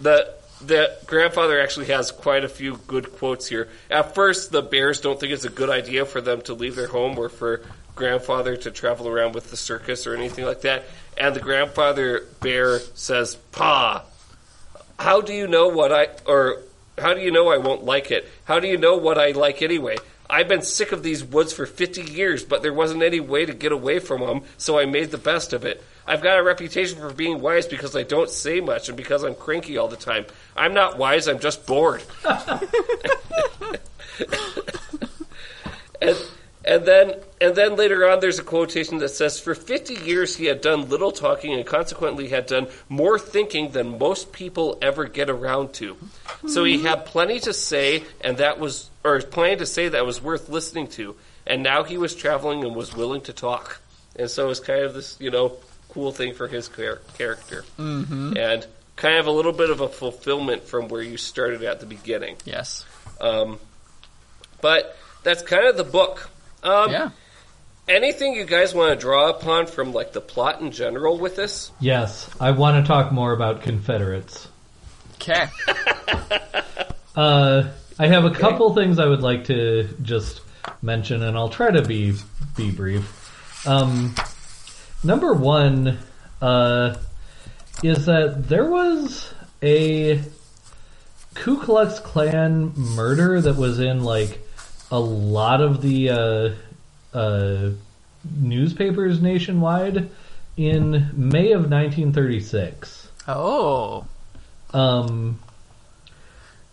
the 0.00 0.34
the 0.60 0.96
grandfather 1.06 1.60
actually 1.60 1.86
has 1.86 2.12
quite 2.12 2.44
a 2.44 2.48
few 2.48 2.76
good 2.86 3.12
quotes 3.16 3.48
here. 3.48 3.68
At 3.90 4.14
first, 4.14 4.52
the 4.52 4.62
bears 4.62 5.00
don't 5.00 5.18
think 5.18 5.32
it's 5.32 5.44
a 5.44 5.50
good 5.50 5.70
idea 5.70 6.06
for 6.06 6.20
them 6.20 6.40
to 6.42 6.54
leave 6.54 6.76
their 6.76 6.86
home 6.86 7.18
or 7.18 7.28
for 7.28 7.62
grandfather 7.94 8.56
to 8.56 8.70
travel 8.70 9.08
around 9.08 9.34
with 9.34 9.50
the 9.50 9.56
circus 9.56 10.06
or 10.06 10.14
anything 10.14 10.44
like 10.44 10.60
that. 10.62 10.84
And 11.18 11.34
the 11.34 11.40
grandfather 11.40 12.26
bear 12.40 12.78
says, 12.94 13.34
"Pa, 13.50 14.04
how 14.98 15.20
do 15.20 15.32
you 15.32 15.46
know 15.46 15.68
what 15.68 15.92
I 15.92 16.08
or 16.26 16.62
how 16.98 17.14
do 17.14 17.20
you 17.20 17.30
know 17.30 17.48
I 17.48 17.58
won't 17.58 17.84
like 17.84 18.10
it? 18.10 18.28
How 18.44 18.60
do 18.60 18.68
you 18.68 18.78
know 18.78 18.96
what 18.96 19.18
I 19.18 19.32
like 19.32 19.62
anyway? 19.62 19.96
I've 20.28 20.48
been 20.48 20.62
sick 20.62 20.92
of 20.92 21.02
these 21.02 21.22
woods 21.22 21.52
for 21.52 21.66
50 21.66 22.02
years, 22.02 22.42
but 22.42 22.62
there 22.62 22.72
wasn't 22.72 23.02
any 23.02 23.20
way 23.20 23.44
to 23.44 23.52
get 23.52 23.72
away 23.72 23.98
from 23.98 24.20
them, 24.22 24.42
so 24.56 24.78
I 24.78 24.86
made 24.86 25.10
the 25.10 25.18
best 25.18 25.52
of 25.52 25.64
it. 25.64 25.84
I've 26.06 26.22
got 26.22 26.38
a 26.38 26.42
reputation 26.42 26.98
for 26.98 27.12
being 27.12 27.40
wise 27.40 27.66
because 27.66 27.94
I 27.96 28.02
don't 28.02 28.30
say 28.30 28.60
much 28.60 28.88
and 28.88 28.96
because 28.96 29.22
I'm 29.22 29.34
cranky 29.34 29.78
all 29.78 29.88
the 29.88 29.96
time. 29.96 30.26
I'm 30.56 30.74
not 30.74 30.98
wise, 30.98 31.28
I'm 31.28 31.38
just 31.38 31.66
bored. 31.66 32.02
and, 36.00 36.16
and 36.64 36.84
then 36.84 37.14
and 37.40 37.54
then 37.56 37.76
later 37.76 38.08
on 38.08 38.20
there's 38.20 38.38
a 38.38 38.42
quotation 38.42 38.98
that 38.98 39.08
says 39.08 39.40
for 39.40 39.54
50 39.54 39.94
years 39.94 40.36
he 40.36 40.46
had 40.46 40.60
done 40.60 40.88
little 40.88 41.12
talking 41.12 41.54
and 41.54 41.66
consequently 41.66 42.28
had 42.28 42.46
done 42.46 42.68
more 42.88 43.18
thinking 43.18 43.70
than 43.72 43.98
most 43.98 44.32
people 44.32 44.78
ever 44.80 45.06
get 45.06 45.28
around 45.28 45.72
to 45.74 45.96
so 46.46 46.64
he 46.64 46.82
had 46.82 47.04
plenty 47.04 47.40
to 47.40 47.52
say 47.52 48.04
and 48.20 48.38
that 48.38 48.58
was 48.58 48.90
or 49.04 49.20
plenty 49.20 49.56
to 49.56 49.66
say 49.66 49.88
that 49.88 50.06
was 50.06 50.22
worth 50.22 50.48
listening 50.48 50.86
to 50.86 51.16
and 51.46 51.62
now 51.62 51.82
he 51.82 51.98
was 51.98 52.14
traveling 52.14 52.64
and 52.64 52.76
was 52.76 52.94
willing 52.94 53.20
to 53.20 53.32
talk 53.32 53.80
and 54.16 54.30
so 54.30 54.50
it's 54.50 54.60
kind 54.60 54.84
of 54.84 54.94
this 54.94 55.16
you 55.20 55.30
know 55.30 55.56
cool 55.92 56.12
thing 56.12 56.34
for 56.34 56.48
his 56.48 56.68
char- 56.68 57.00
character, 57.18 57.64
mm-hmm. 57.78 58.36
and 58.36 58.66
kind 58.96 59.18
of 59.18 59.26
a 59.26 59.30
little 59.30 59.52
bit 59.52 59.70
of 59.70 59.80
a 59.80 59.88
fulfillment 59.88 60.64
from 60.64 60.88
where 60.88 61.02
you 61.02 61.16
started 61.16 61.62
at 61.62 61.80
the 61.80 61.86
beginning. 61.86 62.36
Yes. 62.44 62.84
Um, 63.20 63.58
but 64.60 64.96
that's 65.22 65.42
kind 65.42 65.66
of 65.66 65.76
the 65.76 65.84
book. 65.84 66.30
Um, 66.62 66.90
Yeah. 66.90 67.10
Anything 67.88 68.34
you 68.34 68.44
guys 68.44 68.72
want 68.72 68.92
to 68.92 68.96
draw 68.96 69.28
upon 69.30 69.66
from 69.66 69.92
like 69.92 70.12
the 70.12 70.20
plot 70.20 70.60
in 70.60 70.70
general 70.70 71.18
with 71.18 71.34
this? 71.34 71.72
Yes, 71.80 72.30
I 72.40 72.52
want 72.52 72.82
to 72.82 72.88
talk 72.88 73.10
more 73.10 73.32
about 73.32 73.62
Confederates. 73.62 74.48
Okay. 75.16 75.46
Uh, 77.14 77.68
I 77.98 78.06
have 78.06 78.24
a 78.24 78.30
couple 78.30 78.74
things 78.74 78.98
I 78.98 79.06
would 79.06 79.20
like 79.20 79.44
to 79.44 79.86
just 80.00 80.40
mention, 80.80 81.22
and 81.22 81.36
I'll 81.36 81.50
try 81.50 81.70
to 81.70 81.82
be 81.82 82.14
be 82.56 82.70
brief. 82.70 83.66
Um, 83.66 84.14
number 85.02 85.32
one 85.34 85.98
uh, 86.40 86.96
is 87.82 88.06
that 88.06 88.48
there 88.48 88.68
was 88.68 89.32
a 89.62 90.20
Ku 91.34 91.58
Klux 91.58 91.98
Klan 92.00 92.72
murder 92.76 93.40
that 93.40 93.56
was 93.56 93.78
in 93.78 94.04
like 94.04 94.40
a 94.90 95.00
lot 95.00 95.60
of 95.60 95.80
the 95.80 96.10
uh, 96.10 97.16
uh, 97.16 97.70
newspapers 98.40 99.20
nationwide 99.20 100.10
in 100.56 101.10
May 101.14 101.52
of 101.52 101.70
1936. 101.70 103.08
Oh. 103.28 104.06
Um, 104.74 105.40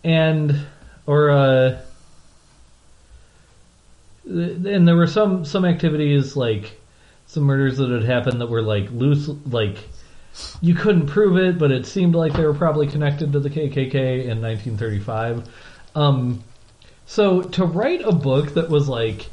and 0.04 0.66
or 1.06 1.30
uh, 1.30 1.80
and 4.26 4.86
there 4.86 4.96
were 4.96 5.06
some 5.06 5.44
some 5.44 5.64
activities 5.64 6.36
like 6.36 6.79
some 7.30 7.44
murders 7.44 7.78
that 7.78 7.90
had 7.90 8.02
happened 8.02 8.40
that 8.40 8.48
were 8.50 8.60
like 8.60 8.90
loose, 8.90 9.28
like 9.46 9.76
you 10.60 10.74
couldn't 10.74 11.06
prove 11.06 11.36
it, 11.36 11.58
but 11.60 11.70
it 11.70 11.86
seemed 11.86 12.16
like 12.16 12.32
they 12.32 12.44
were 12.44 12.52
probably 12.54 12.88
connected 12.88 13.32
to 13.32 13.38
the 13.38 13.48
KKK 13.48 14.24
in 14.24 14.42
1935. 14.42 15.48
Um, 15.94 16.42
so 17.06 17.42
to 17.42 17.64
write 17.64 18.00
a 18.02 18.10
book 18.10 18.54
that 18.54 18.68
was 18.68 18.88
like 18.88 19.26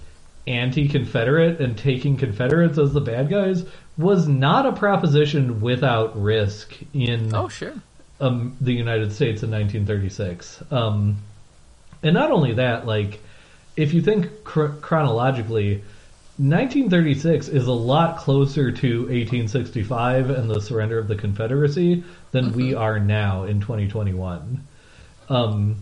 anti-Confederate 0.45 1.59
and 1.59 1.75
taking 1.75 2.17
Confederates 2.17 2.77
as 2.77 2.93
the 2.93 3.01
bad 3.01 3.29
guys 3.29 3.65
was 3.97 4.27
not 4.27 4.67
a 4.67 4.73
proposition 4.73 5.59
without 5.59 6.21
risk 6.21 6.77
in 6.93 7.33
Oh, 7.33 7.47
sure. 7.47 7.73
um, 8.21 8.55
the 8.61 8.73
United 8.73 9.11
States 9.11 9.41
in 9.41 9.49
1936. 9.49 10.61
Um, 10.71 11.17
and 12.03 12.13
not 12.13 12.29
only 12.29 12.53
that, 12.53 12.85
like, 12.85 13.19
if 13.75 13.91
you 13.95 14.03
think 14.03 14.27
chro- 14.43 14.79
chronologically, 14.81 15.83
1936 16.39 17.47
is 17.47 17.65
a 17.65 17.71
lot 17.71 18.17
closer 18.17 18.71
to 18.71 18.99
1865 19.01 20.29
and 20.29 20.49
the 20.49 20.61
surrender 20.61 20.99
of 20.99 21.07
the 21.07 21.15
Confederacy 21.15 22.03
than 22.31 22.53
we 22.53 22.75
are 22.75 22.99
now 22.99 23.43
in 23.45 23.59
2021. 23.59 24.63
Um, 25.29 25.77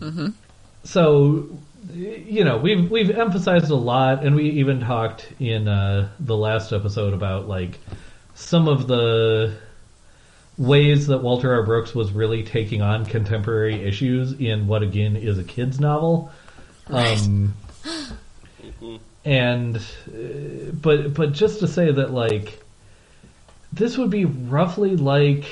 So, 0.84 1.48
you 1.92 2.44
know, 2.44 2.56
we've 2.58 2.90
we've 2.90 3.10
emphasized 3.10 3.70
a 3.70 3.74
lot, 3.76 4.24
and 4.24 4.34
we 4.34 4.48
even 4.50 4.80
talked 4.80 5.28
in 5.38 5.68
uh, 5.68 6.08
the 6.20 6.36
last 6.36 6.72
episode 6.72 7.12
about 7.12 7.48
like 7.48 7.78
some 8.34 8.68
of 8.68 8.86
the 8.86 9.56
ways 10.56 11.08
that 11.08 11.18
Walter 11.18 11.52
R. 11.54 11.62
Brooks 11.64 11.94
was 11.94 12.12
really 12.12 12.42
taking 12.42 12.80
on 12.80 13.04
contemporary 13.04 13.82
issues 13.82 14.32
in 14.32 14.66
what 14.68 14.82
again 14.82 15.16
is 15.16 15.38
a 15.38 15.44
kids 15.44 15.78
novel. 15.80 16.32
Um, 16.88 17.54
and 19.26 19.76
uh, 19.76 20.70
but 20.80 21.12
but 21.12 21.32
just 21.32 21.58
to 21.58 21.68
say 21.68 21.90
that 21.90 22.12
like 22.12 22.62
this 23.72 23.98
would 23.98 24.08
be 24.08 24.24
roughly 24.24 24.96
like 24.96 25.44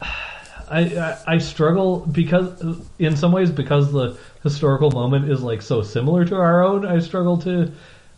I, 0.00 0.80
I 0.80 1.18
I 1.26 1.38
struggle 1.38 2.00
because 2.00 2.62
in 2.98 3.16
some 3.16 3.32
ways 3.32 3.50
because 3.50 3.90
the 3.90 4.18
historical 4.42 4.90
moment 4.90 5.30
is 5.30 5.42
like 5.42 5.62
so 5.62 5.82
similar 5.82 6.26
to 6.26 6.36
our 6.36 6.62
own. 6.62 6.84
I 6.84 6.98
struggle 6.98 7.38
to 7.38 7.72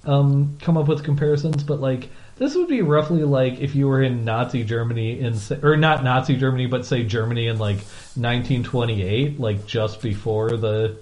um, 0.05 0.59
come 0.61 0.77
up 0.77 0.89
with 0.89 1.05
comparisons, 1.05 1.63
but 1.63 1.81
like 1.81 2.09
this 2.39 2.57
would 2.57 2.69
be 2.69 2.83
roughly 2.83 3.23
like 3.23 3.61
if 3.61 3.77
you 3.77 3.87
were 3.87 4.03
in 4.03 4.25
Nazi 4.25 4.65
Germany 4.65 5.21
in 5.21 5.39
or 5.63 5.77
not 5.77 6.03
Nazi 6.03 6.37
Germany, 6.37 6.67
but 6.67 6.85
say 6.85 7.05
Germany 7.05 7.47
in 7.47 7.59
like 7.59 7.79
1928, 8.17 9.39
like 9.39 9.65
just 9.65 10.03
before 10.03 10.57
the 10.57 10.97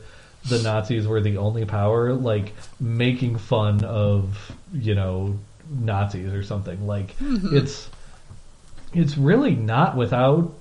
the 0.48 0.62
Nazis 0.62 1.06
were 1.06 1.20
the 1.20 1.38
only 1.38 1.64
power, 1.64 2.12
like 2.12 2.52
making 2.80 3.38
fun 3.38 3.84
of 3.84 4.52
you 4.72 4.94
know 4.94 5.38
Nazis 5.70 6.32
or 6.32 6.42
something. 6.42 6.86
Like 6.86 7.14
it's 7.20 7.88
it's 8.94 9.16
really 9.16 9.54
not 9.54 9.96
without 9.96 10.52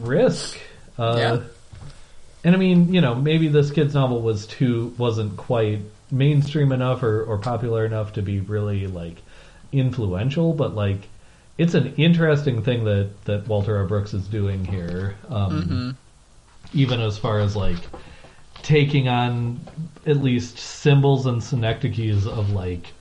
risk. 0.00 0.58
Uh, 0.98 1.14
Yeah. 1.18 1.40
And 2.44 2.54
I 2.54 2.58
mean, 2.58 2.94
you 2.94 3.00
know, 3.00 3.14
maybe 3.14 3.48
this 3.48 3.72
kid's 3.72 3.94
novel 3.94 4.22
was 4.22 4.46
too 4.46 4.94
wasn't 4.98 5.36
quite 5.36 5.80
mainstream 6.12 6.70
enough 6.70 7.02
or, 7.02 7.24
or 7.24 7.38
popular 7.38 7.84
enough 7.84 8.12
to 8.12 8.22
be 8.22 8.38
really 8.38 8.86
like 8.86 9.16
influential, 9.72 10.52
but 10.52 10.74
like 10.74 11.08
it's 11.58 11.74
an 11.74 11.94
interesting 11.96 12.62
thing 12.62 12.84
that 12.84 13.10
that 13.24 13.48
Walter 13.48 13.76
R. 13.78 13.84
Brooks 13.86 14.14
is 14.14 14.26
doing 14.28 14.64
here. 14.64 15.16
Um, 15.28 15.96
Even 16.72 17.00
as 17.00 17.16
far 17.18 17.40
as 17.40 17.56
like 17.56 17.78
taking 18.66 19.06
on 19.08 19.60
at 20.06 20.16
least 20.16 20.58
symbols 20.58 21.26
and 21.26 21.40
synecdoches 21.40 22.26
of 22.26 22.50
like 22.50 22.92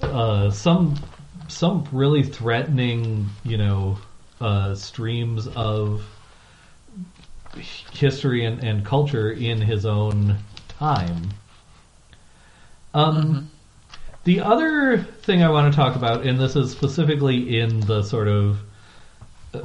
uh, 0.00 0.50
some 0.50 0.96
some 1.48 1.86
really 1.92 2.22
threatening, 2.22 3.28
you 3.44 3.58
know, 3.58 3.98
uh, 4.40 4.74
streams 4.74 5.48
of 5.48 6.02
history 7.92 8.46
and, 8.46 8.64
and 8.64 8.86
culture 8.86 9.32
in 9.32 9.60
his 9.60 9.84
own 9.84 10.38
time. 10.78 11.28
Um, 12.94 13.50
The 14.24 14.40
other 14.40 14.98
thing 15.22 15.42
I 15.42 15.50
want 15.50 15.70
to 15.70 15.76
talk 15.76 15.94
about, 15.94 16.24
and 16.24 16.40
this 16.40 16.56
is 16.56 16.70
specifically 16.70 17.58
in 17.58 17.80
the 17.80 18.02
sort 18.02 18.28
of 18.28 18.60
uh, 19.52 19.60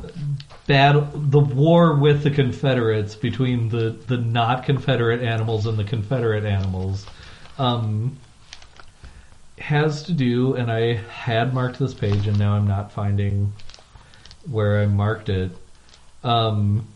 battle, 0.67 1.09
the 1.13 1.39
war 1.39 1.95
with 1.95 2.23
the 2.23 2.31
Confederates 2.31 3.15
between 3.15 3.69
the, 3.69 3.91
the 4.07 4.17
not 4.17 4.65
Confederate 4.65 5.21
animals 5.21 5.65
and 5.65 5.77
the 5.77 5.83
Confederate 5.83 6.45
animals, 6.45 7.05
um, 7.57 8.17
has 9.57 10.03
to 10.03 10.13
do, 10.13 10.53
and 10.53 10.71
I 10.71 10.95
had 10.95 11.53
marked 11.53 11.79
this 11.79 11.93
page, 11.93 12.27
and 12.27 12.37
now 12.37 12.53
I'm 12.53 12.67
not 12.67 12.91
finding 12.91 13.53
where 14.49 14.81
I 14.81 14.85
marked 14.85 15.29
it. 15.29 15.51
Um, 16.23 16.87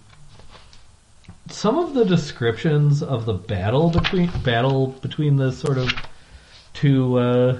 some 1.49 1.77
of 1.77 1.93
the 1.93 2.05
descriptions 2.05 3.01
of 3.01 3.25
the 3.25 3.33
battle 3.33 3.89
between 3.89 4.29
battle 4.43 4.87
between 4.87 5.35
the 5.35 5.51
sort 5.51 5.77
of 5.77 5.91
two 6.73 7.17
uh, 7.17 7.57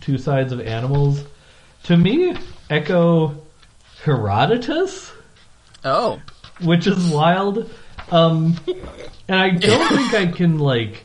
two 0.00 0.18
sides 0.18 0.52
of 0.52 0.60
animals 0.60 1.24
to 1.84 1.96
me 1.96 2.34
echo 2.68 3.34
Herodotus, 4.04 5.12
Oh. 5.84 6.20
which 6.60 6.86
is 6.86 7.10
wild. 7.10 7.70
Um, 8.10 8.56
and 9.28 9.38
I 9.38 9.50
don't 9.50 9.88
think 9.96 10.14
I 10.14 10.26
can 10.26 10.58
like 10.58 11.04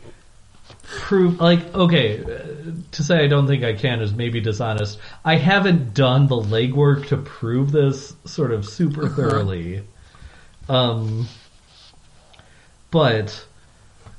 prove 0.84 1.39
like 1.39 1.73
okay 1.73 2.23
uh, 2.23 2.72
to 2.91 3.03
say 3.03 3.23
I 3.23 3.27
don't 3.27 3.47
think 3.47 3.64
I 3.64 3.73
can 3.73 4.02
is 4.02 4.14
maybe 4.14 4.41
dishonest. 4.41 4.99
I 5.23 5.35
haven't 5.35 5.93
done 5.93 6.27
the 6.27 6.35
legwork 6.35 7.07
to 7.07 7.18
prove 7.18 7.72
this 7.72 8.15
sort 8.26 8.52
of 8.52 8.65
super 8.65 9.10
thoroughly. 9.10 9.84
Um, 10.69 11.27
but 12.91 13.45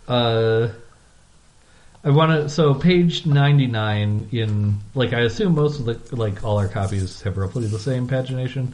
uh, 0.06 0.68
I 2.04 2.10
want 2.10 2.32
to. 2.32 2.48
So 2.48 2.74
page 2.74 3.26
ninety 3.26 3.66
nine 3.66 4.28
in 4.30 4.78
like 4.94 5.12
I 5.12 5.20
assume 5.20 5.54
most 5.54 5.80
of 5.80 5.86
the 5.86 6.16
like 6.16 6.44
all 6.44 6.58
our 6.58 6.68
copies 6.68 7.22
have 7.22 7.36
roughly 7.36 7.66
the 7.66 7.78
same 7.78 8.06
pagination. 8.06 8.72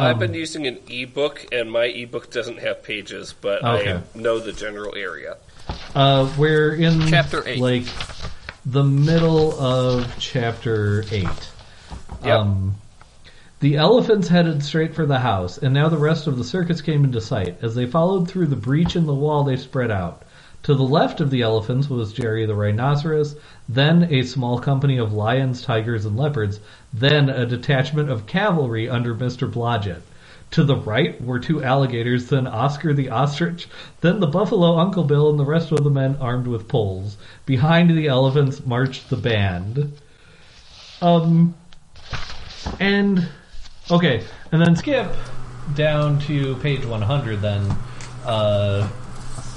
I've 0.00 0.14
Um, 0.14 0.18
been 0.20 0.34
using 0.34 0.66
an 0.66 0.78
ebook, 0.88 1.46
and 1.52 1.70
my 1.70 1.84
ebook 1.84 2.30
doesn't 2.30 2.58
have 2.60 2.82
pages, 2.82 3.34
but 3.38 3.62
Okay. 3.62 3.92
I 3.92 4.18
know 4.18 4.38
the 4.38 4.52
general 4.52 4.94
area. 4.96 5.36
Uh, 5.94 6.26
we're 6.38 6.74
in 6.74 7.06
Chapter 7.06 7.46
eight. 7.46 7.60
like 7.60 7.84
the 8.64 8.82
middle 8.82 9.52
of 9.60 10.06
chapter 10.18 11.04
eight. 11.12 11.28
Yep. 12.24 12.34
Um, 12.40 12.74
the 13.60 13.76
elephants 13.76 14.28
headed 14.28 14.62
straight 14.64 14.94
for 14.94 15.04
the 15.04 15.18
house, 15.18 15.58
and 15.58 15.74
now 15.74 15.90
the 15.90 15.98
rest 15.98 16.26
of 16.26 16.38
the 16.38 16.44
circus 16.44 16.80
came 16.80 17.04
into 17.04 17.20
sight. 17.20 17.58
As 17.60 17.74
they 17.74 17.84
followed 17.84 18.26
through 18.26 18.46
the 18.46 18.56
breach 18.56 18.96
in 18.96 19.04
the 19.06 19.14
wall, 19.14 19.44
they 19.44 19.56
spread 19.56 19.90
out. 19.90 20.22
To 20.64 20.74
the 20.74 20.82
left 20.82 21.20
of 21.22 21.30
the 21.30 21.40
elephants 21.42 21.88
was 21.88 22.12
Jerry 22.12 22.44
the 22.46 22.54
rhinoceros, 22.54 23.34
then 23.68 24.08
a 24.10 24.22
small 24.22 24.58
company 24.58 24.98
of 24.98 25.12
lions, 25.12 25.62
tigers, 25.62 26.04
and 26.06 26.16
leopards, 26.18 26.60
then 26.92 27.28
a 27.28 27.46
detachment 27.46 28.10
of 28.10 28.26
cavalry 28.26 28.88
under 28.88 29.14
Mr. 29.14 29.50
Blodgett. 29.50 30.02
To 30.52 30.64
the 30.64 30.76
right 30.76 31.22
were 31.22 31.38
two 31.38 31.62
alligators, 31.62 32.28
then 32.28 32.48
Oscar 32.48 32.92
the 32.92 33.10
ostrich, 33.10 33.68
then 34.00 34.18
the 34.18 34.26
buffalo 34.26 34.78
Uncle 34.78 35.04
Bill, 35.04 35.30
and 35.30 35.38
the 35.38 35.44
rest 35.44 35.70
of 35.70 35.84
the 35.84 35.90
men 35.90 36.16
armed 36.20 36.48
with 36.48 36.66
poles. 36.66 37.16
Behind 37.46 37.90
the 37.90 38.08
elephants 38.08 38.66
marched 38.66 39.10
the 39.10 39.16
band. 39.16 39.92
Um, 41.00 41.54
and 42.80 43.28
Okay, 43.90 44.22
and 44.52 44.62
then 44.62 44.76
skip 44.76 45.12
down 45.74 46.20
to 46.20 46.54
page 46.56 46.84
100. 46.84 47.40
Then 47.40 47.76
uh, 48.24 48.88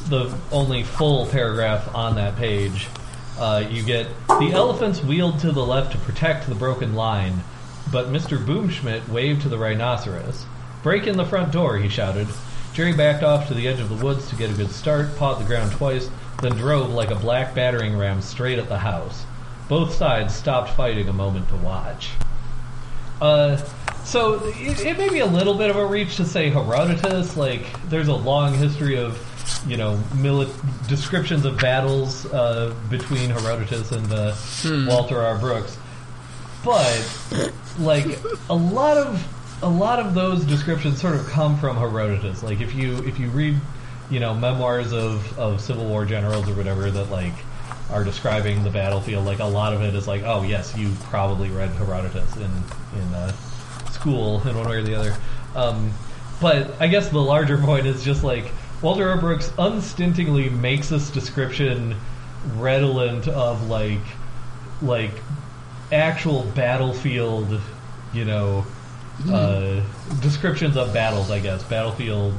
the 0.07 0.35
only 0.51 0.81
full 0.81 1.27
paragraph 1.27 1.93
on 1.93 2.15
that 2.15 2.35
page. 2.35 2.87
Uh, 3.37 3.65
you 3.69 3.83
get 3.83 4.07
the 4.27 4.51
elephants 4.53 5.03
wheeled 5.03 5.39
to 5.39 5.51
the 5.51 5.65
left 5.65 5.91
to 5.91 5.97
protect 5.99 6.47
the 6.47 6.55
broken 6.55 6.93
line, 6.93 7.43
but 7.91 8.07
Mr. 8.07 8.43
Boomschmidt 8.43 9.07
waved 9.09 9.41
to 9.41 9.49
the 9.49 9.57
rhinoceros. 9.57 10.45
Break 10.83 11.07
in 11.07 11.17
the 11.17 11.25
front 11.25 11.51
door, 11.51 11.77
he 11.77 11.89
shouted. 11.89 12.27
Jerry 12.73 12.93
backed 12.93 13.23
off 13.23 13.47
to 13.47 13.53
the 13.53 13.67
edge 13.67 13.79
of 13.79 13.89
the 13.89 14.03
woods 14.03 14.27
to 14.29 14.35
get 14.35 14.49
a 14.49 14.53
good 14.53 14.71
start, 14.71 15.15
pawed 15.15 15.39
the 15.39 15.45
ground 15.45 15.71
twice, 15.71 16.09
then 16.41 16.53
drove 16.53 16.89
like 16.89 17.11
a 17.11 17.15
black 17.15 17.53
battering 17.55 17.97
ram 17.97 18.21
straight 18.21 18.59
at 18.59 18.67
the 18.67 18.79
house. 18.79 19.25
Both 19.69 19.93
sides 19.93 20.35
stopped 20.35 20.71
fighting 20.71 21.07
a 21.07 21.13
moment 21.13 21.47
to 21.49 21.55
watch. 21.57 22.09
Uh, 23.21 23.57
so 24.03 24.43
it, 24.45 24.85
it 24.85 24.97
may 24.97 25.09
be 25.09 25.19
a 25.19 25.25
little 25.25 25.53
bit 25.53 25.69
of 25.69 25.77
a 25.77 25.85
reach 25.85 26.17
to 26.17 26.25
say 26.25 26.49
Herodotus. 26.49 27.37
Like, 27.37 27.65
there's 27.89 28.09
a 28.09 28.15
long 28.15 28.53
history 28.53 28.97
of, 28.97 29.17
you 29.67 29.77
know, 29.77 29.97
mili- 30.13 30.51
descriptions 30.87 31.45
of 31.45 31.59
battles 31.59 32.25
uh, 32.27 32.73
between 32.89 33.29
Herodotus 33.29 33.91
and 33.91 34.11
uh, 34.11 34.35
Walter 34.87 35.19
R. 35.19 35.37
Brooks. 35.37 35.77
But 36.63 37.49
like 37.79 38.05
a 38.49 38.55
lot 38.55 38.97
of 38.97 39.25
a 39.61 39.69
lot 39.69 39.99
of 39.99 40.13
those 40.13 40.43
descriptions 40.43 40.99
sort 40.99 41.15
of 41.15 41.25
come 41.27 41.57
from 41.57 41.77
Herodotus. 41.77 42.43
Like 42.43 42.61
if 42.61 42.75
you 42.75 42.97
if 42.99 43.19
you 43.19 43.29
read, 43.29 43.59
you 44.09 44.19
know, 44.19 44.33
memoirs 44.33 44.91
of, 44.91 45.37
of 45.39 45.61
Civil 45.61 45.85
War 45.85 46.05
generals 46.05 46.49
or 46.49 46.53
whatever 46.53 46.91
that 46.91 47.09
like 47.09 47.33
are 47.91 48.03
describing 48.03 48.63
the 48.63 48.69
battlefield, 48.69 49.25
like 49.25 49.39
a 49.39 49.45
lot 49.45 49.73
of 49.73 49.81
it 49.81 49.95
is 49.95 50.07
like, 50.07 50.23
oh 50.23 50.43
yes, 50.43 50.75
you 50.77 50.91
probably 51.03 51.49
read 51.49 51.69
Herodotus 51.71 52.35
in 52.37 52.51
in 52.99 53.13
uh, 53.13 53.31
school 53.91 54.45
in 54.47 54.57
one 54.57 54.67
way 54.69 54.77
or 54.77 54.83
the 54.83 54.95
other. 54.95 55.15
Um, 55.55 55.91
but 56.41 56.81
I 56.81 56.87
guess 56.87 57.09
the 57.09 57.19
larger 57.19 57.57
point 57.69 57.87
is 57.87 58.03
just 58.03 58.23
like 58.23 58.51
Walter 58.83 59.09
R. 59.09 59.17
Brooks 59.17 59.51
unstintingly 59.57 60.49
makes 60.49 60.89
this 60.89 61.09
description 61.09 61.95
redolent 62.57 63.27
of 63.29 63.69
like 63.69 64.01
like 64.81 65.11
actual 65.91 66.43
battlefield, 66.55 67.59
you 68.13 68.25
know, 68.25 68.65
uh, 69.31 69.81
descriptions 70.21 70.75
of 70.75 70.93
battles. 70.93 71.31
I 71.31 71.39
guess 71.39 71.63
battlefield, 71.63 72.33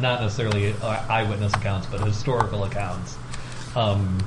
not 0.00 0.20
necessarily 0.20 0.72
eye- 0.82 1.06
eyewitness 1.22 1.54
accounts, 1.54 1.86
but 1.86 2.00
historical 2.00 2.64
accounts. 2.64 3.16
Um, 3.76 4.18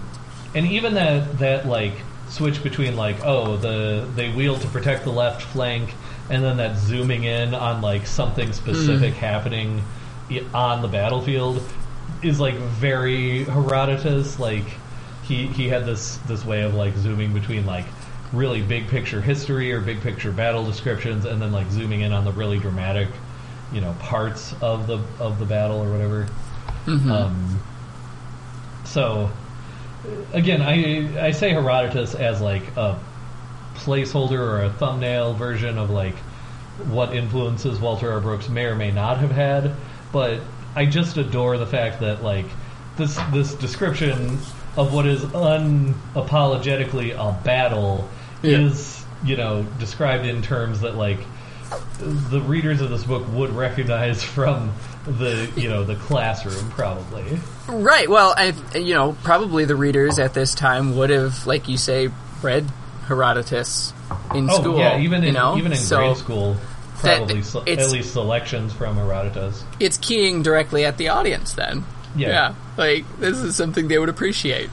and 0.55 0.65
even 0.67 0.93
that 0.93 1.39
that 1.39 1.67
like 1.67 1.93
switch 2.29 2.63
between 2.63 2.95
like 2.95 3.17
oh 3.25 3.57
the 3.57 4.07
they 4.15 4.31
wheeled 4.31 4.61
to 4.61 4.67
protect 4.67 5.03
the 5.03 5.11
left 5.11 5.41
flank, 5.41 5.89
and 6.29 6.41
then 6.43 6.55
that 6.57 6.77
zooming 6.77 7.25
in 7.25 7.53
on 7.53 7.81
like 7.81 8.07
something 8.07 8.53
specific 8.53 9.13
happening 9.15 9.79
i- 9.79 9.83
on 10.53 10.81
the 10.81 10.87
battlefield 10.87 11.61
is 12.23 12.39
like 12.39 12.55
very 12.55 13.43
Herodotus. 13.45 14.39
Like 14.39 14.65
he 15.23 15.47
he 15.47 15.67
had 15.67 15.85
this 15.85 16.17
this 16.27 16.45
way 16.45 16.61
of 16.63 16.73
like 16.73 16.95
zooming 16.95 17.33
between 17.33 17.65
like 17.65 17.85
really 18.33 18.61
big 18.61 18.87
picture 18.87 19.21
history 19.21 19.71
or 19.71 19.79
big 19.79 20.01
picture 20.01 20.31
battle 20.31 20.65
descriptions, 20.65 21.25
and 21.25 21.41
then 21.41 21.51
like 21.51 21.69
zooming 21.71 22.01
in 22.01 22.11
on 22.11 22.25
the 22.25 22.31
really 22.31 22.59
dramatic, 22.59 23.09
you 23.71 23.81
know, 23.81 23.95
parts 23.99 24.53
of 24.61 24.87
the 24.87 24.99
of 25.19 25.39
the 25.39 25.45
battle 25.45 25.81
or 25.81 25.91
whatever. 25.91 26.27
Um, 26.87 27.59
so 28.85 29.29
again, 30.33 30.61
I 30.61 31.27
I 31.27 31.31
say 31.31 31.51
Herodotus 31.51 32.15
as 32.15 32.41
like 32.41 32.75
a 32.77 32.99
placeholder 33.75 34.39
or 34.39 34.63
a 34.63 34.69
thumbnail 34.69 35.33
version 35.33 35.77
of 35.77 35.89
like 35.89 36.15
what 36.85 37.15
influences 37.15 37.79
Walter 37.79 38.11
R. 38.11 38.19
Brooks 38.19 38.49
may 38.49 38.65
or 38.65 38.75
may 38.75 38.91
not 38.91 39.17
have 39.17 39.31
had, 39.31 39.73
but 40.17 40.39
I 40.75 40.87
just 40.87 41.15
adore 41.17 41.59
the 41.59 41.67
fact 41.67 41.99
that 41.99 42.23
like 42.23 42.47
this 42.97 43.15
this 43.31 43.53
description 43.53 44.39
of 44.75 44.91
what 44.91 45.05
is 45.05 45.21
unapologetically 45.21 47.11
a 47.13 47.39
battle 47.43 48.09
Yeah. 48.41 48.57
is 48.61 49.03
you 49.23 49.35
know 49.37 49.61
described 49.77 50.25
in 50.25 50.41
terms 50.41 50.81
that 50.81 50.95
like 50.95 51.19
the 51.99 52.41
readers 52.41 52.81
of 52.81 52.89
this 52.89 53.03
book 53.03 53.27
would 53.33 53.51
recognize 53.51 54.23
from 54.35 54.71
the 55.05 55.47
you 55.55 55.69
know 55.69 55.83
the 55.83 55.95
classroom 55.95 56.71
probably. 56.71 57.37
Right. 57.67 58.09
Well, 58.09 58.33
I, 58.35 58.53
you 58.75 58.93
know, 58.95 59.15
probably 59.23 59.65
the 59.65 59.75
readers 59.75 60.17
at 60.19 60.33
this 60.33 60.55
time 60.55 60.95
would 60.95 61.09
have, 61.11 61.45
like 61.45 61.67
you 61.67 61.77
say, 61.77 62.09
read 62.41 62.65
Herodotus 63.07 63.93
in 64.33 64.49
Oh 64.49 64.61
school. 64.61 64.77
yeah, 64.79 64.99
even 64.99 65.19
in 65.21 65.27
you 65.27 65.31
know? 65.33 65.57
even 65.57 65.73
in 65.73 65.77
so 65.77 65.97
grade 65.97 66.17
school, 66.17 66.55
probably 66.99 67.39
it's- 67.39 67.55
at 67.55 67.89
least 67.91 68.13
selections 68.13 68.73
from 68.73 68.95
Herodotus. 68.97 69.63
it's 69.79 69.97
keying 69.97 70.41
directly 70.43 70.85
at 70.85 70.97
the 70.97 71.09
audience. 71.09 71.53
Then, 71.53 71.83
Yeah. 72.15 72.53
like 72.77 73.05
this 73.19 73.37
is 73.37 73.55
something 73.55 73.87
they 73.87 73.97
would 73.99 74.09
appreciate. 74.09 74.69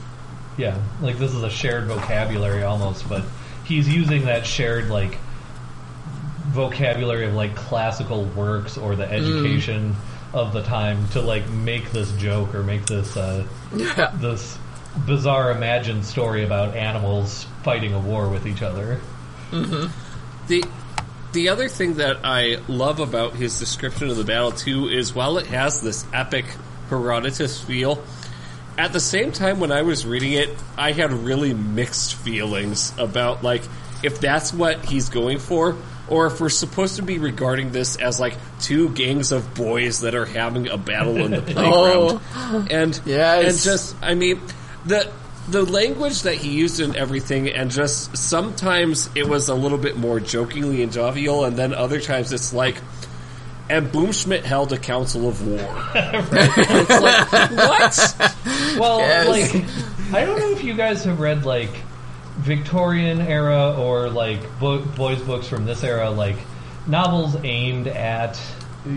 Yeah, 0.57 0.77
like 1.01 1.17
this 1.19 1.33
is 1.33 1.43
a 1.43 1.49
shared 1.49 1.85
vocabulary 1.87 2.63
almost, 2.63 3.07
but 3.09 3.23
he's 3.65 3.87
using 3.89 4.25
that 4.25 4.45
shared 4.45 4.89
like 4.89 5.17
vocabulary 6.47 7.25
of 7.27 7.33
like 7.33 7.55
classical 7.55 8.23
works 8.25 8.77
or 8.77 8.93
Mm. 8.93 8.97
the 8.97 9.11
education 9.11 9.95
of 10.33 10.53
the 10.53 10.61
time 10.63 11.07
to 11.09 11.21
like 11.21 11.49
make 11.49 11.91
this 11.91 12.11
joke 12.13 12.53
or 12.55 12.63
make 12.63 12.85
this 12.85 13.15
uh, 13.17 13.43
Yeah. 13.75 14.11
this 14.15 14.57
bizarre 15.05 15.51
imagined 15.51 16.05
story 16.05 16.43
about 16.45 16.75
animals 16.75 17.45
fighting 17.63 17.93
a 17.93 17.99
war 17.99 18.29
with 18.29 18.45
each 18.47 18.61
other. 18.61 18.99
The 20.47 20.63
the 21.35 21.49
other 21.49 21.67
thing 21.69 21.95
that 21.95 22.17
I 22.23 22.57
love 22.67 22.99
about 22.99 23.33
his 23.35 23.59
description 23.59 24.09
of 24.09 24.17
the 24.17 24.23
battle 24.23 24.51
too 24.51 24.87
is 24.87 25.13
while 25.13 25.37
it 25.37 25.45
has 25.47 25.81
this 25.81 26.05
epic 26.13 26.45
Herodotus 26.89 27.61
feel, 27.61 28.03
at 28.77 28.93
the 28.93 28.99
same 28.99 29.31
time 29.31 29.59
when 29.59 29.71
I 29.71 29.83
was 29.83 30.05
reading 30.05 30.33
it, 30.33 30.49
I 30.77 30.93
had 30.93 31.11
really 31.11 31.53
mixed 31.53 32.15
feelings 32.15 32.93
about 32.97 33.43
like 33.43 33.63
if 34.03 34.19
that's 34.19 34.53
what 34.53 34.85
he's 34.85 35.09
going 35.09 35.39
for 35.39 35.75
or 36.07 36.27
if 36.27 36.39
we're 36.39 36.49
supposed 36.49 36.97
to 36.97 37.01
be 37.01 37.17
regarding 37.17 37.71
this 37.71 37.95
as 37.97 38.19
like 38.19 38.37
two 38.61 38.89
gangs 38.89 39.31
of 39.31 39.53
boys 39.55 40.01
that 40.01 40.15
are 40.15 40.25
having 40.25 40.69
a 40.69 40.77
battle 40.77 41.17
in 41.17 41.31
the 41.31 41.41
playground. 41.53 42.21
Oh. 42.35 42.67
And 42.69 42.99
Yes. 43.05 43.45
and 43.45 43.59
just 43.59 43.95
I 44.01 44.15
mean 44.15 44.41
the 44.85 45.11
the 45.47 45.63
language 45.63 46.23
that 46.23 46.35
he 46.35 46.49
used 46.51 46.79
in 46.79 46.95
everything 46.95 47.49
and 47.49 47.69
just 47.69 48.15
sometimes 48.17 49.09
it 49.15 49.27
was 49.27 49.47
a 49.47 49.53
little 49.55 49.77
bit 49.77 49.95
more 49.97 50.19
jokingly 50.19 50.81
and 50.81 50.91
jovial 50.91 51.43
and 51.45 51.55
then 51.55 51.73
other 51.73 51.99
times 51.99 52.31
it's 52.33 52.51
like 52.53 52.77
and 53.69 53.87
Boomschmidt 53.87 54.43
held 54.43 54.71
a 54.73 54.77
council 54.77 55.27
of 55.27 55.45
war. 55.47 55.59
it's 55.95 56.89
like 57.01 57.51
what? 57.51 58.79
Well, 58.79 58.99
Yes. 58.99 59.27
like 59.27 60.13
I 60.13 60.23
don't 60.25 60.39
know 60.39 60.51
if 60.51 60.63
you 60.63 60.75
guys 60.75 61.03
have 61.05 61.19
read 61.19 61.45
like 61.45 61.71
Victorian 62.37 63.21
era 63.21 63.73
or 63.75 64.09
like 64.09 64.39
bo- 64.59 64.83
boys 64.85 65.19
books 65.21 65.47
from 65.47 65.65
this 65.65 65.83
era, 65.83 66.09
like 66.11 66.35
novels 66.85 67.35
aimed 67.43 67.87
at 67.87 68.39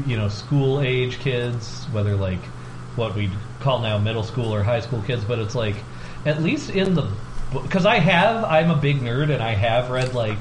you 0.06 0.16
know 0.18 0.28
school 0.28 0.80
age 0.82 1.18
kids, 1.20 1.84
whether 1.92 2.14
like 2.14 2.40
what 2.96 3.14
we'd 3.14 3.32
call 3.60 3.78
now 3.80 3.96
middle 3.96 4.22
school 4.24 4.54
or 4.54 4.62
high 4.62 4.80
school 4.80 5.00
kids, 5.02 5.24
but 5.24 5.38
it's 5.38 5.54
like 5.54 5.76
at 6.24 6.42
least 6.42 6.70
in 6.70 6.94
the 6.94 7.10
because 7.52 7.86
I 7.86 7.98
have 7.98 8.44
I'm 8.44 8.70
a 8.70 8.76
big 8.76 9.00
nerd 9.00 9.32
and 9.32 9.42
I 9.42 9.54
have 9.54 9.90
read 9.90 10.14
like 10.14 10.38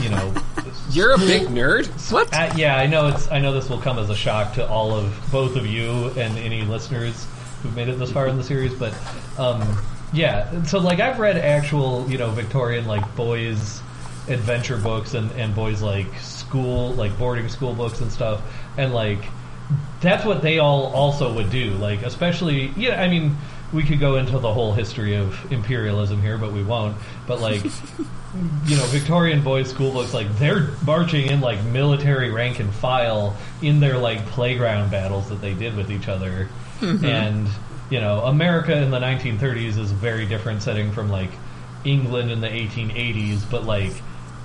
you 0.00 0.08
know 0.08 0.32
You're 0.90 1.12
a 1.12 1.18
big 1.18 1.42
nerd. 1.48 1.86
What? 2.10 2.34
uh, 2.34 2.52
yeah, 2.56 2.76
I 2.76 2.86
know 2.86 3.08
it's. 3.08 3.30
I 3.30 3.38
know 3.38 3.52
this 3.52 3.68
will 3.68 3.80
come 3.80 3.98
as 3.98 4.10
a 4.10 4.16
shock 4.16 4.54
to 4.54 4.68
all 4.68 4.92
of 4.92 5.14
both 5.30 5.54
of 5.54 5.66
you 5.66 6.08
and 6.16 6.36
any 6.38 6.62
listeners 6.62 7.26
who've 7.62 7.74
made 7.76 7.88
it 7.88 7.98
this 7.98 8.10
far 8.10 8.26
in 8.26 8.36
the 8.36 8.42
series. 8.42 8.74
But 8.74 8.92
um, 9.38 9.80
yeah, 10.12 10.64
so 10.64 10.78
like 10.78 10.98
I've 10.98 11.20
read 11.20 11.36
actual, 11.36 12.10
you 12.10 12.18
know, 12.18 12.30
Victorian 12.30 12.86
like 12.86 13.14
boys 13.14 13.80
adventure 14.28 14.76
books 14.76 15.14
and 15.14 15.30
and 15.32 15.54
boys 15.54 15.80
like 15.80 16.12
school 16.18 16.92
like 16.94 17.16
boarding 17.18 17.48
school 17.48 17.72
books 17.72 18.00
and 18.00 18.10
stuff, 18.10 18.42
and 18.76 18.92
like 18.92 19.24
that's 20.00 20.24
what 20.24 20.42
they 20.42 20.58
all 20.58 20.86
also 20.86 21.32
would 21.34 21.50
do. 21.50 21.70
Like 21.74 22.02
especially, 22.02 22.72
yeah, 22.76 23.00
I 23.00 23.08
mean. 23.08 23.36
We 23.72 23.84
could 23.84 24.00
go 24.00 24.16
into 24.16 24.38
the 24.38 24.52
whole 24.52 24.72
history 24.72 25.14
of 25.14 25.52
imperialism 25.52 26.20
here, 26.20 26.36
but 26.38 26.52
we 26.52 26.62
won't. 26.62 26.96
But 27.26 27.40
like, 27.40 27.62
you 28.66 28.76
know, 28.76 28.84
Victorian 28.86 29.42
boys' 29.44 29.70
school 29.70 29.92
books, 29.92 30.12
like 30.12 30.26
they're 30.38 30.68
marching 30.84 31.26
in 31.30 31.40
like 31.40 31.62
military 31.64 32.30
rank 32.30 32.58
and 32.58 32.72
file 32.74 33.36
in 33.62 33.78
their 33.78 33.96
like 33.96 34.26
playground 34.26 34.90
battles 34.90 35.28
that 35.28 35.40
they 35.40 35.54
did 35.54 35.76
with 35.76 35.90
each 35.90 36.08
other. 36.08 36.48
Mm-hmm. 36.80 37.04
And 37.04 37.48
you 37.90 38.00
know, 38.00 38.20
America 38.22 38.76
in 38.76 38.90
the 38.90 38.98
1930s 38.98 39.78
is 39.78 39.90
a 39.92 39.94
very 39.94 40.26
different 40.26 40.62
setting 40.62 40.90
from 40.92 41.08
like 41.08 41.30
England 41.84 42.30
in 42.32 42.40
the 42.40 42.48
1880s. 42.48 43.48
But 43.50 43.64
like, 43.64 43.92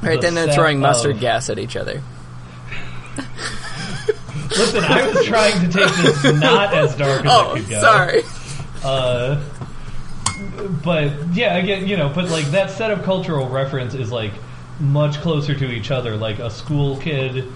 Right 0.04 0.16
the 0.22 0.28
then 0.28 0.36
they're 0.36 0.54
throwing 0.54 0.80
mustard 0.80 1.16
of- 1.16 1.22
gas 1.22 1.50
at 1.50 1.58
each 1.58 1.76
other. 1.76 2.02
Listen, 4.50 4.84
I 4.84 5.08
was 5.12 5.26
trying 5.26 5.60
to 5.62 5.68
take 5.78 5.94
this 5.96 6.24
not 6.40 6.74
as 6.74 6.96
dark 6.96 7.26
as 7.26 7.32
Oh, 7.32 7.56
it 7.56 7.62
could 7.62 7.70
go. 7.72 7.82
sorry. 7.82 8.22
Uh, 8.86 9.44
but 10.84 11.12
yeah, 11.34 11.56
again, 11.56 11.88
you 11.88 11.98
know, 11.98 12.10
but 12.10 12.30
like 12.30 12.46
that 12.46 12.72
set 12.72 12.92
of 12.92 13.04
cultural 13.04 13.50
reference 13.50 13.94
is 13.94 14.12
like 14.12 14.34
much 14.80 15.18
closer 15.22 15.56
to 15.56 15.72
each 15.72 15.92
other. 15.92 16.16
Like 16.16 16.40
a 16.40 16.50
school 16.50 16.98
kid 16.98 17.52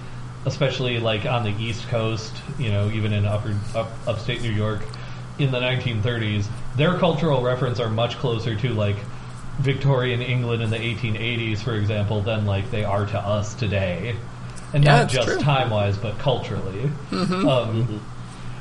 especially 0.45 0.99
like 0.99 1.25
on 1.25 1.43
the 1.43 1.55
East 1.61 1.87
Coast, 1.89 2.33
you 2.57 2.69
know, 2.69 2.89
even 2.91 3.13
in 3.13 3.25
upper 3.25 3.55
up, 3.75 3.91
upstate 4.07 4.41
New 4.41 4.51
York 4.51 4.81
in 5.37 5.51
the 5.51 5.59
1930s, 5.59 6.47
their 6.75 6.97
cultural 6.97 7.41
reference 7.41 7.79
are 7.79 7.89
much 7.89 8.17
closer 8.17 8.55
to 8.55 8.69
like 8.69 8.97
Victorian 9.59 10.21
England 10.21 10.63
in 10.63 10.69
the 10.69 10.77
1880s, 10.77 11.59
for 11.59 11.75
example, 11.75 12.21
than 12.21 12.45
like 12.45 12.71
they 12.71 12.83
are 12.83 13.05
to 13.05 13.19
us 13.19 13.53
today, 13.53 14.15
and 14.73 14.83
Yeah, 14.83 15.01
not 15.01 15.09
just 15.09 15.41
time 15.41 15.69
wise, 15.69 15.97
but 15.97 16.17
culturally. 16.19 16.89
Um, 17.11 18.01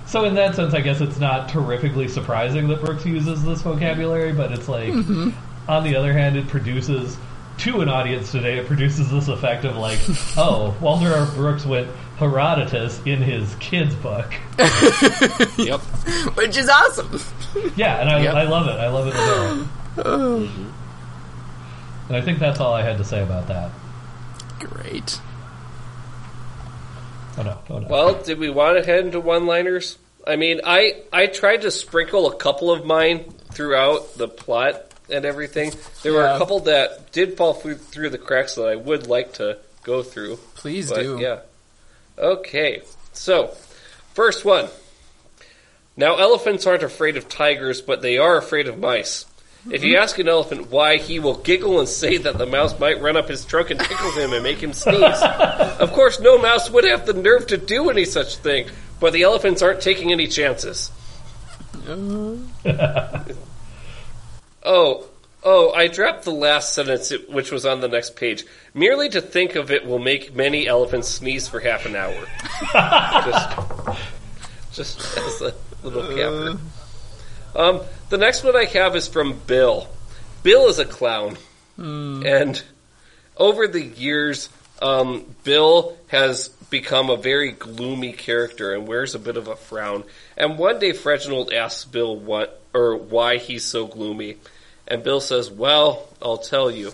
so 0.08 0.24
in 0.24 0.34
that 0.36 0.54
sense, 0.54 0.72
I 0.72 0.80
guess 0.80 1.02
it's 1.02 1.18
not 1.18 1.50
terrifically 1.50 2.08
surprising 2.08 2.66
that 2.68 2.80
Brooks 2.80 3.04
uses 3.04 3.44
this 3.44 3.60
vocabulary, 3.60 4.32
but 4.32 4.52
it's 4.52 4.68
like, 4.68 4.88
mm-hmm. 4.88 5.30
on 5.70 5.84
the 5.84 5.96
other 5.96 6.14
hand, 6.14 6.36
it 6.36 6.48
produces 6.48 7.18
to 7.58 7.80
an 7.82 7.90
audience 7.90 8.32
today, 8.32 8.58
it 8.58 8.66
produces 8.66 9.10
this 9.10 9.28
effect 9.28 9.64
of 9.64 9.76
like, 9.76 9.98
oh, 10.38 10.74
Walter 10.80 11.12
R. 11.12 11.26
Brooks 11.34 11.66
went 11.66 11.88
Herodotus 12.16 13.00
in 13.04 13.20
his 13.20 13.54
kids' 13.56 13.94
book. 13.94 14.32
Yep. 15.58 15.80
Which 16.36 16.56
is 16.56 16.68
awesome. 16.68 17.20
Yeah, 17.76 18.00
and 18.00 18.08
I, 18.08 18.22
Yep. 18.22 18.34
I 18.34 18.42
love 18.44 18.68
it. 18.68 18.78
I 18.78 18.88
love 18.88 19.08
it. 19.08 19.14
There. 19.14 19.68
Mm-hmm. 19.98 20.70
And 22.08 22.16
I 22.16 22.20
think 22.20 22.38
that's 22.38 22.60
all 22.60 22.72
I 22.72 22.82
had 22.82 22.98
to 22.98 23.04
say 23.04 23.22
about 23.22 23.48
that. 23.48 23.72
Great. 24.60 25.20
Oh 27.38 27.42
no, 27.42 27.58
oh 27.70 27.78
no. 27.78 27.88
Well, 27.88 28.22
did 28.22 28.38
we 28.38 28.50
want 28.50 28.78
to 28.78 28.84
head 28.84 29.04
into 29.04 29.20
one-liners? 29.20 29.96
I 30.26 30.36
mean, 30.36 30.60
I 30.64 31.02
I 31.12 31.26
tried 31.26 31.62
to 31.62 31.70
sprinkle 31.70 32.26
a 32.26 32.34
couple 32.34 32.70
of 32.70 32.84
mine 32.84 33.32
throughout 33.52 34.18
the 34.18 34.28
plot 34.28 34.92
and 35.10 35.24
everything. 35.24 35.72
There 36.02 36.12
were 36.12 36.26
a 36.26 36.36
couple 36.36 36.60
that 36.60 37.12
did 37.12 37.36
fall 37.36 37.54
through, 37.54 37.76
through 37.76 38.10
the 38.10 38.18
cracks 38.18 38.56
that 38.56 38.68
I 38.68 38.76
would 38.76 39.06
like 39.06 39.34
to 39.34 39.58
go 39.84 40.02
through. 40.02 40.36
Please 40.54 40.90
But, 40.90 41.02
do. 41.02 41.18
Yeah. 41.20 41.40
Okay. 42.18 42.82
So, 43.12 43.48
first 44.14 44.44
one. 44.44 44.68
Now, 45.96 46.16
elephants 46.16 46.66
aren't 46.66 46.82
afraid 46.82 47.16
of 47.16 47.28
tigers, 47.28 47.80
but 47.80 48.02
they 48.02 48.18
are 48.18 48.36
afraid 48.36 48.68
of 48.68 48.78
mice. 48.78 49.24
If 49.70 49.84
you 49.84 49.96
ask 49.96 50.18
an 50.18 50.28
elephant 50.28 50.70
why, 50.70 50.96
he 50.96 51.18
will 51.18 51.36
giggle 51.36 51.78
and 51.78 51.88
say 51.88 52.16
that 52.18 52.38
the 52.38 52.46
mouse 52.46 52.78
might 52.78 53.00
run 53.00 53.16
up 53.16 53.28
his 53.28 53.44
trunk 53.44 53.70
and 53.70 53.78
tickle 53.78 54.12
him 54.12 54.32
and 54.32 54.42
make 54.42 54.62
him 54.62 54.72
sneeze. 54.72 55.22
of 55.22 55.92
course, 55.92 56.20
no 56.20 56.38
mouse 56.38 56.70
would 56.70 56.84
have 56.84 57.06
the 57.06 57.12
nerve 57.12 57.46
to 57.48 57.56
do 57.56 57.90
any 57.90 58.04
such 58.04 58.36
thing, 58.36 58.68
but 59.00 59.12
the 59.12 59.22
elephants 59.22 59.60
aren't 59.60 59.80
taking 59.80 60.12
any 60.12 60.26
chances. 60.26 60.90
Oh, 64.64 65.06
oh, 65.44 65.72
I 65.72 65.86
dropped 65.86 66.24
the 66.24 66.30
last 66.30 66.74
sentence, 66.74 67.10
which 67.28 67.50
was 67.50 67.64
on 67.64 67.80
the 67.80 67.88
next 67.88 68.16
page. 68.16 68.44
Merely 68.74 69.08
to 69.08 69.22
think 69.22 69.54
of 69.54 69.70
it 69.70 69.86
will 69.86 69.98
make 69.98 70.34
many 70.34 70.66
elephants 70.66 71.08
sneeze 71.08 71.48
for 71.48 71.60
half 71.60 71.86
an 71.86 71.96
hour. 71.96 72.26
just, 74.72 74.98
just 74.98 75.16
as 75.16 75.40
a 75.40 75.54
little 75.82 76.14
capper. 76.14 76.60
Um, 77.58 77.80
the 78.08 78.18
next 78.18 78.44
one 78.44 78.54
I 78.54 78.66
have 78.66 78.94
is 78.94 79.08
from 79.08 79.36
Bill. 79.46 79.88
Bill 80.44 80.68
is 80.68 80.78
a 80.78 80.84
clown, 80.84 81.36
and 82.24 82.62
over 83.36 83.66
the 83.66 83.82
years, 83.82 84.48
um, 84.80 85.24
Bill 85.42 85.96
has 86.06 86.50
become 86.70 87.10
a 87.10 87.16
very 87.16 87.50
gloomy 87.50 88.12
character 88.12 88.74
and 88.74 88.86
wears 88.86 89.16
a 89.16 89.18
bit 89.18 89.36
of 89.36 89.48
a 89.48 89.56
frown. 89.56 90.04
And 90.36 90.56
one 90.56 90.78
day, 90.78 90.92
Reginald 90.92 91.52
asks 91.52 91.84
Bill 91.84 92.14
what 92.14 92.62
or 92.72 92.96
why 92.96 93.38
he's 93.38 93.64
so 93.64 93.88
gloomy, 93.88 94.36
and 94.86 95.02
Bill 95.02 95.20
says, 95.20 95.50
"Well, 95.50 96.08
I'll 96.22 96.38
tell 96.38 96.70
you. 96.70 96.92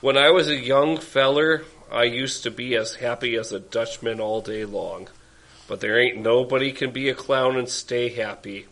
When 0.00 0.16
I 0.16 0.30
was 0.30 0.48
a 0.48 0.56
young 0.56 0.96
feller, 0.96 1.64
I 1.92 2.04
used 2.04 2.44
to 2.44 2.50
be 2.50 2.74
as 2.76 2.94
happy 2.94 3.36
as 3.36 3.52
a 3.52 3.60
Dutchman 3.60 4.20
all 4.20 4.40
day 4.40 4.64
long. 4.64 5.08
But 5.68 5.80
there 5.80 6.00
ain't 6.00 6.18
nobody 6.18 6.72
can 6.72 6.92
be 6.92 7.10
a 7.10 7.14
clown 7.14 7.56
and 7.56 7.68
stay 7.68 8.08
happy. 8.08 8.66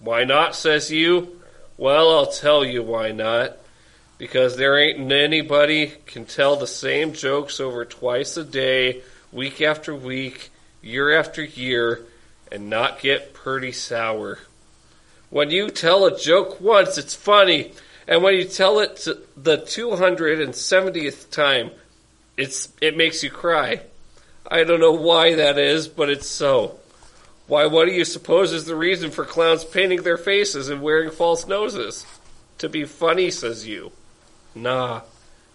Why 0.00 0.24
not, 0.24 0.54
says 0.54 0.90
you? 0.90 1.40
Well, 1.76 2.10
I'll 2.16 2.32
tell 2.32 2.64
you 2.64 2.82
why 2.82 3.12
not. 3.12 3.56
Because 4.18 4.56
there 4.56 4.78
ain't 4.78 5.12
anybody 5.12 5.92
can 6.06 6.24
tell 6.24 6.56
the 6.56 6.66
same 6.66 7.12
jokes 7.12 7.60
over 7.60 7.84
twice 7.84 8.36
a 8.36 8.44
day, 8.44 9.02
week 9.32 9.60
after 9.62 9.94
week, 9.94 10.50
year 10.82 11.16
after 11.18 11.42
year, 11.42 12.00
and 12.50 12.68
not 12.68 13.00
get 13.00 13.32
pretty 13.32 13.72
sour. 13.72 14.38
When 15.30 15.50
you 15.50 15.70
tell 15.70 16.04
a 16.04 16.18
joke 16.18 16.60
once, 16.60 16.98
it's 16.98 17.14
funny, 17.14 17.72
and 18.08 18.22
when 18.22 18.34
you 18.34 18.44
tell 18.44 18.80
it 18.80 19.06
the 19.36 19.58
270th 19.58 21.30
time, 21.30 21.70
it's 22.36 22.68
it 22.80 22.96
makes 22.96 23.22
you 23.22 23.30
cry. 23.30 23.82
I 24.50 24.64
don't 24.64 24.80
know 24.80 24.92
why 24.92 25.34
that 25.34 25.58
is, 25.58 25.88
but 25.88 26.08
it's 26.08 26.26
so. 26.26 26.78
Why, 27.48 27.64
what 27.64 27.86
do 27.86 27.92
you 27.92 28.04
suppose 28.04 28.52
is 28.52 28.66
the 28.66 28.76
reason 28.76 29.10
for 29.10 29.24
clowns 29.24 29.64
painting 29.64 30.02
their 30.02 30.18
faces 30.18 30.68
and 30.68 30.82
wearing 30.82 31.10
false 31.10 31.46
noses? 31.46 32.04
To 32.58 32.68
be 32.68 32.84
funny, 32.84 33.30
says 33.30 33.66
you. 33.66 33.90
Nah, 34.54 35.00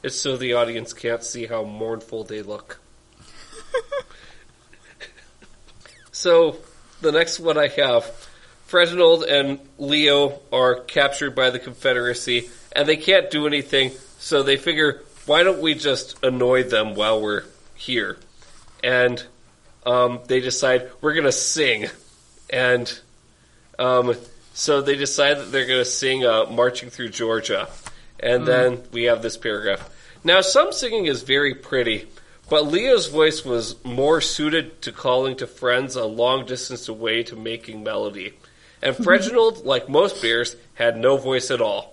it's 0.01 0.19
so 0.19 0.35
the 0.35 0.53
audience 0.53 0.91
can't 0.91 1.23
see 1.23 1.45
how 1.45 1.63
mournful 1.63 2.23
they 2.23 2.41
look. 2.41 2.79
so, 6.11 6.57
the 7.01 7.11
next 7.11 7.39
one 7.39 7.59
I 7.59 7.67
have 7.67 8.11
Reginald 8.71 9.25
and 9.25 9.59
Leo 9.77 10.39
are 10.51 10.79
captured 10.79 11.35
by 11.35 11.51
the 11.51 11.59
Confederacy, 11.59 12.49
and 12.75 12.89
they 12.89 12.97
can't 12.97 13.29
do 13.29 13.45
anything, 13.45 13.91
so 14.17 14.41
they 14.41 14.57
figure, 14.57 15.03
why 15.27 15.43
don't 15.43 15.61
we 15.61 15.75
just 15.75 16.17
annoy 16.23 16.63
them 16.63 16.95
while 16.95 17.21
we're 17.21 17.43
here? 17.75 18.17
And 18.83 19.23
um, 19.85 20.19
they 20.27 20.39
decide 20.39 20.89
we're 21.01 21.14
going 21.14 21.26
to 21.26 21.31
sing, 21.31 21.88
and 22.49 22.99
um, 23.77 24.15
so 24.53 24.81
they 24.81 24.95
decide 24.95 25.38
that 25.38 25.51
they're 25.51 25.68
going 25.68 25.84
to 25.84 25.89
sing 25.89 26.26
uh, 26.26 26.45
"Marching 26.45 26.89
Through 26.89 27.10
Georgia," 27.10 27.68
and 28.19 28.45
then 28.45 28.81
we 28.91 29.03
have 29.03 29.22
this 29.22 29.38
paragraph. 29.38 29.89
Now, 30.23 30.41
some 30.41 30.72
singing 30.72 31.05
is 31.05 31.23
very 31.23 31.53
pretty, 31.53 32.07
but 32.49 32.68
Leo's 32.68 33.07
voice 33.07 33.43
was 33.43 33.84
more 33.84 34.22
suited 34.22 34.81
to 34.84 34.91
calling 34.91 35.35
to 35.38 35.47
friends 35.47 35.95
a 35.95 36.05
long 36.05 36.45
distance 36.45 36.88
away 36.88 37.23
to 37.23 37.35
making 37.35 37.84
melody, 37.84 38.34
and 38.81 38.95
Reginald, 39.05 39.65
like 39.65 39.89
most 39.89 40.22
bears, 40.22 40.55
had 40.76 40.97
no 40.97 41.18
voice 41.18 41.51
at 41.51 41.61
all. 41.61 41.92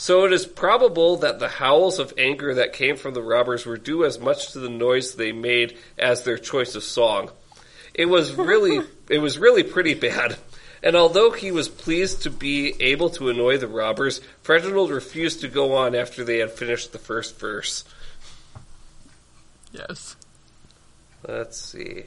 So 0.00 0.24
it 0.24 0.32
is 0.32 0.46
probable 0.46 1.18
that 1.18 1.40
the 1.40 1.48
howls 1.50 1.98
of 1.98 2.14
anger 2.16 2.54
that 2.54 2.72
came 2.72 2.96
from 2.96 3.12
the 3.12 3.20
robbers 3.22 3.66
were 3.66 3.76
due 3.76 4.06
as 4.06 4.18
much 4.18 4.52
to 4.52 4.58
the 4.58 4.70
noise 4.70 5.14
they 5.14 5.30
made 5.30 5.76
as 5.98 6.22
their 6.22 6.38
choice 6.38 6.74
of 6.74 6.84
song. 6.84 7.30
It 7.92 8.06
was 8.06 8.32
really 8.32 8.80
it 9.10 9.18
was 9.18 9.36
really 9.36 9.62
pretty 9.62 9.92
bad. 9.92 10.38
And 10.82 10.96
although 10.96 11.32
he 11.32 11.52
was 11.52 11.68
pleased 11.68 12.22
to 12.22 12.30
be 12.30 12.74
able 12.80 13.10
to 13.10 13.28
annoy 13.28 13.58
the 13.58 13.68
robbers, 13.68 14.22
Reginald 14.48 14.90
refused 14.90 15.42
to 15.42 15.48
go 15.48 15.76
on 15.76 15.94
after 15.94 16.24
they 16.24 16.38
had 16.38 16.52
finished 16.52 16.92
the 16.92 16.98
first 16.98 17.38
verse. 17.38 17.84
Yes. 19.70 20.16
Let's 21.28 21.60
see. 21.60 22.04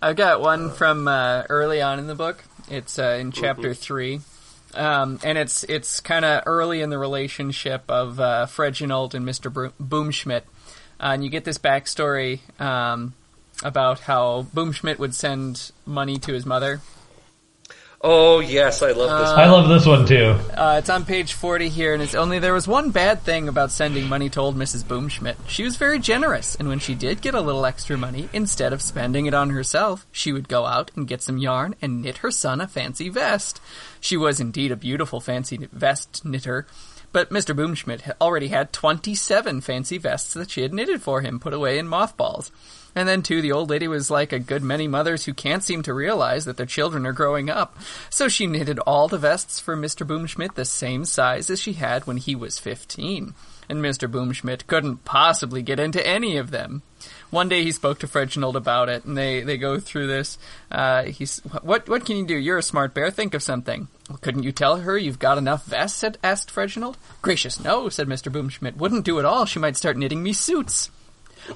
I've 0.00 0.16
got 0.16 0.40
one 0.40 0.70
from 0.70 1.06
uh, 1.08 1.42
early 1.50 1.82
on 1.82 1.98
in 1.98 2.06
the 2.06 2.14
book. 2.14 2.42
It's 2.70 2.98
uh, 2.98 3.18
in 3.20 3.32
chapter 3.32 3.74
three, 3.74 4.22
um, 4.74 5.18
and 5.24 5.38
it's 5.38 5.64
it's 5.64 6.00
kind 6.00 6.24
of 6.24 6.42
early 6.46 6.80
in 6.80 6.90
the 6.90 6.98
relationship 6.98 7.82
of 7.88 8.20
uh, 8.20 8.46
Reginald 8.56 9.14
and 9.14 9.24
Mister 9.24 9.50
Bro- 9.50 9.72
Boomschmidt, 9.82 10.42
uh, 11.00 11.12
and 11.12 11.24
you 11.24 11.30
get 11.30 11.44
this 11.44 11.58
backstory 11.58 12.40
um, 12.60 13.14
about 13.62 14.00
how 14.00 14.46
Boomschmidt 14.54 14.98
would 14.98 15.14
send 15.14 15.72
money 15.86 16.18
to 16.18 16.32
his 16.32 16.44
mother. 16.44 16.80
Oh 18.06 18.40
yes, 18.40 18.82
I 18.82 18.90
love 18.90 19.18
this. 19.18 19.30
I 19.30 19.46
love 19.46 19.66
this 19.66 19.86
one 19.86 20.04
too. 20.04 20.38
Uh, 20.52 20.76
it's 20.78 20.90
on 20.90 21.06
page 21.06 21.32
40 21.32 21.70
here, 21.70 21.94
and 21.94 22.02
it's 22.02 22.14
only 22.14 22.38
there 22.38 22.52
was 22.52 22.68
one 22.68 22.90
bad 22.90 23.22
thing 23.22 23.48
about 23.48 23.70
sending 23.70 24.10
money 24.10 24.28
to 24.28 24.40
old 24.40 24.58
Mrs. 24.58 24.84
Boomschmidt. 24.84 25.36
She 25.48 25.64
was 25.64 25.76
very 25.76 25.98
generous, 25.98 26.54
and 26.54 26.68
when 26.68 26.80
she 26.80 26.94
did 26.94 27.22
get 27.22 27.34
a 27.34 27.40
little 27.40 27.64
extra 27.64 27.96
money, 27.96 28.28
instead 28.34 28.74
of 28.74 28.82
spending 28.82 29.24
it 29.24 29.32
on 29.32 29.48
herself, 29.48 30.06
she 30.12 30.32
would 30.32 30.50
go 30.50 30.66
out 30.66 30.90
and 30.94 31.08
get 31.08 31.22
some 31.22 31.38
yarn 31.38 31.76
and 31.80 32.02
knit 32.02 32.18
her 32.18 32.30
son 32.30 32.60
a 32.60 32.68
fancy 32.68 33.08
vest. 33.08 33.58
She 34.00 34.18
was 34.18 34.38
indeed 34.38 34.70
a 34.70 34.76
beautiful 34.76 35.18
fancy 35.18 35.66
vest 35.72 36.26
knitter, 36.26 36.66
but 37.10 37.30
Mr. 37.30 37.56
Boomschmidt 37.56 38.12
already 38.20 38.48
had 38.48 38.70
27 38.74 39.62
fancy 39.62 39.96
vests 39.96 40.34
that 40.34 40.50
she 40.50 40.60
had 40.60 40.74
knitted 40.74 41.00
for 41.00 41.22
him, 41.22 41.40
put 41.40 41.54
away 41.54 41.78
in 41.78 41.88
mothballs. 41.88 42.52
And 42.94 43.08
then, 43.08 43.22
too, 43.22 43.42
the 43.42 43.52
old 43.52 43.70
lady 43.70 43.88
was 43.88 44.10
like 44.10 44.32
a 44.32 44.38
good 44.38 44.62
many 44.62 44.86
mothers 44.86 45.24
who 45.24 45.34
can't 45.34 45.64
seem 45.64 45.82
to 45.82 45.94
realize 45.94 46.44
that 46.44 46.56
their 46.56 46.66
children 46.66 47.06
are 47.06 47.12
growing 47.12 47.50
up. 47.50 47.76
So 48.08 48.28
she 48.28 48.46
knitted 48.46 48.78
all 48.80 49.08
the 49.08 49.18
vests 49.18 49.58
for 49.58 49.76
Mr. 49.76 50.06
Boomschmidt 50.06 50.54
the 50.54 50.64
same 50.64 51.04
size 51.04 51.50
as 51.50 51.60
she 51.60 51.74
had 51.74 52.06
when 52.06 52.18
he 52.18 52.34
was 52.34 52.58
15. 52.58 53.34
And 53.68 53.82
Mr. 53.82 54.10
Boomschmidt 54.10 54.66
couldn't 54.66 55.04
possibly 55.04 55.62
get 55.62 55.80
into 55.80 56.06
any 56.06 56.36
of 56.36 56.50
them. 56.50 56.82
One 57.30 57.48
day 57.48 57.64
he 57.64 57.72
spoke 57.72 57.98
to 57.98 58.06
Reginald 58.06 58.54
about 58.54 58.88
it, 58.88 59.04
and 59.04 59.16
they, 59.16 59.42
they 59.42 59.56
go 59.56 59.80
through 59.80 60.06
this. 60.06 60.38
Uh, 60.70 61.04
he's, 61.04 61.40
what, 61.62 61.88
what 61.88 62.06
can 62.06 62.16
you 62.16 62.26
do? 62.26 62.36
You're 62.36 62.58
a 62.58 62.62
smart 62.62 62.94
bear. 62.94 63.10
Think 63.10 63.34
of 63.34 63.42
something. 63.42 63.88
Well, 64.08 64.18
couldn't 64.18 64.44
you 64.44 64.52
tell 64.52 64.76
her 64.76 64.96
you've 64.96 65.18
got 65.18 65.38
enough 65.38 65.64
vests? 65.64 65.98
Said, 65.98 66.18
asked 66.22 66.56
Reginald. 66.56 66.96
Gracious, 67.22 67.58
no, 67.58 67.88
said 67.88 68.06
Mr. 68.06 68.30
Boomschmidt. 68.30 68.76
Wouldn't 68.76 69.04
do 69.04 69.18
at 69.18 69.24
all. 69.24 69.46
She 69.46 69.58
might 69.58 69.76
start 69.76 69.96
knitting 69.96 70.22
me 70.22 70.32
suits. 70.32 70.90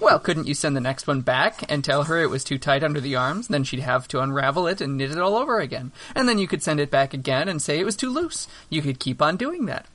Well, 0.01 0.19
couldn't 0.19 0.47
you 0.47 0.55
send 0.55 0.77
the 0.77 0.81
next 0.81 1.07
one 1.07 1.23
back 1.23 1.65
and 1.71 1.83
tell 1.83 2.05
her 2.05 2.19
it 2.19 2.31
was 2.31 2.45
too 2.45 2.59
tight 2.59 2.83
under 2.83 3.01
the 3.01 3.17
arms? 3.17 3.49
Then 3.49 3.65
she'd 3.65 3.81
have 3.81 4.07
to 4.09 4.21
unravel 4.21 4.67
it 4.67 4.81
and 4.81 4.97
knit 4.97 5.11
it 5.11 5.19
all 5.19 5.37
over 5.37 5.61
again. 5.61 5.93
And 6.15 6.29
then 6.29 6.39
you 6.39 6.47
could 6.47 6.63
send 6.63 6.81
it 6.81 6.91
back 6.91 7.15
again 7.15 7.49
and 7.49 7.61
say 7.61 7.79
it 7.79 7.85
was 7.85 7.97
too 7.97 8.11
loose. 8.11 8.49
You 8.69 8.83
could 8.83 8.99
keep 8.99 9.23
on 9.23 9.37
doing 9.37 9.67
that. 9.67 9.87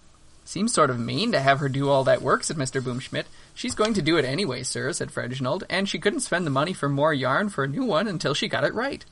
Seems 0.46 0.74
sort 0.74 0.90
of 0.90 1.00
mean 1.00 1.32
to 1.32 1.40
have 1.40 1.60
her 1.60 1.70
do 1.70 1.90
all 1.90 2.04
that 2.04 2.22
work, 2.22 2.44
said 2.44 2.58
Mr. 2.58 2.82
Boomschmidt. 2.82 3.26
She's 3.54 3.76
going 3.76 3.94
to 3.94 4.02
do 4.02 4.18
it 4.18 4.26
anyway, 4.26 4.64
sir, 4.64 4.92
said 4.92 5.16
Reginald, 5.16 5.64
and 5.70 5.88
she 5.88 6.00
couldn't 6.00 6.20
spend 6.20 6.46
the 6.46 6.52
money 6.52 6.74
for 6.74 6.90
more 6.90 7.14
yarn 7.14 7.50
for 7.50 7.64
a 7.64 7.68
new 7.68 7.86
one 7.86 8.08
until 8.08 8.34
she 8.34 8.50
got 8.50 8.66
it 8.66 8.74
right. 8.74 9.06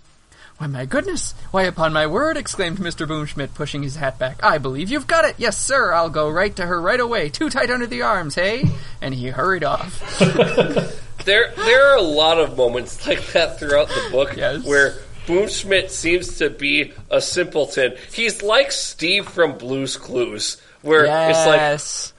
Why, 0.62 0.68
my 0.68 0.86
goodness! 0.86 1.34
Why, 1.50 1.64
upon 1.64 1.92
my 1.92 2.06
word, 2.06 2.38
exclaimed 2.38 2.78
Mr. 2.78 3.08
Boomschmidt, 3.08 3.56
pushing 3.56 3.82
his 3.82 3.96
hat 3.96 4.20
back. 4.20 4.44
I 4.44 4.60
believe 4.60 4.92
you've 4.92 5.08
got 5.08 5.26
it! 5.26 5.34
Yes, 5.40 5.58
sir, 5.58 5.92
I'll 5.92 6.12
go 6.12 6.30
right 6.30 6.56
to 6.56 6.68
her 6.68 6.80
right 6.80 7.00
away. 7.00 7.30
Too 7.30 7.50
tight 7.50 7.72
under 7.72 7.88
the 7.88 8.04
arms, 8.04 8.36
hey? 8.36 8.66
And 9.02 9.16
he 9.16 9.30
hurried 9.30 9.64
off. 9.64 10.00
There, 11.26 11.54
there 11.56 11.86
are 11.92 11.98
a 11.98 12.02
lot 12.02 12.40
of 12.40 12.58
moments 12.58 13.06
like 13.08 13.24
that 13.34 13.60
throughout 13.60 13.90
the 13.90 14.08
book 14.12 14.36
Yes. 14.36 14.64
where 14.66 14.96
Boomschmidt 15.28 15.90
seems 15.92 16.38
to 16.40 16.50
be 16.50 16.94
a 17.12 17.22
simpleton. 17.22 17.94
He's 18.12 18.42
like 18.42 18.72
Steve 18.72 19.28
from 19.28 19.56
Blue's 19.58 19.98
Clues, 19.98 20.60
where 20.82 21.06
it's 21.06 21.46
like, 21.46 22.14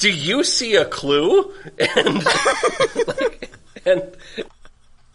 "Do 0.00 0.10
you 0.10 0.42
see 0.42 0.74
a 0.74 0.84
clue?" 0.84 1.52
And 1.78 2.24
like, 3.06 3.50
and 3.86 4.02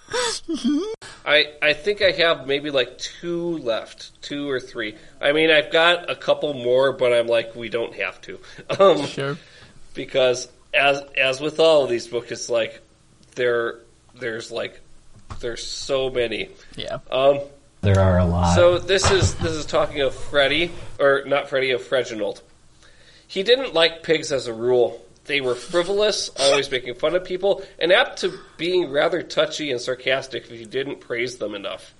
I 1.26 1.54
I 1.62 1.74
think 1.74 2.02
I 2.02 2.12
have 2.12 2.48
maybe 2.48 2.72
like 2.72 2.98
two 2.98 3.58
left, 3.58 4.22
two 4.22 4.50
or 4.50 4.60
three. 4.60 4.96
I 5.22 5.32
mean, 5.34 5.52
I've 5.52 5.72
got 5.72 6.10
a 6.10 6.16
couple 6.16 6.54
more, 6.54 6.94
but 6.94 7.14
I'm 7.14 7.28
like, 7.28 7.56
we 7.56 7.70
don't 7.70 7.96
have 7.96 8.22
to, 8.22 8.40
um, 8.80 9.06
Sure. 9.06 9.38
because 9.94 10.48
as 10.74 11.02
as 11.18 11.42
with 11.42 11.60
all 11.60 11.84
of 11.84 11.90
these 11.90 12.08
books, 12.08 12.32
it's 12.32 12.50
like 12.50 12.82
there 13.36 13.80
there's 14.20 14.52
like 14.52 14.80
there's 15.40 15.66
so 15.66 16.10
many. 16.10 16.50
Yeah. 16.76 17.00
Um, 17.12 17.40
There 17.82 18.00
are 18.00 18.20
a 18.20 18.26
lot. 18.26 18.56
so 18.56 18.78
this 18.80 19.12
is 19.12 19.36
this 19.36 19.52
is 19.52 19.66
talking 19.66 20.02
of 20.02 20.16
Freddy 20.16 20.72
or 21.00 21.24
not 21.26 21.50
Freddy 21.50 21.72
of 21.72 21.92
Reginald. 21.92 22.42
He 23.28 23.44
didn't 23.44 23.74
like 23.74 24.04
pigs 24.04 24.32
as 24.32 24.48
a 24.48 24.54
rule. 24.54 25.04
They 25.28 25.42
were 25.42 25.56
frivolous, 25.56 26.30
always 26.40 26.72
making 26.72 26.96
fun 26.96 27.14
of 27.14 27.26
people, 27.26 27.62
and 27.78 27.92
apt 27.92 28.20
to 28.20 28.40
being 28.56 28.90
rather 28.90 29.22
touchy 29.22 29.72
and 29.72 29.80
sarcastic 29.80 30.46
if 30.50 30.60
you 30.60 30.66
didn't 30.66 31.02
praise 31.02 31.38
them 31.38 31.54
enough. 31.54 31.94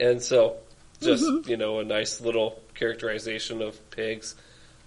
And 0.00 0.22
so, 0.22 0.56
just 1.00 1.24
you 1.48 1.56
know, 1.56 1.80
a 1.80 1.84
nice 1.84 2.20
little 2.20 2.60
characterization 2.74 3.60
of 3.60 3.90
pigs. 3.90 4.36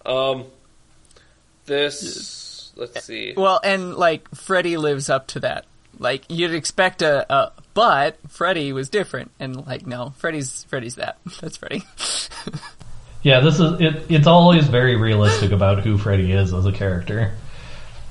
Um, 0.06 0.45
this, 1.65 2.72
let's 2.77 3.03
see. 3.03 3.34
Well, 3.35 3.60
and 3.64 3.95
like 3.95 4.34
Freddy 4.34 4.77
lives 4.77 5.10
up 5.10 5.27
to 5.27 5.41
that. 5.41 5.65
Like 5.99 6.23
you'd 6.30 6.53
expect 6.53 7.02
a, 7.02 7.31
a 7.31 7.52
but 7.73 8.18
Freddy 8.30 8.72
was 8.72 8.89
different, 8.89 9.31
and 9.39 9.68
like 9.68 9.85
no, 9.85 10.14
Freddy's 10.18 10.64
Freddy's 10.65 10.95
that. 10.95 11.18
That's 11.41 11.57
Freddy. 11.57 11.84
yeah, 13.23 13.39
this 13.39 13.60
is 13.60 13.80
it. 13.80 14.06
It's 14.10 14.27
always 14.27 14.68
very 14.68 14.95
realistic 14.95 15.52
about 15.52 15.80
who 15.80 15.98
Freddy 15.98 16.31
is 16.31 16.53
as 16.53 16.65
a 16.65 16.72
character. 16.72 17.34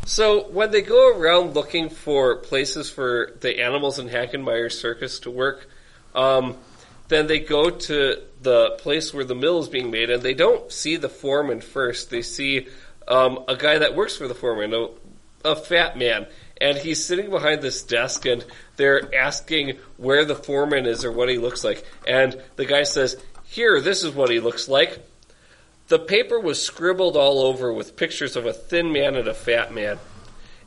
So 0.06 0.48
when 0.50 0.70
they 0.70 0.82
go 0.82 1.16
around 1.16 1.54
looking 1.54 1.88
for 1.88 2.36
places 2.36 2.90
for 2.90 3.32
the 3.40 3.60
animals 3.62 3.98
in 3.98 4.08
Hackenmeyer 4.08 4.72
circus 4.72 5.20
to 5.20 5.30
work, 5.30 5.68
um, 6.14 6.56
then 7.08 7.26
they 7.26 7.40
go 7.40 7.70
to 7.70 8.22
the 8.40 8.76
place 8.78 9.12
where 9.12 9.24
the 9.24 9.34
mill 9.34 9.60
is 9.60 9.68
being 9.68 9.90
made, 9.90 10.10
and 10.10 10.22
they 10.22 10.34
don't 10.34 10.72
see 10.72 10.96
the 10.96 11.08
foreman 11.08 11.60
first. 11.60 12.10
They 12.10 12.22
see 12.22 12.68
um, 13.06 13.44
a 13.48 13.56
guy 13.56 13.78
that 13.78 13.94
works 13.94 14.16
for 14.16 14.28
the 14.28 14.34
foreman, 14.34 14.72
a, 14.74 14.88
a 15.44 15.56
fat 15.56 15.98
man, 15.98 16.26
and 16.60 16.78
he's 16.78 17.04
sitting 17.04 17.30
behind 17.30 17.62
this 17.62 17.82
desk, 17.82 18.26
and 18.26 18.44
they're 18.76 19.14
asking 19.14 19.78
where 19.96 20.24
the 20.24 20.36
foreman 20.36 20.86
is 20.86 21.04
or 21.04 21.12
what 21.12 21.28
he 21.28 21.38
looks 21.38 21.64
like, 21.64 21.84
and 22.06 22.40
the 22.56 22.64
guy 22.64 22.84
says, 22.84 23.16
"Here, 23.51 23.81
this 23.81 24.05
is 24.05 24.14
what 24.14 24.31
he 24.31 24.39
looks 24.39 24.68
like." 24.68 25.01
The 25.89 25.98
paper 25.98 26.39
was 26.39 26.62
scribbled 26.62 27.16
all 27.16 27.40
over 27.40 27.72
with 27.72 27.97
pictures 27.97 28.36
of 28.36 28.47
a 28.47 28.52
thin 28.52 28.93
man 28.93 29.16
and 29.16 29.27
a 29.27 29.35
fat 29.35 29.74
man. 29.74 29.98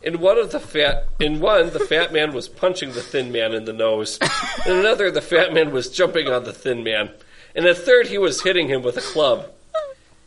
In 0.02 0.20
one 0.20 0.38
of 0.38 0.52
the 0.52 0.60
fat, 0.60 1.08
in 1.18 1.40
one, 1.40 1.70
the 1.70 1.80
fat 1.80 2.12
man 2.12 2.34
was 2.34 2.50
punching 2.50 2.92
the 2.92 3.02
thin 3.02 3.32
man 3.32 3.54
in 3.54 3.64
the 3.64 3.72
nose. 3.72 4.20
In 4.66 4.74
another, 4.74 5.12
the 5.12 5.22
fat 5.22 5.54
man 5.54 5.72
was 5.72 5.90
jumping 5.90 6.28
on 6.28 6.44
the 6.44 6.52
thin 6.52 6.84
man. 6.84 7.10
In 7.56 7.66
a 7.66 7.74
third, 7.74 8.08
he 8.08 8.18
was 8.18 8.44
hitting 8.44 8.68
him 8.68 8.82
with 8.82 8.98
a 8.98 9.02
club. 9.02 9.50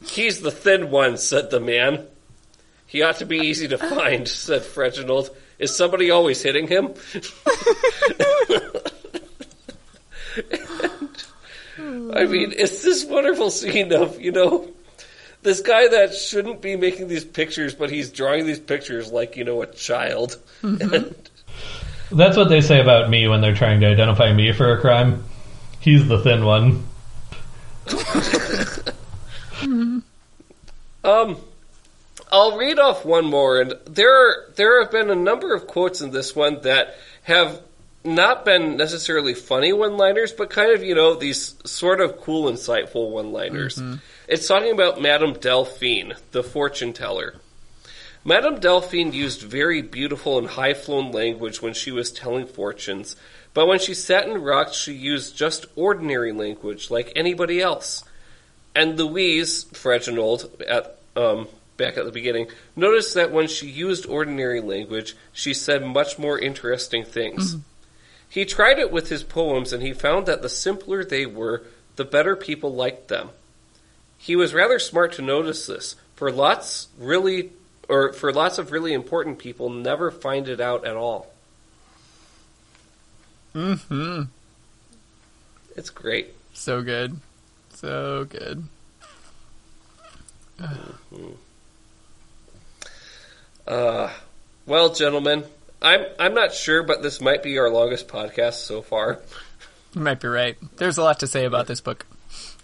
He's 0.02 0.40
the 0.40 0.50
thin 0.50 0.90
one, 0.90 1.18
said 1.18 1.50
the 1.50 1.60
man. 1.60 2.06
He 2.86 3.02
ought 3.02 3.18
to 3.18 3.26
be 3.26 3.36
easy 3.36 3.68
to 3.68 3.76
find, 3.76 4.26
said 4.26 4.64
Reginald. 4.74 5.28
Is 5.58 5.76
somebody 5.76 6.10
always 6.10 6.42
hitting 6.42 6.68
him? 6.68 6.94
I 11.96 12.26
mean, 12.26 12.52
it's 12.56 12.82
this 12.82 13.04
wonderful 13.04 13.50
scene 13.50 13.92
of, 13.92 14.20
you 14.20 14.32
know, 14.32 14.68
this 15.42 15.60
guy 15.60 15.88
that 15.88 16.14
shouldn't 16.14 16.60
be 16.60 16.76
making 16.76 17.08
these 17.08 17.24
pictures, 17.24 17.74
but 17.74 17.90
he's 17.90 18.10
drawing 18.10 18.46
these 18.46 18.60
pictures 18.60 19.10
like, 19.10 19.36
you 19.36 19.44
know, 19.44 19.62
a 19.62 19.66
child. 19.66 20.36
And 20.62 21.14
That's 22.10 22.36
what 22.36 22.48
they 22.48 22.60
say 22.60 22.80
about 22.80 23.10
me 23.10 23.26
when 23.28 23.40
they're 23.40 23.54
trying 23.54 23.80
to 23.80 23.86
identify 23.86 24.32
me 24.32 24.52
for 24.52 24.72
a 24.72 24.80
crime. 24.80 25.24
He's 25.80 26.06
the 26.06 26.20
thin 26.20 26.44
one. 26.44 26.84
um, 31.04 31.36
I'll 32.30 32.56
read 32.56 32.78
off 32.78 33.04
one 33.04 33.26
more, 33.26 33.60
and 33.60 33.74
there 33.86 34.12
are, 34.12 34.52
there 34.56 34.82
have 34.82 34.90
been 34.90 35.10
a 35.10 35.14
number 35.14 35.54
of 35.54 35.66
quotes 35.66 36.00
in 36.00 36.10
this 36.10 36.34
one 36.34 36.60
that 36.62 36.96
have 37.22 37.60
not 38.06 38.44
been 38.44 38.76
necessarily 38.76 39.34
funny 39.34 39.72
one-liners, 39.72 40.32
but 40.32 40.50
kind 40.50 40.72
of 40.72 40.82
you 40.82 40.94
know 40.94 41.14
these 41.14 41.56
sort 41.64 42.00
of 42.00 42.20
cool, 42.20 42.50
insightful 42.50 43.10
one-liners. 43.10 43.80
It's 44.28 44.48
talking 44.48 44.72
about 44.72 45.00
Madame 45.00 45.34
Delphine, 45.34 46.14
the 46.32 46.42
fortune 46.42 46.92
teller. 46.92 47.34
Madame 48.24 48.58
Delphine 48.58 49.12
used 49.12 49.42
very 49.42 49.82
beautiful 49.82 50.38
and 50.38 50.48
high-flown 50.48 51.12
language 51.12 51.62
when 51.62 51.74
she 51.74 51.92
was 51.92 52.10
telling 52.10 52.46
fortunes, 52.46 53.14
but 53.54 53.68
when 53.68 53.78
she 53.78 53.94
sat 53.94 54.26
and 54.26 54.44
rocked, 54.44 54.74
she 54.74 54.92
used 54.92 55.36
just 55.36 55.66
ordinary 55.76 56.32
language 56.32 56.90
like 56.90 57.12
anybody 57.14 57.60
else. 57.60 58.04
And 58.74 58.98
Louise 58.98 59.66
Reginald, 59.84 60.60
at 60.66 60.98
um, 61.14 61.48
back 61.76 61.96
at 61.96 62.04
the 62.04 62.12
beginning, 62.12 62.48
noticed 62.74 63.14
that 63.14 63.32
when 63.32 63.48
she 63.48 63.68
used 63.68 64.06
ordinary 64.06 64.60
language, 64.60 65.16
she 65.32 65.54
said 65.54 65.84
much 65.84 66.18
more 66.18 66.38
interesting 66.38 67.04
things. 67.04 67.54
He 68.28 68.44
tried 68.44 68.78
it 68.78 68.90
with 68.90 69.08
his 69.08 69.22
poems, 69.22 69.72
and 69.72 69.82
he 69.82 69.92
found 69.92 70.26
that 70.26 70.42
the 70.42 70.48
simpler 70.48 71.04
they 71.04 71.26
were, 71.26 71.62
the 71.96 72.04
better 72.04 72.36
people 72.36 72.74
liked 72.74 73.08
them. 73.08 73.30
He 74.18 74.36
was 74.36 74.52
rather 74.54 74.78
smart 74.78 75.12
to 75.14 75.22
notice 75.22 75.66
this, 75.66 75.96
for 76.16 76.30
lots 76.30 76.88
really, 76.98 77.52
or 77.88 78.12
for 78.12 78.32
lots 78.32 78.58
of 78.58 78.72
really 78.72 78.92
important 78.92 79.38
people, 79.38 79.70
never 79.70 80.10
find 80.10 80.48
it 80.48 80.60
out 80.60 80.84
at 80.84 80.96
all. 80.96 81.32
hmm 83.52 84.22
It's 85.76 85.90
great. 85.90 86.34
So 86.52 86.82
good, 86.82 87.20
so 87.74 88.24
good. 88.24 88.64
Uh, 93.66 94.10
well, 94.66 94.92
gentlemen, 94.92 95.44
I'm 95.86 96.04
I'm 96.18 96.34
not 96.34 96.52
sure, 96.52 96.82
but 96.82 97.00
this 97.00 97.20
might 97.20 97.44
be 97.44 97.58
our 97.58 97.70
longest 97.70 98.08
podcast 98.08 98.54
so 98.54 98.82
far. 98.82 99.20
You 99.94 100.00
might 100.00 100.20
be 100.20 100.26
right. 100.26 100.56
There's 100.78 100.98
a 100.98 101.04
lot 101.04 101.20
to 101.20 101.28
say 101.28 101.44
about 101.44 101.68
this 101.68 101.80
book. 101.80 102.04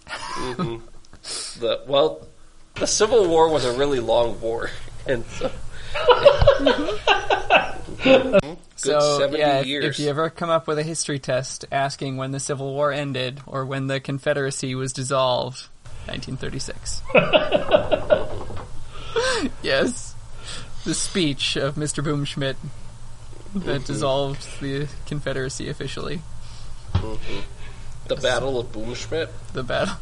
Mm-hmm. 0.05 1.61
The 1.61 1.83
well, 1.87 2.27
the 2.75 2.85
Civil 2.85 3.29
War 3.29 3.49
was 3.49 3.63
a 3.63 3.77
really 3.77 4.01
long 4.01 4.41
war, 4.41 4.71
and 5.07 5.23
so 5.25 5.47
good 8.03 8.57
so 8.75 9.31
yeah, 9.31 9.59
if, 9.59 9.67
years. 9.67 9.85
if 9.85 9.99
you 9.99 10.09
ever 10.09 10.29
come 10.29 10.49
up 10.49 10.67
with 10.67 10.77
a 10.77 10.83
history 10.83 11.19
test 11.19 11.63
asking 11.71 12.17
when 12.17 12.31
the 12.31 12.41
Civil 12.41 12.73
War 12.73 12.91
ended 12.91 13.39
or 13.47 13.65
when 13.65 13.87
the 13.87 14.01
Confederacy 14.01 14.75
was 14.75 14.91
dissolved, 14.91 15.69
1936. 16.07 17.01
yes, 19.63 20.13
the 20.83 20.93
speech 20.93 21.55
of 21.55 21.75
Mr. 21.75 22.03
Boomschmidt 22.03 22.57
that 23.55 23.85
dissolved 23.85 24.59
the 24.61 24.87
Confederacy 25.05 25.69
officially. 25.69 26.21
the 28.07 28.15
Battle 28.15 28.59
of 28.59 28.71
Boomschmidt. 28.71 29.29
The 29.53 29.63
battle. 29.63 29.95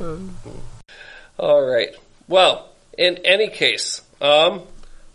All 1.38 1.62
right. 1.62 1.94
Well, 2.28 2.70
in 2.96 3.18
any 3.24 3.48
case, 3.48 4.02
um, 4.20 4.62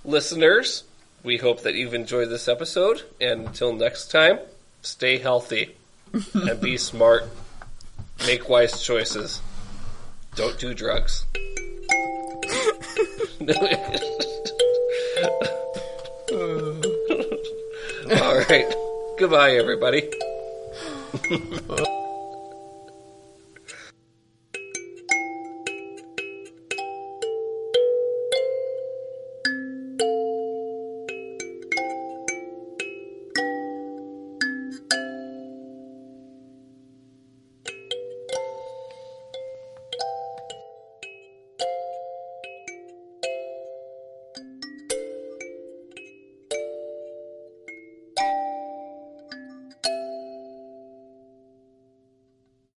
listeners, 0.05 0.83
we 1.23 1.37
hope 1.37 1.61
that 1.63 1.75
you've 1.75 1.93
enjoyed 1.93 2.29
this 2.29 2.47
episode. 2.47 3.03
And 3.19 3.47
until 3.47 3.73
next 3.73 4.11
time, 4.11 4.39
stay 4.81 5.17
healthy 5.17 5.75
and 6.33 6.59
be 6.61 6.77
smart. 6.89 7.25
Make 8.27 8.49
wise 8.49 8.81
choices. 8.81 9.41
Don't 10.35 10.57
do 10.59 10.73
drugs. 10.73 11.25
All 18.22 18.38
right. 18.49 18.73
Goodbye, 19.18 19.52
everybody. 19.52 20.10